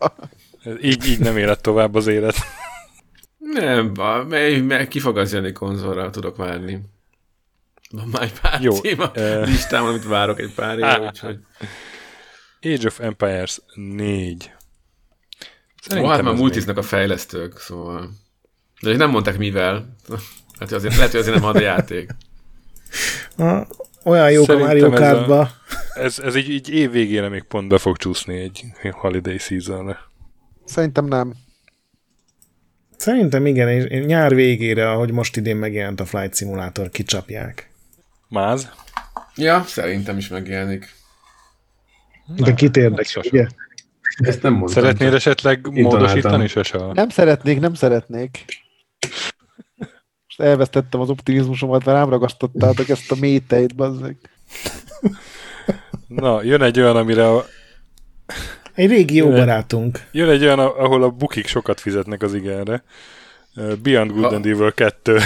így, 0.81 1.07
így 1.07 1.19
nem 1.19 1.37
élet 1.37 1.63
tovább 1.63 1.95
az 1.95 2.07
élet. 2.07 2.35
Nem, 3.39 3.93
mely, 4.29 4.89
ki 4.89 5.01
fog 5.01 5.19
az 5.19 5.33
jönni 5.33 5.53
konzolra, 5.53 6.11
tudok 6.11 6.37
várni. 6.37 6.81
Van 7.91 8.09
már 8.09 8.23
egy 8.23 8.41
pár 8.41 8.61
Jó, 8.61 8.81
téma 8.81 9.13
eh. 9.13 9.47
listám, 9.47 9.85
amit 9.85 10.05
várok 10.05 10.41
egy 10.41 10.55
pár 10.55 10.79
éve, 10.79 11.01
úgyhogy... 11.09 11.39
Age 12.61 12.87
of 12.87 13.01
Empires 13.01 13.61
4. 13.75 14.53
Ó, 15.97 16.07
hát 16.07 16.23
már 16.23 16.35
multiznak 16.35 16.77
a 16.77 16.83
fejlesztők, 16.83 17.59
szóval... 17.59 18.11
De 18.83 18.97
nem 18.97 19.11
mondták 19.11 19.39
mivel. 19.39 19.97
Hát 20.59 20.69
hogy 20.69 20.73
azért, 20.73 20.97
lehet, 20.97 21.11
hogy 21.11 21.21
azért 21.21 21.35
nem 21.35 21.45
ad 21.45 21.57
a 21.57 21.61
játék. 21.61 22.11
A, 23.39 23.67
olyan 24.05 24.31
jók 24.31 24.49
a 24.49 24.59
Mario 24.59 24.93
ez 24.93 24.99
Kartba. 24.99 25.39
még- 25.39 26.05
Ez, 26.05 26.19
ez 26.19 26.35
így, 26.37 26.49
így 26.51 26.69
év 26.69 26.91
végére 26.91 27.29
még 27.29 27.43
pont 27.43 27.69
be 27.69 27.79
fog 27.79 27.97
csúszni 27.97 28.39
egy 28.39 28.65
holiday 28.91 29.39
seasonre. 29.39 29.99
Szerintem 30.65 31.05
nem. 31.05 31.35
Szerintem 32.97 33.47
igen, 33.47 33.69
és 33.69 34.05
nyár 34.07 34.35
végére, 34.35 34.91
ahogy 34.91 35.11
most 35.13 35.37
idén 35.37 35.57
megjelent 35.57 36.01
a 36.01 36.05
Flight 36.05 36.37
Simulator, 36.37 36.89
kicsapják. 36.91 37.71
Máz? 38.29 38.71
Ja, 39.37 39.63
szerintem 39.67 40.17
is 40.17 40.29
megjelenik. 40.29 40.95
De 42.37 42.55
kit 42.55 42.77
érdekel, 42.77 43.23
ugye? 43.31 43.47
Ezt 44.17 44.43
nem 44.43 44.53
mondtam. 44.53 44.83
Szeretnéd 44.83 45.15
esetleg 45.15 45.67
módosítani, 45.71 46.47
Sasa? 46.47 46.93
Nem 46.93 47.09
szeretnék, 47.09 47.61
nem 47.61 47.75
szeretnék. 47.75 48.45
Most 50.37 50.51
elvesztettem 50.51 51.01
az 51.01 51.11
optimizmusomat, 51.11 51.85
mert 51.85 51.97
rám 51.99 52.09
ragasztottátok 52.09 52.89
ezt 52.89 53.11
a 53.13 53.17
méteit, 53.21 53.75
bazzeg. 53.75 54.17
Na, 56.07 56.43
jön 56.43 56.63
egy 56.63 56.81
olyan, 56.81 56.97
amire 56.97 57.29
a, 57.29 57.45
Egy 58.75 58.89
régi 58.91 59.15
jó 59.15 59.29
Jö- 59.29 59.37
barátunk. 59.37 60.07
jön 60.13 60.29
egy 60.29 60.43
olyan, 60.43 60.59
ahol 60.59 61.03
a 61.03 61.11
bukik 61.11 61.47
sokat 61.47 61.81
fizetnek 61.81 62.23
az 62.23 62.35
igenre. 62.35 62.85
Beyond 63.83 64.11
Good 64.11 64.25
Ha- 64.25 64.35
and 64.35 64.47
Evil 64.47 64.73
2. 64.73 65.19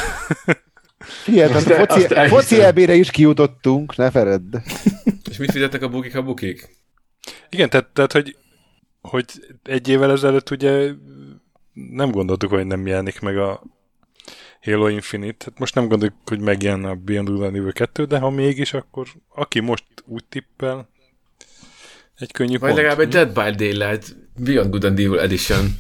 Hihetetlen, 1.25 1.81
a 1.81 1.87
foci, 1.87 2.03
elhiszem. 2.03 2.29
foci 2.29 2.61
elbére 2.61 2.95
is 2.95 3.11
kijutottunk, 3.11 3.97
ne 3.97 4.11
feledd. 4.11 4.57
És 5.31 5.37
mit 5.37 5.51
fizetnek 5.51 5.83
a 5.83 5.89
bukik 5.89 6.17
a 6.17 6.23
bukik? 6.23 6.77
Igen, 7.51 7.71
tehát, 7.71 7.87
tehát 7.93 8.13
hogy, 8.13 8.37
hogy 9.01 9.25
egy 9.63 9.89
évvel 9.89 10.11
ezelőtt 10.11 10.51
ugye 10.51 10.91
nem 11.73 12.11
gondoltuk, 12.11 12.51
hogy 12.51 12.67
nem 12.67 12.87
jelenik 12.87 13.21
meg 13.21 13.39
a 13.39 13.63
Halo 14.67 14.89
Infinite. 14.89 15.45
Hát 15.45 15.59
most 15.59 15.75
nem 15.75 15.89
gondoljuk, 15.89 16.17
hogy 16.25 16.41
megjelenne 16.41 16.89
a 16.89 16.95
Beyond 16.95 17.29
Good 17.29 17.43
and 17.43 17.57
Evil 17.57 17.73
2, 17.73 18.05
de 18.05 18.19
ha 18.19 18.31
mégis, 18.31 18.73
akkor 18.73 19.07
aki 19.29 19.61
most 19.61 19.85
úgy 20.07 20.25
tippel, 20.29 20.89
egy 22.19 22.33
könnyű 22.33 22.59
Vagy 22.59 22.61
pont. 22.61 22.75
legalább 22.75 22.99
egy 22.99 23.09
Dead 23.09 23.29
by 23.33 23.65
Daylight 23.65 24.17
Beyond 24.37 24.71
Good 24.71 24.85
and 24.85 24.99
Evil 24.99 25.21
Edition. 25.21 25.79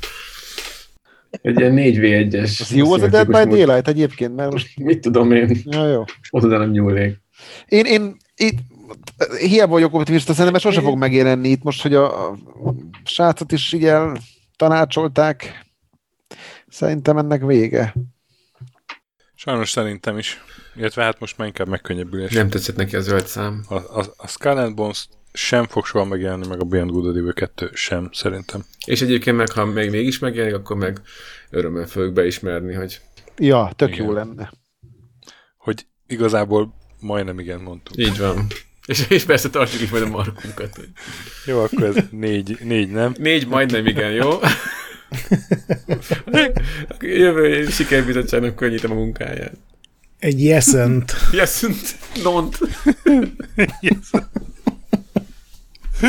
Egy 1.30 1.58
ilyen 1.60 1.74
4v1-es. 1.76 2.60
Az 2.60 2.74
jó 2.74 2.92
az 2.92 3.02
a 3.02 3.08
Dead 3.08 3.26
by 3.26 3.32
Daylight 3.32 3.88
egyébként, 3.88 4.36
mert 4.36 4.50
most... 4.50 4.76
Mit 4.84 5.00
tudom 5.00 5.32
én, 5.32 5.60
Ja, 5.64 5.86
jó. 5.88 6.04
oda 6.30 6.58
nem 6.58 6.70
nyúlnék. 6.70 7.20
Én, 7.68 7.84
én 7.84 8.16
itt 8.36 8.58
hiába 9.40 9.72
vagyok 9.72 9.94
optimista, 9.94 10.32
szerintem 10.32 10.54
ez 10.54 10.60
sose 10.60 10.80
fog 10.80 10.98
megjelenni 10.98 11.48
itt 11.48 11.62
most, 11.62 11.82
hogy 11.82 11.94
a, 11.94 12.30
a 12.30 12.36
srácot 13.04 13.52
is 13.52 13.72
így 13.72 13.92
tanácsolták. 14.56 15.66
Szerintem 16.68 17.18
ennek 17.18 17.44
vége. 17.44 17.94
Sajnos 19.38 19.70
szerintem 19.70 20.18
is. 20.18 20.42
Illetve 20.76 21.02
hát 21.02 21.20
most 21.20 21.38
már 21.38 21.46
inkább 21.46 21.68
megkönnyebbülés. 21.68 22.32
Nem 22.32 22.48
tetszett 22.48 22.76
neki 22.76 22.96
a 22.96 23.00
zöld 23.00 23.26
szám. 23.26 23.64
A, 23.68 23.74
a, 23.74 24.14
a 24.16 24.28
Skull 24.28 24.56
and 24.56 24.74
Bones 24.74 25.08
sem 25.32 25.66
fog 25.66 25.86
soha 25.86 26.04
megjelenni, 26.04 26.46
meg 26.46 26.60
a 26.60 26.64
Beyond 26.64 26.90
Good 26.90 27.06
and 27.06 27.16
Evil 27.16 27.32
2 27.32 27.70
sem, 27.74 28.08
szerintem. 28.12 28.64
És 28.86 29.02
egyébként 29.02 29.36
meg, 29.36 29.50
ha 29.52 29.64
még 29.64 29.90
mégis 29.90 30.18
megjelenik, 30.18 30.56
akkor 30.56 30.76
meg 30.76 31.00
örömmel 31.50 31.86
fogjuk 31.86 32.12
beismerni, 32.12 32.74
hogy 32.74 33.00
Ja, 33.38 33.70
tök 33.76 33.88
Igen. 33.88 34.06
jó 34.06 34.12
lenne. 34.12 34.52
Hogy 35.56 35.86
igazából 36.06 36.74
majdnem 37.00 37.38
igen 37.38 37.60
mondtuk. 37.60 37.96
így 37.96 38.18
van. 38.18 38.46
És, 38.86 39.06
és 39.08 39.24
persze 39.24 39.50
tartjuk 39.50 39.82
is 39.82 39.90
majd 39.90 40.02
a 40.02 40.08
markunkat. 40.08 40.76
Hogy 40.76 40.88
Jó, 41.46 41.58
akkor 41.60 41.82
ez 41.82 41.96
négy, 42.10 42.58
négy 42.62 42.90
nem. 42.90 43.14
négy 43.18 43.46
majdnem 43.46 43.86
igen, 43.86 44.10
jó? 44.12 44.30
Jövő 47.00 47.68
sikerbizottságnak 47.68 48.56
könnyítem 48.56 48.90
a 48.90 48.94
munkáját. 48.94 49.52
Egy 50.18 50.44
yesent. 50.44 51.12
Yes, 51.32 51.64
nont. 52.22 52.58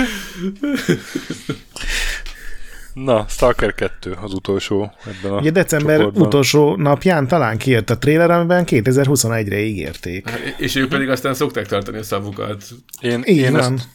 Na, 2.94 3.26
Stalker 3.30 3.74
2 3.74 4.18
az 4.22 4.34
utolsó 4.34 4.92
ebben 5.06 5.32
a 5.32 5.40
Ugye 5.40 5.52
december 5.52 5.98
csoportban. 5.98 6.28
utolsó 6.28 6.76
napján 6.76 7.28
talán 7.28 7.58
kijött 7.58 7.90
a 7.90 7.98
trailer, 7.98 8.32
amiben 8.32 8.64
2021-re 8.68 9.60
ígérték. 9.60 10.30
Hát, 10.30 10.40
és 10.58 10.76
ők 10.76 10.90
pedig 10.90 11.10
aztán 11.10 11.34
szokták 11.34 11.68
tartani 11.68 11.98
a 11.98 12.04
szavukat. 12.04 12.64
Én, 13.02 13.24
Így 13.26 13.38
én 13.38 13.52
van. 13.52 13.74
ezt, 13.74 13.88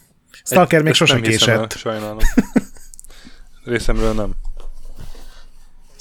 Stalker 0.45 0.79
még 0.79 0.87
ezt 0.89 0.97
sose 0.97 1.13
nem 1.13 1.23
hiszem 1.23 1.49
el, 1.49 1.55
késett. 1.67 1.77
sajnálom. 1.77 2.17
Részemről 3.63 4.13
nem. 4.13 4.31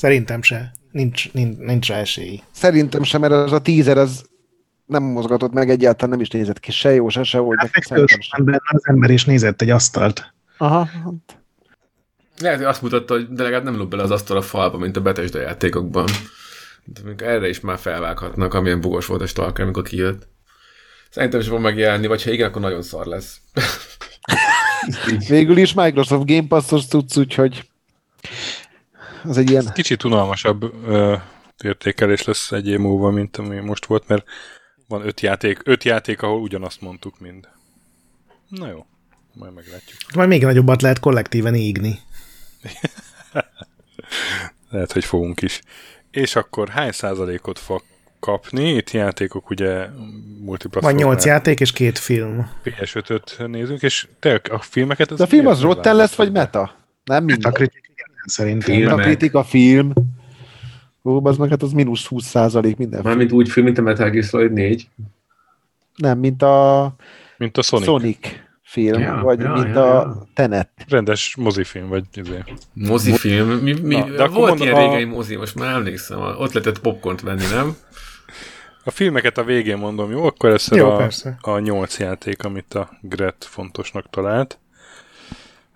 Szerintem 0.03 0.43
se. 0.43 0.73
Nincs, 0.91 1.33
nincs, 1.33 1.59
nincs 1.59 1.89
rá 1.89 1.97
esély. 1.97 2.43
Szerintem 2.53 3.03
sem, 3.03 3.21
mert 3.21 3.33
az 3.33 3.53
a 3.53 3.61
teaser 3.61 3.99
az 3.99 4.25
nem 4.87 5.03
mozgatott 5.03 5.53
meg 5.53 5.71
egyáltalán, 5.71 6.11
nem 6.11 6.21
is 6.21 6.29
nézett 6.29 6.61
ki 6.61 6.73
se 6.73 6.95
jó, 6.95 7.09
se 7.09 7.23
se 7.23 7.39
volt. 7.39 7.71
sem. 7.81 8.45
benne 8.45 8.61
az 8.63 8.87
ember 8.87 9.11
is 9.11 9.25
nézett 9.25 9.63
egy 9.63 9.71
asztalt. 9.71 10.33
Aha, 10.59 10.85
hát 10.85 11.39
Lehet, 12.41 12.57
hogy 12.57 12.67
azt 12.67 12.83
mutatta, 12.83 13.15
hogy 13.15 13.29
de 13.29 13.43
legalább 13.43 13.65
nem 13.65 13.77
lóg 13.77 13.89
bele 13.89 14.03
az 14.03 14.11
asztal 14.11 14.37
a 14.37 14.43
falba, 14.43 14.79
mint 14.79 14.97
a 14.97 15.01
Bethesda 15.01 15.41
játékokban. 15.41 16.09
De 16.85 17.27
erre 17.27 17.49
is 17.49 17.61
már 17.61 17.79
felvághatnak, 17.79 18.55
amilyen 18.55 18.81
bugos 18.81 19.07
volt 19.07 19.23
a 19.23 19.27
Stalker, 19.27 19.65
amikor 19.65 19.83
kijött. 19.83 20.29
Szerintem 21.11 21.41
is 21.41 21.47
fog 21.47 21.61
megjelenni, 21.61 22.07
vagy 22.07 22.23
ha 22.23 22.31
igen, 22.31 22.49
akkor 22.49 22.63
nagyon 22.63 22.83
szar 22.83 23.07
lesz. 23.07 23.41
végül 25.29 25.57
is 25.57 25.75
Microsoft 25.75 26.27
Game 26.27 26.47
Pass-os 26.49 26.87
tudsz, 26.87 27.17
úgyhogy 27.17 27.71
az 29.25 29.39
egy 29.39 29.51
ilyen 29.51 29.71
Kicsit 29.75 30.05
unalmasabb 30.05 30.73
ö, 30.87 31.17
értékelés 31.65 32.25
lesz 32.25 32.53
egy 32.53 32.69
év 32.69 32.79
múlva, 32.79 33.11
mint 33.11 33.37
ami 33.37 33.59
most 33.61 33.87
volt, 33.87 34.09
mert 34.09 34.25
van 34.89 35.07
öt 35.07 35.21
játék, 35.21 35.61
öt 35.65 35.85
játék, 35.85 36.23
ahol 36.23 36.41
ugyanazt 36.41 36.81
mondtuk 36.81 37.21
mind. 37.21 37.49
Na 38.49 38.69
jó, 38.69 38.87
majd 39.35 39.55
meglátjuk. 39.55 39.99
Majd 40.15 40.29
még 40.29 40.43
nagyobbat 40.43 40.83
lehet 40.83 41.01
kollektíven 41.01 41.55
ígni. 41.55 41.99
Lehet, 44.71 44.93
hogy 44.93 45.05
fogunk 45.05 45.43
is. 45.43 45.61
És 46.11 46.37
akkor 46.37 46.69
hány 46.69 46.93
százalékot 46.93 47.59
fog 47.59 47.83
kapni? 48.21 48.69
Itt 48.75 48.91
játékok 48.91 49.51
ugye 49.51 49.75
Van 49.87 50.37
multiplatform. 50.41 50.97
nyolc 50.97 51.25
játék 51.25 51.61
és 51.61 51.73
két 51.73 51.99
film. 51.99 52.51
PS5-öt 52.65 53.47
nézünk, 53.47 53.83
és 53.83 54.09
te 54.21 54.41
a 54.51 54.59
filmeket... 54.59 55.15
De 55.15 55.23
a 55.23 55.27
film 55.27 55.47
az 55.47 55.61
Rotten 55.61 55.97
lesz, 55.97 56.15
vagy 56.15 56.33
meta? 56.33 56.75
Nem 57.05 57.25
minden. 57.25 57.53
Szerintem. 58.25 58.99
A 58.99 59.03
kritika 59.03 59.45
film. 59.45 59.93
Ó, 61.05 61.27
az 61.27 61.37
meg 61.37 61.49
hát 61.49 61.63
az 61.63 61.73
mínusz 61.73 62.07
20 62.07 62.25
százalék 62.25 62.77
minden. 62.77 63.01
Mármint 63.03 63.33
úgy 63.33 63.49
film, 63.49 63.65
mint 63.65 63.79
a 63.79 63.83
Metal 63.83 64.11
Gear 64.11 64.25
Solid 64.25 64.53
4. 64.53 64.89
Nem, 65.97 66.19
mint 66.19 66.43
a 66.43 66.95
Mint 67.37 67.57
a 67.59 67.63
Sonic. 67.63 67.87
Sonic, 67.87 68.19
film, 68.63 69.01
Ja, 69.01 69.21
vagy 69.23 69.41
ja, 69.41 69.53
mint 69.53 69.75
ja, 69.75 69.99
a 70.01 70.07
ja. 70.07 70.27
Tenet. 70.35 70.69
Rendes 70.89 71.37
mozifilm, 71.37 71.89
vagy 71.89 72.05
izé. 72.15 72.45
Mozifilm? 72.73 73.49
Mi, 73.49 73.73
mi, 73.73 73.97
Na, 73.97 74.11
de 74.11 74.27
volt 74.29 74.61
ilyen 74.61 74.75
a- 74.75 74.79
régen 74.93 75.09
mozi, 75.09 75.37
most 75.37 75.55
már 75.55 75.75
emlékszem, 75.75 76.19
ott 76.21 76.53
lehetett 76.53 76.81
popcornt 76.81 77.21
venni, 77.21 77.45
nem? 77.53 77.77
A 78.85 78.91
filmeket 78.91 79.39
a 79.39 79.45
végén 79.45 79.79
mondom, 79.79 80.11
jó? 80.11 80.25
Akkor 80.25 80.61
Jó, 80.71 80.91
a, 80.91 80.97
persze. 80.97 81.39
a 81.41 81.59
nyolc 81.59 81.99
játék, 81.99 82.45
amit 82.45 82.75
a 82.75 82.89
Gret 83.01 83.45
fontosnak 83.51 84.11
talált. 84.11 84.59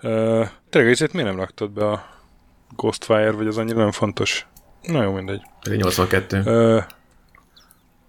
Uh, 0.02 0.46
tényleg 0.70 0.90
ezért 0.90 1.12
miért 1.12 1.28
nem 1.28 1.38
raktad 1.38 1.70
be 1.70 1.90
a 1.90 2.04
Ghostfire, 2.76 3.30
vagy 3.30 3.46
az 3.46 3.58
annyira 3.58 3.78
nem 3.78 3.92
fontos? 3.92 4.46
Na 4.82 5.02
jó, 5.02 5.12
mindegy. 5.12 5.42
Pedig 5.62 5.80
82. 5.80 6.40
Uh, 6.40 6.84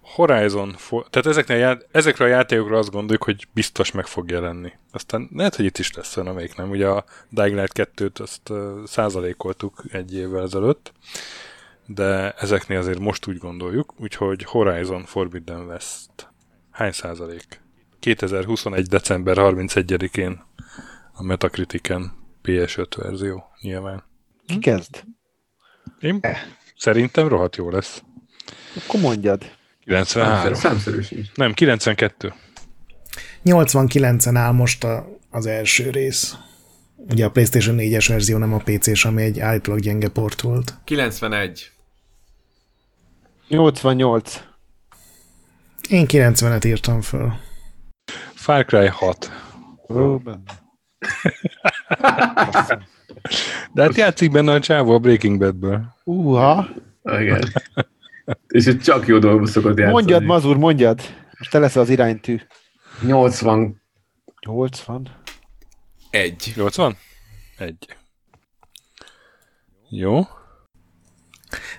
Horizon, 0.00 0.76
tehát 0.90 1.26
ezeknél 1.26 1.66
a 1.66 1.78
ezekre 1.90 2.24
a 2.24 2.28
játékokra 2.28 2.78
azt 2.78 2.90
gondoljuk, 2.90 3.24
hogy 3.24 3.48
biztos 3.52 3.92
meg 3.92 4.06
fog 4.06 4.30
jelenni. 4.30 4.72
Aztán 4.92 5.28
lehet, 5.34 5.56
hogy 5.56 5.64
itt 5.64 5.78
is 5.78 5.94
lesz 5.94 6.16
olyan, 6.16 6.28
amelyik 6.28 6.56
nem. 6.56 6.70
Ugye 6.70 6.86
a 6.86 7.04
Dying 7.28 7.54
Light 7.54 7.90
2-t 7.94 8.20
azt 8.20 8.48
uh, 8.48 8.84
százalékoltuk 8.84 9.82
egy 9.92 10.14
évvel 10.14 10.42
ezelőtt, 10.42 10.92
de 11.86 12.32
ezeknél 12.32 12.78
azért 12.78 12.98
most 12.98 13.26
úgy 13.26 13.38
gondoljuk, 13.38 13.94
úgyhogy 13.98 14.44
Horizon 14.44 15.04
Forbidden 15.04 15.66
West. 15.66 16.10
Hány 16.70 16.92
százalék? 16.92 17.60
2021. 17.98 18.86
december 18.86 19.36
31-én 19.38 20.44
a 21.12 21.22
Metacritiken 21.22 22.12
PS5 22.44 22.86
verzió 22.96 23.44
nyilván. 23.60 24.07
Ki 24.48 24.58
kezd? 24.58 25.02
Én 26.00 26.20
szerintem 26.76 27.28
rohadt 27.28 27.56
jó 27.56 27.70
lesz. 27.70 28.02
Akkor 28.76 29.00
mondjad. 29.00 29.50
93. 29.84 30.54
Számszerű 30.54 31.00
sincs. 31.00 31.26
Nem, 31.34 31.52
92. 31.52 32.34
89-en 33.44 34.36
áll 34.36 34.52
most 34.52 34.84
a, 34.84 35.06
az 35.30 35.46
első 35.46 35.90
rész. 35.90 36.36
Ugye 36.96 37.24
a 37.24 37.30
PlayStation 37.30 37.76
4-es 37.78 38.04
verzió, 38.08 38.38
nem 38.38 38.52
a 38.52 38.62
PC-s, 38.64 39.04
ami 39.04 39.22
egy 39.22 39.40
állítólag 39.40 39.80
gyenge 39.80 40.08
port 40.08 40.40
volt. 40.40 40.74
91. 40.84 41.70
88. 43.48 44.42
Én 45.88 46.06
90-et 46.08 46.66
írtam 46.66 47.00
föl. 47.00 47.32
Far 48.34 48.64
Cry 48.64 48.86
6. 48.86 49.30
De 53.72 53.82
hát 53.82 53.96
játszik 53.96 54.30
benne 54.30 54.52
a 54.52 54.60
csávó 54.60 54.94
a 54.94 54.98
Breaking 54.98 55.38
Badből. 55.38 55.94
Uha. 56.04 56.68
Igen. 57.02 57.42
És 58.48 58.66
itt 58.66 58.82
csak 58.82 59.06
jó 59.06 59.18
dolgok 59.18 59.48
szokott 59.48 59.78
játszani. 59.78 59.92
Mondjad, 59.92 60.22
Mazur, 60.22 60.56
mondjad. 60.56 61.00
Most 61.38 61.50
te 61.50 61.58
leszel 61.58 61.82
az 61.82 61.88
iránytű. 61.90 62.40
80. 63.02 63.82
80. 64.46 65.08
Egy. 66.10 66.52
80? 66.56 66.96
Egy. 67.58 67.96
Jó. 69.90 70.20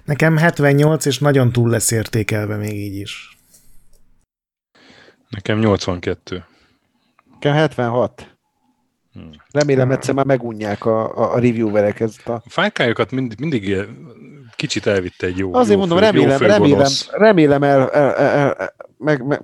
Nekem 0.04 0.38
78, 0.38 1.06
és 1.06 1.20
nagyon 1.20 1.52
túl 1.52 1.70
lesz 1.70 1.92
értékelve 1.92 2.56
még 2.56 2.76
így 2.76 2.96
is. 2.96 3.38
Nekem 5.30 5.60
82. 5.60 6.46
Nekem 7.32 7.54
76. 7.54 8.29
Hmm. 9.20 9.32
Remélem 9.52 9.92
egyszer 9.92 10.14
már 10.14 10.26
megunják 10.26 10.86
a, 10.86 11.18
a, 11.18 11.34
a 11.34 11.40
reviewerek 11.40 12.00
ezt 12.00 12.28
a... 12.28 12.34
A 12.34 12.50
Far 12.50 12.72
Cry-okat 12.72 13.12
mind, 13.12 13.40
mindig 13.40 13.88
kicsit 14.56 14.86
elvitte 14.86 15.28
egy 15.28 15.38
jó 15.38 15.54
Azért 15.54 15.80
jó 15.80 15.80
mondom, 15.80 15.98
fő, 15.98 16.04
remélem, 16.04 16.42
jó 16.42 16.48
remélem, 16.48 16.92
remélem 17.12 17.64
el, 17.64 17.90
el, 17.90 18.14
el, 18.16 18.54
el 18.54 18.74
meg, 18.98 19.26
meg, 19.26 19.42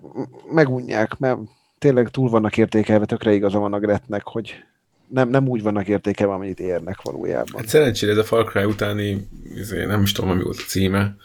megunják, 0.52 1.18
mert 1.18 1.38
tényleg 1.80 2.10
túl 2.10 2.30
vannak 2.30 2.58
értékelve, 2.58 3.06
tökre 3.06 3.34
igaza 3.34 3.60
van 3.60 3.74
a 3.74 3.80
Gretnek, 3.80 4.24
hogy 4.24 4.64
nem, 5.08 5.30
nem 5.30 5.48
úgy 5.48 5.62
vannak 5.62 5.88
értékelve, 5.88 6.34
amennyit 6.34 6.60
érnek 6.60 7.02
valójában. 7.02 7.54
Hát 7.56 7.68
szerencsére 7.68 8.12
ez 8.12 8.18
a 8.18 8.24
Far 8.24 8.46
Cry 8.46 8.64
utáni, 8.64 9.28
izé, 9.56 9.86
nem 9.86 10.02
is 10.02 10.12
tudom, 10.12 10.38
mi 10.38 10.44
volt 10.44 10.58
a 10.58 10.68
címe, 10.68 11.16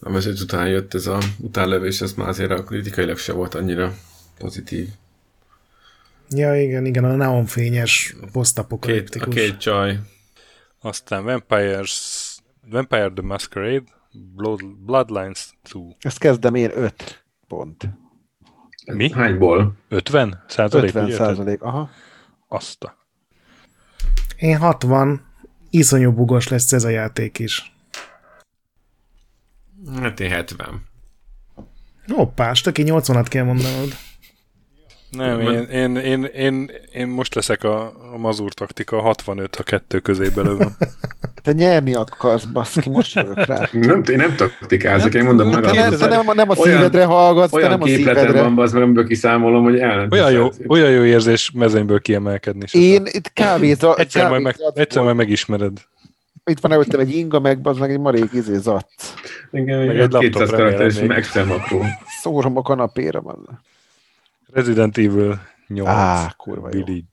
ami 0.00 0.16
az 0.16 0.42
után 0.42 0.68
jött 0.68 0.94
ez 0.94 1.06
a 1.06 1.18
utánlövés, 1.38 2.00
ez 2.00 2.12
már 2.12 2.28
azért 2.28 2.50
a 2.50 2.64
kritikailag 2.64 3.18
se 3.18 3.32
volt 3.32 3.54
annyira 3.54 3.92
pozitív. 4.38 4.88
Ja, 6.34 6.60
igen, 6.62 6.84
igen, 6.86 7.04
a 7.04 7.14
neonfényes 7.16 8.10
Két, 8.12 8.22
a 8.22 8.26
posztapokaliptikus. 8.32 9.34
két 9.34 9.58
csaj. 9.58 9.98
Aztán 10.80 11.24
Vampires, 11.24 12.36
Vampire 12.70 13.10
the 13.14 13.26
Masquerade, 13.26 13.82
Blood, 14.34 14.60
Bloodlines 14.84 15.50
2. 15.62 15.80
Ezt 16.00 16.18
kezdem 16.18 16.54
én 16.54 16.70
5 16.74 17.24
pont. 17.48 17.88
Mi? 18.92 19.12
Hányból? 19.12 19.74
50 19.88 20.44
százalék? 20.48 20.88
50 20.88 21.04
úgy 21.04 21.10
érted? 21.10 21.26
százalék, 21.26 21.62
aha. 21.62 21.90
Azt 22.48 22.84
a... 22.84 22.96
Én 24.36 24.56
60, 24.56 25.26
iszonyú 25.70 26.12
bugos 26.12 26.48
lesz 26.48 26.72
ez 26.72 26.84
a 26.84 26.88
játék 26.88 27.38
is. 27.38 27.72
Hát 30.00 30.20
én 30.20 30.30
70. 30.30 30.82
Hoppá, 32.06 32.52
stöki 32.52 32.82
80-at 32.86 33.26
kell 33.28 33.44
mondanod. 33.44 33.92
Nem, 35.10 35.40
én, 35.40 35.62
én, 35.62 35.96
én, 35.96 36.24
én, 36.24 36.70
én 36.92 37.06
most 37.06 37.34
leszek 37.34 37.64
a, 37.64 37.82
a 38.14 38.16
mazur 38.18 38.52
taktika, 38.52 39.00
65 39.00 39.56
a 39.56 39.62
kettő 39.62 39.98
közé 39.98 40.28
belőlem. 40.34 40.68
Te 41.42 41.52
nyerni 41.52 41.94
akarsz, 41.94 42.44
baszki, 42.44 42.90
most 42.90 43.14
jövök 43.14 43.44
rá. 43.44 43.68
Nem, 43.72 44.02
én 44.10 44.16
nem 44.16 44.36
taktikázok, 44.36 45.14
én 45.14 45.24
mondom 45.24 45.48
meg 45.48 45.62
Te, 45.62 45.72
nem, 45.72 45.98
te 45.98 46.06
nem, 46.06 46.24
nem 46.34 46.50
a 46.50 46.54
olyan- 46.56 46.76
szívedre 46.76 47.04
hallgatsz, 47.04 47.50
te 47.50 47.56
olyan 47.56 47.70
nem 47.70 47.82
a 47.82 47.84
képletem 47.84 48.20
szívedre. 48.26 48.42
van, 48.42 48.58
az 48.58 48.72
meg, 48.72 48.82
amiből 48.82 49.06
kiszámolom, 49.06 49.62
hogy 49.62 49.78
el 49.78 50.08
Olyan 50.10 50.30
jó, 50.32 50.48
olyan 50.68 50.90
jó 50.90 51.02
érzés 51.04 51.50
mezőnyből 51.54 52.00
kiemelkedni. 52.00 52.64
Én 52.72 53.02
itt 53.06 53.32
kávéza, 53.32 53.94
egyszer, 53.96 54.28
majd 54.28 54.42
meg, 54.42 54.52
kávézat 54.52 54.78
egyszer 54.78 55.02
majd 55.02 55.16
megismered. 55.16 55.78
Itt 56.44 56.60
van 56.60 56.72
előttem 56.72 57.00
egy 57.00 57.14
inga, 57.16 57.40
meg 57.40 57.58
az 57.62 57.78
meg 57.78 57.90
egy 57.90 57.98
marék 58.00 58.32
izé 58.32 58.56
zatsz. 58.56 59.14
Igen, 59.50 59.78
Meg 59.78 59.86
meg 59.86 59.96
egy 59.98 60.12
laptop 60.12 60.20
200 60.20 60.50
remélem 60.50 60.64
karakteres 60.72 61.00
még. 61.00 61.10
Excel 61.10 61.44
makró. 61.44 61.84
Szórom 62.22 62.56
a 62.56 62.62
kanapéra, 62.62 63.20
van. 63.20 63.62
Resident 64.52 64.98
Evil 64.98 65.40
8. 65.66 65.88
Á, 65.88 66.34
kurva 66.36 66.68
jó. 66.72 66.84
Village. 66.84 67.06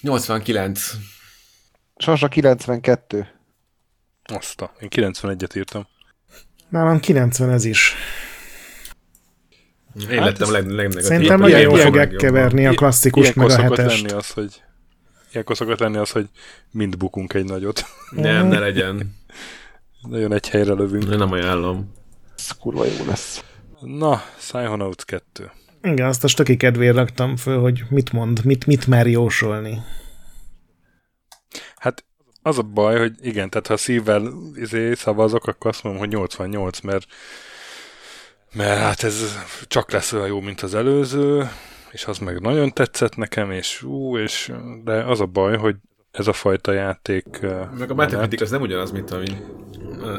89. 0.00 0.90
Sasa 1.96 2.28
92. 2.28 3.28
Azt 4.24 4.60
a, 4.60 4.72
én 4.80 4.88
91-et 4.90 5.56
írtam. 5.56 5.86
Nálam 6.68 7.00
90 7.00 7.50
ez 7.50 7.64
is. 7.64 7.94
Én 10.10 10.18
Hát 10.18 10.24
lettem 10.24 10.48
a 10.48 10.50
leg, 10.50 10.66
legnegatívabb. 10.66 11.02
Szerintem 11.04 11.38
nagyon 11.40 11.58
ilyen 11.58 11.70
jól 11.70 11.76
fog 11.76 11.86
fogják 11.86 12.10
keverni 12.10 12.66
a 12.66 12.74
klasszikust 12.74 13.34
meg 13.34 13.50
a 13.50 13.60
hetest. 13.60 14.00
lenni 14.00 14.12
az, 14.12 14.30
hogy 14.30 14.62
Ilyenkor 15.34 15.56
szokott 15.56 15.78
lenni 15.78 15.96
az, 15.96 16.10
hogy 16.10 16.28
mind 16.70 16.96
bukunk 16.96 17.32
egy 17.32 17.44
nagyot. 17.44 17.84
Nem, 18.10 18.46
ne 18.46 18.58
legyen. 18.58 19.14
Nagyon 20.02 20.32
egy 20.32 20.48
helyre 20.48 20.72
lövünk. 20.72 21.10
Én 21.10 21.18
nem 21.18 21.32
ajánlom. 21.32 21.92
Ez 22.36 22.50
kurva 22.50 22.84
jó 22.84 23.04
lesz. 23.06 23.44
Na, 23.80 24.22
Psychonauts 24.36 25.04
2. 25.04 25.50
Igen, 25.84 26.06
azt 26.06 26.24
a 26.24 26.28
stöki 26.28 26.56
kedvéért 26.56 26.96
raktam 26.96 27.36
föl, 27.36 27.60
hogy 27.60 27.84
mit 27.88 28.12
mond, 28.12 28.44
mit, 28.44 28.66
mit 28.66 28.86
mer 28.86 29.06
jósolni. 29.06 29.82
Hát 31.76 32.04
az 32.42 32.58
a 32.58 32.62
baj, 32.62 32.98
hogy 32.98 33.12
igen, 33.20 33.50
tehát 33.50 33.66
ha 33.66 33.76
szívvel 33.76 34.32
izé, 34.54 34.94
szavazok, 34.94 35.46
akkor 35.46 35.70
azt 35.70 35.82
mondom, 35.82 36.00
hogy 36.00 36.10
88, 36.10 36.80
mert 36.80 37.06
mert 38.54 38.80
hát 38.80 39.02
ez 39.02 39.38
csak 39.66 39.90
lesz 39.90 40.12
olyan 40.12 40.26
jó, 40.26 40.40
mint 40.40 40.60
az 40.60 40.74
előző, 40.74 41.48
és 41.90 42.04
az 42.04 42.18
meg 42.18 42.40
nagyon 42.40 42.72
tetszett 42.72 43.16
nekem, 43.16 43.50
és 43.50 43.82
ú, 43.82 44.18
és 44.18 44.52
de 44.84 44.92
az 44.92 45.20
a 45.20 45.26
baj, 45.26 45.56
hogy 45.56 45.76
ez 46.14 46.26
a 46.26 46.32
fajta 46.32 46.72
játék... 46.72 47.24
Meg 47.78 47.90
a 47.90 47.94
Metacritic 47.94 48.40
az 48.40 48.50
nem 48.50 48.60
ugyanaz, 48.60 48.90
mint 48.90 49.10
ami 49.10 49.26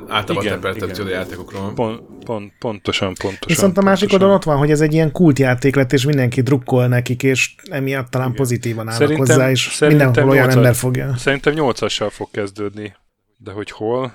általában 0.07 0.45
Igen, 0.45 0.89
igen. 0.89 1.07
játékokról. 1.07 1.73
Pont, 1.73 2.01
pont, 2.23 2.53
pontosan, 2.59 3.13
pontosan. 3.13 3.47
Viszont 3.47 3.77
a 3.77 3.81
másik 3.81 4.11
oldalon 4.11 4.35
ott 4.35 4.43
van, 4.43 4.57
hogy 4.57 4.71
ez 4.71 4.81
egy 4.81 4.93
ilyen 4.93 5.11
kultjáték 5.11 5.75
lett, 5.75 5.93
és 5.93 6.05
mindenki 6.05 6.41
drukkol 6.41 6.87
nekik, 6.87 7.23
és 7.23 7.55
emiatt 7.69 8.09
talán 8.09 8.33
pozitívan 8.33 8.87
állnak 8.87 9.07
Szerintem- 9.07 9.27
hozzá, 9.27 9.49
és 9.49 9.69
szerintem 9.71 10.07
mindenhol 10.07 10.33
olyan 10.33 10.49
ember 10.49 10.75
fogja. 10.75 11.15
Szerintem 11.17 11.53
8-assal 11.57 12.09
fog 12.11 12.31
kezdődni. 12.31 12.95
De 13.37 13.51
hogy 13.51 13.71
hol? 13.71 14.13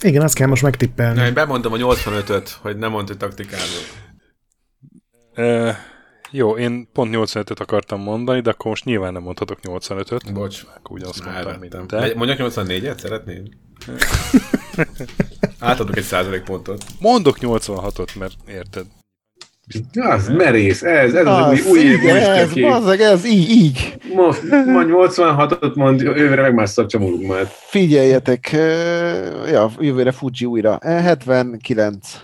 Igen, 0.00 0.22
azt 0.22 0.34
kell 0.34 0.46
most 0.48 0.62
megtippelni. 0.62 1.18
Na, 1.18 1.26
én 1.26 1.34
bemondom 1.34 1.72
a 1.72 1.76
85-öt, 1.76 2.58
hogy 2.60 2.76
nem 2.76 2.90
mondta, 2.90 3.12
hogy 3.12 3.28
taktikázok. 3.28 3.84
Jó, 6.30 6.56
én 6.56 6.88
pont 6.92 7.14
85-öt 7.16 7.60
akartam 7.60 8.00
mondani, 8.00 8.40
de 8.40 8.50
akkor 8.50 8.66
most 8.66 8.84
nyilván 8.84 9.12
nem 9.12 9.22
mondhatok 9.22 9.58
85-öt. 9.62 10.32
Bocs. 10.32 10.62
Akkor 10.76 10.96
ugyanazt 10.96 11.24
mondtam, 11.24 11.58
mint 11.60 11.86
te. 11.86 12.12
Mondjak 12.16 12.38
84-et, 12.40 12.98
szeretnéd? 12.98 13.48
Átadok 15.58 15.96
egy 15.96 16.02
százalék 16.02 16.42
pontot. 16.42 16.84
Mondok 17.00 17.36
86-ot, 17.40 18.18
mert 18.18 18.34
érted. 18.48 18.84
Az 19.92 20.28
merész, 20.28 20.82
ez, 20.82 21.14
ez 21.14 21.26
az, 21.26 21.32
Ah, 21.32 21.50
új, 21.52 21.60
új 21.70 21.78
év 21.78 22.08
ez, 22.08 22.52
bazzeg, 22.54 23.00
ez 23.00 23.24
így, 23.24 23.50
így. 23.50 23.96
Most, 24.14 24.42
majd 24.66 24.88
86-ot 24.90 25.74
mond, 25.74 26.00
jövőre 26.00 26.42
meg 26.42 26.54
már 26.54 26.68
szakcsomolunk 26.68 27.26
már. 27.28 27.46
Figyeljetek, 27.50 28.50
ja, 29.46 29.70
jövőre 29.78 30.10
Fuji 30.12 30.44
újra. 30.44 30.78
E, 30.78 31.00
79. 31.00 32.20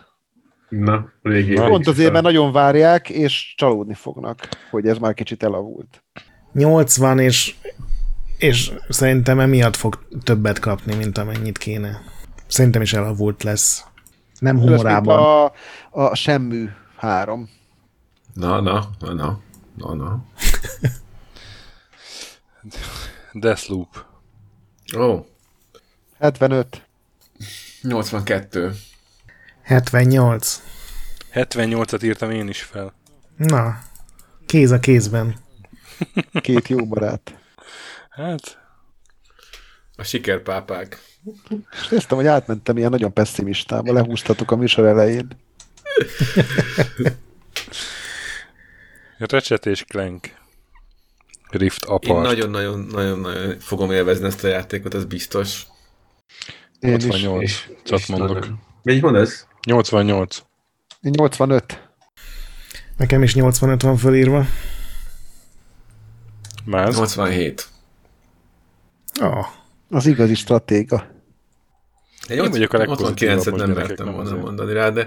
Na, 0.78 1.12
régi 1.23 1.55
Na. 1.55 1.62
év 1.62 1.69
Pont 1.69 1.86
azért, 1.86 2.12
mert 2.12 2.24
nagyon 2.24 2.53
várják, 2.53 3.11
és 3.11 3.55
csalódni 3.57 3.94
fognak, 3.94 4.48
hogy 4.70 4.86
ez 4.86 4.98
már 4.98 5.15
kicsit 5.15 5.43
elavult. 5.43 6.05
80, 6.53 7.19
és, 7.19 7.55
és 8.39 8.73
szerintem 8.89 9.40
emiatt 9.40 9.77
fog 9.77 10.07
többet 10.23 10.59
kapni, 10.59 10.94
mint 10.94 11.19
amennyit 11.19 11.59
kéne. 11.59 12.03
Szerintem 12.47 12.82
is 12.82 12.93
elavult 12.93 13.43
lesz. 13.43 13.85
Nem 14.39 14.59
humorában. 14.59 15.19
a, 15.19 15.53
a 15.90 16.15
Semmű 16.15 16.69
3. 16.97 17.48
Na, 18.35 18.61
na, 18.61 18.89
na, 19.01 19.12
na, 19.12 19.40
na, 19.77 19.94
na. 19.94 20.24
Deathloop. 23.32 24.05
Ó, 24.97 25.03
oh, 25.03 25.24
75. 26.19 26.86
82. 27.82 28.73
78. 29.62 30.62
78-at 31.36 32.02
írtam 32.04 32.30
én 32.30 32.48
is 32.48 32.62
fel. 32.62 32.94
Na, 33.36 33.78
kéz 34.46 34.70
a 34.70 34.78
kézben. 34.78 35.36
Két 36.40 36.68
jó 36.68 36.86
barát. 36.86 37.38
Hát, 38.10 38.58
A 39.96 40.02
sikerpápák. 40.02 40.98
És 41.80 41.88
néztem, 41.88 42.16
hogy 42.16 42.26
átmentem 42.26 42.76
ilyen 42.76 42.90
nagyon 42.90 43.12
pessimistába, 43.12 43.92
lehúztatok 43.92 44.50
a 44.50 44.56
műsor 44.56 44.84
elején. 44.86 45.28
Ratchet 49.18 49.66
és 49.66 49.84
Clank. 49.84 50.30
Rift 51.50 51.84
Én 51.84 51.90
Apart. 51.90 52.26
nagyon-nagyon-nagyon 52.26 53.58
fogom 53.58 53.90
élvezni 53.90 54.26
ezt 54.26 54.44
a 54.44 54.48
játékot, 54.48 54.94
ez 54.94 55.04
biztos. 55.04 55.66
Én 56.80 56.94
is. 56.94 57.04
88. 57.04 57.42
És, 57.42 57.70
Csak 57.84 57.98
és 57.98 58.06
mondok. 58.06 58.46
Melyik 58.82 59.02
mondasz? 59.02 59.46
88. 59.66 60.42
Én 61.07 61.12
85. 61.16 61.89
Nekem 62.97 63.23
is 63.23 63.35
85 63.35 63.83
van 63.83 63.97
fölírva. 63.97 64.45
Máz. 66.65 66.95
87. 66.95 67.69
Oh, 69.20 69.47
Az 69.91 70.07
igazi 70.07 70.35
stratéga. 70.35 71.07
Egy 72.28 72.36
Én 72.36 72.51
vagyok 72.51 72.73
a 72.73 72.78
legpozitívabb 72.78 73.39
89-et 73.39 73.51
most 73.51 73.66
nem 73.66 73.70
mertem 73.70 74.07
nem 74.07 74.15
volna 74.15 74.31
azért. 74.31 74.43
mondani 74.43 74.73
rá, 74.73 74.90
de, 74.90 75.07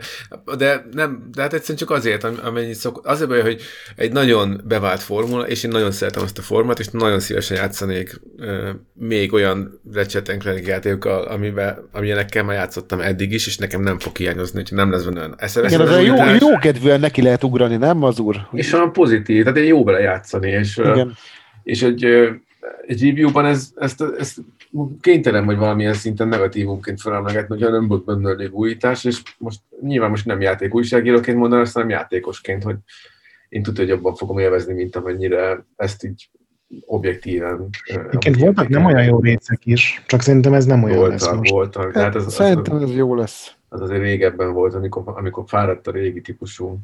de, 0.58 0.86
nem, 0.92 1.30
de 1.34 1.42
hát 1.42 1.54
egyszerűen 1.54 1.78
csak 1.78 1.92
azért, 1.92 2.24
am- 2.24 2.40
amennyit 2.44 2.76
szok. 2.76 3.02
Az 3.04 3.22
a 3.22 3.28
baj, 3.28 3.42
hogy 3.42 3.62
egy 3.96 4.12
nagyon 4.12 4.62
bevált 4.68 5.02
formula, 5.02 5.48
és 5.48 5.64
én 5.64 5.72
nagyon 5.72 5.92
szeretem 5.92 6.24
azt 6.24 6.38
a 6.38 6.42
formát, 6.42 6.80
és 6.80 6.88
nagyon 6.88 7.20
szívesen 7.20 7.58
játszanék 7.58 8.22
uh, 8.38 8.70
még 8.94 9.34
olyan 9.34 9.82
Ratchet 9.94 10.36
Clank 10.40 10.68
játékokkal, 10.68 11.24
amivel, 11.24 11.90
amilyenekkel 11.92 12.44
már 12.44 12.56
játszottam 12.56 13.00
eddig 13.00 13.32
is, 13.32 13.48
és 13.48 13.58
nekem 13.58 13.82
nem 13.82 14.00
fog 14.00 14.16
hiányozni, 14.18 14.62
hogy 14.68 14.78
nem 14.78 14.92
lesz 14.92 15.04
benne 15.04 15.20
olyan 15.20 15.36
eszeveszett 15.38 15.80
Igen, 15.80 15.94
az 15.94 16.06
jó, 16.06 16.48
jó 16.50 16.58
kedvűen 16.58 17.00
neki 17.00 17.22
lehet 17.22 17.44
ugrani, 17.44 17.76
nem 17.76 18.04
az 18.04 18.20
úr? 18.20 18.36
És 18.52 18.74
olyan 18.74 18.92
pozitív, 18.92 19.44
tehát 19.44 19.58
én 19.58 19.66
jó 19.66 19.84
vele 19.84 20.00
játszani, 20.00 20.50
és, 20.50 20.78
Igen. 20.78 21.18
és 21.64 21.82
egy, 21.82 22.04
egy 22.88 23.06
review-ban 23.06 23.46
ez, 23.46 23.70
ezt, 23.76 24.04
ezt 24.20 24.38
kénytelen 25.02 25.46
vagy 25.46 25.58
valamilyen 25.58 25.94
szinten 25.94 26.28
negatívumként 26.28 27.02
felemlegetni, 27.02 27.56
hogyha 27.56 27.72
nem 27.72 27.88
volt 27.88 28.06
benne 28.06 28.30
elég 28.30 28.54
újítás, 28.54 29.04
és 29.04 29.22
most 29.38 29.60
nyilván 29.82 30.10
most 30.10 30.26
nem 30.26 30.42
játék 30.42 30.76
újságíróként 30.76 31.38
mondanom, 31.38 31.64
ezt 31.64 31.74
hanem 31.74 31.90
játékosként, 31.90 32.64
hogy 32.64 32.76
én 33.50 33.64
tudja, 33.64 33.84
hogy 33.84 33.94
jobban 33.94 34.16
fogom 34.16 34.38
élvezni, 34.38 34.74
mint 34.74 34.96
amennyire 34.96 35.66
ezt 35.76 36.04
így 36.04 36.30
objektíven. 36.86 37.70
Egyébként 37.86 38.36
voltak 38.36 38.68
nem 38.68 38.86
olyan 38.86 39.04
jó 39.04 39.20
részek 39.20 39.66
is, 39.66 40.04
csak 40.08 40.22
szerintem 40.22 40.54
ez 40.54 40.66
nem 40.66 40.84
olyan 40.84 41.10
lesz 41.10 41.22
voltak, 41.22 41.40
most. 41.40 41.52
voltak. 41.52 41.92
Tehát 41.92 42.16
az, 42.16 42.26
az, 42.26 42.34
Szerintem 42.34 42.78
ez 42.78 42.96
jó 42.96 43.16
lesz. 43.16 43.54
az 43.70 43.82
azért 43.82 44.02
régebben 44.02 44.54
volt, 44.54 44.74
amikor, 44.74 45.04
amikor 45.06 45.44
fáradt 45.48 45.88
a 45.88 45.92
régi 45.92 46.22
típusú. 46.22 46.80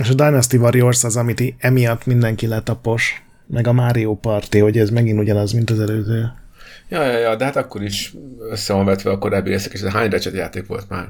És 0.00 0.10
a 0.10 0.14
Dynasty 0.14 0.56
Warriors 0.56 1.04
az, 1.04 1.16
amit 1.16 1.54
emiatt 1.58 2.06
mindenki 2.06 2.46
letapos, 2.46 3.22
meg 3.46 3.66
a 3.66 3.72
Mario 3.72 4.14
Party, 4.14 4.58
hogy 4.58 4.78
ez 4.78 4.90
megint 4.90 5.18
ugyanaz, 5.18 5.52
mint 5.52 5.70
az 5.70 5.80
előző. 5.80 6.32
Ja, 6.88 7.02
ja, 7.04 7.18
ja, 7.18 7.36
de 7.36 7.44
hát 7.44 7.56
akkor 7.56 7.82
is 7.82 8.12
össze 8.50 8.72
van 8.72 8.84
vetve 8.84 9.10
a 9.10 9.18
korábbi 9.18 9.50
részek, 9.50 9.72
és 9.72 9.80
ez 9.80 9.92
hány 9.92 10.10
Ratchet 10.10 10.34
játék 10.34 10.66
volt 10.66 10.88
már. 10.88 11.08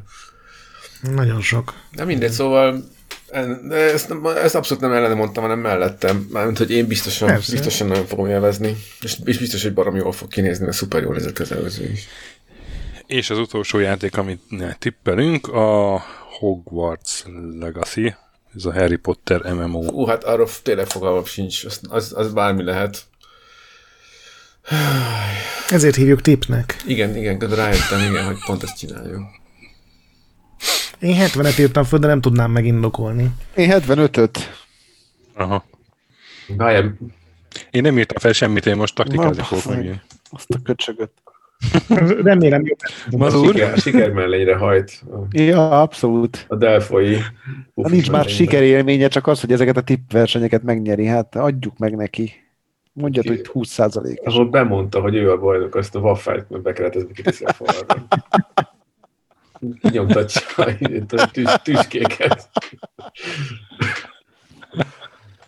Nagyon 1.14 1.40
sok. 1.40 1.74
De 1.94 2.04
mindegy, 2.04 2.30
szóval 2.30 2.84
en- 3.30 3.68
de 3.68 3.74
ezt, 3.76 4.08
nem- 4.08 4.26
ezt 4.26 4.54
abszolút 4.54 4.82
nem 4.82 4.92
ellene 4.92 5.14
mondtam, 5.14 5.42
hanem 5.42 5.58
mellettem. 5.58 6.26
Mármint, 6.32 6.58
hogy 6.58 6.70
én 6.70 6.86
biztosan, 6.86 7.28
Persze. 7.28 7.52
biztosan 7.52 7.86
nagyon 7.86 8.06
fogom 8.06 8.26
élvezni. 8.26 8.76
És, 9.00 9.16
és 9.24 9.38
biztos, 9.38 9.62
hogy 9.62 9.74
barom 9.74 9.96
jól 9.96 10.12
fog 10.12 10.28
kinézni, 10.28 10.64
mert 10.64 10.76
szuper 10.76 11.02
jól 11.02 11.14
nézett 11.14 11.38
az 11.38 11.52
előző 11.52 11.90
is. 11.90 12.06
És 13.06 13.30
az 13.30 13.38
utolsó 13.38 13.78
játék, 13.78 14.16
amit 14.16 14.40
tippelünk, 14.78 15.46
a 15.48 15.98
Hogwarts 16.38 17.24
Legacy. 17.60 18.14
Ez 18.56 18.64
a 18.64 18.72
Harry 18.72 18.96
Potter 18.96 19.52
MMO. 19.52 19.82
Hú, 19.90 20.04
hát 20.06 20.24
arról 20.24 20.48
tényleg 20.62 20.86
fogalmam 20.86 21.24
sincs, 21.24 21.64
az, 21.64 21.80
az, 21.88 22.12
az 22.16 22.32
bármi 22.32 22.62
lehet. 22.62 23.02
Ezért 25.68 25.94
hívjuk 25.94 26.20
tipnek. 26.20 26.76
Igen, 26.86 27.16
igen, 27.16 27.38
rájöttem, 27.38 28.00
igen, 28.10 28.24
hogy 28.24 28.36
pont 28.46 28.62
ezt 28.62 28.78
csináljuk. 28.78 29.22
Én 31.00 31.16
70-et 31.18 31.58
írtam 31.58 31.84
föl, 31.84 31.98
de 31.98 32.06
nem 32.06 32.20
tudnám 32.20 32.50
megindokolni. 32.50 33.30
Én 33.54 33.70
75-öt. 33.72 34.38
Aha. 35.34 35.64
Várjál, 36.56 36.96
Én 37.70 37.82
nem 37.82 37.98
írtam 37.98 38.16
fel 38.18 38.32
semmit, 38.32 38.66
én 38.66 38.76
most 38.76 38.94
taktikázni 38.94 39.42
fogok 39.42 39.64
megint. 39.64 40.02
Azt 40.30 40.50
a 40.50 40.58
köcsögöt. 40.64 41.10
Remélem. 42.22 42.64
Mazur? 43.10 43.54
siker, 43.54 43.78
siker 43.78 44.10
mellényre 44.10 44.56
hajt 44.56 45.02
Ja, 45.30 45.80
abszolút. 45.80 46.44
a 46.48 46.56
Delfoi. 46.56 47.18
Nincs 47.74 48.10
már 48.10 48.24
sikerélménye, 48.24 49.08
csak 49.08 49.26
az, 49.26 49.40
hogy 49.40 49.52
ezeket 49.52 49.76
a 49.76 49.80
tippversenyeket 49.80 50.62
megnyeri. 50.62 51.06
Hát 51.06 51.36
adjuk 51.36 51.78
meg 51.78 51.96
neki. 51.96 52.32
Mondjad, 52.92 53.26
hogy 53.26 53.40
20%-os. 53.52 54.34
Ahol 54.34 54.48
bemondta, 54.50 55.00
hogy 55.00 55.14
ő 55.14 55.30
a 55.30 55.38
bajnok, 55.38 55.74
azt 55.74 55.94
a 55.94 55.98
waffát 55.98 56.50
meg 56.50 56.62
bekeretezve 56.62 57.12
kiteszi 57.12 57.44
a 57.44 57.52
falra. 57.52 58.06
Nyomtatja 59.82 60.64
a 61.08 61.30
tüs, 61.30 61.52
tüskéket. 61.62 62.50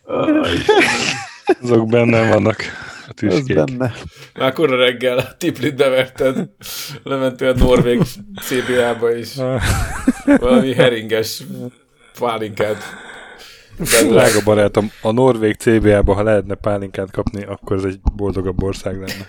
Aj, 0.04 0.52
Azok 1.62 1.88
bennem 1.88 2.28
vannak 2.28 2.56
a 2.58 3.08
Ez 3.08 3.14
tüskék. 3.14 3.56
benne. 3.56 3.92
Már 4.34 4.52
korra 4.52 4.76
reggel 4.76 5.18
a 5.18 5.36
tiplit 5.36 5.76
beverted, 5.76 6.48
lementél 7.02 7.48
a 7.48 7.54
Norvég 7.58 8.00
CBA-ba 8.46 9.14
is. 9.16 9.34
Valami 10.40 10.74
heringes 10.74 11.42
pálinkát. 12.18 12.76
Drága 14.08 14.40
barátom, 14.44 14.90
a 15.02 15.10
Norvég 15.10 15.54
CBA-ba, 15.54 16.14
ha 16.14 16.22
lehetne 16.22 16.54
pálinkát 16.54 17.10
kapni, 17.10 17.42
akkor 17.44 17.76
ez 17.76 17.84
egy 17.84 18.00
boldogabb 18.16 18.62
ország 18.62 18.94
lenne. 18.98 19.26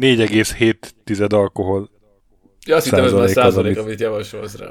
4,7 0.00 1.32
alkohol. 1.32 1.90
Ja, 2.66 2.76
azt 2.76 2.84
hittem, 2.84 3.04
ez 3.04 3.12
már 3.12 3.28
Százalék 3.28 3.76
amit- 3.76 3.86
amit 3.86 4.00
javasolsz 4.00 4.56
rá. 4.56 4.66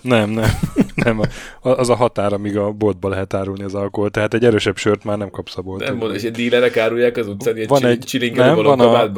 Nem, 0.00 0.30
nem. 0.30 0.50
nem. 1.04 1.20
Az 1.60 1.88
a 1.88 1.94
határ, 1.94 2.32
amíg 2.32 2.56
a 2.56 2.70
boltba 2.72 3.08
lehet 3.08 3.34
árulni 3.34 3.62
az 3.62 3.74
alkohol. 3.74 4.10
Tehát 4.10 4.34
egy 4.34 4.44
erősebb 4.44 4.76
sört 4.76 5.04
már 5.04 5.18
nem 5.18 5.30
kapsz 5.30 5.56
a 5.56 5.62
boltban. 5.62 5.88
Nem 5.88 5.96
mondom, 5.96 6.16
és 6.16 6.22
egy 6.22 6.32
dílerek 6.32 6.76
árulják 6.76 7.16
az 7.16 7.28
utcán, 7.28 7.56
ilyen 7.56 7.68
Van 7.68 7.86
egy- 7.86 8.32
nem, 8.34 8.54
van 8.54 8.80
a-. 8.80 9.10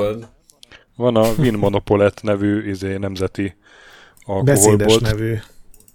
Van 0.96 1.16
a 1.16 1.34
Vin 1.34 1.54
Monopolet 1.54 2.22
nevű 2.22 2.68
izé, 2.70 2.96
nemzeti 2.96 3.54
Beszédes 4.42 4.66
alkoholbolt. 4.66 5.00
nevű. 5.00 5.34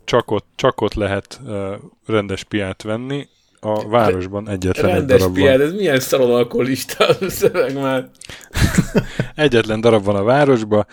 Csak 0.07 0.31
ott, 0.31 0.45
csak 0.55 0.81
ott 0.81 0.93
lehet 0.93 1.39
uh, 1.45 1.73
rendes 2.05 2.43
piát 2.43 2.81
venni. 2.81 3.27
A 3.59 3.87
városban 3.87 4.49
egyetlen 4.49 4.85
egy 4.85 4.93
Rendes 4.93 5.19
darab 5.19 5.33
piád, 5.33 5.57
van. 5.57 5.67
ez 5.67 5.73
milyen 5.73 5.99
szaron 5.99 6.31
alkoholista 6.31 7.07
a 7.07 7.29
szöveg 7.29 7.73
már. 7.73 8.09
Egyetlen 9.35 9.81
darab 9.81 10.03
van 10.03 10.15
a 10.15 10.23
városban. 10.23 10.85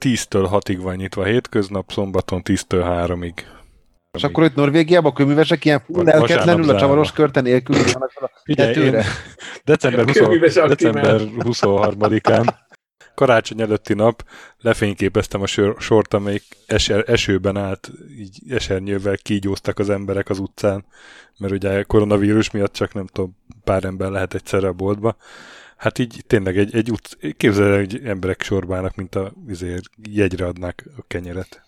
10-től 0.00 0.48
6-ig 0.52 0.78
van 0.80 0.94
nyitva 0.94 1.24
hétköznap, 1.24 1.92
szombaton 1.92 2.42
10-től 2.44 3.06
3-ig. 3.08 3.34
És 4.12 4.24
akkor 4.24 4.44
itt 4.44 4.54
Norvégiában 4.54 5.12
köművesek 5.12 5.64
ilyen 5.64 5.82
lelketlenül 5.88 6.70
a 6.70 6.78
csavaros 6.78 7.12
körten 7.12 7.42
nélkül 7.42 7.76
vannak 7.76 8.12
a 8.14 8.30
Figyelj, 8.44 8.72
tetőre. 8.74 9.04
december, 9.64 10.04
20, 10.04 10.16
Kőműves 10.16 10.56
aktimál. 10.56 11.02
december 11.02 11.44
23-án 11.46 12.54
karácsony 13.20 13.60
előtti 13.60 13.94
nap 13.94 14.24
lefényképeztem 14.60 15.42
a 15.42 15.46
sor, 15.46 15.76
sort, 15.78 16.14
amelyik 16.14 16.44
eser, 16.66 17.04
esőben 17.06 17.56
állt, 17.56 17.90
így 18.18 18.38
esernyővel 18.48 19.16
kígyóztak 19.16 19.78
az 19.78 19.90
emberek 19.90 20.28
az 20.28 20.38
utcán, 20.38 20.84
mert 21.38 21.52
ugye 21.52 21.82
koronavírus 21.82 22.50
miatt 22.50 22.72
csak 22.72 22.94
nem 22.94 23.06
tudom, 23.06 23.36
pár 23.64 23.84
ember 23.84 24.10
lehet 24.10 24.34
egyszerre 24.34 24.68
a 24.68 24.72
boltba. 24.72 25.16
Hát 25.76 25.98
így 25.98 26.22
tényleg 26.26 26.58
egy, 26.58 26.74
egy 26.74 26.90
utc, 26.90 27.12
képzelj 27.36 27.70
el, 27.70 27.78
hogy 27.78 28.00
emberek 28.04 28.42
sorba 28.42 28.76
állnak, 28.76 28.94
mint 28.94 29.14
a 29.14 29.32
izért, 29.48 29.84
jegyre 30.10 30.46
adnák 30.46 30.84
a 30.96 31.04
kenyeret. 31.06 31.62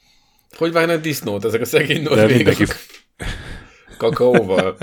Hogy 0.56 0.72
vágnak 0.72 1.00
disznót 1.00 1.44
ezek 1.44 1.60
a 1.60 1.64
szegény 1.64 2.02
norvégok? 2.02 2.36
mindenki, 2.36 2.64
Kakaóval? 3.96 4.76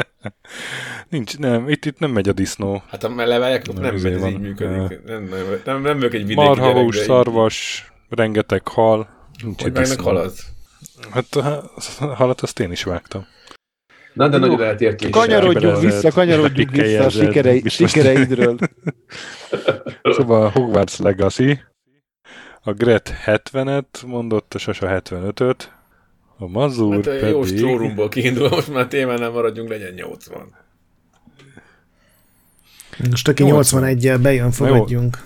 Nincs, 1.09 1.37
nem, 1.37 1.69
itt, 1.69 1.85
itt 1.85 1.99
nem 1.99 2.11
megy 2.11 2.29
a 2.29 2.33
disznó. 2.33 2.83
Hát 2.87 3.03
levágják, 3.15 3.61
akkor 3.67 3.81
Nem, 3.81 3.93
nem, 3.93 4.01
megy, 4.01 4.13
ez 4.13 4.19
van. 4.19 4.29
így 4.29 4.39
működik. 4.39 5.05
Nem, 5.05 5.23
nem, 5.23 5.43
nem, 5.65 5.81
nem 5.81 5.97
vagyok 5.97 6.13
egy 6.13 6.21
vidéki 6.21 6.39
Marhahús, 6.39 6.93
gyerek, 6.95 7.09
szarvas, 7.09 7.91
rengeteg 8.09 8.67
hal. 8.67 9.09
Nincs 9.43 9.61
Hogy 9.61 9.71
disznó. 9.71 10.03
halat? 10.03 10.33
Hát 11.11 11.35
a 11.35 12.05
halat 12.15 12.41
azt 12.41 12.59
én 12.59 12.71
is 12.71 12.83
vágtam. 12.83 13.25
Na, 14.13 14.27
de 14.27 14.37
nagyon 14.37 14.61
eltértés. 14.61 15.09
Kanyarodjunk 15.09 15.79
vissza, 15.79 16.11
kanyarodjunk 16.11 16.71
vissza 16.71 17.05
a 17.05 17.09
sikerei, 17.09 17.63
sikereidről. 17.65 18.57
Szóval 20.03 20.45
a 20.45 20.49
Hogwarts 20.49 20.97
Legacy, 20.97 21.59
a 22.61 22.71
Gret 22.73 23.13
70-et 23.25 24.05
mondott, 24.05 24.53
a 24.53 24.57
Sasa 24.57 25.01
75-öt, 25.03 25.71
a 26.39 26.47
Mazur 26.47 26.95
Hát 26.95 27.07
a 27.07 27.09
pedig... 27.09 27.29
jó 27.29 27.43
stórumból 27.43 28.09
kiindulva, 28.09 28.55
most 28.55 28.73
már 28.73 28.87
témánál 28.87 29.29
maradjunk, 29.29 29.69
legyen 29.69 29.93
80. 29.93 30.55
Most 33.09 33.27
aki 33.27 33.43
80. 33.43 33.83
81-jel 33.83 34.19
bejön, 34.21 34.51
fogadjunk. 34.51 35.23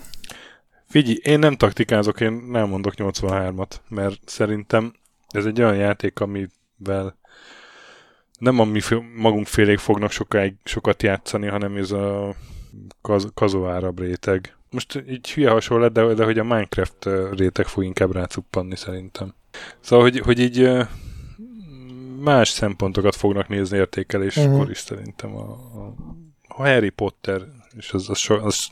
Figyelj, 0.88 1.18
én 1.22 1.38
nem 1.38 1.56
taktikázok, 1.56 2.20
én 2.20 2.32
nem 2.32 2.68
mondok 2.68 2.92
83-at, 2.96 3.70
mert 3.88 4.20
szerintem 4.24 4.92
ez 5.28 5.44
egy 5.44 5.62
olyan 5.62 5.76
játék, 5.76 6.20
amivel 6.20 7.18
nem 8.38 8.58
a 8.58 8.64
mi 8.64 8.80
magunk 9.16 9.46
félék 9.46 9.78
fognak 9.78 10.10
sokáig, 10.10 10.54
sokat 10.64 11.02
játszani, 11.02 11.46
hanem 11.46 11.76
ez 11.76 11.90
a 11.90 12.34
kaz, 13.00 13.28
kazuárabb 13.34 14.00
réteg. 14.00 14.56
Most 14.70 15.04
így 15.08 15.32
hülye 15.32 15.50
hasonló, 15.50 15.88
de, 15.88 16.14
de 16.14 16.24
hogy 16.24 16.38
a 16.38 16.44
Minecraft 16.44 17.08
réteg 17.32 17.66
fog 17.66 17.84
inkább 17.84 18.12
rácuppanni 18.12 18.76
szerintem. 18.76 19.34
Szóval, 19.80 20.04
hogy, 20.04 20.18
hogy 20.18 20.40
így 20.40 20.68
más 22.24 22.48
szempontokat 22.48 23.16
fognak 23.16 23.48
nézni 23.48 23.76
értékeléskor 23.76 24.44
Mhm. 24.48 24.70
is 24.70 24.78
szerintem. 24.78 25.36
A, 25.36 25.50
a, 25.50 25.94
Harry 26.48 26.88
Potter, 26.90 27.40
és 27.78 27.90
az, 27.92 28.08
az, 28.08 28.26
az 28.42 28.68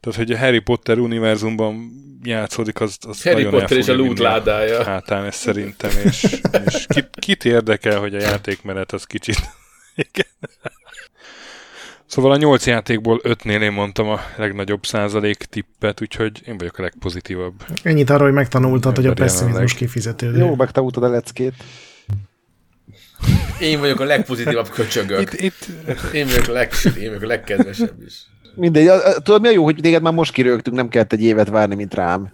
tehát, 0.00 0.18
hogy 0.18 0.32
a 0.32 0.38
Harry 0.38 0.58
Potter 0.58 0.98
univerzumban 0.98 1.90
játszódik, 2.22 2.80
az, 2.80 2.96
az 3.08 3.22
Harry 3.22 3.42
nagyon 3.42 3.60
Potter 3.60 3.76
és 3.78 3.88
a 3.88 3.94
loot 3.94 4.18
ládája. 4.18 4.84
hátán 4.84 5.24
ez 5.24 5.34
szerintem, 5.34 5.90
és, 6.04 6.40
és 6.66 6.86
kit, 6.88 7.08
kit 7.10 7.44
érdekel, 7.44 7.98
hogy 8.00 8.14
a 8.14 8.20
játékmenet 8.20 8.92
az 8.92 9.04
kicsit... 9.04 9.38
Igen. 9.94 10.26
Szóval 12.06 12.30
a 12.32 12.36
nyolc 12.36 12.66
játékból 12.66 13.20
ötnél 13.22 13.62
én 13.62 13.72
mondtam 13.72 14.08
a 14.08 14.20
legnagyobb 14.36 14.86
százalék 14.86 15.36
tippet, 15.36 16.00
úgyhogy 16.00 16.42
én 16.46 16.58
vagyok 16.58 16.78
a 16.78 16.82
legpozitívabb. 16.82 17.54
Ennyit 17.82 18.10
arról, 18.10 18.24
hogy 18.26 18.34
megtanultad, 18.36 18.96
hogy 18.96 19.06
a 19.06 19.12
pessimizmus 19.12 19.74
kifizetődő. 19.74 20.38
Jó, 20.38 20.54
megtanultad 20.54 21.02
a 21.02 21.08
leckét. 21.08 21.54
Én 23.60 23.80
vagyok 23.80 24.00
a 24.00 24.04
legpozitívabb 24.04 24.68
köcsögök. 24.68 25.20
Itt, 25.32 25.32
itt 25.40 25.66
Én 26.12 26.26
vagyok 26.26 26.48
a, 26.48 26.52
leg, 26.52 26.72
én 26.98 27.06
vagyok 27.08 27.22
a 27.22 27.26
legkedvesebb 27.26 28.02
is. 28.06 28.14
Mindegy, 28.54 28.90
tudod 29.22 29.40
mi 29.40 29.48
a 29.48 29.50
jó, 29.50 29.64
hogy 29.64 29.76
téged 29.82 30.02
már 30.02 30.12
most 30.12 30.32
kirögtünk, 30.32 30.76
nem 30.76 30.88
kellett 30.88 31.12
egy 31.12 31.22
évet 31.22 31.48
várni, 31.48 31.74
mint 31.74 31.94
rám. 31.94 32.32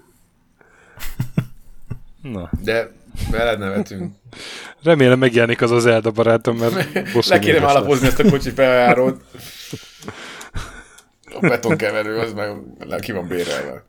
na, 2.22 2.50
De 2.62 2.90
veled 3.30 3.58
nevetünk. 3.58 4.14
remélem 4.82 5.18
megjelenik 5.18 5.62
az 5.62 5.70
az 5.70 5.86
Elda 5.86 6.10
barátom, 6.10 6.56
mert 6.56 6.74
Le 6.92 7.02
lesz. 7.04 7.62
állapozni 7.62 8.06
ezt 8.06 8.18
a 8.18 8.30
kocsi 8.30 8.50
feljárót. 8.50 9.22
A 11.32 11.38
betonkeverő 11.40 12.16
az 12.16 12.32
meg 12.32 12.52
ki 13.00 13.12
van 13.12 13.26
bérelve. 13.28 13.84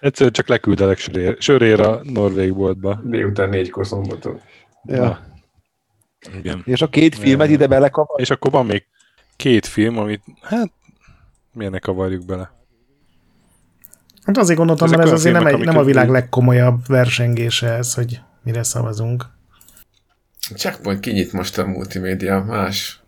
Egyszerűen 0.00 0.32
csak 0.32 0.48
leküldelek 0.48 0.98
sörér, 0.98 1.36
sörér 1.38 1.80
a 1.80 2.00
Norvég 2.02 2.54
boltba. 2.54 3.00
Délután 3.04 3.48
négykor 3.48 3.86
szombaton. 3.86 4.40
Ja. 4.84 5.20
Igen. 6.34 6.62
És 6.64 6.82
a 6.82 6.88
két 6.88 7.14
filmet 7.14 7.48
ide 7.48 7.66
belekavar. 7.66 8.20
És 8.20 8.30
akkor 8.30 8.50
van 8.50 8.66
még 8.66 8.86
két 9.36 9.66
film, 9.66 9.98
amit, 9.98 10.22
hát, 10.42 10.72
milyenek 11.52 11.80
kavarjuk 11.80 12.24
bele. 12.24 12.52
Hát 14.24 14.36
azért 14.36 14.58
gondoltam, 14.58 14.86
Ezek 14.86 14.98
mert 14.98 15.10
ez 15.10 15.14
azért 15.18 15.34
nem, 15.34 15.42
filmek, 15.42 15.60
egy, 15.60 15.66
nem 15.66 15.78
a 15.78 15.84
világ 15.84 16.06
úgy- 16.06 16.12
legkomolyabb 16.12 16.86
versengése 16.86 17.68
ez, 17.72 17.94
hogy 17.94 18.20
mire 18.42 18.62
szavazunk. 18.62 19.24
Checkpoint 20.56 21.00
kinyit 21.00 21.32
most 21.32 21.58
a 21.58 21.66
multimédia, 21.66 22.40
más. 22.42 23.00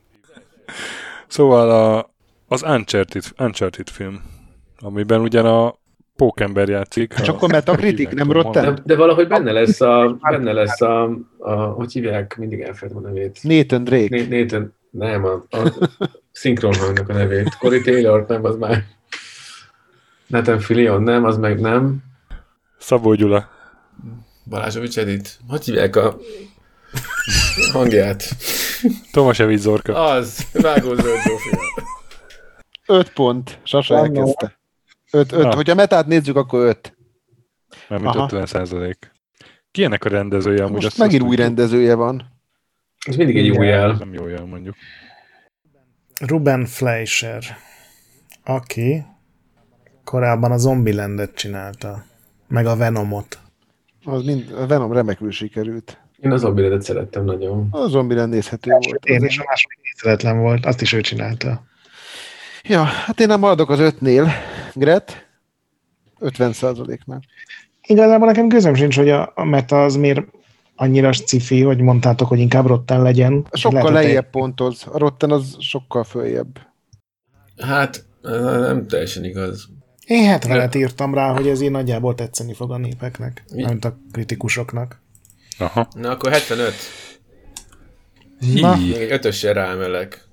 Szóval 1.28 1.70
a, 1.70 2.14
az 2.48 2.62
Uncharted, 2.62 3.24
Uncharted 3.38 3.88
film, 3.88 4.22
amiben 4.80 5.20
ugyan 5.20 5.46
a 5.46 5.74
pókember 6.16 6.68
játszik. 6.68 7.14
És 7.22 7.28
a- 7.28 7.32
akkor 7.32 7.50
Metacritic, 7.50 7.96
hívják, 7.98 8.14
nem 8.14 8.26
tudom, 8.26 8.42
Rotten? 8.42 8.74
De, 8.74 8.80
de 8.84 8.96
valahogy 8.96 9.28
benne 9.28 9.52
lesz 9.52 9.80
a, 9.80 10.18
benne 10.30 10.52
lesz 10.52 10.80
a, 10.80 11.02
a 11.38 11.52
hogy 11.52 11.92
hívják, 11.92 12.36
mindig 12.36 12.60
elfelejtem 12.60 13.04
a 13.04 13.08
nevét. 13.08 13.38
Nathan 13.42 13.84
Drake. 13.84 14.26
Nathan, 14.28 14.74
nem, 14.90 15.24
a, 15.24 15.32
a 15.32 15.72
szinkron 16.32 16.74
hangnak 16.74 17.08
a 17.08 17.12
nevét. 17.12 17.56
Cory 17.58 17.80
Taylor, 17.80 18.24
nem, 18.28 18.44
az 18.44 18.56
már. 18.56 18.84
Nathan 20.26 20.58
Fillion, 20.58 21.02
nem, 21.02 21.24
az 21.24 21.36
meg 21.36 21.60
nem. 21.60 21.96
Szabó 22.78 23.14
Gyula. 23.14 23.48
Balázsovics 24.44 24.98
Edith. 24.98 25.30
Hogy 25.48 25.64
hívják 25.64 25.96
a 25.96 26.16
hangját? 27.72 28.24
Tomasevic 29.12 29.60
Zorka. 29.60 30.04
Az, 30.10 30.46
Vágó 30.52 30.94
Zöld 30.94 31.20
Zsófia. 31.22 31.58
Öt 32.86 33.12
pont. 33.12 33.58
Sasa 33.62 33.96
elkezdte. 33.96 34.60
Öt, 35.12 35.32
öt. 35.32 35.42
Na. 35.42 35.54
Hogyha 35.54 35.74
metát 35.74 36.06
nézzük, 36.06 36.36
akkor 36.36 36.66
öt. 36.66 36.96
Mármint 37.88 38.14
Aha. 38.14 38.24
50 38.24 38.46
százalék. 38.46 39.12
Ki 39.70 39.84
ennek 39.84 40.04
a 40.04 40.08
rendezője? 40.08 40.60
Amúgy 40.62 40.72
Most 40.74 40.86
azt- 40.86 40.98
megint 40.98 41.20
azt 41.22 41.30
új 41.30 41.36
rendezője 41.36 41.94
van. 41.94 42.30
Ez 43.06 43.16
mindig 43.16 43.36
egy 43.36 43.46
jó 43.46 43.62
jel. 43.62 43.92
Nem 43.98 44.12
jó 44.12 44.26
jel, 44.28 44.44
mondjuk. 44.44 44.74
Ruben 46.20 46.64
Fleischer, 46.66 47.42
aki 48.44 49.04
korábban 50.04 50.52
a 50.52 50.56
Zombielandet 50.56 51.34
csinálta, 51.34 52.04
meg 52.48 52.66
a 52.66 52.76
Venomot. 52.76 53.38
Az 54.04 54.24
mind, 54.24 54.52
a 54.52 54.66
Venom 54.66 54.92
remekül 54.92 55.30
sikerült. 55.30 55.98
Én 56.18 56.32
az 56.32 56.40
Zombielandet 56.40 56.82
szerettem 56.82 57.24
nagyon. 57.24 57.68
A 57.70 57.86
Zombie 57.88 58.24
nézhető 58.24 58.70
volt. 58.70 59.04
Én 59.04 59.24
is 59.24 59.38
a 59.38 59.44
második 59.46 59.78
nézeletlen 59.82 60.38
volt, 60.38 60.66
azt 60.66 60.80
is 60.80 60.92
ő 60.92 61.00
csinálta. 61.00 61.62
Ja, 62.62 62.82
hát 62.82 63.20
én 63.20 63.26
nem 63.26 63.40
maradok 63.40 63.70
az 63.70 63.78
ötnél. 63.78 64.28
Gret? 64.74 65.26
50 66.18 66.52
százaléknál. 66.52 67.20
Igazából 67.82 68.26
nekem 68.26 68.48
közöm 68.48 68.74
sincs, 68.74 68.96
hogy 68.96 69.10
a, 69.10 69.32
a 69.34 69.44
meta 69.44 69.84
az 69.84 69.96
miért 69.96 70.22
annyira 70.76 71.12
cifi, 71.12 71.62
hogy 71.62 71.80
mondtátok, 71.80 72.28
hogy 72.28 72.38
inkább 72.38 72.66
rotten 72.66 73.02
legyen. 73.02 73.46
Sokkal 73.52 73.82
Lehet, 73.82 74.04
lejjebb 74.04 74.30
pontoz. 74.30 74.86
A 74.92 74.98
Rotten 74.98 75.30
az 75.30 75.56
sokkal 75.58 76.04
följebb. 76.04 76.58
Hát, 77.58 78.04
nem 78.22 78.86
teljesen 78.86 79.24
igaz. 79.24 79.68
Én 80.06 80.38
70-et 80.38 80.76
írtam 80.76 81.14
rá, 81.14 81.32
hogy 81.32 81.48
ez 81.48 81.60
így 81.60 81.70
nagyjából 81.70 82.14
tetszeni 82.14 82.54
fog 82.54 82.72
a 82.72 82.76
népeknek, 82.76 83.44
Mi? 83.54 83.64
mint 83.64 83.84
a 83.84 83.98
kritikusoknak. 84.12 85.00
Aha. 85.58 85.88
Na, 85.94 86.10
akkor 86.10 86.30
75. 86.30 86.74
Na. 88.60 88.76
Még 88.76 88.92
egy 88.92 89.10
ötössel 89.10 89.52
ráemelek. 89.52 90.24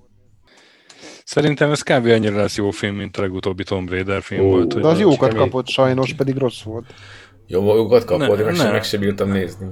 Szerintem 1.29 1.71
ez 1.71 1.81
kb. 1.81 2.05
annyira 2.05 2.35
lesz 2.35 2.57
jó 2.57 2.71
film, 2.71 2.95
mint 2.95 3.17
a 3.17 3.21
legutóbbi 3.21 3.63
Tomb 3.63 3.89
Raider 3.89 4.21
film 4.21 4.45
Ó, 4.45 4.49
volt. 4.49 4.81
De 4.81 4.87
az 4.87 4.99
jókat 4.99 5.29
kemény. 5.29 5.37
kapott 5.37 5.67
sajnos, 5.67 6.13
pedig 6.13 6.37
rossz 6.37 6.61
volt. 6.61 6.93
Jó 7.47 7.61
magukat 7.61 8.05
kapod, 8.05 8.37
Ne- 8.37 8.43
meg, 8.43 8.55
sem, 8.55 8.65
ne. 8.65 8.71
meg 8.71 8.83
sem 8.83 8.99
bírtam 8.99 9.29
nézni. 9.31 9.67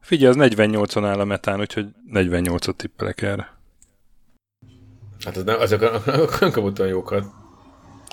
Figyelj, 0.00 0.38
az 0.38 0.50
48-on 0.50 1.04
áll 1.04 1.20
a 1.20 1.24
metán, 1.24 1.60
úgyhogy 1.60 1.86
48-ot 2.12 2.76
tippelek 2.76 3.22
erre. 3.22 3.58
Hát 5.24 5.36
az 5.36 5.44
nem, 5.44 5.60
azok 5.60 5.82
azok 6.06 6.40
nem 6.40 6.50
kapott 6.50 6.78
olyan 6.78 6.92
jókat. 6.92 7.24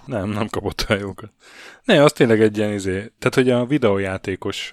Nem, 0.05 0.29
nem 0.29 0.47
kapott 0.47 0.85
olyan 0.89 1.01
jókat. 1.01 1.31
Ne, 1.83 2.03
az 2.03 2.11
tényleg 2.11 2.41
egy 2.41 2.57
ilyen 2.57 2.73
izé. 2.73 3.11
Tehát, 3.19 3.35
hogy 3.35 3.49
a 3.49 3.65
videójátékos 3.65 4.71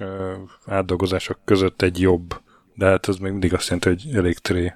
átdolgozások 0.66 1.39
között 1.45 1.82
egy 1.82 2.01
jobb. 2.01 2.40
De 2.74 2.86
hát 2.86 3.07
az 3.07 3.16
még 3.16 3.31
mindig 3.31 3.55
azt 3.55 3.69
jelenti, 3.69 3.89
hogy 3.89 4.16
elég 4.16 4.39
tré. 4.39 4.73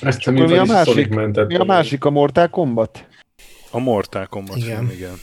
Ezt 0.00 0.20
Csak 0.20 0.34
mi 0.34 0.56
a, 0.56 0.64
másik, 0.64 1.08
mi 1.46 1.56
a 1.56 1.64
másik 1.64 2.04
a 2.04 2.10
Mortal 2.10 2.48
Kombat? 2.48 3.06
A 3.70 3.78
Mortal 3.78 4.26
Kombat 4.26 4.56
igen. 4.56 4.86
Film, 4.86 4.90
igen. 4.90 5.14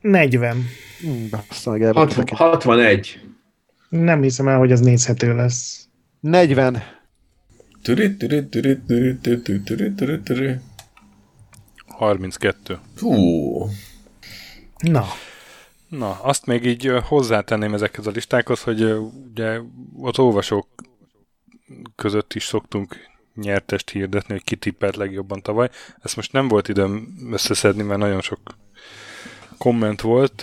40. 0.00 0.66
Basszal, 1.30 1.92
60, 1.92 2.24
61. 2.34 3.20
Nem 3.88 4.22
hiszem 4.22 4.48
el, 4.48 4.58
hogy 4.58 4.70
ez 4.70 4.80
nézhető 4.80 5.34
lesz. 5.34 5.88
40. 6.20 6.82
Türi, 7.82 8.16
türi, 8.16 8.48
türi, 8.48 8.78
türi, 8.86 9.18
türi, 9.20 9.62
türi, 9.62 9.94
türi, 9.94 10.20
türi. 10.20 10.58
32. 11.86 12.78
Hú. 12.98 13.68
Na. 14.78 15.04
Na, 15.88 16.10
azt 16.22 16.46
még 16.46 16.64
így 16.64 16.92
hozzátenném 17.02 17.74
ezekhez 17.74 18.06
a 18.06 18.10
listákhoz, 18.10 18.62
hogy 18.62 18.82
ugye 19.30 19.60
az 20.00 20.18
olvasók 20.18 20.66
között 21.96 22.34
is 22.34 22.44
szoktunk 22.44 22.96
nyertest 23.40 23.90
hirdetni, 23.90 24.32
hogy 24.32 24.44
ki 24.44 24.56
tippelt 24.56 24.96
legjobban 24.96 25.42
tavaly. 25.42 25.68
Ezt 26.02 26.16
most 26.16 26.32
nem 26.32 26.48
volt 26.48 26.68
időm 26.68 27.14
összeszedni, 27.32 27.82
mert 27.82 28.00
nagyon 28.00 28.20
sok 28.20 28.40
komment 29.58 30.00
volt, 30.00 30.40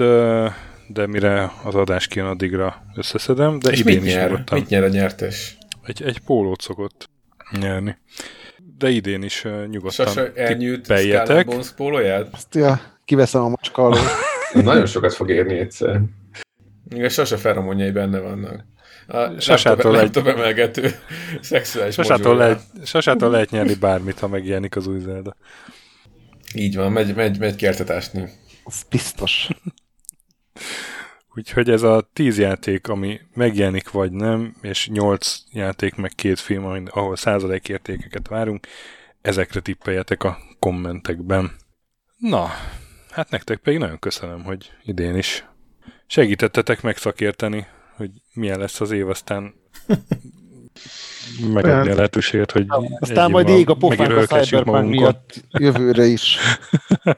de 0.88 1.08
mire 1.08 1.52
az 1.64 1.76
adás 1.76 2.08
kijön, 2.08 2.28
addigra 2.28 2.84
összeszedem, 2.96 3.60
de 3.60 3.72
és 3.72 3.80
idén 3.80 3.96
mit 3.96 4.06
is 4.06 4.14
nyer? 4.14 4.30
nyugodtan. 4.30 4.60
Mit 4.60 4.70
nyer 4.70 4.84
a 4.84 4.88
nyertes? 4.88 5.58
Egy, 5.84 6.04
egy 6.04 6.20
pólót 6.20 6.62
szokott 6.62 7.10
nyerni. 7.60 7.98
De 8.78 8.90
idén 8.90 9.24
is 9.24 9.44
nyugodtan 9.70 10.06
Sasa 10.06 10.34
elnyűjt 10.34 10.82
tippeljetek. 10.82 11.46
Bones 11.46 11.72
pólóját? 11.72 12.28
Azt 12.32 12.56
ja, 12.56 12.82
kiveszem 13.06 13.42
a 13.42 13.50
macska 13.50 13.84
alól. 13.84 14.00
Nagyon 14.54 14.86
sokat 14.86 15.14
fog 15.14 15.30
érni 15.30 15.58
egyszer. 15.58 16.02
Még 16.90 17.04
a 17.04 17.10
Sasa 17.10 17.38
feromonjai 17.38 17.92
benne 17.92 18.20
vannak. 18.20 18.66
A 19.08 19.40
Sasától 19.40 19.92
laptop, 19.92 20.28
egy- 20.28 20.34
emelgető 20.34 20.92
szexuális 21.42 21.94
Sasától 21.94 22.36
lehet, 22.36 22.62
sasától 22.86 23.30
lehet 23.30 23.50
nyerni 23.50 23.76
bármit, 23.76 24.20
ha 24.20 24.28
megjelenik 24.28 24.76
az 24.76 24.88
új 24.88 25.00
Zelda. 25.00 25.36
Így 26.54 26.76
van, 26.76 26.92
megy, 26.92 27.16
megy, 27.16 27.40
megy 27.40 27.56
kertetásni. 27.56 28.30
Az 28.64 28.84
biztos. 28.90 29.48
Úgyhogy 31.36 31.70
ez 31.70 31.82
a 31.84 32.10
10 32.14 32.38
játék, 32.38 32.88
ami 32.88 33.20
megjelenik 33.34 33.92
vagy 33.92 34.12
nem, 34.12 34.56
és 34.62 34.88
8 34.88 35.38
játék 35.52 35.96
meg 35.96 36.12
két 36.16 36.40
film, 36.40 36.86
ahol 36.90 37.16
százalékértékeket 37.16 38.28
várunk, 38.28 38.68
ezekre 39.22 39.60
tippeljetek 39.60 40.24
a 40.24 40.38
kommentekben. 40.60 41.52
Na, 42.18 42.48
hát 43.12 43.30
nektek 43.30 43.58
pedig 43.58 43.80
nagyon 43.80 44.00
köszönöm, 44.00 44.44
hogy 44.44 44.72
idén 44.84 45.16
is 45.18 45.46
segítettetek 46.08 46.82
megszakérteni, 46.82 47.68
hogy 47.98 48.12
milyen 48.34 48.60
lesz 48.60 48.82
az 48.82 48.92
év, 48.92 49.10
aztán 49.10 49.54
megadni 51.54 51.92
a 51.92 51.96
lehetőséget, 51.96 52.52
hogy 52.52 52.66
Aztán 53.00 53.32
majd 53.32 53.50
ég 53.50 53.70
a 53.70 53.74
pofánk 53.74 54.32
a 54.32 54.40
Cyberpunk 54.40 54.90
miatt 54.90 55.44
jövőre 55.52 56.06
is. 56.06 56.38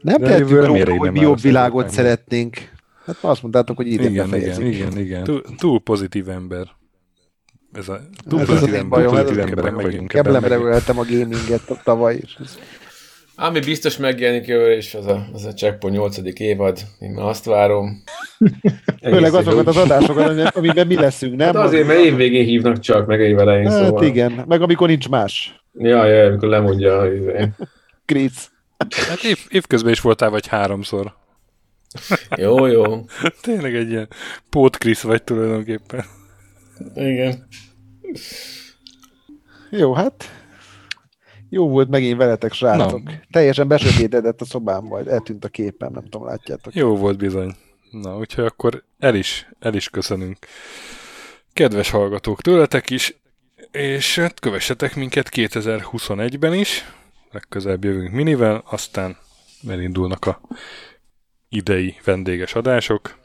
Nem 0.00 0.22
jövőre 0.22 0.66
róla, 0.66 0.96
hogy 0.96 1.12
mi 1.12 1.20
jobb 1.20 1.40
világot 1.40 1.90
szeretnénk. 1.90 2.70
Hát 3.04 3.16
azt 3.20 3.42
mondtátok, 3.42 3.76
hogy 3.76 3.86
idén 3.86 4.10
Igen, 4.10 4.12
igen, 4.12 4.30
befejezik. 4.30 4.74
igen, 4.74 4.98
igen. 4.98 5.24
Túl, 5.24 5.42
túl 5.56 5.80
pozitív 5.80 6.28
ember. 6.28 6.66
Ez 7.72 7.88
a 7.88 8.00
túl 8.28 8.40
ez 8.40 8.48
az 8.48 8.54
pozitív, 8.54 8.74
én 8.74 8.80
ember, 8.80 8.98
bajom, 8.98 9.12
pozitív 9.12 9.38
ez 9.38 9.44
az 9.44 9.50
én 9.50 9.58
emberek 9.58 9.82
vagyunk. 9.82 10.08
Keblemre 10.08 10.56
öltem 10.56 10.98
a 10.98 11.04
gaminget 11.04 11.80
tavaly 11.84 12.16
is. 12.22 12.38
Ami 13.36 13.60
biztos 13.60 13.96
megjelenik 13.96 14.46
jövőre 14.46 14.76
is, 14.76 14.94
az 14.94 15.06
a, 15.06 15.26
az 15.32 15.44
a 15.44 15.52
Checkpoint 15.52 15.96
8. 15.96 16.18
évad. 16.40 16.78
Én 16.98 17.10
már 17.10 17.26
azt 17.26 17.44
várom. 17.44 18.02
Főleg 19.02 19.34
azokat 19.34 19.66
az 19.66 19.76
adásokat, 19.76 20.56
amiben 20.56 20.86
mi 20.86 20.94
leszünk, 20.94 21.36
nem? 21.36 21.46
Hát 21.54 21.64
azért, 21.64 21.86
mert 21.86 21.98
évvégén 21.98 22.44
hívnak 22.44 22.78
csak, 22.78 23.06
meg 23.06 23.20
évelején, 23.20 23.70
Hát 23.70 23.84
szóval. 23.84 24.04
igen, 24.04 24.44
meg 24.48 24.62
amikor 24.62 24.88
nincs 24.88 25.08
más. 25.08 25.64
Ja, 25.78 26.06
ja, 26.06 26.26
amikor 26.26 26.48
lemondja 26.48 26.98
a. 26.98 27.08
Krisz. 28.04 28.50
Hát 29.08 29.22
év, 29.22 29.38
évközben 29.48 29.92
is 29.92 30.00
voltál 30.00 30.30
vagy 30.30 30.46
háromszor. 30.46 31.14
Jó, 32.36 32.66
jó. 32.66 33.04
Tényleg 33.40 33.74
egy 33.74 33.90
ilyen 33.90 34.08
pótkrisz 34.50 35.02
vagy 35.02 35.22
tulajdonképpen. 35.22 36.04
Igen. 36.94 37.48
Jó, 39.70 39.92
hát 39.92 40.41
jó 41.52 41.68
volt 41.68 41.88
megint 41.88 42.16
veletek, 42.16 42.52
srácok. 42.52 43.02
Na. 43.02 43.12
Teljesen 43.30 43.68
besötétedett 43.68 44.40
a 44.40 44.44
szobám, 44.44 44.84
majd 44.84 45.08
eltűnt 45.08 45.44
a 45.44 45.48
képen, 45.48 45.90
nem 45.92 46.02
tudom, 46.02 46.26
látjátok. 46.26 46.74
Jó 46.74 46.96
volt 46.96 47.18
bizony. 47.18 47.56
Na, 47.90 48.16
úgyhogy 48.16 48.44
akkor 48.44 48.84
el 48.98 49.14
is, 49.14 49.48
el 49.60 49.74
is 49.74 49.88
köszönünk. 49.88 50.38
Kedves 51.52 51.90
hallgatók 51.90 52.40
tőletek 52.40 52.90
is, 52.90 53.16
és 53.70 54.18
hát 54.18 54.40
kövessetek 54.40 54.96
minket 54.96 55.28
2021-ben 55.32 56.54
is, 56.54 56.84
legközelebb 57.30 57.84
jövünk 57.84 58.12
minivel, 58.12 58.62
aztán 58.66 59.16
elindulnak 59.68 60.26
a 60.26 60.40
idei 61.48 61.96
vendéges 62.04 62.54
adások. 62.54 63.18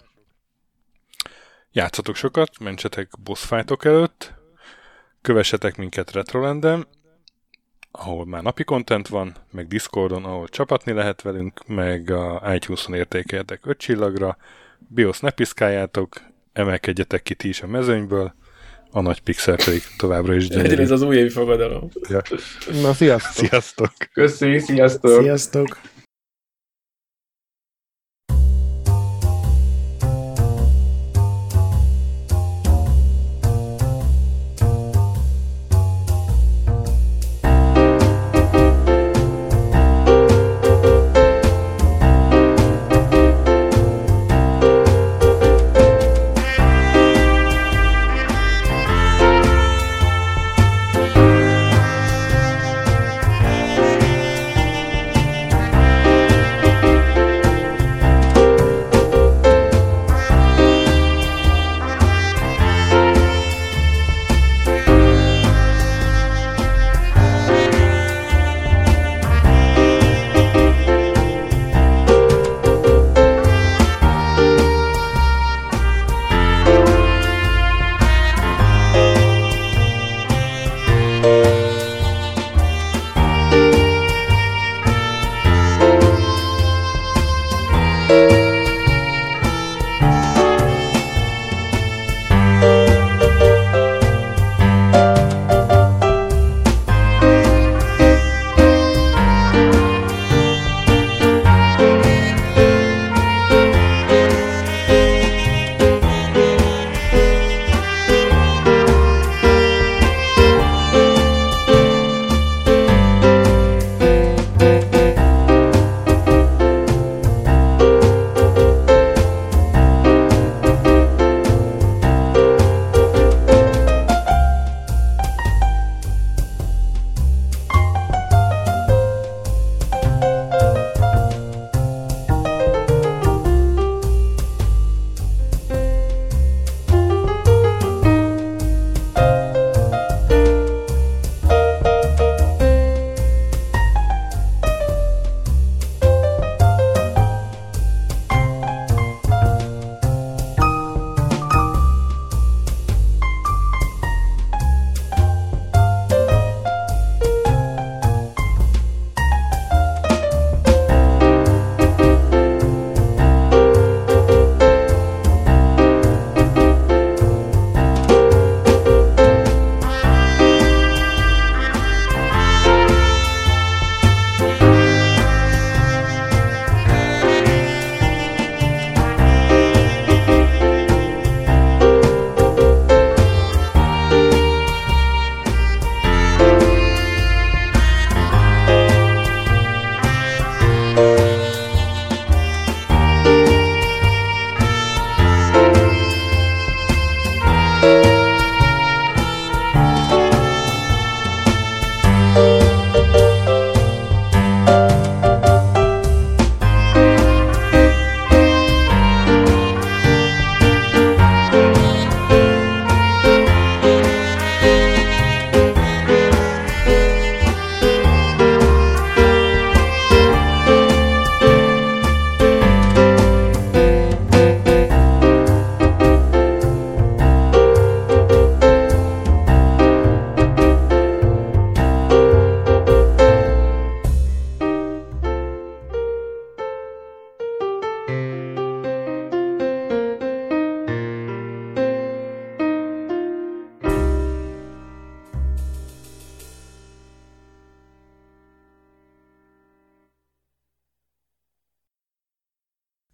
Játszatok 1.72 2.16
sokat, 2.16 2.60
mentsetek 2.60 3.10
boss 3.24 3.52
előtt, 3.80 4.34
kövessetek 5.22 5.78
minket 5.78 6.12
Retrolanden, 6.12 6.88
ahol 7.98 8.26
már 8.26 8.44
napi 8.44 8.64
content 8.64 9.08
van, 9.08 9.36
meg 9.52 9.68
Discordon, 9.68 10.26
ahol 10.26 10.48
csapatni 10.48 10.92
lehet 10.92 11.22
velünk, 11.22 11.68
meg 11.68 12.10
a 12.10 12.54
iTunes-on 12.54 12.96
értékeljetek 12.96 13.66
5 13.66 13.78
csillagra, 13.78 14.38
BIOS 14.88 15.20
ne 15.20 15.30
piszkáljátok, 15.30 16.22
emelkedjetek 16.54 17.24
ki 17.24 17.34
ti 17.34 17.48
is 17.48 17.62
a 17.62 17.68
mezőnyből, 17.68 18.34
a 18.92 19.02
nagy 19.02 19.22
pixel 19.22 19.56
pedig 19.56 19.82
továbbra 19.98 20.36
is 20.36 20.48
gyönyörű. 20.48 20.92
az 20.92 21.02
újévi 21.02 21.30
fogadalom. 21.30 21.90
Na, 22.82 22.94
sziasztok! 22.94 23.46
Sziasztok! 23.46 23.92
Köszi, 24.14 24.60
sziasztok! 24.60 25.22
Sziasztok! 25.22 25.78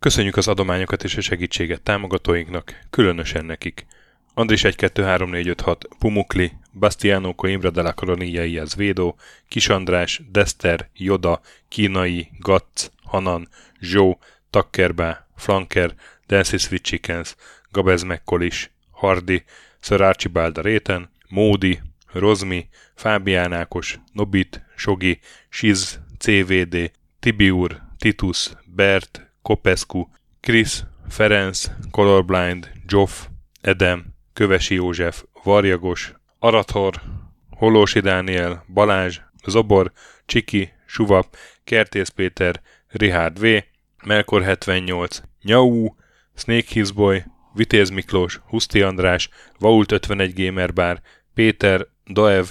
Köszönjük 0.04 0.38
az 0.38 0.48
adományokat 0.48 1.04
és 1.04 1.18
a 1.18 1.22
segítséget 1.22 1.82
támogatóinknak, 1.82 2.80
különösen 2.90 3.46
nekik. 3.46 3.86
Andris 4.34 4.64
1 4.64 4.76
2 4.76 5.04
3 5.04 5.30
4 5.30 5.48
5 5.48 5.62
6 5.62 5.88
Pumukli, 6.00 6.52
Bastiano 6.72 7.34
Coimbra 7.36 7.70
de 7.70 7.82
la 7.82 7.94
Coronia 7.94 8.66
Védó, 8.76 9.16
Kis 9.48 9.70
András, 9.70 10.22
Dester, 10.32 10.90
Joda, 10.94 11.42
Kínai, 11.68 12.30
Gatz, 12.40 12.92
Hanan, 13.04 13.48
Zsó, 13.80 14.20
Takkerbá, 14.50 15.28
Flanker, 15.36 15.96
Dancy 16.28 16.58
Sweet 16.58 16.84
Chickens, 16.84 17.36
Gabez 17.72 18.04
Mekkolis, 18.04 18.72
Hardi, 18.92 19.44
Sir 19.80 20.02
Archibald 20.02 20.58
Réten, 20.58 21.10
Módi, 21.30 21.80
Rozmi, 22.12 22.70
Fábián 22.96 23.54
Ákos, 23.54 24.00
Nobit, 24.14 24.62
Sogi, 24.76 25.20
Siz, 25.50 26.00
CVD, 26.18 26.92
Tibiur, 27.20 27.82
Titus, 27.98 28.52
Bert, 28.66 29.33
Kopescu, 29.44 30.10
Krisz, 30.40 30.86
Ferenc, 31.10 31.72
Colorblind, 31.92 32.72
Joff, 32.88 33.28
Edem, 33.62 34.06
Kövesi 34.34 34.76
József, 34.76 35.24
Varjagos, 35.44 36.14
Arathor, 36.40 37.02
Holósi 37.50 38.00
Dániel, 38.00 38.64
Balázs, 38.74 39.20
Zobor, 39.48 39.92
Csiki, 40.26 40.74
Suvap, 40.86 41.36
Kertész 41.64 42.10
Péter, 42.10 42.62
Richard 42.88 43.40
V, 43.40 43.64
Melkor 44.06 44.44
78, 44.44 45.22
Nyau, 45.42 45.96
Snake 46.36 46.68
Hizboy, 46.74 47.24
Vitéz 47.54 47.90
Miklós, 47.90 48.42
Huszti 48.48 48.82
András, 48.82 49.30
Vault 49.60 49.92
51 49.92 50.34
Gamer 50.34 50.74
Bar, 50.74 51.02
Péter, 51.34 51.88
Daev, 52.06 52.46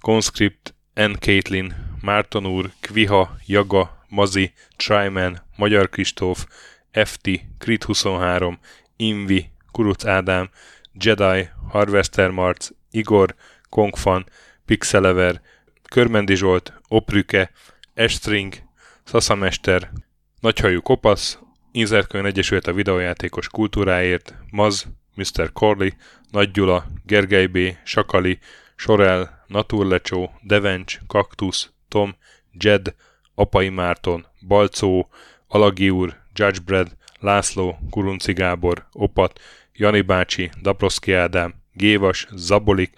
Conscript, 0.00 0.74
N. 0.94 1.12
Caitlin, 1.18 1.74
Márton 2.00 2.46
úr, 2.46 2.70
Kviha, 2.80 3.36
Jaga, 3.46 3.97
Mazi, 4.08 4.52
Tryman, 4.76 5.42
Magyar 5.56 5.88
Kristóf, 5.88 6.46
FT, 7.04 7.28
Crit 7.58 7.84
23, 7.84 8.58
Invi, 8.96 9.50
Kuruc 9.72 10.04
Ádám, 10.04 10.50
Jedi, 10.92 11.48
Harvester 11.68 12.30
Marc, 12.30 12.68
Igor, 12.90 13.34
Kongfan, 13.68 14.26
Pixelever, 14.64 15.40
Körmendi 15.90 16.34
Zsolt, 16.34 16.72
Oprüke, 16.88 17.50
Estring, 17.94 18.54
Szaszamester, 19.04 19.92
Nagyhajú 20.40 20.80
Kopasz, 20.80 21.38
Inzerkön 21.72 22.24
Egyesült 22.24 22.66
a 22.66 22.72
videójátékos 22.72 23.48
kultúráért, 23.48 24.34
Maz, 24.50 24.86
Mr. 25.14 25.52
Corley, 25.52 25.88
Nagy 26.30 26.50
Gyula, 26.50 26.86
Gergely 27.04 27.46
B., 27.46 27.58
Sakali, 27.84 28.38
Sorel, 28.76 29.44
Naturlecsó, 29.46 30.30
Devencs, 30.42 30.98
Kaktusz, 31.06 31.70
Tom, 31.88 32.16
Jed, 32.52 32.94
Apai 33.38 33.68
Márton, 33.68 34.26
Balcó, 34.46 35.08
Alagi 35.48 35.90
úr, 35.90 36.16
Judgebred, 36.34 36.96
László, 37.20 37.78
Kurunci 37.90 38.32
Gábor, 38.32 38.86
Opat, 38.92 39.40
Jani 39.72 40.00
bácsi, 40.00 40.50
Daproszki 40.62 41.12
Ádám, 41.12 41.54
Gévas, 41.72 42.26
Zabolik, 42.30 42.92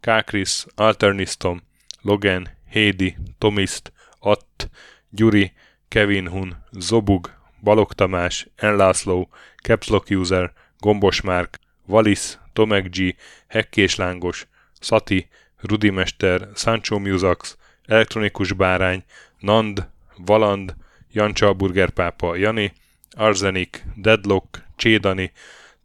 Kákris, 0.00 0.66
Alternisztom, 0.74 1.62
Logan, 2.02 2.48
Hédi, 2.70 3.16
Tomiszt, 3.38 3.92
Att, 4.20 4.70
Gyuri, 5.10 5.52
Kevin 5.88 6.28
Hun, 6.28 6.64
Zobug, 6.70 7.30
Balog 7.62 7.92
Tamás, 7.92 8.48
Enlászló, 8.56 9.28
Capslock 9.62 10.10
User, 10.10 10.52
Gombos 10.78 11.20
Márk, 11.20 11.58
Valisz, 11.86 12.38
Tomek 12.52 12.88
G, 12.96 13.14
Hekkés 13.46 13.94
Lángos, 13.94 14.46
Szati, 14.80 15.28
Rudimester, 15.56 16.48
Sancho 16.54 16.98
Musax, 16.98 17.56
Elektronikus 17.86 18.52
Bárány, 18.52 19.04
Nand, 19.46 19.88
Valand, 20.16 20.74
Jancsa 21.12 21.52
Burgerpápa, 21.52 22.36
Jani, 22.36 22.72
Arzenik, 23.16 23.84
Deadlock, 23.96 24.62
Csédani, 24.76 25.32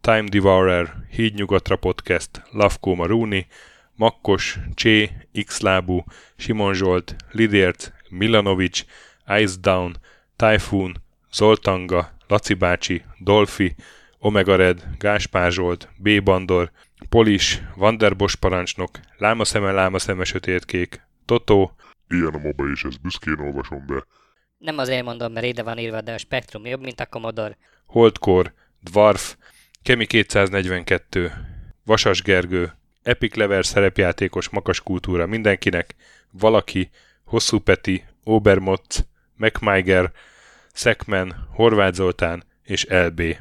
Time 0.00 0.28
Devourer, 0.28 0.94
Hídnyugatra 1.10 1.76
Podcast, 1.76 2.42
Lavkó 2.50 2.94
Maruni, 2.94 3.46
Makkos, 3.94 4.58
Csé, 4.74 5.10
Xlábú, 5.46 6.04
Simon 6.36 6.74
Zsolt, 6.74 7.16
Lidért, 7.30 7.92
Milanovic, 8.08 8.84
Ice 9.38 9.54
Down, 9.60 9.96
Typhoon, 10.36 11.02
Zoltanga, 11.32 12.12
Laci 12.28 12.54
bácsi, 12.54 13.02
Dolfi, 13.18 13.74
Omega 14.18 14.56
Red, 14.56 14.84
Gáspár 14.98 15.52
Zsolt, 15.52 15.88
B. 15.96 16.22
Bandor, 16.22 16.70
Polis, 17.08 17.62
Vanderbos 17.74 18.34
parancsnok, 18.34 18.90
Lámaszeme, 19.16 19.72
Lámaszeme 19.72 20.24
sötétkék, 20.24 21.00
Totó, 21.24 21.76
Ilyen 22.12 22.34
a 22.34 22.38
moba, 22.38 22.68
és 22.68 22.84
ezt 22.84 23.00
büszkén 23.00 23.38
olvasom 23.38 23.86
be. 23.86 24.06
Nem 24.58 24.78
azért 24.78 25.04
mondom, 25.04 25.32
mert 25.32 25.46
ide 25.46 25.62
van 25.62 25.78
írva, 25.78 26.00
de 26.00 26.12
a 26.12 26.18
Spektrum 26.18 26.66
jobb, 26.66 26.82
mint 26.82 27.00
a 27.00 27.06
Commodore. 27.06 27.56
Holdkor, 27.86 28.52
Dwarf, 28.80 29.36
Kemi 29.82 30.06
242, 30.06 31.32
Vasas 31.84 32.22
Gergő, 32.22 32.72
Epic 33.02 33.34
Level 33.34 33.62
szerepjátékos 33.62 34.48
makas 34.48 34.80
kultúra 34.80 35.26
mindenkinek, 35.26 35.94
Valaki, 36.30 36.90
Hosszú 37.24 37.58
Peti, 37.58 38.04
Obermotz, 38.24 39.06
MacMiger, 39.36 40.12
Szekmen, 40.72 41.48
Horváth 41.54 41.94
Zoltán 41.94 42.44
és 42.62 42.86
LB. 42.88 43.36